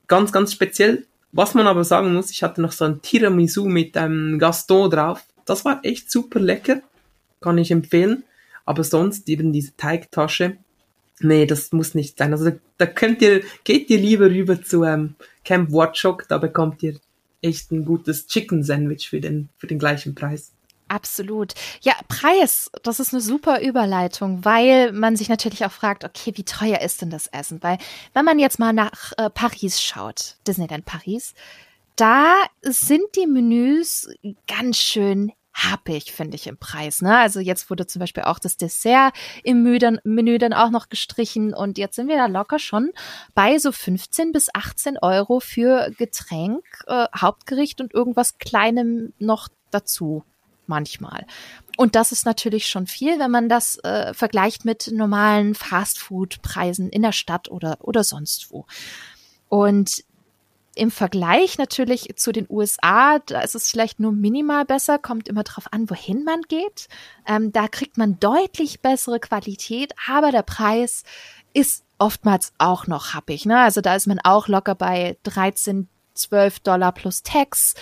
ganz, 0.07 0.33
ganz 0.33 0.53
speziell. 0.53 1.07
Was 1.37 1.53
man 1.53 1.67
aber 1.67 1.85
sagen 1.85 2.15
muss, 2.15 2.31
ich 2.31 2.43
hatte 2.43 2.63
noch 2.63 2.73
so 2.73 2.87
ein 2.87 3.03
Tiramisu 3.03 3.67
mit 3.67 3.95
einem 3.99 4.39
Gaston 4.39 4.91
drauf. 4.91 5.23
Das 5.45 5.67
war 5.67 5.81
echt 5.83 6.11
super 6.11 6.41
lecker. 6.41 6.81
Kann 7.43 7.59
ich 7.59 7.71
empfehlen. 7.71 8.25
Aber 8.65 8.83
sonst 8.83 9.29
eben 9.29 9.53
diese 9.53 9.77
Teigtasche. 9.77 10.57
Nee, 11.21 11.45
das 11.45 11.73
muss 11.73 11.95
nicht 11.95 12.17
sein. 12.17 12.33
Also 12.33 12.49
da, 12.49 12.57
da 12.79 12.87
könnt 12.87 13.21
ihr, 13.21 13.43
geht 13.65 13.91
ihr 13.91 13.99
lieber 13.99 14.31
rüber 14.31 14.63
zu 14.63 14.85
ähm, 14.85 15.15
Camp 15.45 15.71
Watchok, 15.73 16.27
da 16.27 16.39
bekommt 16.39 16.83
ihr 16.83 16.97
echt 17.43 17.71
ein 17.71 17.85
gutes 17.85 18.27
Chicken 18.29 18.63
Sandwich 18.63 19.11
für 19.11 19.21
den, 19.21 19.51
für 19.59 19.67
den 19.67 19.79
gleichen 19.79 20.15
Preis. 20.15 20.53
Absolut. 20.89 21.55
Ja, 21.81 21.95
Preis, 22.07 22.71
das 22.83 23.01
ist 23.01 23.13
eine 23.13 23.21
super 23.21 23.61
Überleitung, 23.61 24.45
weil 24.45 24.93
man 24.93 25.17
sich 25.17 25.29
natürlich 25.29 25.65
auch 25.65 25.73
fragt, 25.73 26.05
okay, 26.05 26.33
wie 26.37 26.45
teuer 26.45 26.81
ist 26.81 27.03
denn 27.03 27.11
das 27.11 27.27
Essen? 27.27 27.61
Weil 27.63 27.79
wenn 28.15 28.25
man 28.25 28.39
jetzt 28.39 28.61
mal 28.61 28.73
nach 28.73 29.13
äh, 29.17 29.29
Paris 29.31 29.83
schaut, 29.83 30.37
Disneyland 30.47 30.85
Paris, 30.85 31.35
da 31.97 32.35
sind 32.63 33.05
die 33.17 33.27
Menüs 33.27 34.09
ganz 34.47 34.77
schön 34.77 35.33
happig, 35.57 36.13
finde 36.13 36.37
ich, 36.37 36.47
im 36.47 36.59
Preis. 36.59 37.01
Ne? 37.01 37.17
Also 37.19 37.41
jetzt 37.41 37.71
wurde 37.71 37.87
zum 37.87 38.01
Beispiel 38.01 38.25
auch 38.25 38.39
das 38.39 38.59
Dessert 38.59 39.15
im 39.43 39.63
Menü 39.63 40.39
dann, 40.39 40.53
auch 40.53 40.71
noch 40.71 40.89
gestrichen 40.89 41.55
und 41.55 41.79
jetzt 41.79 41.97
sind 41.97 42.09
wir 42.09 42.17
da 42.17 42.27
locker 42.27 42.59
schon 42.59 42.91
bei 43.35 43.59
so 43.59 43.73
15 43.73 44.33
bis 44.33 44.49
18 44.55 44.99
Euro 44.99 45.41
für 45.41 45.91
Getränk, 45.97 46.65
äh, 46.87 47.07
Hauptgericht 47.17 47.81
und 47.81 47.95
irgendwas 47.95 48.39
Kleinem 48.39 49.15
noch 49.19 49.49
dazu 49.71 50.23
manchmal. 50.69 51.27
Und 51.77 51.95
das 51.95 52.13
ist 52.13 52.25
natürlich 52.25 52.67
schon 52.67 52.87
viel, 52.87 53.19
wenn 53.19 53.31
man 53.31 53.49
das 53.49 53.77
äh, 53.79 54.15
vergleicht 54.15 54.65
mit 54.65 54.91
normalen 54.93 55.55
Fastfood-Preisen 55.55 56.89
in 56.89 57.03
der 57.03 57.13
Stadt 57.13 57.51
oder, 57.51 57.79
oder 57.81 58.03
sonst 58.03 58.51
wo. 58.51 58.67
Und 59.49 60.05
im 60.77 60.91
Vergleich 60.91 61.57
natürlich 61.57 62.15
zu 62.17 62.33
den 62.33 62.47
USA, 62.51 63.19
da 63.21 63.41
ist 63.41 63.55
es 63.55 63.71
vielleicht 63.71 63.99
nur 63.99 64.13
minimal 64.13 64.67
besser, 64.67 64.99
kommt 64.99 65.27
immer 65.27 65.43
drauf 65.43 65.73
an, 65.73 65.89
wohin 65.89 66.23
man 66.23 66.43
geht. 66.43 66.89
Ähm, 67.27 67.51
da 67.51 67.67
kriegt 67.67 67.97
man 67.97 68.21
deutlich 68.21 68.81
bessere 68.81 69.19
Qualität, 69.19 69.95
aber 70.07 70.33
der 70.33 70.43
Preis 70.43 71.03
ist 71.55 71.83
oftmals 71.99 72.53
auch 72.59 72.87
noch 72.87 73.15
happig. 73.15 73.47
Ne? 73.47 73.59
Also 73.59 73.81
da 73.81 73.95
ist 73.95 74.07
man 74.07 74.21
auch 74.23 74.49
locker 74.49 74.75
bei 74.75 75.17
13, 75.23 75.89
12 76.15 76.61
Dollar 76.61 76.93
plus 76.93 77.23
Tax 77.23 77.75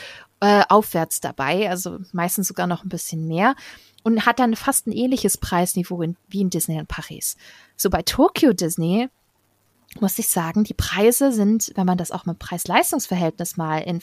äh, 0.44 0.62
aufwärts 0.68 1.20
dabei, 1.20 1.70
also 1.70 1.98
meistens 2.12 2.48
sogar 2.48 2.66
noch 2.66 2.84
ein 2.84 2.90
bisschen 2.90 3.26
mehr 3.26 3.54
und 4.02 4.26
hat 4.26 4.38
dann 4.38 4.56
fast 4.56 4.86
ein 4.86 4.92
ähnliches 4.92 5.38
Preisniveau 5.38 6.02
in, 6.02 6.16
wie 6.28 6.42
in 6.42 6.50
Disneyland 6.50 6.86
Paris. 6.86 7.36
So 7.76 7.88
bei 7.88 8.02
Tokyo 8.02 8.52
Disney 8.52 9.08
muss 10.00 10.18
ich 10.18 10.28
sagen, 10.28 10.64
die 10.64 10.74
Preise 10.74 11.32
sind, 11.32 11.72
wenn 11.76 11.86
man 11.86 11.96
das 11.96 12.10
auch 12.10 12.26
mit 12.26 12.38
Preis-Leistungs-Verhältnis 12.38 13.56
mal 13.56 13.78
in, 13.78 14.02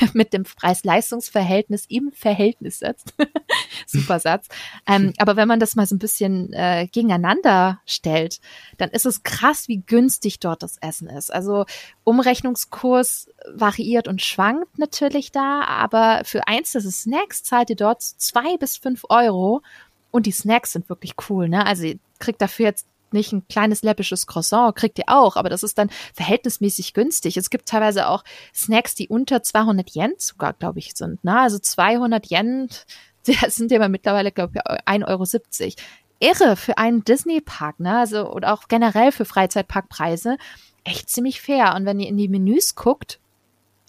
mit 0.12 0.32
dem 0.32 0.44
Preis-Leistungs-Verhältnis 0.44 1.86
im 1.88 2.12
Verhältnis 2.12 2.78
setzt. 2.78 3.14
Super 3.86 4.18
Satz. 4.18 4.48
Ähm, 4.86 5.12
aber 5.18 5.36
wenn 5.36 5.48
man 5.48 5.60
das 5.60 5.76
mal 5.76 5.86
so 5.86 5.94
ein 5.94 5.98
bisschen 5.98 6.52
äh, 6.52 6.88
gegeneinander 6.90 7.80
stellt, 7.86 8.40
dann 8.78 8.90
ist 8.90 9.06
es 9.06 9.22
krass, 9.22 9.68
wie 9.68 9.78
günstig 9.78 10.40
dort 10.40 10.62
das 10.62 10.78
Essen 10.78 11.08
ist. 11.08 11.32
Also 11.32 11.64
Umrechnungskurs 12.04 13.28
variiert 13.52 14.08
und 14.08 14.22
schwankt 14.22 14.78
natürlich 14.78 15.32
da, 15.32 15.62
aber 15.62 16.22
für 16.24 16.46
einzelne 16.46 16.90
Snacks 16.90 17.42
zahlt 17.42 17.70
ihr 17.70 17.76
dort 17.76 18.02
zwei 18.02 18.56
bis 18.56 18.76
fünf 18.76 19.04
Euro. 19.08 19.62
Und 20.10 20.26
die 20.26 20.32
Snacks 20.32 20.72
sind 20.72 20.88
wirklich 20.88 21.14
cool, 21.28 21.48
ne? 21.48 21.66
Also 21.66 21.84
ihr 21.84 21.98
kriegt 22.20 22.40
dafür 22.40 22.66
jetzt 22.66 22.86
nicht 23.14 23.32
ein 23.32 23.48
kleines 23.48 23.82
läppisches 23.82 24.26
Croissant, 24.26 24.76
kriegt 24.76 24.98
ihr 24.98 25.08
auch, 25.08 25.36
aber 25.36 25.48
das 25.48 25.62
ist 25.62 25.78
dann 25.78 25.90
verhältnismäßig 26.12 26.92
günstig. 26.92 27.36
Es 27.36 27.48
gibt 27.48 27.68
teilweise 27.68 28.08
auch 28.08 28.24
Snacks, 28.54 28.94
die 28.94 29.08
unter 29.08 29.42
200 29.42 29.94
Yen 29.94 30.12
sogar, 30.18 30.52
glaube 30.52 30.80
ich, 30.80 30.94
sind. 30.94 31.24
Ne? 31.24 31.38
Also 31.38 31.58
200 31.58 32.30
Yen, 32.30 32.68
das 33.40 33.56
sind 33.56 33.70
ja 33.70 33.88
mittlerweile, 33.88 34.32
glaube 34.32 34.54
ich, 34.56 34.62
1,70 34.62 35.06
Euro. 35.08 35.24
Irre 36.20 36.56
für 36.56 36.78
einen 36.78 37.04
Disney-Park, 37.04 37.80
ne? 37.80 37.98
Also, 37.98 38.30
oder 38.30 38.54
auch 38.54 38.68
generell 38.68 39.12
für 39.12 39.24
Freizeitparkpreise. 39.24 40.38
Echt 40.84 41.10
ziemlich 41.10 41.40
fair. 41.40 41.74
Und 41.74 41.86
wenn 41.86 41.98
ihr 41.98 42.08
in 42.08 42.16
die 42.16 42.28
Menüs 42.28 42.76
guckt, 42.76 43.18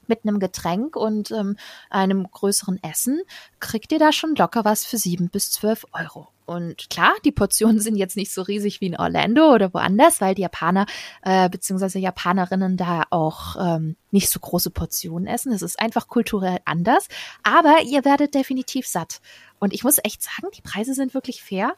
mit 0.09 0.21
einem 0.23 0.39
Getränk 0.39 0.95
und 0.95 1.31
ähm, 1.31 1.57
einem 1.89 2.29
größeren 2.29 2.81
Essen 2.83 3.21
kriegt 3.59 3.91
ihr 3.91 3.99
da 3.99 4.11
schon 4.11 4.35
locker 4.35 4.65
was 4.65 4.85
für 4.85 4.97
sieben 4.97 5.29
bis 5.29 5.51
zwölf 5.51 5.85
Euro. 5.93 6.27
Und 6.45 6.89
klar, 6.89 7.13
die 7.25 7.31
Portionen 7.31 7.79
sind 7.81 7.95
jetzt 7.95 8.15
nicht 8.15 8.31
so 8.31 8.41
riesig 8.41 8.81
wie 8.81 8.87
in 8.87 8.97
Orlando 8.97 9.53
oder 9.53 9.73
woanders, 9.73 10.21
weil 10.21 10.35
die 10.35 10.43
Japaner 10.43 10.85
äh, 11.23 11.49
bzw. 11.49 11.99
Japanerinnen 11.99 12.77
da 12.77 13.03
auch 13.09 13.55
ähm, 13.59 13.95
nicht 14.11 14.29
so 14.29 14.39
große 14.39 14.69
Portionen 14.69 15.27
essen. 15.27 15.51
Es 15.51 15.61
ist 15.61 15.79
einfach 15.79 16.07
kulturell 16.07 16.59
anders, 16.65 17.07
aber 17.43 17.81
ihr 17.83 18.05
werdet 18.05 18.35
definitiv 18.35 18.87
satt. 18.87 19.21
Und 19.59 19.73
ich 19.73 19.83
muss 19.83 19.99
echt 20.03 20.21
sagen, 20.21 20.47
die 20.55 20.61
Preise 20.61 20.93
sind 20.93 21.13
wirklich 21.13 21.41
fair. 21.41 21.75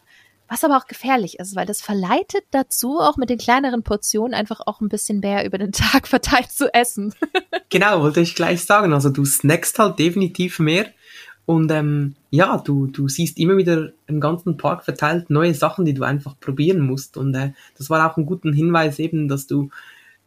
Was 0.49 0.63
aber 0.63 0.77
auch 0.77 0.87
gefährlich 0.87 1.39
ist, 1.39 1.55
weil 1.55 1.65
das 1.65 1.81
verleitet 1.81 2.43
dazu, 2.51 2.99
auch 2.99 3.17
mit 3.17 3.29
den 3.29 3.37
kleineren 3.37 3.83
Portionen 3.83 4.33
einfach 4.33 4.61
auch 4.65 4.81
ein 4.81 4.89
bisschen 4.89 5.19
mehr 5.19 5.45
über 5.45 5.57
den 5.57 5.71
Tag 5.73 6.07
verteilt 6.07 6.51
zu 6.51 6.73
essen. 6.73 7.13
genau, 7.69 8.01
wollte 8.01 8.21
ich 8.21 8.35
gleich 8.35 8.63
sagen. 8.63 8.93
Also 8.93 9.09
du 9.09 9.25
snackst 9.25 9.79
halt 9.79 9.99
definitiv 9.99 10.59
mehr. 10.59 10.87
Und 11.45 11.71
ähm, 11.71 12.15
ja, 12.29 12.57
du, 12.57 12.87
du 12.87 13.07
siehst 13.07 13.37
immer 13.39 13.55
wieder 13.55 13.93
im 14.07 14.19
ganzen 14.19 14.57
Park 14.57 14.83
verteilt 14.83 15.29
neue 15.29 15.53
Sachen, 15.53 15.85
die 15.85 15.93
du 15.93 16.03
einfach 16.03 16.37
probieren 16.39 16.81
musst. 16.81 17.15
Und 17.15 17.33
äh, 17.35 17.53
das 17.77 17.89
war 17.89 18.11
auch 18.11 18.17
ein 18.17 18.25
guter 18.25 18.51
Hinweis 18.51 18.99
eben, 18.99 19.29
dass 19.29 19.47
du 19.47 19.69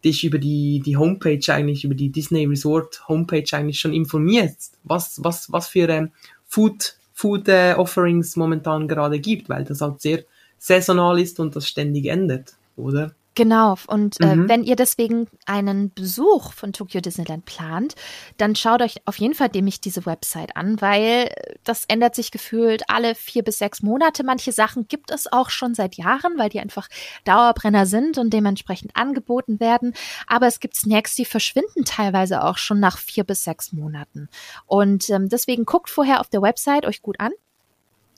dich 0.03 0.25
über 0.25 0.39
die, 0.39 0.81
die 0.81 0.97
Homepage 0.97 1.53
eigentlich, 1.53 1.85
über 1.85 1.95
die 1.95 2.11
Disney 2.11 2.47
Resort 2.47 3.07
Homepage 3.09 3.45
eigentlich 3.53 3.81
schon 3.81 3.93
informierst, 3.93 4.79
was, 4.83 5.23
was, 5.23 5.53
was 5.53 5.69
für 5.69 5.89
ähm, 5.89 6.11
Food, 6.47 6.97
Food 7.21 7.49
äh, 7.49 7.75
Offerings 7.77 8.35
momentan 8.37 8.89
gerade 8.89 9.21
gibt, 9.21 9.51
weil 9.51 9.65
das 9.65 9.83
halt 9.83 10.01
sehr 10.01 10.25
saisonal 10.57 11.21
ist 11.21 11.39
und 11.39 11.55
das 11.55 11.69
ständig 11.69 12.07
ändert, 12.07 12.55
oder? 12.77 13.13
Genau, 13.41 13.75
und 13.87 14.21
äh, 14.21 14.37
mhm. 14.37 14.51
wenn 14.51 14.65
ihr 14.65 14.77
deswegen 14.77 15.27
einen 15.47 15.95
Besuch 15.95 16.53
von 16.53 16.75
Tokyo 16.75 17.01
Disneyland 17.01 17.47
plant, 17.47 17.95
dann 18.37 18.55
schaut 18.55 18.83
euch 18.83 18.97
auf 19.07 19.17
jeden 19.17 19.33
Fall 19.33 19.49
nämlich 19.55 19.81
diese 19.81 20.05
Website 20.05 20.57
an, 20.57 20.79
weil 20.83 21.33
das 21.65 21.87
ändert 21.87 22.15
sich 22.15 22.33
gefühlt 22.33 22.83
alle 22.89 23.15
vier 23.15 23.43
bis 23.43 23.57
sechs 23.57 23.81
Monate. 23.83 24.25
Manche 24.25 24.53
Sachen 24.53 24.89
gibt 24.89 25.11
es 25.11 25.33
auch 25.33 25.49
schon 25.49 25.75
seit 25.75 25.95
Jahren, 25.95 26.37
weil 26.37 26.51
die 26.51 26.61
einfach 26.61 26.87
Dauerbrenner 27.25 27.87
sind 27.87 28.19
und 28.19 28.29
dementsprechend 28.29 28.95
angeboten 28.95 29.59
werden. 29.59 29.95
Aber 30.27 30.47
es 30.47 30.61
gibt 30.61 30.77
Snacks, 30.77 31.15
die 31.15 31.25
verschwinden 31.25 31.87
teilweise 31.87 32.45
auch 32.45 32.59
schon 32.59 32.79
nach 32.79 32.99
vier 32.99 33.25
bis 33.25 33.43
sechs 33.43 33.73
Monaten. 33.73 34.29
Und 34.67 35.09
ähm, 35.09 35.31
deswegen 35.31 35.65
guckt 35.65 35.89
vorher 35.89 36.21
auf 36.21 36.29
der 36.29 36.43
Website 36.43 36.85
euch 36.85 37.01
gut 37.01 37.19
an 37.21 37.33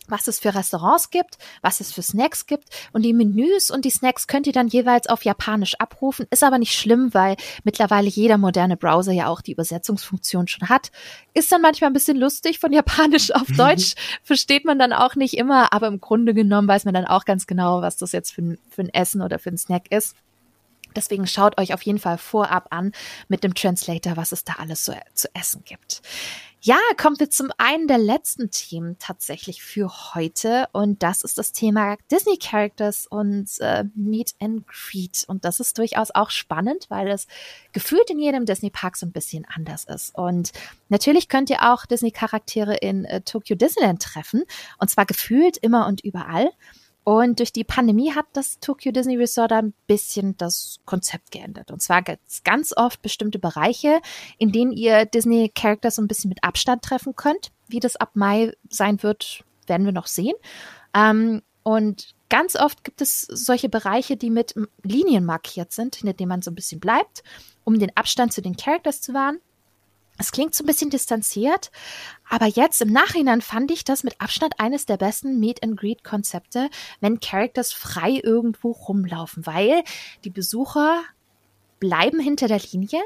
was 0.09 0.27
es 0.27 0.39
für 0.39 0.55
Restaurants 0.55 1.11
gibt, 1.11 1.39
was 1.61 1.81
es 1.81 1.93
für 1.93 2.03
Snacks 2.03 2.47
gibt 2.47 2.69
und 2.93 3.03
die 3.03 3.13
Menüs 3.13 3.71
und 3.71 3.85
die 3.85 3.91
Snacks 3.91 4.27
könnt 4.27 4.47
ihr 4.47 4.53
dann 4.53 4.69
jeweils 4.69 5.07
auf 5.07 5.25
Japanisch 5.25 5.75
abrufen. 5.77 6.27
Ist 6.31 6.43
aber 6.43 6.59
nicht 6.59 6.75
schlimm, 6.75 7.15
weil 7.15 7.37
mittlerweile 7.65 8.09
jeder 8.09 8.39
moderne 8.39 8.77
Browser 8.77 9.13
ja 9.13 9.29
auch 9.29 9.41
die 9.41 9.53
Übersetzungsfunktion 9.53 10.49
schon 10.49 10.69
hat. 10.69 10.91
Ist 11.35 11.53
dann 11.53 11.63
manchmal 11.63 11.91
ein 11.91 11.95
bisschen 11.95 12.17
lustig 12.17 12.59
von 12.59 12.73
Japanisch 12.73 13.31
auf 13.33 13.47
Deutsch, 13.57 13.95
versteht 14.23 14.65
man 14.65 14.79
dann 14.79 14.93
auch 14.93 15.15
nicht 15.15 15.35
immer, 15.35 15.73
aber 15.73 15.87
im 15.87 16.01
Grunde 16.01 16.35
genommen 16.35 16.69
weiß 16.69 16.85
man 16.85 16.95
dann 16.95 17.07
auch 17.07 17.25
ganz 17.25 17.47
genau, 17.47 17.83
was 17.83 17.97
das 17.97 18.13
jetzt 18.13 18.33
für 18.33 18.43
ein, 18.43 18.59
für 18.71 18.83
ein 18.83 18.89
Essen 18.89 19.23
oder 19.23 19.39
für 19.39 19.51
ein 19.51 19.59
Snack 19.59 19.91
ist. 19.91 20.17
Deswegen 20.95 21.27
schaut 21.27 21.59
euch 21.59 21.73
auf 21.75 21.83
jeden 21.83 21.99
Fall 21.99 22.19
vorab 22.19 22.67
an 22.71 22.93
mit 23.29 23.45
dem 23.45 23.55
Translator, 23.55 24.17
was 24.17 24.33
es 24.33 24.45
da 24.45 24.55
alles 24.59 24.85
so 24.85 24.95
zu 25.15 25.29
essen 25.35 25.63
gibt. 25.65 26.03
Ja, 26.65 26.79
kommen 26.97 27.19
wir 27.19 27.29
zum 27.29 27.51
einen 27.59 27.89
der 27.89 27.99
letzten 27.99 28.53
Themen 28.53 28.97
tatsächlich 29.01 29.65
für 29.65 30.15
heute. 30.15 30.69
Und 30.71 31.03
das 31.03 31.25
ist 31.25 31.37
das 31.37 31.51
Thema 31.51 31.97
Disney 32.09 32.39
Characters 32.41 33.09
und 33.09 33.49
äh, 33.59 33.83
Meet 33.97 34.37
and 34.39 34.65
Greet. 34.69 35.25
Und 35.27 35.45
das 35.45 35.59
ist 35.59 35.77
durchaus 35.77 36.13
auch 36.13 36.31
spannend, 36.31 36.87
weil 36.89 37.09
es 37.09 37.27
gefühlt 37.73 38.09
in 38.11 38.21
jedem 38.21 38.47
Disney 38.47 38.71
Park 38.71 38.97
so 38.97 39.07
ein 39.07 39.11
bisschen 39.11 39.45
anders 39.53 39.87
ist. 39.87 40.15
Und 40.15 40.53
natürlich 40.89 41.29
könnt 41.29 41.51
ihr 41.51 41.73
auch 41.73 41.85
Disney 41.85 42.13
Charaktere 42.13 42.77
in 42.77 43.07
äh, 43.07 43.23
Tokyo 43.23 43.57
Disneyland 43.57 44.01
treffen. 44.01 44.45
Und 44.79 44.89
zwar 44.89 45.05
gefühlt 45.05 45.57
immer 45.57 45.89
und 45.89 46.03
überall. 46.05 46.53
Und 47.05 47.41
durch 47.41 47.53
die 47.53 47.65
Pandemie 47.65 48.13
hat 48.13 48.27
das 48.33 48.61
Tokyo 48.61 48.93
Disney 48.93 49.17
Resort 49.17 49.53
ein 49.53 49.75
bisschen 49.87 50.37
das 50.37 50.79
Konzept 50.85 51.33
geändert. 51.33 51.71
Und 51.73 51.83
zwar 51.83 52.03
gibt 52.03 52.21
es 52.29 52.45
ganz 52.45 52.73
oft 52.77 53.03
bestimmte 53.03 53.41
Bereiche, 53.41 54.01
in 54.39 54.53
denen 54.53 54.73
ihr 54.73 55.05
Disney 55.05 55.51
Characters 55.53 55.97
so 55.97 56.03
ein 56.03 56.09
bisschen 56.09 56.29
mit 56.29 56.45
Abstand 56.45 56.83
treffen 56.83 57.17
könnt. 57.17 57.51
Wie 57.67 57.81
das 57.81 57.97
ab 57.97 58.11
Mai 58.15 58.53
sein 58.69 59.03
wird, 59.03 59.45
werden 59.67 59.85
wir 59.85 59.93
noch 59.93 60.07
sehen. 60.07 60.35
Ähm, 60.95 61.43
und 61.65 62.15
ganz 62.29 62.57
oft 62.57 62.85
gibt 62.85 63.01
es 63.01 63.23
solche 63.23 63.69
Bereiche, 63.69 64.17
die 64.17 64.31
mit 64.31 64.55
Linien 64.83 65.25
markiert 65.25 65.73
sind, 65.73 65.97
hinter 65.97 66.15
denen 66.15 66.29
man 66.29 66.43
so 66.43 66.51
ein 66.51 66.57
bisschen 66.57 66.81
bleibt, 66.81 67.25
um 67.65 67.79
den 67.79 67.97
Abstand 67.97 68.33
zu 68.33 68.43
den 68.43 68.57
Characters 68.57 69.01
zu 69.01 69.13
wahren. 69.13 69.41
Es 70.23 70.31
klingt 70.31 70.55
so 70.55 70.63
ein 70.63 70.67
bisschen 70.67 70.89
distanziert, 70.89 71.73
aber 72.31 72.47
jetzt 72.47 72.81
im 72.81 72.93
Nachhinein 72.93 73.41
fand 73.41 73.73
ich 73.73 73.83
das 73.83 74.05
mit 74.05 74.21
Abstand 74.21 74.55
eines 74.59 74.87
der 74.87 74.97
besten 74.97 75.41
Meet 75.41 75.65
and 75.65 75.77
Greet 75.77 76.05
Konzepte, 76.05 76.71
wenn 77.01 77.19
Characters 77.19 77.73
frei 77.73 78.21
irgendwo 78.23 78.71
rumlaufen, 78.71 79.47
weil 79.47 79.83
die 80.23 80.31
Besucher 80.31 81.03
bleiben 81.81 82.21
hinter 82.21 82.47
der 82.47 82.61
Linie, 82.61 83.03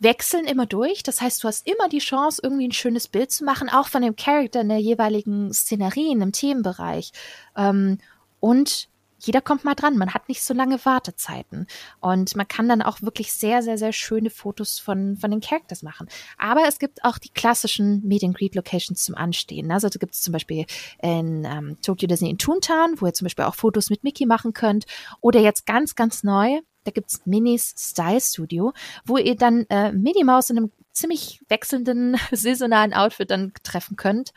wechseln 0.00 0.46
immer 0.46 0.66
durch. 0.66 1.04
Das 1.04 1.20
heißt, 1.20 1.44
du 1.44 1.46
hast 1.48 1.64
immer 1.64 1.88
die 1.88 2.00
Chance, 2.00 2.40
irgendwie 2.42 2.66
ein 2.66 2.72
schönes 2.72 3.06
Bild 3.06 3.30
zu 3.30 3.44
machen, 3.44 3.68
auch 3.68 3.86
von 3.86 4.02
dem 4.02 4.16
Charakter 4.16 4.62
in 4.62 4.68
der 4.68 4.78
jeweiligen 4.78 5.52
Szenerie, 5.52 6.10
in 6.10 6.20
einem 6.20 6.32
Themenbereich. 6.32 7.12
Ähm, 7.56 7.98
und 8.40 8.88
jeder 9.24 9.40
kommt 9.40 9.64
mal 9.64 9.74
dran. 9.74 9.96
Man 9.96 10.14
hat 10.14 10.28
nicht 10.28 10.42
so 10.42 10.52
lange 10.52 10.84
Wartezeiten. 10.84 11.66
Und 12.00 12.34
man 12.36 12.48
kann 12.48 12.68
dann 12.68 12.82
auch 12.82 13.02
wirklich 13.02 13.32
sehr, 13.32 13.62
sehr, 13.62 13.78
sehr 13.78 13.92
schöne 13.92 14.30
Fotos 14.30 14.78
von, 14.78 15.16
von 15.16 15.30
den 15.30 15.40
Characters 15.40 15.82
machen. 15.82 16.08
Aber 16.38 16.62
es 16.66 16.78
gibt 16.78 17.04
auch 17.04 17.18
die 17.18 17.28
klassischen 17.28 18.06
Meet 18.06 18.24
and 18.24 18.36
Greet 18.36 18.54
Locations 18.54 19.02
zum 19.02 19.14
Anstehen. 19.14 19.70
Also 19.70 19.88
da 19.88 19.98
gibt 19.98 20.14
es 20.14 20.22
zum 20.22 20.32
Beispiel 20.32 20.66
in 21.02 21.44
ähm, 21.44 21.76
Tokyo 21.82 22.08
Disney 22.08 22.30
in 22.30 22.38
Toontown, 22.38 23.00
wo 23.00 23.06
ihr 23.06 23.14
zum 23.14 23.26
Beispiel 23.26 23.44
auch 23.44 23.54
Fotos 23.54 23.90
mit 23.90 24.04
Mickey 24.04 24.26
machen 24.26 24.52
könnt. 24.52 24.86
Oder 25.20 25.40
jetzt 25.40 25.66
ganz, 25.66 25.94
ganz 25.94 26.24
neu, 26.24 26.60
da 26.84 26.90
gibt's 26.90 27.22
Minis 27.24 27.74
Style 27.78 28.20
Studio, 28.20 28.72
wo 29.04 29.16
ihr 29.16 29.36
dann 29.36 29.66
äh, 29.70 29.92
Minnie 29.92 30.24
Maus 30.24 30.50
in 30.50 30.58
einem 30.58 30.72
ziemlich 30.92 31.40
wechselnden 31.48 32.16
saisonalen 32.32 32.92
Outfit 32.92 33.30
dann 33.30 33.52
treffen 33.62 33.96
könnt. 33.96 34.32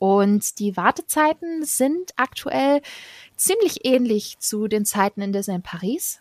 Und 0.00 0.58
die 0.58 0.78
Wartezeiten 0.78 1.62
sind 1.62 2.12
aktuell 2.16 2.80
ziemlich 3.36 3.84
ähnlich 3.84 4.38
zu 4.38 4.66
den 4.66 4.86
Zeiten 4.86 5.20
in 5.20 5.32
Disneyland 5.32 5.62
Paris. 5.62 6.20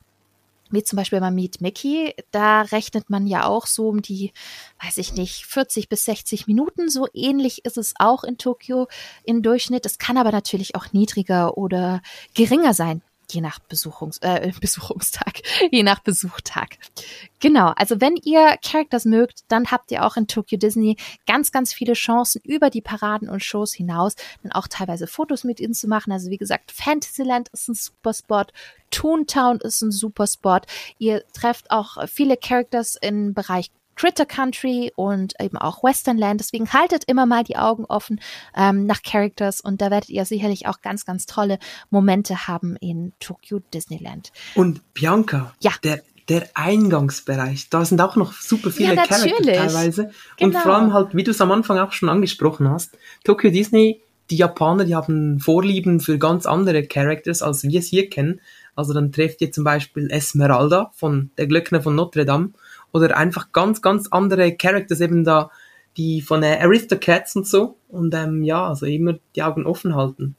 Wie 0.69 0.83
zum 0.83 0.97
Beispiel 0.97 1.21
bei 1.21 1.31
Meet 1.31 1.61
Mickey, 1.61 2.13
da 2.31 2.61
rechnet 2.61 3.09
man 3.09 3.25
ja 3.25 3.45
auch 3.45 3.67
so 3.67 3.87
um 3.87 4.01
die, 4.01 4.33
weiß 4.83 4.97
ich 4.97 5.13
nicht, 5.13 5.45
40 5.45 5.87
bis 5.87 6.03
60 6.03 6.45
Minuten. 6.45 6.89
So 6.89 7.07
ähnlich 7.13 7.63
ist 7.63 7.77
es 7.77 7.93
auch 7.97 8.25
in 8.25 8.37
Tokio 8.37 8.89
im 9.23 9.41
Durchschnitt. 9.41 9.85
Es 9.85 9.97
kann 9.97 10.17
aber 10.17 10.33
natürlich 10.33 10.75
auch 10.75 10.91
niedriger 10.91 11.57
oder 11.57 12.01
geringer 12.35 12.73
sein 12.73 13.01
je 13.31 13.41
nach 13.41 13.59
Besuchungs 13.59 14.17
äh, 14.19 14.51
Besuchungstag, 14.61 15.41
je 15.71 15.83
nach 15.83 15.99
Besuchtag. 15.99 16.77
Genau, 17.39 17.73
also 17.75 18.01
wenn 18.01 18.15
ihr 18.17 18.57
Characters 18.63 19.05
mögt, 19.05 19.43
dann 19.47 19.71
habt 19.71 19.91
ihr 19.91 20.05
auch 20.05 20.17
in 20.17 20.27
Tokyo 20.27 20.57
Disney 20.57 20.97
ganz, 21.25 21.51
ganz 21.51 21.73
viele 21.73 21.93
Chancen 21.93 22.41
über 22.43 22.69
die 22.69 22.81
Paraden 22.81 23.29
und 23.29 23.43
Shows 23.43 23.73
hinaus, 23.73 24.15
dann 24.43 24.51
auch 24.51 24.67
teilweise 24.67 25.07
Fotos 25.07 25.43
mit 25.43 25.59
ihnen 25.59 25.73
zu 25.73 25.87
machen. 25.87 26.11
Also 26.11 26.29
wie 26.29 26.37
gesagt, 26.37 26.71
Fantasyland 26.71 27.49
ist 27.49 27.69
ein 27.69 27.75
super 27.75 28.13
Spot, 28.13 28.45
Toontown 28.91 29.59
ist 29.61 29.81
ein 29.81 29.91
super 29.91 30.27
Spot. 30.27 30.59
Ihr 30.97 31.23
trefft 31.33 31.71
auch 31.71 32.07
viele 32.07 32.37
Characters 32.37 32.97
im 32.99 33.33
Bereich 33.33 33.71
Critter 33.99 34.25
Country 34.25 34.93
und 34.95 35.33
eben 35.41 35.57
auch 35.57 35.83
Westernland. 35.83 36.39
Deswegen 36.39 36.71
haltet 36.71 37.03
immer 37.03 37.25
mal 37.25 37.43
die 37.43 37.57
Augen 37.57 37.83
offen 37.83 38.21
ähm, 38.55 38.85
nach 38.85 39.03
Characters 39.03 39.59
und 39.59 39.81
da 39.81 39.91
werdet 39.91 40.09
ihr 40.09 40.23
sicherlich 40.23 40.67
auch 40.67 40.79
ganz, 40.79 41.05
ganz 41.05 41.25
tolle 41.25 41.59
Momente 41.89 42.47
haben 42.47 42.77
in 42.77 43.11
Tokyo 43.19 43.59
Disneyland. 43.73 44.31
Und 44.55 44.93
Bianca, 44.93 45.53
ja. 45.59 45.71
der 45.83 46.01
der 46.29 46.47
Eingangsbereich, 46.53 47.69
da 47.71 47.83
sind 47.83 47.99
auch 48.01 48.15
noch 48.15 48.33
super 48.33 48.69
viele 48.69 48.93
ja, 48.93 49.03
Charakter 49.03 49.43
teilweise. 49.43 50.11
Genau. 50.37 50.57
Und 50.57 50.61
vor 50.61 50.75
allem 50.75 50.93
halt, 50.93 51.15
wie 51.15 51.23
du 51.23 51.31
es 51.31 51.41
am 51.41 51.51
Anfang 51.51 51.79
auch 51.79 51.91
schon 51.91 52.07
angesprochen 52.07 52.69
hast, 52.69 52.99
Tokyo 53.23 53.49
Disney, 53.49 54.03
die 54.29 54.35
Japaner, 54.35 54.85
die 54.85 54.95
haben 54.95 55.39
Vorlieben 55.39 55.99
für 55.99 56.19
ganz 56.19 56.45
andere 56.45 56.83
Characters, 56.83 57.41
als 57.41 57.63
wir 57.63 57.79
es 57.79 57.87
hier 57.87 58.11
kennen. 58.11 58.41
Also 58.75 58.93
dann 58.93 59.11
trefft 59.11 59.41
ihr 59.41 59.51
zum 59.51 59.63
Beispiel 59.63 60.11
Esmeralda 60.11 60.91
von 60.93 61.31
der 61.39 61.47
Glöckner 61.47 61.81
von 61.81 61.95
Notre 61.95 62.25
Dame 62.25 62.51
oder 62.91 63.17
einfach 63.17 63.51
ganz, 63.51 63.81
ganz 63.81 64.07
andere 64.11 64.55
Characters 64.55 65.01
eben 65.01 65.23
da, 65.23 65.51
die 65.97 66.21
von 66.21 66.43
äh, 66.43 66.59
Aristocats 66.61 67.35
und 67.35 67.47
so. 67.47 67.77
Und 67.87 68.13
ähm, 68.13 68.43
ja, 68.43 68.67
also 68.67 68.85
immer 68.85 69.19
die 69.35 69.43
Augen 69.43 69.65
offen 69.65 69.95
halten. 69.95 70.35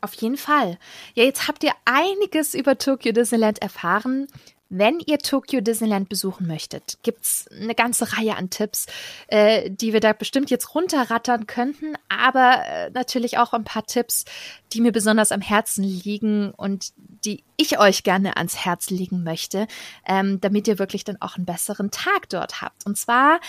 Auf 0.00 0.14
jeden 0.14 0.36
Fall. 0.36 0.78
Ja, 1.14 1.24
jetzt 1.24 1.48
habt 1.48 1.64
ihr 1.64 1.72
einiges 1.84 2.54
über 2.54 2.78
Tokyo 2.78 3.12
Disneyland 3.12 3.60
erfahren. 3.60 4.28
Wenn 4.68 4.98
ihr 4.98 5.18
Tokyo 5.18 5.60
Disneyland 5.60 6.08
besuchen 6.08 6.46
möchtet, 6.46 6.98
gibt's 7.02 7.46
eine 7.52 7.74
ganze 7.74 8.16
Reihe 8.16 8.36
an 8.36 8.50
Tipps, 8.50 8.86
äh, 9.28 9.70
die 9.70 9.92
wir 9.92 10.00
da 10.00 10.12
bestimmt 10.12 10.50
jetzt 10.50 10.74
runterrattern 10.74 11.46
könnten, 11.46 11.94
aber 12.08 12.64
äh, 12.66 12.90
natürlich 12.90 13.38
auch 13.38 13.52
ein 13.52 13.62
paar 13.62 13.86
Tipps, 13.86 14.24
die 14.72 14.80
mir 14.80 14.90
besonders 14.90 15.30
am 15.30 15.40
Herzen 15.40 15.84
liegen 15.84 16.50
und 16.50 16.92
die 17.24 17.44
ich 17.56 17.78
euch 17.78 18.02
gerne 18.02 18.36
ans 18.36 18.56
Herz 18.64 18.90
legen 18.90 19.22
möchte, 19.22 19.68
ähm, 20.04 20.40
damit 20.40 20.66
ihr 20.66 20.80
wirklich 20.80 21.04
dann 21.04 21.20
auch 21.20 21.36
einen 21.36 21.46
besseren 21.46 21.92
Tag 21.92 22.28
dort 22.28 22.60
habt. 22.60 22.86
Und 22.86 22.98
zwar 22.98 23.40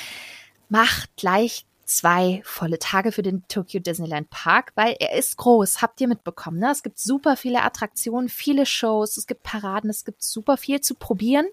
macht 0.70 1.16
gleich 1.18 1.66
zwei 1.88 2.42
volle 2.44 2.80
Tage 2.80 3.12
für 3.12 3.24
den 3.24 3.48
Tokyo 3.48 3.80
Disneyland 3.80 4.30
Park, 4.30 4.74
weil 4.76 4.96
er 5.00 5.18
ist 5.18 5.38
groß, 5.38 5.82
habt 5.82 6.00
ihr 6.02 6.08
mitbekommen. 6.08 6.60
Ne? 6.60 6.70
Es 6.72 6.84
gibt 6.84 7.00
super 7.00 7.36
viele 7.36 7.64
Attraktionen, 7.64 8.30
viele 8.30 8.66
Shows, 8.66 9.18
es 9.18 9.26
gibt 9.26 9.44
Paraden, 9.44 9.90
es 9.90 10.06
gibt 10.06 10.22
super 10.22 10.58
viel 10.58 10.82
zu 10.82 10.96
probieren 10.96 11.48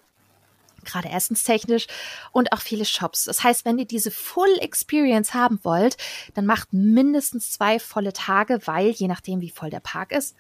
gerade 0.84 1.08
essenstechnisch 1.08 1.86
und 2.32 2.52
auch 2.52 2.60
viele 2.60 2.84
Shops. 2.84 3.24
Das 3.24 3.42
heißt, 3.42 3.64
wenn 3.64 3.78
ihr 3.78 3.86
diese 3.86 4.10
Full 4.10 4.58
Experience 4.60 5.32
haben 5.32 5.58
wollt, 5.62 5.96
dann 6.34 6.44
macht 6.44 6.74
mindestens 6.74 7.50
zwei 7.50 7.78
volle 7.78 8.12
Tage, 8.12 8.60
weil 8.66 8.90
je 8.90 9.08
nachdem, 9.08 9.40
wie 9.40 9.48
voll 9.48 9.70
der 9.70 9.80
Park 9.80 10.12
ist, 10.12 10.36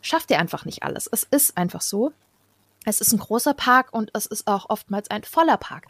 schafft 0.00 0.30
ihr 0.30 0.38
einfach 0.38 0.64
nicht 0.64 0.82
alles. 0.82 1.08
Es 1.10 1.22
ist 1.22 1.56
einfach 1.56 1.80
so. 1.80 2.12
Es 2.84 3.00
ist 3.00 3.12
ein 3.12 3.18
großer 3.18 3.54
Park 3.54 3.92
und 3.92 4.10
es 4.14 4.26
ist 4.26 4.46
auch 4.46 4.68
oftmals 4.68 5.10
ein 5.10 5.24
voller 5.24 5.56
Park. 5.56 5.86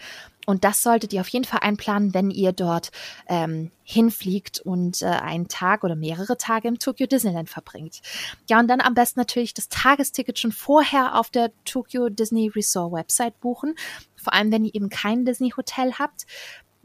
Und 0.47 0.65
das 0.65 0.83
solltet 0.83 1.13
ihr 1.13 1.23
auf 1.23 1.29
jeden 1.29 1.45
Fall 1.45 1.61
einplanen, 1.63 2.13
wenn 2.15 2.31
ihr 2.31 2.53
dort 2.53 2.91
ähm, 3.29 3.71
hinfliegt 3.83 4.61
und 4.61 5.03
äh, 5.03 5.07
einen 5.07 5.49
Tag 5.49 5.85
oder 5.85 5.97
mehrere 5.97 6.37
Tage 6.37 6.69
im 6.69 6.79
Tokyo 6.79 7.07
Disneyland 7.07 7.49
verbringt. 7.49 8.01
Ja, 8.49 8.61
und 8.61 8.69
dann 8.69 8.81
am 8.81 8.95
besten 8.95 9.21
natürlich 9.21 9.55
das 9.55 9.69
Tagesticket 9.69 10.39
schon 10.39 10.53
vorher 10.53 11.19
auf 11.19 11.31
der 11.31 11.51
Tokyo 11.65 12.09
Disney 12.09 12.49
Resort 12.49 12.93
Website 12.93 13.41
buchen. 13.41 13.75
Vor 14.17 14.35
allem, 14.35 14.53
wenn 14.53 14.65
ihr 14.65 14.75
eben 14.75 14.91
kein 14.91 15.25
Disney 15.25 15.51
Hotel 15.57 15.95
habt. 15.99 16.27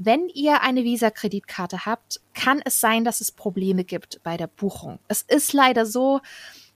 Wenn 0.02 0.30
ihr 0.30 0.62
eine 0.62 0.86
Visa-Kreditkarte 0.86 1.86
habt, 1.86 2.22
kann 2.34 2.62
es 2.64 2.80
sein, 2.80 3.04
dass 3.04 3.20
es 3.20 3.34
Probleme 3.34 3.84
gibt 3.84 4.24
bei 4.24 4.38
der 4.38 4.48
Buchung. 4.48 5.00
Es 5.10 5.24
ist 5.24 5.52
leider 5.52 5.86
so, 5.86 6.22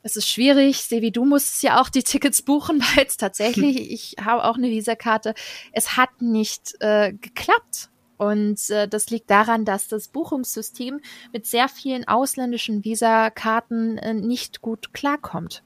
es 0.04 0.18
ist 0.18 0.30
schwierig. 0.30 0.84
Sevi, 0.84 1.12
du 1.12 1.26
musst 1.26 1.64
ja 1.64 1.82
auch 1.82 1.90
die 1.90 2.04
Tickets 2.04 2.42
buchen, 2.42 2.82
weil 2.96 3.06
es 3.08 3.18
tatsächlich, 3.18 3.92
ich 3.92 4.16
habe 4.24 4.44
auch 4.44 4.58
eine 4.58 4.70
Visakarte. 4.70 5.34
Es 5.72 5.98
hat 5.98 6.22
nicht 6.22 6.76
äh, 6.82 7.14
geklappt. 7.14 7.90
Und 8.18 8.70
äh, 8.70 8.88
das 8.88 9.10
liegt 9.10 9.30
daran, 9.30 9.66
dass 9.66 9.88
das 9.88 10.08
Buchungssystem 10.08 11.02
mit 11.34 11.48
sehr 11.48 11.68
vielen 11.68 12.08
ausländischen 12.08 12.86
Visakarten 12.86 13.98
äh, 13.98 14.14
nicht 14.14 14.62
gut 14.62 14.94
klarkommt. 14.94 15.64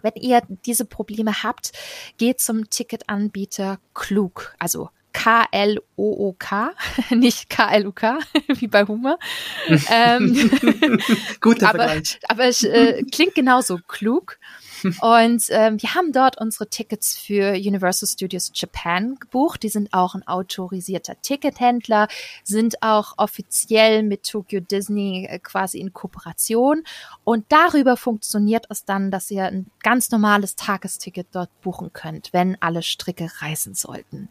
Wenn 0.00 0.14
ihr 0.14 0.42
diese 0.64 0.84
Probleme 0.84 1.42
habt, 1.42 1.72
geht 2.18 2.40
zum 2.40 2.70
Ticketanbieter 2.70 3.78
Klug, 3.94 4.54
also 4.58 4.90
K-L-O-O-K, 5.12 6.72
nicht 7.10 7.50
K-L-U-K, 7.50 8.18
wie 8.48 8.68
bei 8.68 8.84
Hummer. 8.84 9.18
ähm, 9.90 10.50
Guter 11.40 11.68
aber, 11.70 11.78
Vergleich. 11.84 12.18
Aber 12.28 12.44
es 12.44 12.64
äh, 12.64 13.02
klingt 13.10 13.34
genauso 13.34 13.78
klug. 13.86 14.38
Und 15.00 15.44
ähm, 15.50 15.80
wir 15.80 15.94
haben 15.94 16.12
dort 16.12 16.40
unsere 16.40 16.68
Tickets 16.68 17.16
für 17.16 17.52
Universal 17.52 18.08
Studios 18.08 18.50
Japan 18.54 19.14
gebucht. 19.16 19.62
Die 19.62 19.68
sind 19.68 19.92
auch 19.92 20.14
ein 20.14 20.26
autorisierter 20.26 21.20
Tickethändler, 21.20 22.08
sind 22.42 22.82
auch 22.82 23.14
offiziell 23.16 24.02
mit 24.02 24.28
Tokyo 24.28 24.60
Disney 24.60 25.26
äh, 25.30 25.38
quasi 25.38 25.78
in 25.78 25.92
Kooperation. 25.92 26.82
Und 27.24 27.44
darüber 27.48 27.96
funktioniert 27.96 28.66
es 28.70 28.84
dann, 28.84 29.10
dass 29.10 29.30
ihr 29.30 29.44
ein 29.44 29.70
ganz 29.82 30.10
normales 30.10 30.56
Tagesticket 30.56 31.28
dort 31.32 31.50
buchen 31.60 31.92
könnt, 31.92 32.32
wenn 32.32 32.60
alle 32.60 32.82
Stricke 32.82 33.30
reisen 33.40 33.74
sollten. 33.74 34.28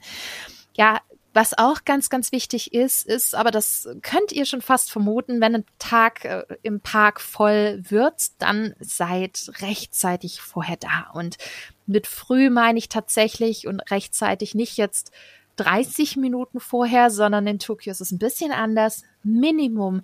Ja, 0.74 1.00
was 1.34 1.58
auch 1.58 1.86
ganz, 1.86 2.10
ganz 2.10 2.32
wichtig 2.34 2.74
ist, 2.74 3.06
ist, 3.06 3.36
aber 3.36 3.52
das 3.52 3.88
könnt 4.02 4.34
ihr 4.34 4.46
schon 4.46 4.62
fast 4.62 4.92
vermuten, 4.92 5.40
wenn 5.40 5.56
ein 5.56 5.66
Tag 5.80 6.26
äh, 6.26 6.44
im 6.62 6.82
Park 6.82 7.22
voll 7.22 7.82
wird, 7.88 8.32
dann 8.40 8.76
seid 8.80 9.50
rechtzeitig 9.62 10.42
vorher 10.42 10.76
da. 10.76 11.10
Und 11.14 11.38
mit 11.86 12.08
früh 12.08 12.50
meine 12.50 12.78
ich 12.78 12.90
tatsächlich 12.90 13.66
und 13.66 13.80
rechtzeitig 13.92 14.56
nicht 14.56 14.76
jetzt 14.76 15.12
30 15.56 16.18
Minuten 16.18 16.60
vorher, 16.60 17.10
sondern 17.10 17.48
in 17.48 17.60
Tokio 17.60 17.92
ist 17.92 18.02
es 18.02 18.12
ein 18.12 18.20
bisschen 18.20 18.52
anders. 18.52 19.04
Minimum 19.24 20.02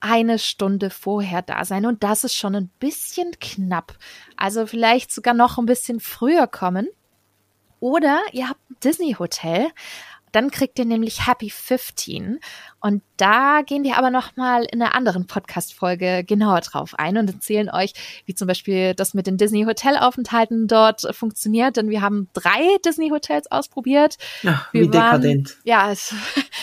eine 0.00 0.38
Stunde 0.38 0.90
vorher 0.90 1.42
da 1.42 1.64
sein. 1.64 1.86
Und 1.86 2.02
das 2.02 2.24
ist 2.24 2.34
schon 2.34 2.54
ein 2.54 2.70
bisschen 2.78 3.32
knapp. 3.40 3.96
Also 4.36 4.66
vielleicht 4.66 5.12
sogar 5.12 5.34
noch 5.34 5.56
ein 5.56 5.66
bisschen 5.66 6.00
früher 6.00 6.46
kommen. 6.46 6.88
Oder 7.84 8.22
ihr 8.32 8.48
habt 8.48 8.70
ein 8.70 8.76
Disney-Hotel. 8.82 9.68
Dann 10.34 10.50
kriegt 10.50 10.78
ihr 10.78 10.84
nämlich 10.84 11.26
Happy 11.26 11.48
15 11.48 12.40
und 12.84 13.02
da 13.16 13.62
gehen 13.64 13.82
wir 13.82 13.96
aber 13.96 14.10
nochmal 14.10 14.66
in 14.70 14.82
einer 14.82 14.94
anderen 14.94 15.26
Podcast-Folge 15.26 16.22
genauer 16.22 16.60
drauf 16.60 16.94
ein 16.98 17.16
und 17.16 17.32
erzählen 17.32 17.70
euch, 17.70 17.94
wie 18.26 18.34
zum 18.34 18.46
Beispiel 18.46 18.92
das 18.92 19.14
mit 19.14 19.26
den 19.26 19.38
Disney-Hotelaufenthalten 19.38 20.68
dort 20.68 21.02
funktioniert. 21.12 21.78
Denn 21.78 21.88
wir 21.88 22.02
haben 22.02 22.28
drei 22.34 22.60
Disney-Hotels 22.84 23.50
ausprobiert. 23.50 24.18
Ach, 24.46 24.70
wie 24.74 24.82
waren, 24.92 25.22
dekadent. 25.22 25.56
Ja, 25.64 25.92
es, 25.92 26.14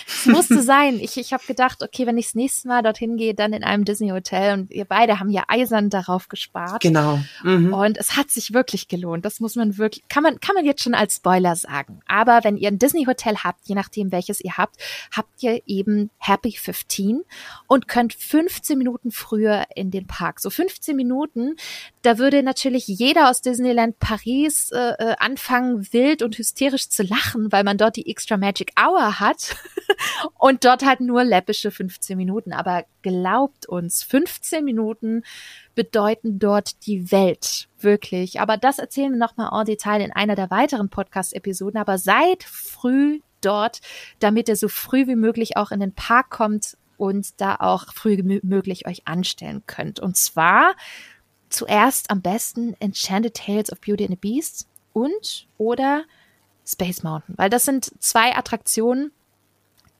es 0.06 0.26
musste 0.28 0.62
sein. 0.62 1.00
Ich, 1.00 1.18
ich 1.18 1.34
habe 1.34 1.44
gedacht, 1.48 1.82
okay, 1.82 2.06
wenn 2.06 2.20
ich 2.20 2.28
das 2.28 2.36
nächste 2.36 2.68
Mal 2.68 2.84
dorthin 2.84 3.18
gehe, 3.18 3.34
dann 3.34 3.54
in 3.54 3.64
einem 3.64 3.86
Disney-Hotel. 3.86 4.60
Und 4.60 4.72
ihr 4.72 4.86
beide 4.86 5.20
haben 5.20 5.32
ja 5.32 5.46
eisern 5.48 5.90
darauf 5.90 6.28
gespart. 6.28 6.84
Genau. 6.84 7.20
Mhm. 7.44 7.74
Und 7.74 7.98
es 7.98 8.16
hat 8.16 8.30
sich 8.30 8.54
wirklich 8.54 8.88
gelohnt. 8.88 9.26
Das 9.26 9.40
muss 9.40 9.56
man 9.56 9.80
wirklich, 9.80 10.08
kann 10.08 10.22
man, 10.22 10.40
kann 10.40 10.54
man 10.54 10.66
jetzt 10.66 10.84
schon 10.84 10.94
als 10.94 11.16
Spoiler 11.16 11.56
sagen. 11.56 12.02
Aber 12.06 12.44
wenn 12.44 12.58
ihr 12.58 12.68
ein 12.68 12.78
Disney-Hotel 12.78 13.38
habt, 13.38 13.61
je 13.64 13.76
nachdem 13.76 14.12
welches 14.12 14.42
ihr 14.42 14.58
habt, 14.58 14.78
habt 15.16 15.44
ihr 15.44 15.62
eben 15.66 16.10
Happy 16.18 16.52
15 16.52 17.24
und 17.68 17.88
könnt 17.88 18.14
15 18.14 18.78
Minuten 18.78 19.12
früher 19.12 19.66
in 19.76 19.92
den 19.92 20.08
Park. 20.08 20.40
So 20.40 20.50
15 20.50 20.96
Minuten, 20.96 21.56
da 22.02 22.18
würde 22.18 22.44
natürlich 22.44 22.88
jeder 22.88 23.30
aus 23.30 23.42
Disneyland 23.42 24.00
Paris 24.00 24.72
äh, 24.72 24.94
äh 24.98 25.16
anfangen, 25.20 25.88
wild 25.94 26.22
und 26.22 26.38
hysterisch 26.38 26.90
zu 26.90 27.04
lachen, 27.04 27.52
weil 27.52 27.64
man 27.64 27.78
dort 27.78 27.96
die 27.96 28.10
Extra 28.10 28.38
Magic 28.38 28.74
Hour 28.80 29.20
hat 29.20 29.56
und 30.40 30.66
dort 30.66 30.86
halt 30.86 31.02
nur 31.02 31.24
läppische 31.24 31.72
15 31.72 32.18
Minuten. 32.18 32.54
Aber 32.54 32.86
glaubt 33.02 33.68
uns, 33.68 34.04
15 34.04 34.64
Minuten 34.64 35.24
bedeuten 35.76 36.40
dort 36.40 36.86
die 36.86 37.12
Welt. 37.12 37.68
Wirklich. 37.80 38.40
Aber 38.40 38.58
das 38.58 38.80
erzählen 38.80 39.12
wir 39.12 39.18
nochmal 39.18 39.50
en 39.60 39.66
Detail 39.66 40.02
in 40.02 40.12
einer 40.12 40.36
der 40.36 40.52
weiteren 40.52 40.90
Podcast-Episoden. 40.90 41.80
Aber 41.80 41.98
seid 41.98 42.44
früh 42.44 43.20
dort, 43.42 43.82
damit 44.20 44.50
ihr 44.50 44.56
so 44.56 44.68
früh 44.68 45.08
wie 45.08 45.16
möglich 45.16 45.58
auch 45.58 45.72
in 45.72 45.80
den 45.80 45.94
Park 45.94 46.30
kommt 46.30 46.78
und 46.98 47.42
da 47.42 47.56
auch 47.56 47.94
früh 47.94 48.18
wie 48.18 48.40
möglich 48.44 48.88
euch 48.88 49.08
anstellen 49.08 49.64
könnt. 49.66 50.00
Und 50.00 50.18
zwar 50.18 50.76
zuerst 51.50 52.12
am 52.12 52.22
besten 52.22 52.76
Enchanted 52.80 53.34
Tales 53.36 53.72
of 53.72 53.82
Beauty 53.82 54.04
and 54.04 54.12
the 54.12 54.16
Beast 54.16 54.68
und 54.94 55.48
oder 55.58 56.04
Space 56.66 57.04
Mountain, 57.04 57.36
weil 57.38 57.50
das 57.50 57.66
sind 57.66 57.92
zwei 58.00 58.36
Attraktionen, 58.36 59.12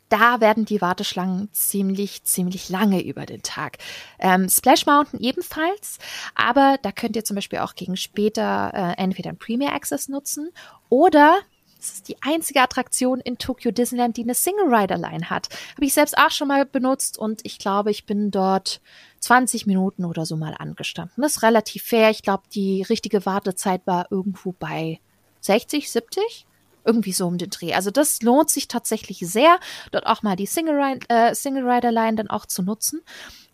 da 0.10 0.42
werden 0.42 0.66
die 0.66 0.82
Warteschlangen 0.82 1.50
ziemlich, 1.54 2.24
ziemlich 2.26 2.70
lange 2.70 3.02
über 3.02 3.26
den 3.26 3.44
Tag. 3.44 3.78
Ähm, 4.20 4.50
Splash 4.50 4.86
Mountain 4.86 5.22
ebenfalls, 5.22 6.00
aber 6.36 6.78
da 6.82 6.92
könnt 6.92 7.16
ihr 7.16 7.24
zum 7.24 7.36
Beispiel 7.36 7.60
auch 7.60 7.76
gegen 7.76 7.96
später 7.96 8.72
äh, 8.74 9.02
entweder 9.02 9.30
ein 9.30 9.38
Premier 9.38 9.72
Access 9.72 10.10
nutzen 10.10 10.52
oder 10.90 11.40
es 11.82 11.94
ist 11.94 12.08
die 12.08 12.22
einzige 12.22 12.62
Attraktion 12.62 13.20
in 13.20 13.38
Tokyo 13.38 13.72
Disneyland, 13.72 14.16
die 14.16 14.24
eine 14.24 14.36
Single 14.36 14.74
Rider 14.74 14.98
Line 14.98 15.30
hat. 15.30 15.50
Habe 15.76 15.86
ich 15.86 15.94
selbst 15.94 16.18
auch 16.18 16.30
schon 16.30 16.48
mal 16.48 16.66
benutzt 16.66 17.18
und 17.18 17.42
ich 17.44 17.58
glaube, 17.58 17.90
ich 17.90 18.06
bin 18.06 18.30
dort 18.30 18.82
20 19.20 19.66
Minuten 19.66 20.06
oder 20.06 20.26
so 20.26 20.38
mal 20.38 20.56
angestanden. 20.58 21.22
Das 21.22 21.38
ist 21.38 21.44
relativ 21.44 21.84
fair. 21.84 22.12
Ich 22.12 22.22
glaube, 22.22 22.44
die 22.54 22.84
richtige 22.84 23.26
Wartezeit 23.26 23.82
war 23.86 24.08
irgendwo 24.12 24.52
bei 24.52 25.00
60, 25.42 25.92
70. 25.92 26.46
Irgendwie 26.84 27.12
so 27.12 27.28
um 27.28 27.38
den 27.38 27.52
Dreh. 27.52 27.74
Also 27.74 27.92
das 27.92 28.24
lohnt 28.24 28.50
sich 28.50 28.68
tatsächlich 28.68 29.20
sehr, 29.20 29.60
dort 29.92 30.08
auch 30.08 30.24
mal 30.24 30.36
die 30.36 30.48
Single, 30.48 30.80
Ride, 30.82 31.10
äh, 31.10 31.36
Single 31.36 31.70
Rider 31.70 31.92
Line 31.92 32.16
dann 32.16 32.28
auch 32.28 32.48
zu 32.48 32.64
nutzen. 32.64 33.02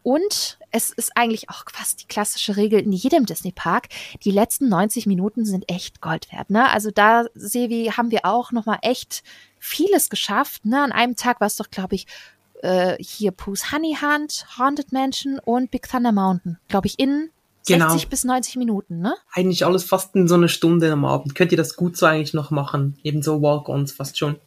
Und 0.07 0.57
es 0.71 0.91
ist 0.91 1.17
eigentlich 1.17 1.49
auch 1.49 1.65
fast 1.69 2.01
die 2.01 2.07
klassische 2.07 2.55
Regel 2.55 2.79
in 2.79 2.93
jedem 2.93 3.25
Disney 3.25 3.51
Park. 3.51 3.89
Die 4.23 4.31
letzten 4.31 4.69
90 4.69 5.05
Minuten 5.05 5.43
sind 5.43 5.69
echt 5.69 5.99
Gold 5.99 6.31
wert. 6.31 6.49
Ne? 6.49 6.69
Also 6.71 6.91
da, 6.91 7.25
Sevi, 7.35 7.91
haben 7.91 8.09
wir 8.09 8.21
auch 8.23 8.53
noch 8.53 8.65
mal 8.65 8.79
echt 8.83 9.21
vieles 9.59 10.09
geschafft. 10.09 10.65
Ne? 10.65 10.81
An 10.81 10.93
einem 10.93 11.17
Tag 11.17 11.41
war 11.41 11.47
es 11.47 11.57
doch, 11.57 11.69
glaube 11.69 11.95
ich, 11.95 12.07
äh, 12.61 12.95
hier 13.03 13.31
Pooh's 13.31 13.73
Honey 13.73 13.97
Hunt, 14.01 14.45
Haunted 14.57 14.93
Mansion 14.93 15.39
und 15.43 15.71
Big 15.71 15.89
Thunder 15.89 16.13
Mountain. 16.13 16.57
Glaube 16.69 16.87
ich, 16.87 16.97
in 16.99 17.29
genau. 17.67 17.89
60 17.89 18.07
bis 18.07 18.23
90 18.23 18.55
Minuten, 18.55 19.01
ne? 19.01 19.13
Eigentlich 19.33 19.65
alles 19.65 19.83
fast 19.83 20.15
in 20.15 20.29
so 20.29 20.35
einer 20.35 20.47
Stunde 20.47 20.89
am 20.89 21.03
Abend. 21.03 21.35
Könnt 21.35 21.51
ihr 21.51 21.57
das 21.57 21.75
gut 21.75 21.97
so 21.97 22.05
eigentlich 22.05 22.33
noch 22.33 22.49
machen? 22.49 22.97
Ebenso 23.03 23.41
Walk-Ons 23.41 23.91
fast 23.91 24.17
schon. 24.17 24.37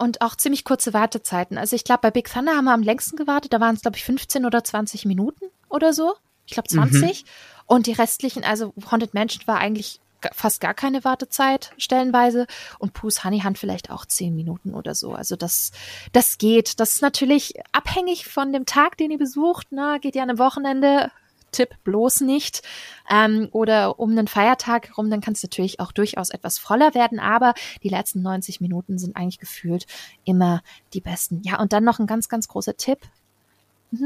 Und 0.00 0.22
auch 0.22 0.34
ziemlich 0.34 0.64
kurze 0.64 0.94
Wartezeiten. 0.94 1.58
Also 1.58 1.76
ich 1.76 1.84
glaube, 1.84 2.00
bei 2.00 2.10
Big 2.10 2.32
Thunder 2.32 2.56
haben 2.56 2.64
wir 2.64 2.72
am 2.72 2.82
längsten 2.82 3.16
gewartet. 3.16 3.52
Da 3.52 3.60
waren 3.60 3.74
es, 3.74 3.82
glaube 3.82 3.98
ich, 3.98 4.04
15 4.04 4.46
oder 4.46 4.64
20 4.64 5.04
Minuten 5.04 5.44
oder 5.68 5.92
so. 5.92 6.14
Ich 6.46 6.54
glaube 6.54 6.70
20. 6.70 7.22
Mhm. 7.22 7.28
Und 7.66 7.86
die 7.86 7.92
restlichen, 7.92 8.42
also 8.42 8.72
Haunted 8.90 9.12
Mansion 9.12 9.46
war 9.46 9.58
eigentlich 9.58 10.00
fast 10.32 10.62
gar 10.62 10.72
keine 10.72 11.04
Wartezeit 11.04 11.72
stellenweise 11.76 12.46
und 12.78 12.94
Pooh's 12.94 13.24
Honey 13.24 13.40
Hunt 13.40 13.58
vielleicht 13.58 13.90
auch 13.90 14.06
zehn 14.06 14.34
Minuten 14.34 14.72
oder 14.72 14.94
so. 14.94 15.12
Also 15.12 15.36
das, 15.36 15.70
das 16.12 16.38
geht. 16.38 16.80
Das 16.80 16.94
ist 16.94 17.02
natürlich 17.02 17.54
abhängig 17.72 18.26
von 18.26 18.54
dem 18.54 18.64
Tag, 18.64 18.96
den 18.96 19.10
ihr 19.10 19.18
besucht. 19.18 19.70
Ne? 19.70 19.98
Geht 20.00 20.14
ja 20.14 20.22
an 20.22 20.30
einem 20.30 20.38
Wochenende, 20.38 21.10
Tipp 21.50 21.70
bloß 21.84 22.22
nicht. 22.22 22.62
Ähm, 23.08 23.48
oder 23.52 23.98
um 23.98 24.10
einen 24.10 24.28
Feiertag 24.28 24.88
herum, 24.88 25.10
dann 25.10 25.20
kann 25.20 25.34
es 25.34 25.42
natürlich 25.42 25.80
auch 25.80 25.92
durchaus 25.92 26.30
etwas 26.30 26.58
voller 26.58 26.94
werden, 26.94 27.18
aber 27.18 27.54
die 27.82 27.88
letzten 27.88 28.22
90 28.22 28.60
Minuten 28.60 28.98
sind 28.98 29.16
eigentlich 29.16 29.38
gefühlt 29.38 29.86
immer 30.24 30.62
die 30.94 31.00
besten. 31.00 31.42
Ja, 31.44 31.60
und 31.60 31.72
dann 31.72 31.84
noch 31.84 31.98
ein 31.98 32.06
ganz, 32.06 32.28
ganz 32.28 32.48
großer 32.48 32.76
Tipp. 32.76 32.98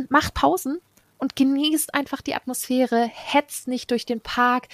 Macht 0.09 0.35
Pausen 0.35 0.81
und 1.25 1.37
genießt 1.37 1.95
einfach 1.95 2.21
die 2.21 2.35
Atmosphäre, 2.35 3.11
hetzt 3.11 3.67
nicht 3.67 3.91
durch 3.91 4.05
den 4.05 4.21
Park, 4.21 4.69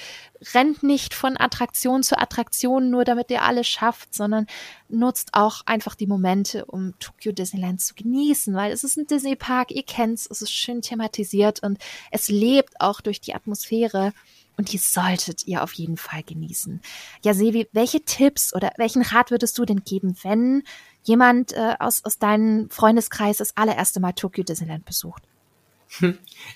rennt 0.53 0.83
nicht 0.83 1.15
von 1.15 1.37
Attraktion 1.39 2.03
zu 2.03 2.19
Attraktion, 2.19 2.91
nur 2.91 3.05
damit 3.05 3.31
ihr 3.31 3.43
alles 3.43 3.69
schafft, 3.69 4.13
sondern 4.13 4.49
nutzt 4.89 5.29
auch 5.33 5.63
einfach 5.67 5.95
die 5.95 6.09
Momente, 6.09 6.65
um 6.65 6.99
Tokyo 6.99 7.31
Disneyland 7.31 7.81
zu 7.81 7.95
genießen, 7.95 8.53
weil 8.53 8.73
es 8.73 8.83
ist 8.83 8.97
ein 8.97 9.07
Disney 9.07 9.37
Park, 9.37 9.71
ihr 9.71 9.85
kennt's, 9.85 10.27
es 10.29 10.43
ist 10.43 10.51
schön 10.51 10.83
thematisiert 10.83 11.63
und 11.63 11.79
es 12.11 12.29
lebt 12.29 12.81
auch 12.81 13.01
durch 13.01 13.21
die 13.21 13.37
Atmosphäre. 13.37 14.13
Und 14.57 14.73
die 14.73 14.79
solltet 14.79 15.47
ihr 15.47 15.63
auf 15.63 15.73
jeden 15.75 15.97
Fall 15.97 16.25
genießen. 16.25 16.83
Ja, 17.25 17.33
Sevi, 17.33 17.69
welche 17.73 18.05
Tipps 18.05 18.53
oder 18.53 18.73
welchen 18.77 19.03
Rat 19.03 19.31
würdest 19.31 19.57
du 19.57 19.65
denn 19.65 19.85
geben, 19.85 20.17
wenn 20.23 20.65
jemand 21.05 21.53
äh, 21.53 21.77
aus, 21.79 22.05
aus 22.05 22.19
deinem 22.19 22.69
Freundeskreis 22.69 23.39
das 23.39 23.57
allererste 23.57 24.01
Mal 24.01 24.13
Tokyo 24.13 24.43
Disneyland 24.43 24.85
besucht? 24.85 25.23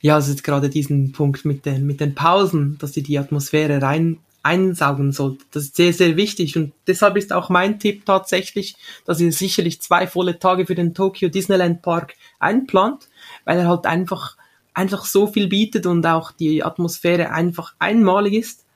Ja, 0.00 0.14
also 0.14 0.34
gerade 0.42 0.68
diesen 0.68 1.12
Punkt 1.12 1.44
mit 1.44 1.66
den, 1.66 1.86
mit 1.86 2.00
den 2.00 2.14
Pausen, 2.14 2.78
dass 2.78 2.96
ihr 2.96 3.02
die 3.02 3.18
Atmosphäre 3.18 3.82
rein 3.82 4.18
einsaugen 4.44 5.10
sollt. 5.10 5.40
Das 5.52 5.64
ist 5.64 5.76
sehr, 5.76 5.92
sehr 5.92 6.16
wichtig 6.16 6.56
und 6.56 6.72
deshalb 6.86 7.16
ist 7.16 7.32
auch 7.32 7.48
mein 7.48 7.80
Tipp 7.80 8.04
tatsächlich, 8.04 8.76
dass 9.06 9.18
ihr 9.18 9.32
sicherlich 9.32 9.80
zwei 9.80 10.06
volle 10.06 10.38
Tage 10.38 10.66
für 10.66 10.74
den 10.74 10.92
Tokyo 10.94 11.30
Disneyland 11.30 11.80
Park 11.80 12.14
einplant, 12.38 13.08
weil 13.46 13.58
er 13.58 13.68
halt 13.68 13.86
einfach, 13.86 14.36
einfach 14.74 15.06
so 15.06 15.26
viel 15.26 15.48
bietet 15.48 15.86
und 15.86 16.06
auch 16.06 16.30
die 16.30 16.62
Atmosphäre 16.62 17.30
einfach 17.30 17.74
einmalig 17.78 18.34
ist. 18.34 18.66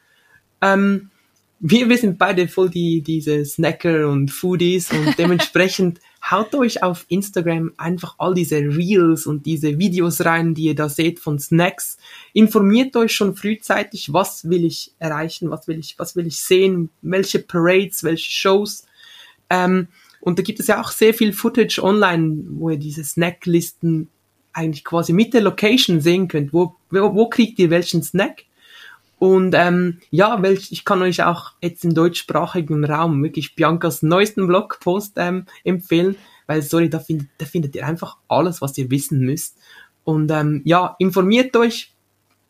Ähm, 0.62 1.10
wir, 1.60 1.89
wir 1.89 1.98
sind 1.98 2.18
beide 2.18 2.48
voll 2.48 2.70
die, 2.70 3.02
diese 3.02 3.44
Snacker 3.44 4.09
und 4.09 4.30
Foodies 4.30 4.90
und 4.90 5.18
dementsprechend 5.18 6.01
haut 6.30 6.55
euch 6.55 6.82
auf 6.82 7.06
Instagram 7.09 7.72
einfach 7.76 8.16
all 8.18 8.34
diese 8.34 8.59
Reels 8.59 9.26
und 9.26 9.46
diese 9.46 9.78
Videos 9.78 10.24
rein, 10.24 10.55
die 10.55 10.64
ihr 10.64 10.74
da 10.74 10.88
seht 10.88 11.20
von 11.20 11.38
Snacks. 11.38 11.96
Informiert 12.32 12.96
euch 12.96 13.12
schon 13.12 13.34
frühzeitig, 13.34 14.12
was 14.12 14.48
will 14.48 14.64
ich 14.64 14.92
erreichen, 14.98 15.50
was 15.50 15.68
will 15.68 15.78
ich, 15.78 15.98
was 15.98 16.16
will 16.16 16.26
ich 16.26 16.40
sehen, 16.40 16.90
welche 17.02 17.38
Parades, 17.38 18.05
welche 18.05 18.30
Shows. 18.30 18.84
Ähm, 19.50 19.88
und 20.20 20.38
da 20.38 20.42
gibt 20.42 20.60
es 20.60 20.66
ja 20.66 20.80
auch 20.80 20.90
sehr 20.90 21.14
viel 21.14 21.32
Footage 21.32 21.82
online, 21.82 22.44
wo 22.50 22.70
ihr 22.70 22.76
diese 22.76 23.05
Snacklisten 23.05 24.09
eigentlich 24.52 24.84
quasi 24.84 25.12
mit 25.12 25.34
der 25.34 25.42
Location 25.42 26.00
sehen 26.00 26.28
könnt. 26.28 26.52
Wo, 26.52 26.74
wo, 26.90 27.14
wo 27.14 27.28
kriegt 27.28 27.59
ihr 27.59 27.70
welchen 27.70 28.02
Snack? 28.02 28.44
Und 29.18 29.54
ähm, 29.56 29.98
ja, 30.10 30.40
welch, 30.42 30.70
ich 30.70 30.84
kann 30.84 31.02
euch 31.02 31.22
auch 31.24 31.52
jetzt 31.60 31.84
im 31.84 31.94
deutschsprachigen 31.94 32.84
Raum 32.84 33.22
wirklich 33.22 33.56
Biancas 33.56 34.02
neuesten 34.02 34.46
Blogpost 34.46 35.14
ähm, 35.16 35.46
empfehlen, 35.64 36.16
weil 36.46 36.62
sorry, 36.62 36.88
da 36.88 37.00
findet, 37.00 37.28
da 37.38 37.46
findet 37.46 37.74
ihr 37.74 37.86
einfach 37.86 38.18
alles, 38.28 38.62
was 38.62 38.78
ihr 38.78 38.90
wissen 38.90 39.20
müsst. 39.20 39.58
Und 40.04 40.30
ähm, 40.30 40.62
ja, 40.64 40.94
informiert 40.98 41.56
euch 41.56 41.92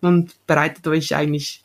und 0.00 0.34
bereitet 0.46 0.86
euch 0.86 1.16
eigentlich 1.16 1.64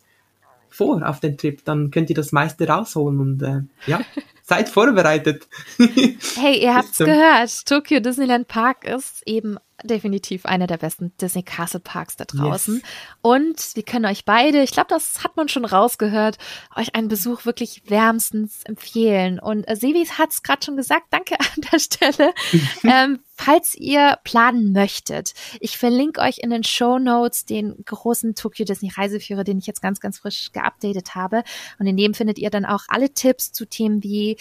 vor 0.70 1.08
auf 1.08 1.20
den 1.20 1.38
Trip, 1.38 1.64
dann 1.66 1.92
könnt 1.92 2.10
ihr 2.10 2.16
das 2.16 2.32
meiste 2.32 2.68
rausholen 2.68 3.20
und 3.20 3.44
äh, 3.44 3.62
ja, 3.86 4.02
seid 4.42 4.70
vorbereitet. 4.70 5.48
hey, 5.78 6.64
ihr 6.64 6.74
habt's 6.76 6.98
gehört, 6.98 7.66
Tokyo 7.68 8.00
Disneyland 8.00 8.48
Park 8.48 8.86
ist 8.86 9.22
eben 9.28 9.58
definitiv 9.84 10.46
einer 10.46 10.68
der 10.68 10.78
besten 10.78 11.16
Disney 11.22 11.44
Castle 11.44 11.80
Parks 11.80 12.16
da 12.16 12.26
draußen. 12.26 12.76
Yes. 12.76 12.84
Und 13.22 13.76
wir 13.76 13.84
können 13.84 14.06
euch 14.06 14.26
beide, 14.26 14.62
ich 14.64 14.72
glaube, 14.72 14.90
das 14.90 15.24
hat 15.24 15.36
man 15.36 15.50
schon 15.50 15.66
rausgehört, 15.66 16.38
euch 16.76 16.96
einen 16.96 17.08
Besuch 17.08 17.46
wirklich 17.46 17.84
wärmstens 17.90 18.64
empfehlen. 18.64 19.40
Und 19.40 19.64
äh, 19.68 19.76
Sevis 19.76 20.18
hat 20.18 20.32
es 20.32 20.44
gerade 20.44 20.64
schon 20.64 20.78
gesagt, 20.78 21.08
danke 21.12 21.36
an 21.40 21.62
der 21.72 21.80
Stelle. 21.80 22.34
ähm, 22.84 23.20
falls 23.36 23.76
ihr 23.76 24.18
planen 24.24 24.74
möchtet, 24.74 25.34
ich 25.60 25.78
verlinke 25.78 26.22
euch 26.22 26.40
in 26.40 26.50
den 26.50 26.64
Show 26.64 27.00
Notes 27.00 27.46
den 27.46 27.76
großen 27.86 28.36
Tokyo 28.36 28.66
Disney 28.66 28.92
Reiseführer, 28.96 29.44
den 29.44 29.58
ich 29.58 29.68
jetzt 29.68 29.82
ganz, 29.82 30.00
ganz 30.00 30.20
frisch 30.20 30.52
geupdatet 30.52 31.16
habe. 31.16 31.44
Und 31.80 31.88
in 31.88 31.98
dem 31.98 32.14
findet 32.14 32.40
ihr 32.40 32.50
dann 32.50 32.66
auch 32.66 32.84
alle 32.88 33.14
Tipps 33.14 33.52
zu 33.52 33.66
Themen 33.66 34.04
wie 34.04 34.38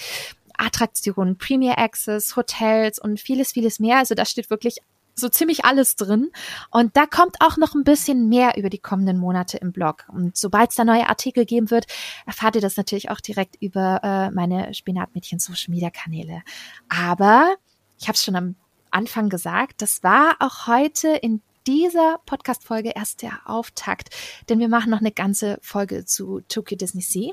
Attraktionen, 0.57 1.39
Premier 1.39 1.79
Access, 1.79 2.37
Hotels 2.37 2.99
und 2.99 3.21
vieles, 3.21 3.53
vieles 3.53 3.81
mehr. 3.81 3.99
Also 3.99 4.15
da 4.15 4.25
steht 4.25 4.51
wirklich 4.51 4.79
so 5.15 5.29
ziemlich 5.29 5.65
alles 5.65 5.97
drin. 5.97 6.31
Und 6.71 6.97
da 6.97 7.07
kommt 7.07 7.37
auch 7.41 7.57
noch 7.57 7.75
ein 7.75 7.85
bisschen 7.85 8.29
mehr 8.29 8.57
über 8.57 8.71
die 8.71 8.79
kommenden 8.79 9.19
Monate 9.19 9.59
im 9.59 9.73
Blog. 9.73 10.05
Und 10.09 10.37
sobald 10.37 10.71
es 10.71 10.77
da 10.77 10.85
neue 10.85 11.09
Artikel 11.09 11.45
geben 11.45 11.71
wird, 11.71 11.87
erfahrt 12.27 12.57
ihr 12.57 12.63
das 12.63 12.77
natürlich 12.77 13.11
auch 13.11 13.21
direkt 13.21 13.57
über 13.61 14.01
äh, 14.03 14.31
meine 14.31 14.73
Spinatmädchen 14.75 15.39
Social 15.39 15.71
Media 15.71 15.91
Kanäle. 15.91 16.43
Aber 16.89 17.55
ich 17.99 18.09
habe 18.09 18.17
es 18.17 18.25
schon 18.25 18.37
am 18.37 18.57
Anfang 18.91 19.29
gesagt, 19.29 19.83
das 19.83 20.03
war 20.03 20.37
auch 20.41 20.67
heute 20.67 21.09
in 21.09 21.43
dieser 21.67 22.19
Podcast-Folge 22.27 22.93
erst 22.95 23.23
der 23.23 23.41
Auftakt, 23.45 24.11
denn 24.49 24.59
wir 24.59 24.69
machen 24.69 24.91
noch 24.91 25.01
eine 25.01 25.13
ganze 25.13 25.59
Folge 25.63 26.05
zu 26.05 26.41
Tokyo 26.49 26.77
Disney 26.77 27.03
Sea 27.03 27.33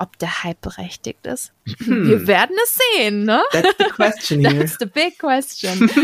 ob 0.00 0.18
der 0.18 0.42
Hype 0.42 0.60
berechtigt 0.62 1.26
ist. 1.26 1.52
Hm. 1.84 2.08
Wir 2.08 2.26
werden 2.26 2.56
es 2.62 2.78
sehen, 2.96 3.24
ne? 3.24 3.42
That's 3.52 3.74
the 3.78 3.84
question 3.84 4.40
here. 4.44 4.58
That's 4.58 4.78
the 4.78 4.86
big 4.86 5.18
question. 5.18 5.90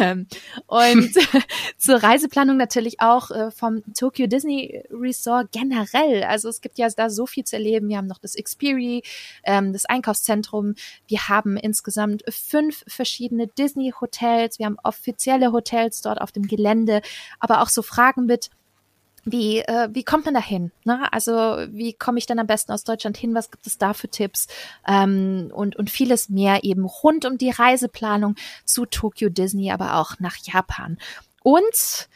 Ähm, 0.00 0.26
und 0.66 1.10
zur 1.78 2.02
Reiseplanung 2.02 2.56
natürlich 2.56 3.00
auch 3.00 3.30
äh, 3.30 3.50
vom 3.50 3.82
Tokyo 3.94 4.26
Disney 4.26 4.82
Resort 4.90 5.52
generell. 5.52 6.24
Also 6.24 6.48
es 6.48 6.60
gibt 6.60 6.78
ja 6.78 6.88
da 6.88 7.10
so 7.10 7.26
viel 7.26 7.44
zu 7.44 7.56
erleben. 7.56 7.88
Wir 7.88 7.98
haben 7.98 8.06
noch 8.06 8.18
das 8.18 8.34
Xperi, 8.34 9.02
ähm, 9.44 9.72
das 9.72 9.84
Einkaufszentrum. 9.84 10.74
Wir 11.06 11.28
haben 11.28 11.56
insgesamt 11.56 12.22
fünf 12.28 12.84
verschiedene 12.86 13.48
Disney 13.48 13.92
Hotels. 14.00 14.58
Wir 14.58 14.66
haben 14.66 14.78
offizielle 14.82 15.52
Hotels 15.52 16.00
dort 16.00 16.20
auf 16.20 16.32
dem 16.32 16.46
Gelände, 16.46 17.02
aber 17.38 17.60
auch 17.60 17.68
so 17.68 17.82
Fragen 17.82 18.26
mit 18.26 18.50
wie, 19.24 19.60
äh, 19.60 19.88
wie 19.92 20.04
kommt 20.04 20.24
man 20.24 20.34
da 20.34 20.42
hin? 20.42 20.72
Ne? 20.84 21.12
Also 21.12 21.32
wie 21.70 21.92
komme 21.92 22.18
ich 22.18 22.26
dann 22.26 22.38
am 22.38 22.46
besten 22.46 22.72
aus 22.72 22.84
Deutschland 22.84 23.16
hin? 23.16 23.34
Was 23.34 23.50
gibt 23.50 23.66
es 23.66 23.78
da 23.78 23.94
für 23.94 24.08
Tipps? 24.08 24.48
Ähm, 24.86 25.50
und, 25.54 25.76
und 25.76 25.90
vieles 25.90 26.28
mehr 26.28 26.64
eben 26.64 26.84
rund 26.84 27.24
um 27.24 27.38
die 27.38 27.50
Reiseplanung 27.50 28.36
zu 28.64 28.86
Tokyo 28.86 29.28
Disney, 29.28 29.70
aber 29.70 29.96
auch 29.96 30.18
nach 30.18 30.36
Japan. 30.42 30.98
Und 31.42 32.08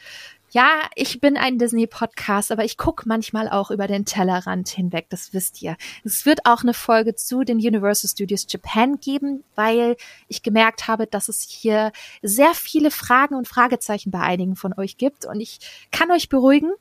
ja, 0.49 0.81
ich 0.95 1.19
bin 1.19 1.35
ein 1.35 1.59
Disney-Podcast, 1.59 2.51
aber 2.51 2.63
ich 2.63 2.77
gucke 2.77 3.03
manchmal 3.05 3.49
auch 3.49 3.69
über 3.69 3.85
den 3.85 4.05
Tellerrand 4.05 4.69
hinweg, 4.69 5.07
das 5.09 5.33
wisst 5.33 5.61
ihr. 5.61 5.75
Es 6.05 6.25
wird 6.25 6.45
auch 6.45 6.63
eine 6.63 6.73
Folge 6.73 7.15
zu 7.15 7.43
den 7.43 7.57
Universal 7.57 8.09
Studios 8.09 8.47
Japan 8.49 8.99
geben, 8.99 9.43
weil 9.55 9.97
ich 10.29 10.43
gemerkt 10.43 10.87
habe, 10.87 11.05
dass 11.05 11.27
es 11.27 11.41
hier 11.41 11.91
sehr 12.21 12.53
viele 12.53 12.91
Fragen 12.91 13.35
und 13.35 13.47
Fragezeichen 13.47 14.09
bei 14.09 14.21
einigen 14.21 14.55
von 14.55 14.73
euch 14.77 14.97
gibt. 14.97 15.25
Und 15.25 15.41
ich 15.41 15.59
kann 15.91 16.11
euch 16.11 16.29
beruhigen, 16.29 16.71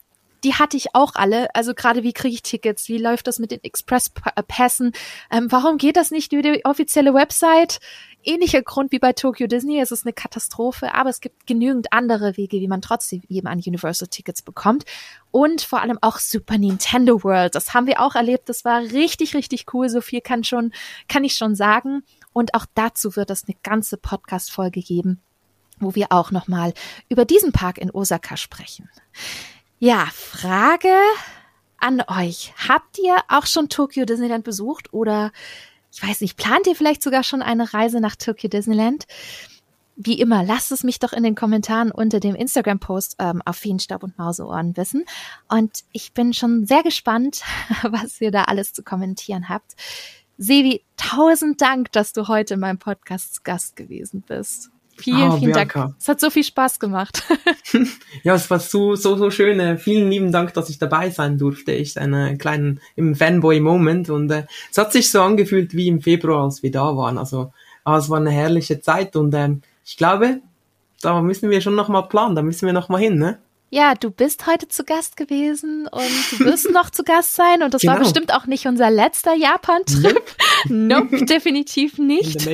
die 0.46 0.54
hatte 0.54 0.76
ich 0.76 0.94
auch 0.94 1.16
alle. 1.16 1.52
Also 1.56 1.74
gerade 1.74 2.04
wie 2.04 2.12
kriege 2.12 2.34
ich 2.34 2.42
Tickets? 2.44 2.88
Wie 2.88 2.98
läuft 2.98 3.26
das 3.26 3.40
mit 3.40 3.50
den 3.50 3.64
Express-Pässen? 3.64 4.92
Ähm, 5.28 5.50
warum 5.50 5.76
geht 5.76 5.96
das 5.96 6.12
nicht 6.12 6.32
über 6.32 6.42
die 6.42 6.64
offizielle 6.64 7.12
Website? 7.14 7.80
Ähnlicher 8.22 8.62
Grund 8.62 8.92
wie 8.92 9.00
bei 9.00 9.12
Tokyo 9.12 9.48
Disney. 9.48 9.80
Es 9.80 9.90
ist 9.90 10.06
eine 10.06 10.12
Katastrophe, 10.12 10.94
aber 10.94 11.10
es 11.10 11.20
gibt 11.20 11.48
genügend 11.48 11.92
andere 11.92 12.36
Wege, 12.36 12.60
wie 12.60 12.68
man 12.68 12.80
trotzdem 12.80 13.22
eben 13.28 13.48
an 13.48 13.58
Universal 13.58 14.06
Tickets 14.06 14.40
bekommt. 14.40 14.84
Und 15.32 15.62
vor 15.62 15.80
allem 15.80 15.98
auch 16.00 16.20
Super 16.20 16.58
Nintendo 16.58 17.24
World. 17.24 17.56
Das 17.56 17.74
haben 17.74 17.88
wir 17.88 18.00
auch 18.00 18.14
erlebt. 18.14 18.48
Das 18.48 18.64
war 18.64 18.82
richtig, 18.82 19.34
richtig 19.34 19.74
cool. 19.74 19.88
So 19.88 20.00
viel 20.00 20.20
kann 20.20 20.44
schon, 20.44 20.72
kann 21.08 21.24
ich 21.24 21.34
schon 21.34 21.56
sagen. 21.56 22.04
Und 22.32 22.54
auch 22.54 22.66
dazu 22.74 23.16
wird 23.16 23.30
es 23.30 23.46
eine 23.48 23.56
ganze 23.64 23.96
Podcast-Folge 23.96 24.80
geben, 24.80 25.20
wo 25.80 25.96
wir 25.96 26.12
auch 26.12 26.30
nochmal 26.30 26.72
über 27.08 27.24
diesen 27.24 27.50
Park 27.50 27.78
in 27.78 27.90
Osaka 27.90 28.36
sprechen. 28.36 28.88
Ja, 29.78 30.08
Frage 30.10 30.94
an 31.76 32.02
euch. 32.08 32.54
Habt 32.66 32.98
ihr 32.98 33.16
auch 33.28 33.44
schon 33.44 33.68
Tokyo 33.68 34.06
Disneyland 34.06 34.42
besucht 34.42 34.94
oder 34.94 35.32
ich 35.92 36.02
weiß 36.02 36.22
nicht, 36.22 36.38
plant 36.38 36.66
ihr 36.66 36.74
vielleicht 36.74 37.02
sogar 37.02 37.22
schon 37.22 37.42
eine 37.42 37.74
Reise 37.74 38.00
nach 38.00 38.16
Tokyo 38.16 38.48
Disneyland? 38.48 39.06
Wie 39.94 40.18
immer, 40.18 40.42
lasst 40.42 40.72
es 40.72 40.82
mich 40.82 40.98
doch 40.98 41.12
in 41.12 41.22
den 41.22 41.34
Kommentaren 41.34 41.90
unter 41.90 42.20
dem 42.20 42.34
Instagram-Post 42.34 43.16
ähm, 43.18 43.42
auf 43.44 43.56
Feenstaub 43.56 44.02
und 44.02 44.16
Mauseohren 44.16 44.76
wissen. 44.78 45.04
Und 45.48 45.84
ich 45.92 46.12
bin 46.14 46.32
schon 46.32 46.66
sehr 46.66 46.82
gespannt, 46.82 47.42
was 47.82 48.18
ihr 48.20 48.30
da 48.30 48.44
alles 48.44 48.72
zu 48.72 48.82
kommentieren 48.82 49.50
habt. 49.50 49.74
Sevi, 50.38 50.84
tausend 50.96 51.60
Dank, 51.60 51.92
dass 51.92 52.14
du 52.14 52.28
heute 52.28 52.54
in 52.54 52.60
meinem 52.60 52.78
Podcast 52.78 53.44
Gast 53.44 53.76
gewesen 53.76 54.22
bist. 54.26 54.70
Vielen, 54.98 55.30
oh, 55.30 55.36
vielen 55.36 55.52
Bianca. 55.52 55.80
Dank. 55.80 55.94
Es 55.98 56.08
hat 56.08 56.20
so 56.20 56.30
viel 56.30 56.44
Spaß 56.44 56.80
gemacht. 56.80 57.22
ja, 58.22 58.34
es 58.34 58.50
war 58.50 58.58
so, 58.58 58.94
so, 58.96 59.16
so 59.16 59.30
schön. 59.30 59.60
Äh, 59.60 59.76
vielen 59.76 60.10
lieben 60.10 60.32
Dank, 60.32 60.54
dass 60.54 60.70
ich 60.70 60.78
dabei 60.78 61.10
sein 61.10 61.38
durfte. 61.38 61.72
Ich 61.72 61.98
einen 61.98 62.38
kleinen 62.38 62.80
im 62.94 63.14
Fanboy-Moment 63.14 64.10
und 64.10 64.30
äh, 64.30 64.44
es 64.70 64.78
hat 64.78 64.92
sich 64.92 65.10
so 65.10 65.20
angefühlt 65.22 65.74
wie 65.74 65.88
im 65.88 66.00
Februar, 66.00 66.44
als 66.44 66.62
wir 66.62 66.70
da 66.70 66.96
waren. 66.96 67.18
Also, 67.18 67.52
ah, 67.84 67.98
es 67.98 68.08
war 68.08 68.18
eine 68.18 68.30
herrliche 68.30 68.80
Zeit 68.80 69.16
und 69.16 69.34
ähm, 69.34 69.62
ich 69.84 69.96
glaube, 69.96 70.40
da 71.02 71.20
müssen 71.20 71.50
wir 71.50 71.60
schon 71.60 71.74
noch 71.74 71.88
mal 71.88 72.02
planen. 72.02 72.34
Da 72.34 72.42
müssen 72.42 72.66
wir 72.66 72.72
noch 72.72 72.88
mal 72.88 72.98
hin, 72.98 73.18
ne? 73.18 73.38
Ja, 73.68 73.94
du 73.94 74.10
bist 74.10 74.46
heute 74.46 74.68
zu 74.68 74.84
Gast 74.84 75.16
gewesen 75.16 75.88
und 75.88 76.32
du 76.32 76.44
wirst 76.44 76.70
noch 76.72 76.90
zu 76.90 77.02
Gast 77.02 77.34
sein 77.34 77.62
und 77.62 77.74
das 77.74 77.82
genau. 77.82 77.94
war 77.94 78.00
bestimmt 78.00 78.32
auch 78.32 78.46
nicht 78.46 78.66
unser 78.66 78.90
letzter 78.90 79.34
Japan-Trip. 79.34 80.22
Nope. 80.68 81.10
nope, 81.18 81.24
definitiv 81.26 81.98
nicht. 81.98 82.48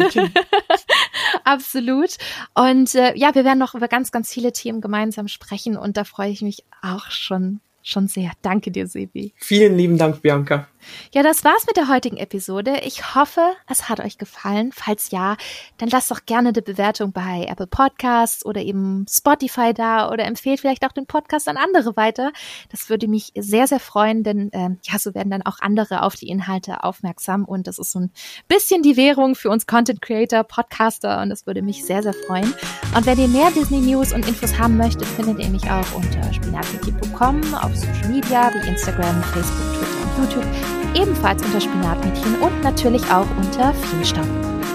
Absolut. 1.45 2.17
Und 2.55 2.95
äh, 2.95 3.17
ja, 3.17 3.35
wir 3.35 3.45
werden 3.45 3.59
noch 3.59 3.75
über 3.75 3.89
ganz, 3.89 4.13
ganz 4.13 4.33
viele 4.33 4.53
Themen 4.53 4.81
gemeinsam 4.81 5.29
sprechen 5.29 5.77
und 5.77 5.97
da 5.97 6.05
freue 6.05 6.31
ich 6.31 6.43
mich 6.43 6.65
auch 6.83 7.11
schon 7.11 7.61
schon 7.83 8.07
sehr. 8.09 8.31
Danke 8.43 8.71
dir, 8.71 8.87
Sebi. 8.87 9.35
Vielen 9.37 9.77
lieben 9.77 9.99
Dank, 9.99 10.23
Bianca. 10.23 10.69
Ja, 11.13 11.23
das 11.23 11.45
war's 11.45 11.67
mit 11.67 11.77
der 11.77 11.89
heutigen 11.89 12.17
Episode. 12.17 12.81
Ich 12.85 13.15
hoffe, 13.15 13.41
es 13.69 13.89
hat 13.89 14.01
euch 14.01 14.19
gefallen. 14.19 14.73
Falls 14.73 15.11
ja, 15.11 15.37
dann 15.79 15.89
lasst 15.89 16.11
doch 16.11 16.25
gerne 16.27 16.51
eine 16.51 16.63
Bewertung 16.63 17.13
bei 17.13 17.47
Apple 17.49 17.67
Podcasts 17.67 18.45
oder 18.45 18.61
eben 18.61 19.07
Spotify 19.09 19.75
da 19.75 20.11
oder 20.11 20.25
empfehlt 20.25 20.61
vielleicht 20.61 20.85
auch 20.85 20.93
den 20.93 21.07
Podcast 21.07 21.49
an 21.49 21.57
andere 21.57 21.97
weiter. 21.97 22.33
Das 22.71 22.89
würde 22.89 23.09
mich 23.09 23.33
sehr, 23.37 23.67
sehr 23.67 23.81
freuen, 23.81 24.23
denn 24.23 24.51
ähm, 24.53 24.79
ja, 24.83 24.99
so 24.99 25.15
werden 25.15 25.31
dann 25.31 25.43
auch 25.43 25.61
andere 25.61 26.03
auf 26.03 26.15
die 26.15 26.29
Inhalte 26.29 26.85
aufmerksam 26.85 27.45
und 27.45 27.67
das 27.67 27.79
ist 27.79 27.93
so 27.93 28.01
ein 28.01 28.11
bisschen 28.49 28.83
die 28.83 28.97
Währung 28.97 29.35
für 29.35 29.51
uns 29.51 29.67
Content 29.67 30.03
Creator, 30.03 30.45
Podcaster 30.45 31.23
und 31.23 31.31
das 31.31 31.47
würde 31.47 31.63
mich 31.63 31.85
sehr, 31.85 32.03
sehr 32.03 32.15
freuen. 32.15 32.55
Und 32.97 33.07
wenn 33.07 33.19
ihr 33.19 33.29
mehr 33.29 33.51
Disney 33.51 33.81
News 33.81 34.13
und 34.13 34.27
Infos 34.27 34.59
haben 34.59 34.77
möchtet, 34.77 35.07
findet 35.07 35.39
ihr 35.39 35.49
mich 35.49 35.71
auch 35.71 35.95
unter 35.95 36.33
spinatwiki.com 36.33 37.55
auf 37.55 37.75
Social 37.77 38.09
Media 38.09 38.53
wie 38.55 38.69
Instagram, 38.69 39.23
Facebook, 39.25 39.79
Twitter 39.79 40.02
YouTube, 40.19 40.47
ebenfalls 40.95 41.43
unter 41.45 41.61
Spinatmädchen 41.61 42.41
und 42.41 42.63
natürlich 42.63 43.03
auch 43.11 43.27
unter 43.37 43.73
Vielstaub 43.75 44.27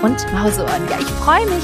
und 0.02 0.34
Mauseohren. 0.34 0.84
Ja, 0.90 0.98
ich 1.00 1.06
freue 1.06 1.46
mich, 1.46 1.64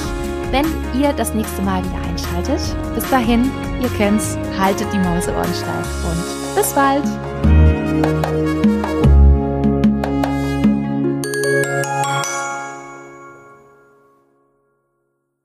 wenn 0.52 0.66
ihr 1.00 1.14
das 1.14 1.34
nächste 1.34 1.62
Mal 1.62 1.84
wieder 1.84 2.02
einschaltet. 2.08 2.62
Bis 2.96 3.10
dahin, 3.10 3.52
ihr 3.82 3.90
kennt's, 3.98 4.38
haltet 4.58 4.88
die 4.94 5.00
Mauseohren 5.00 5.54
steif 5.54 5.88
und 6.06 6.56
bis 6.56 6.74
bald! 6.74 7.04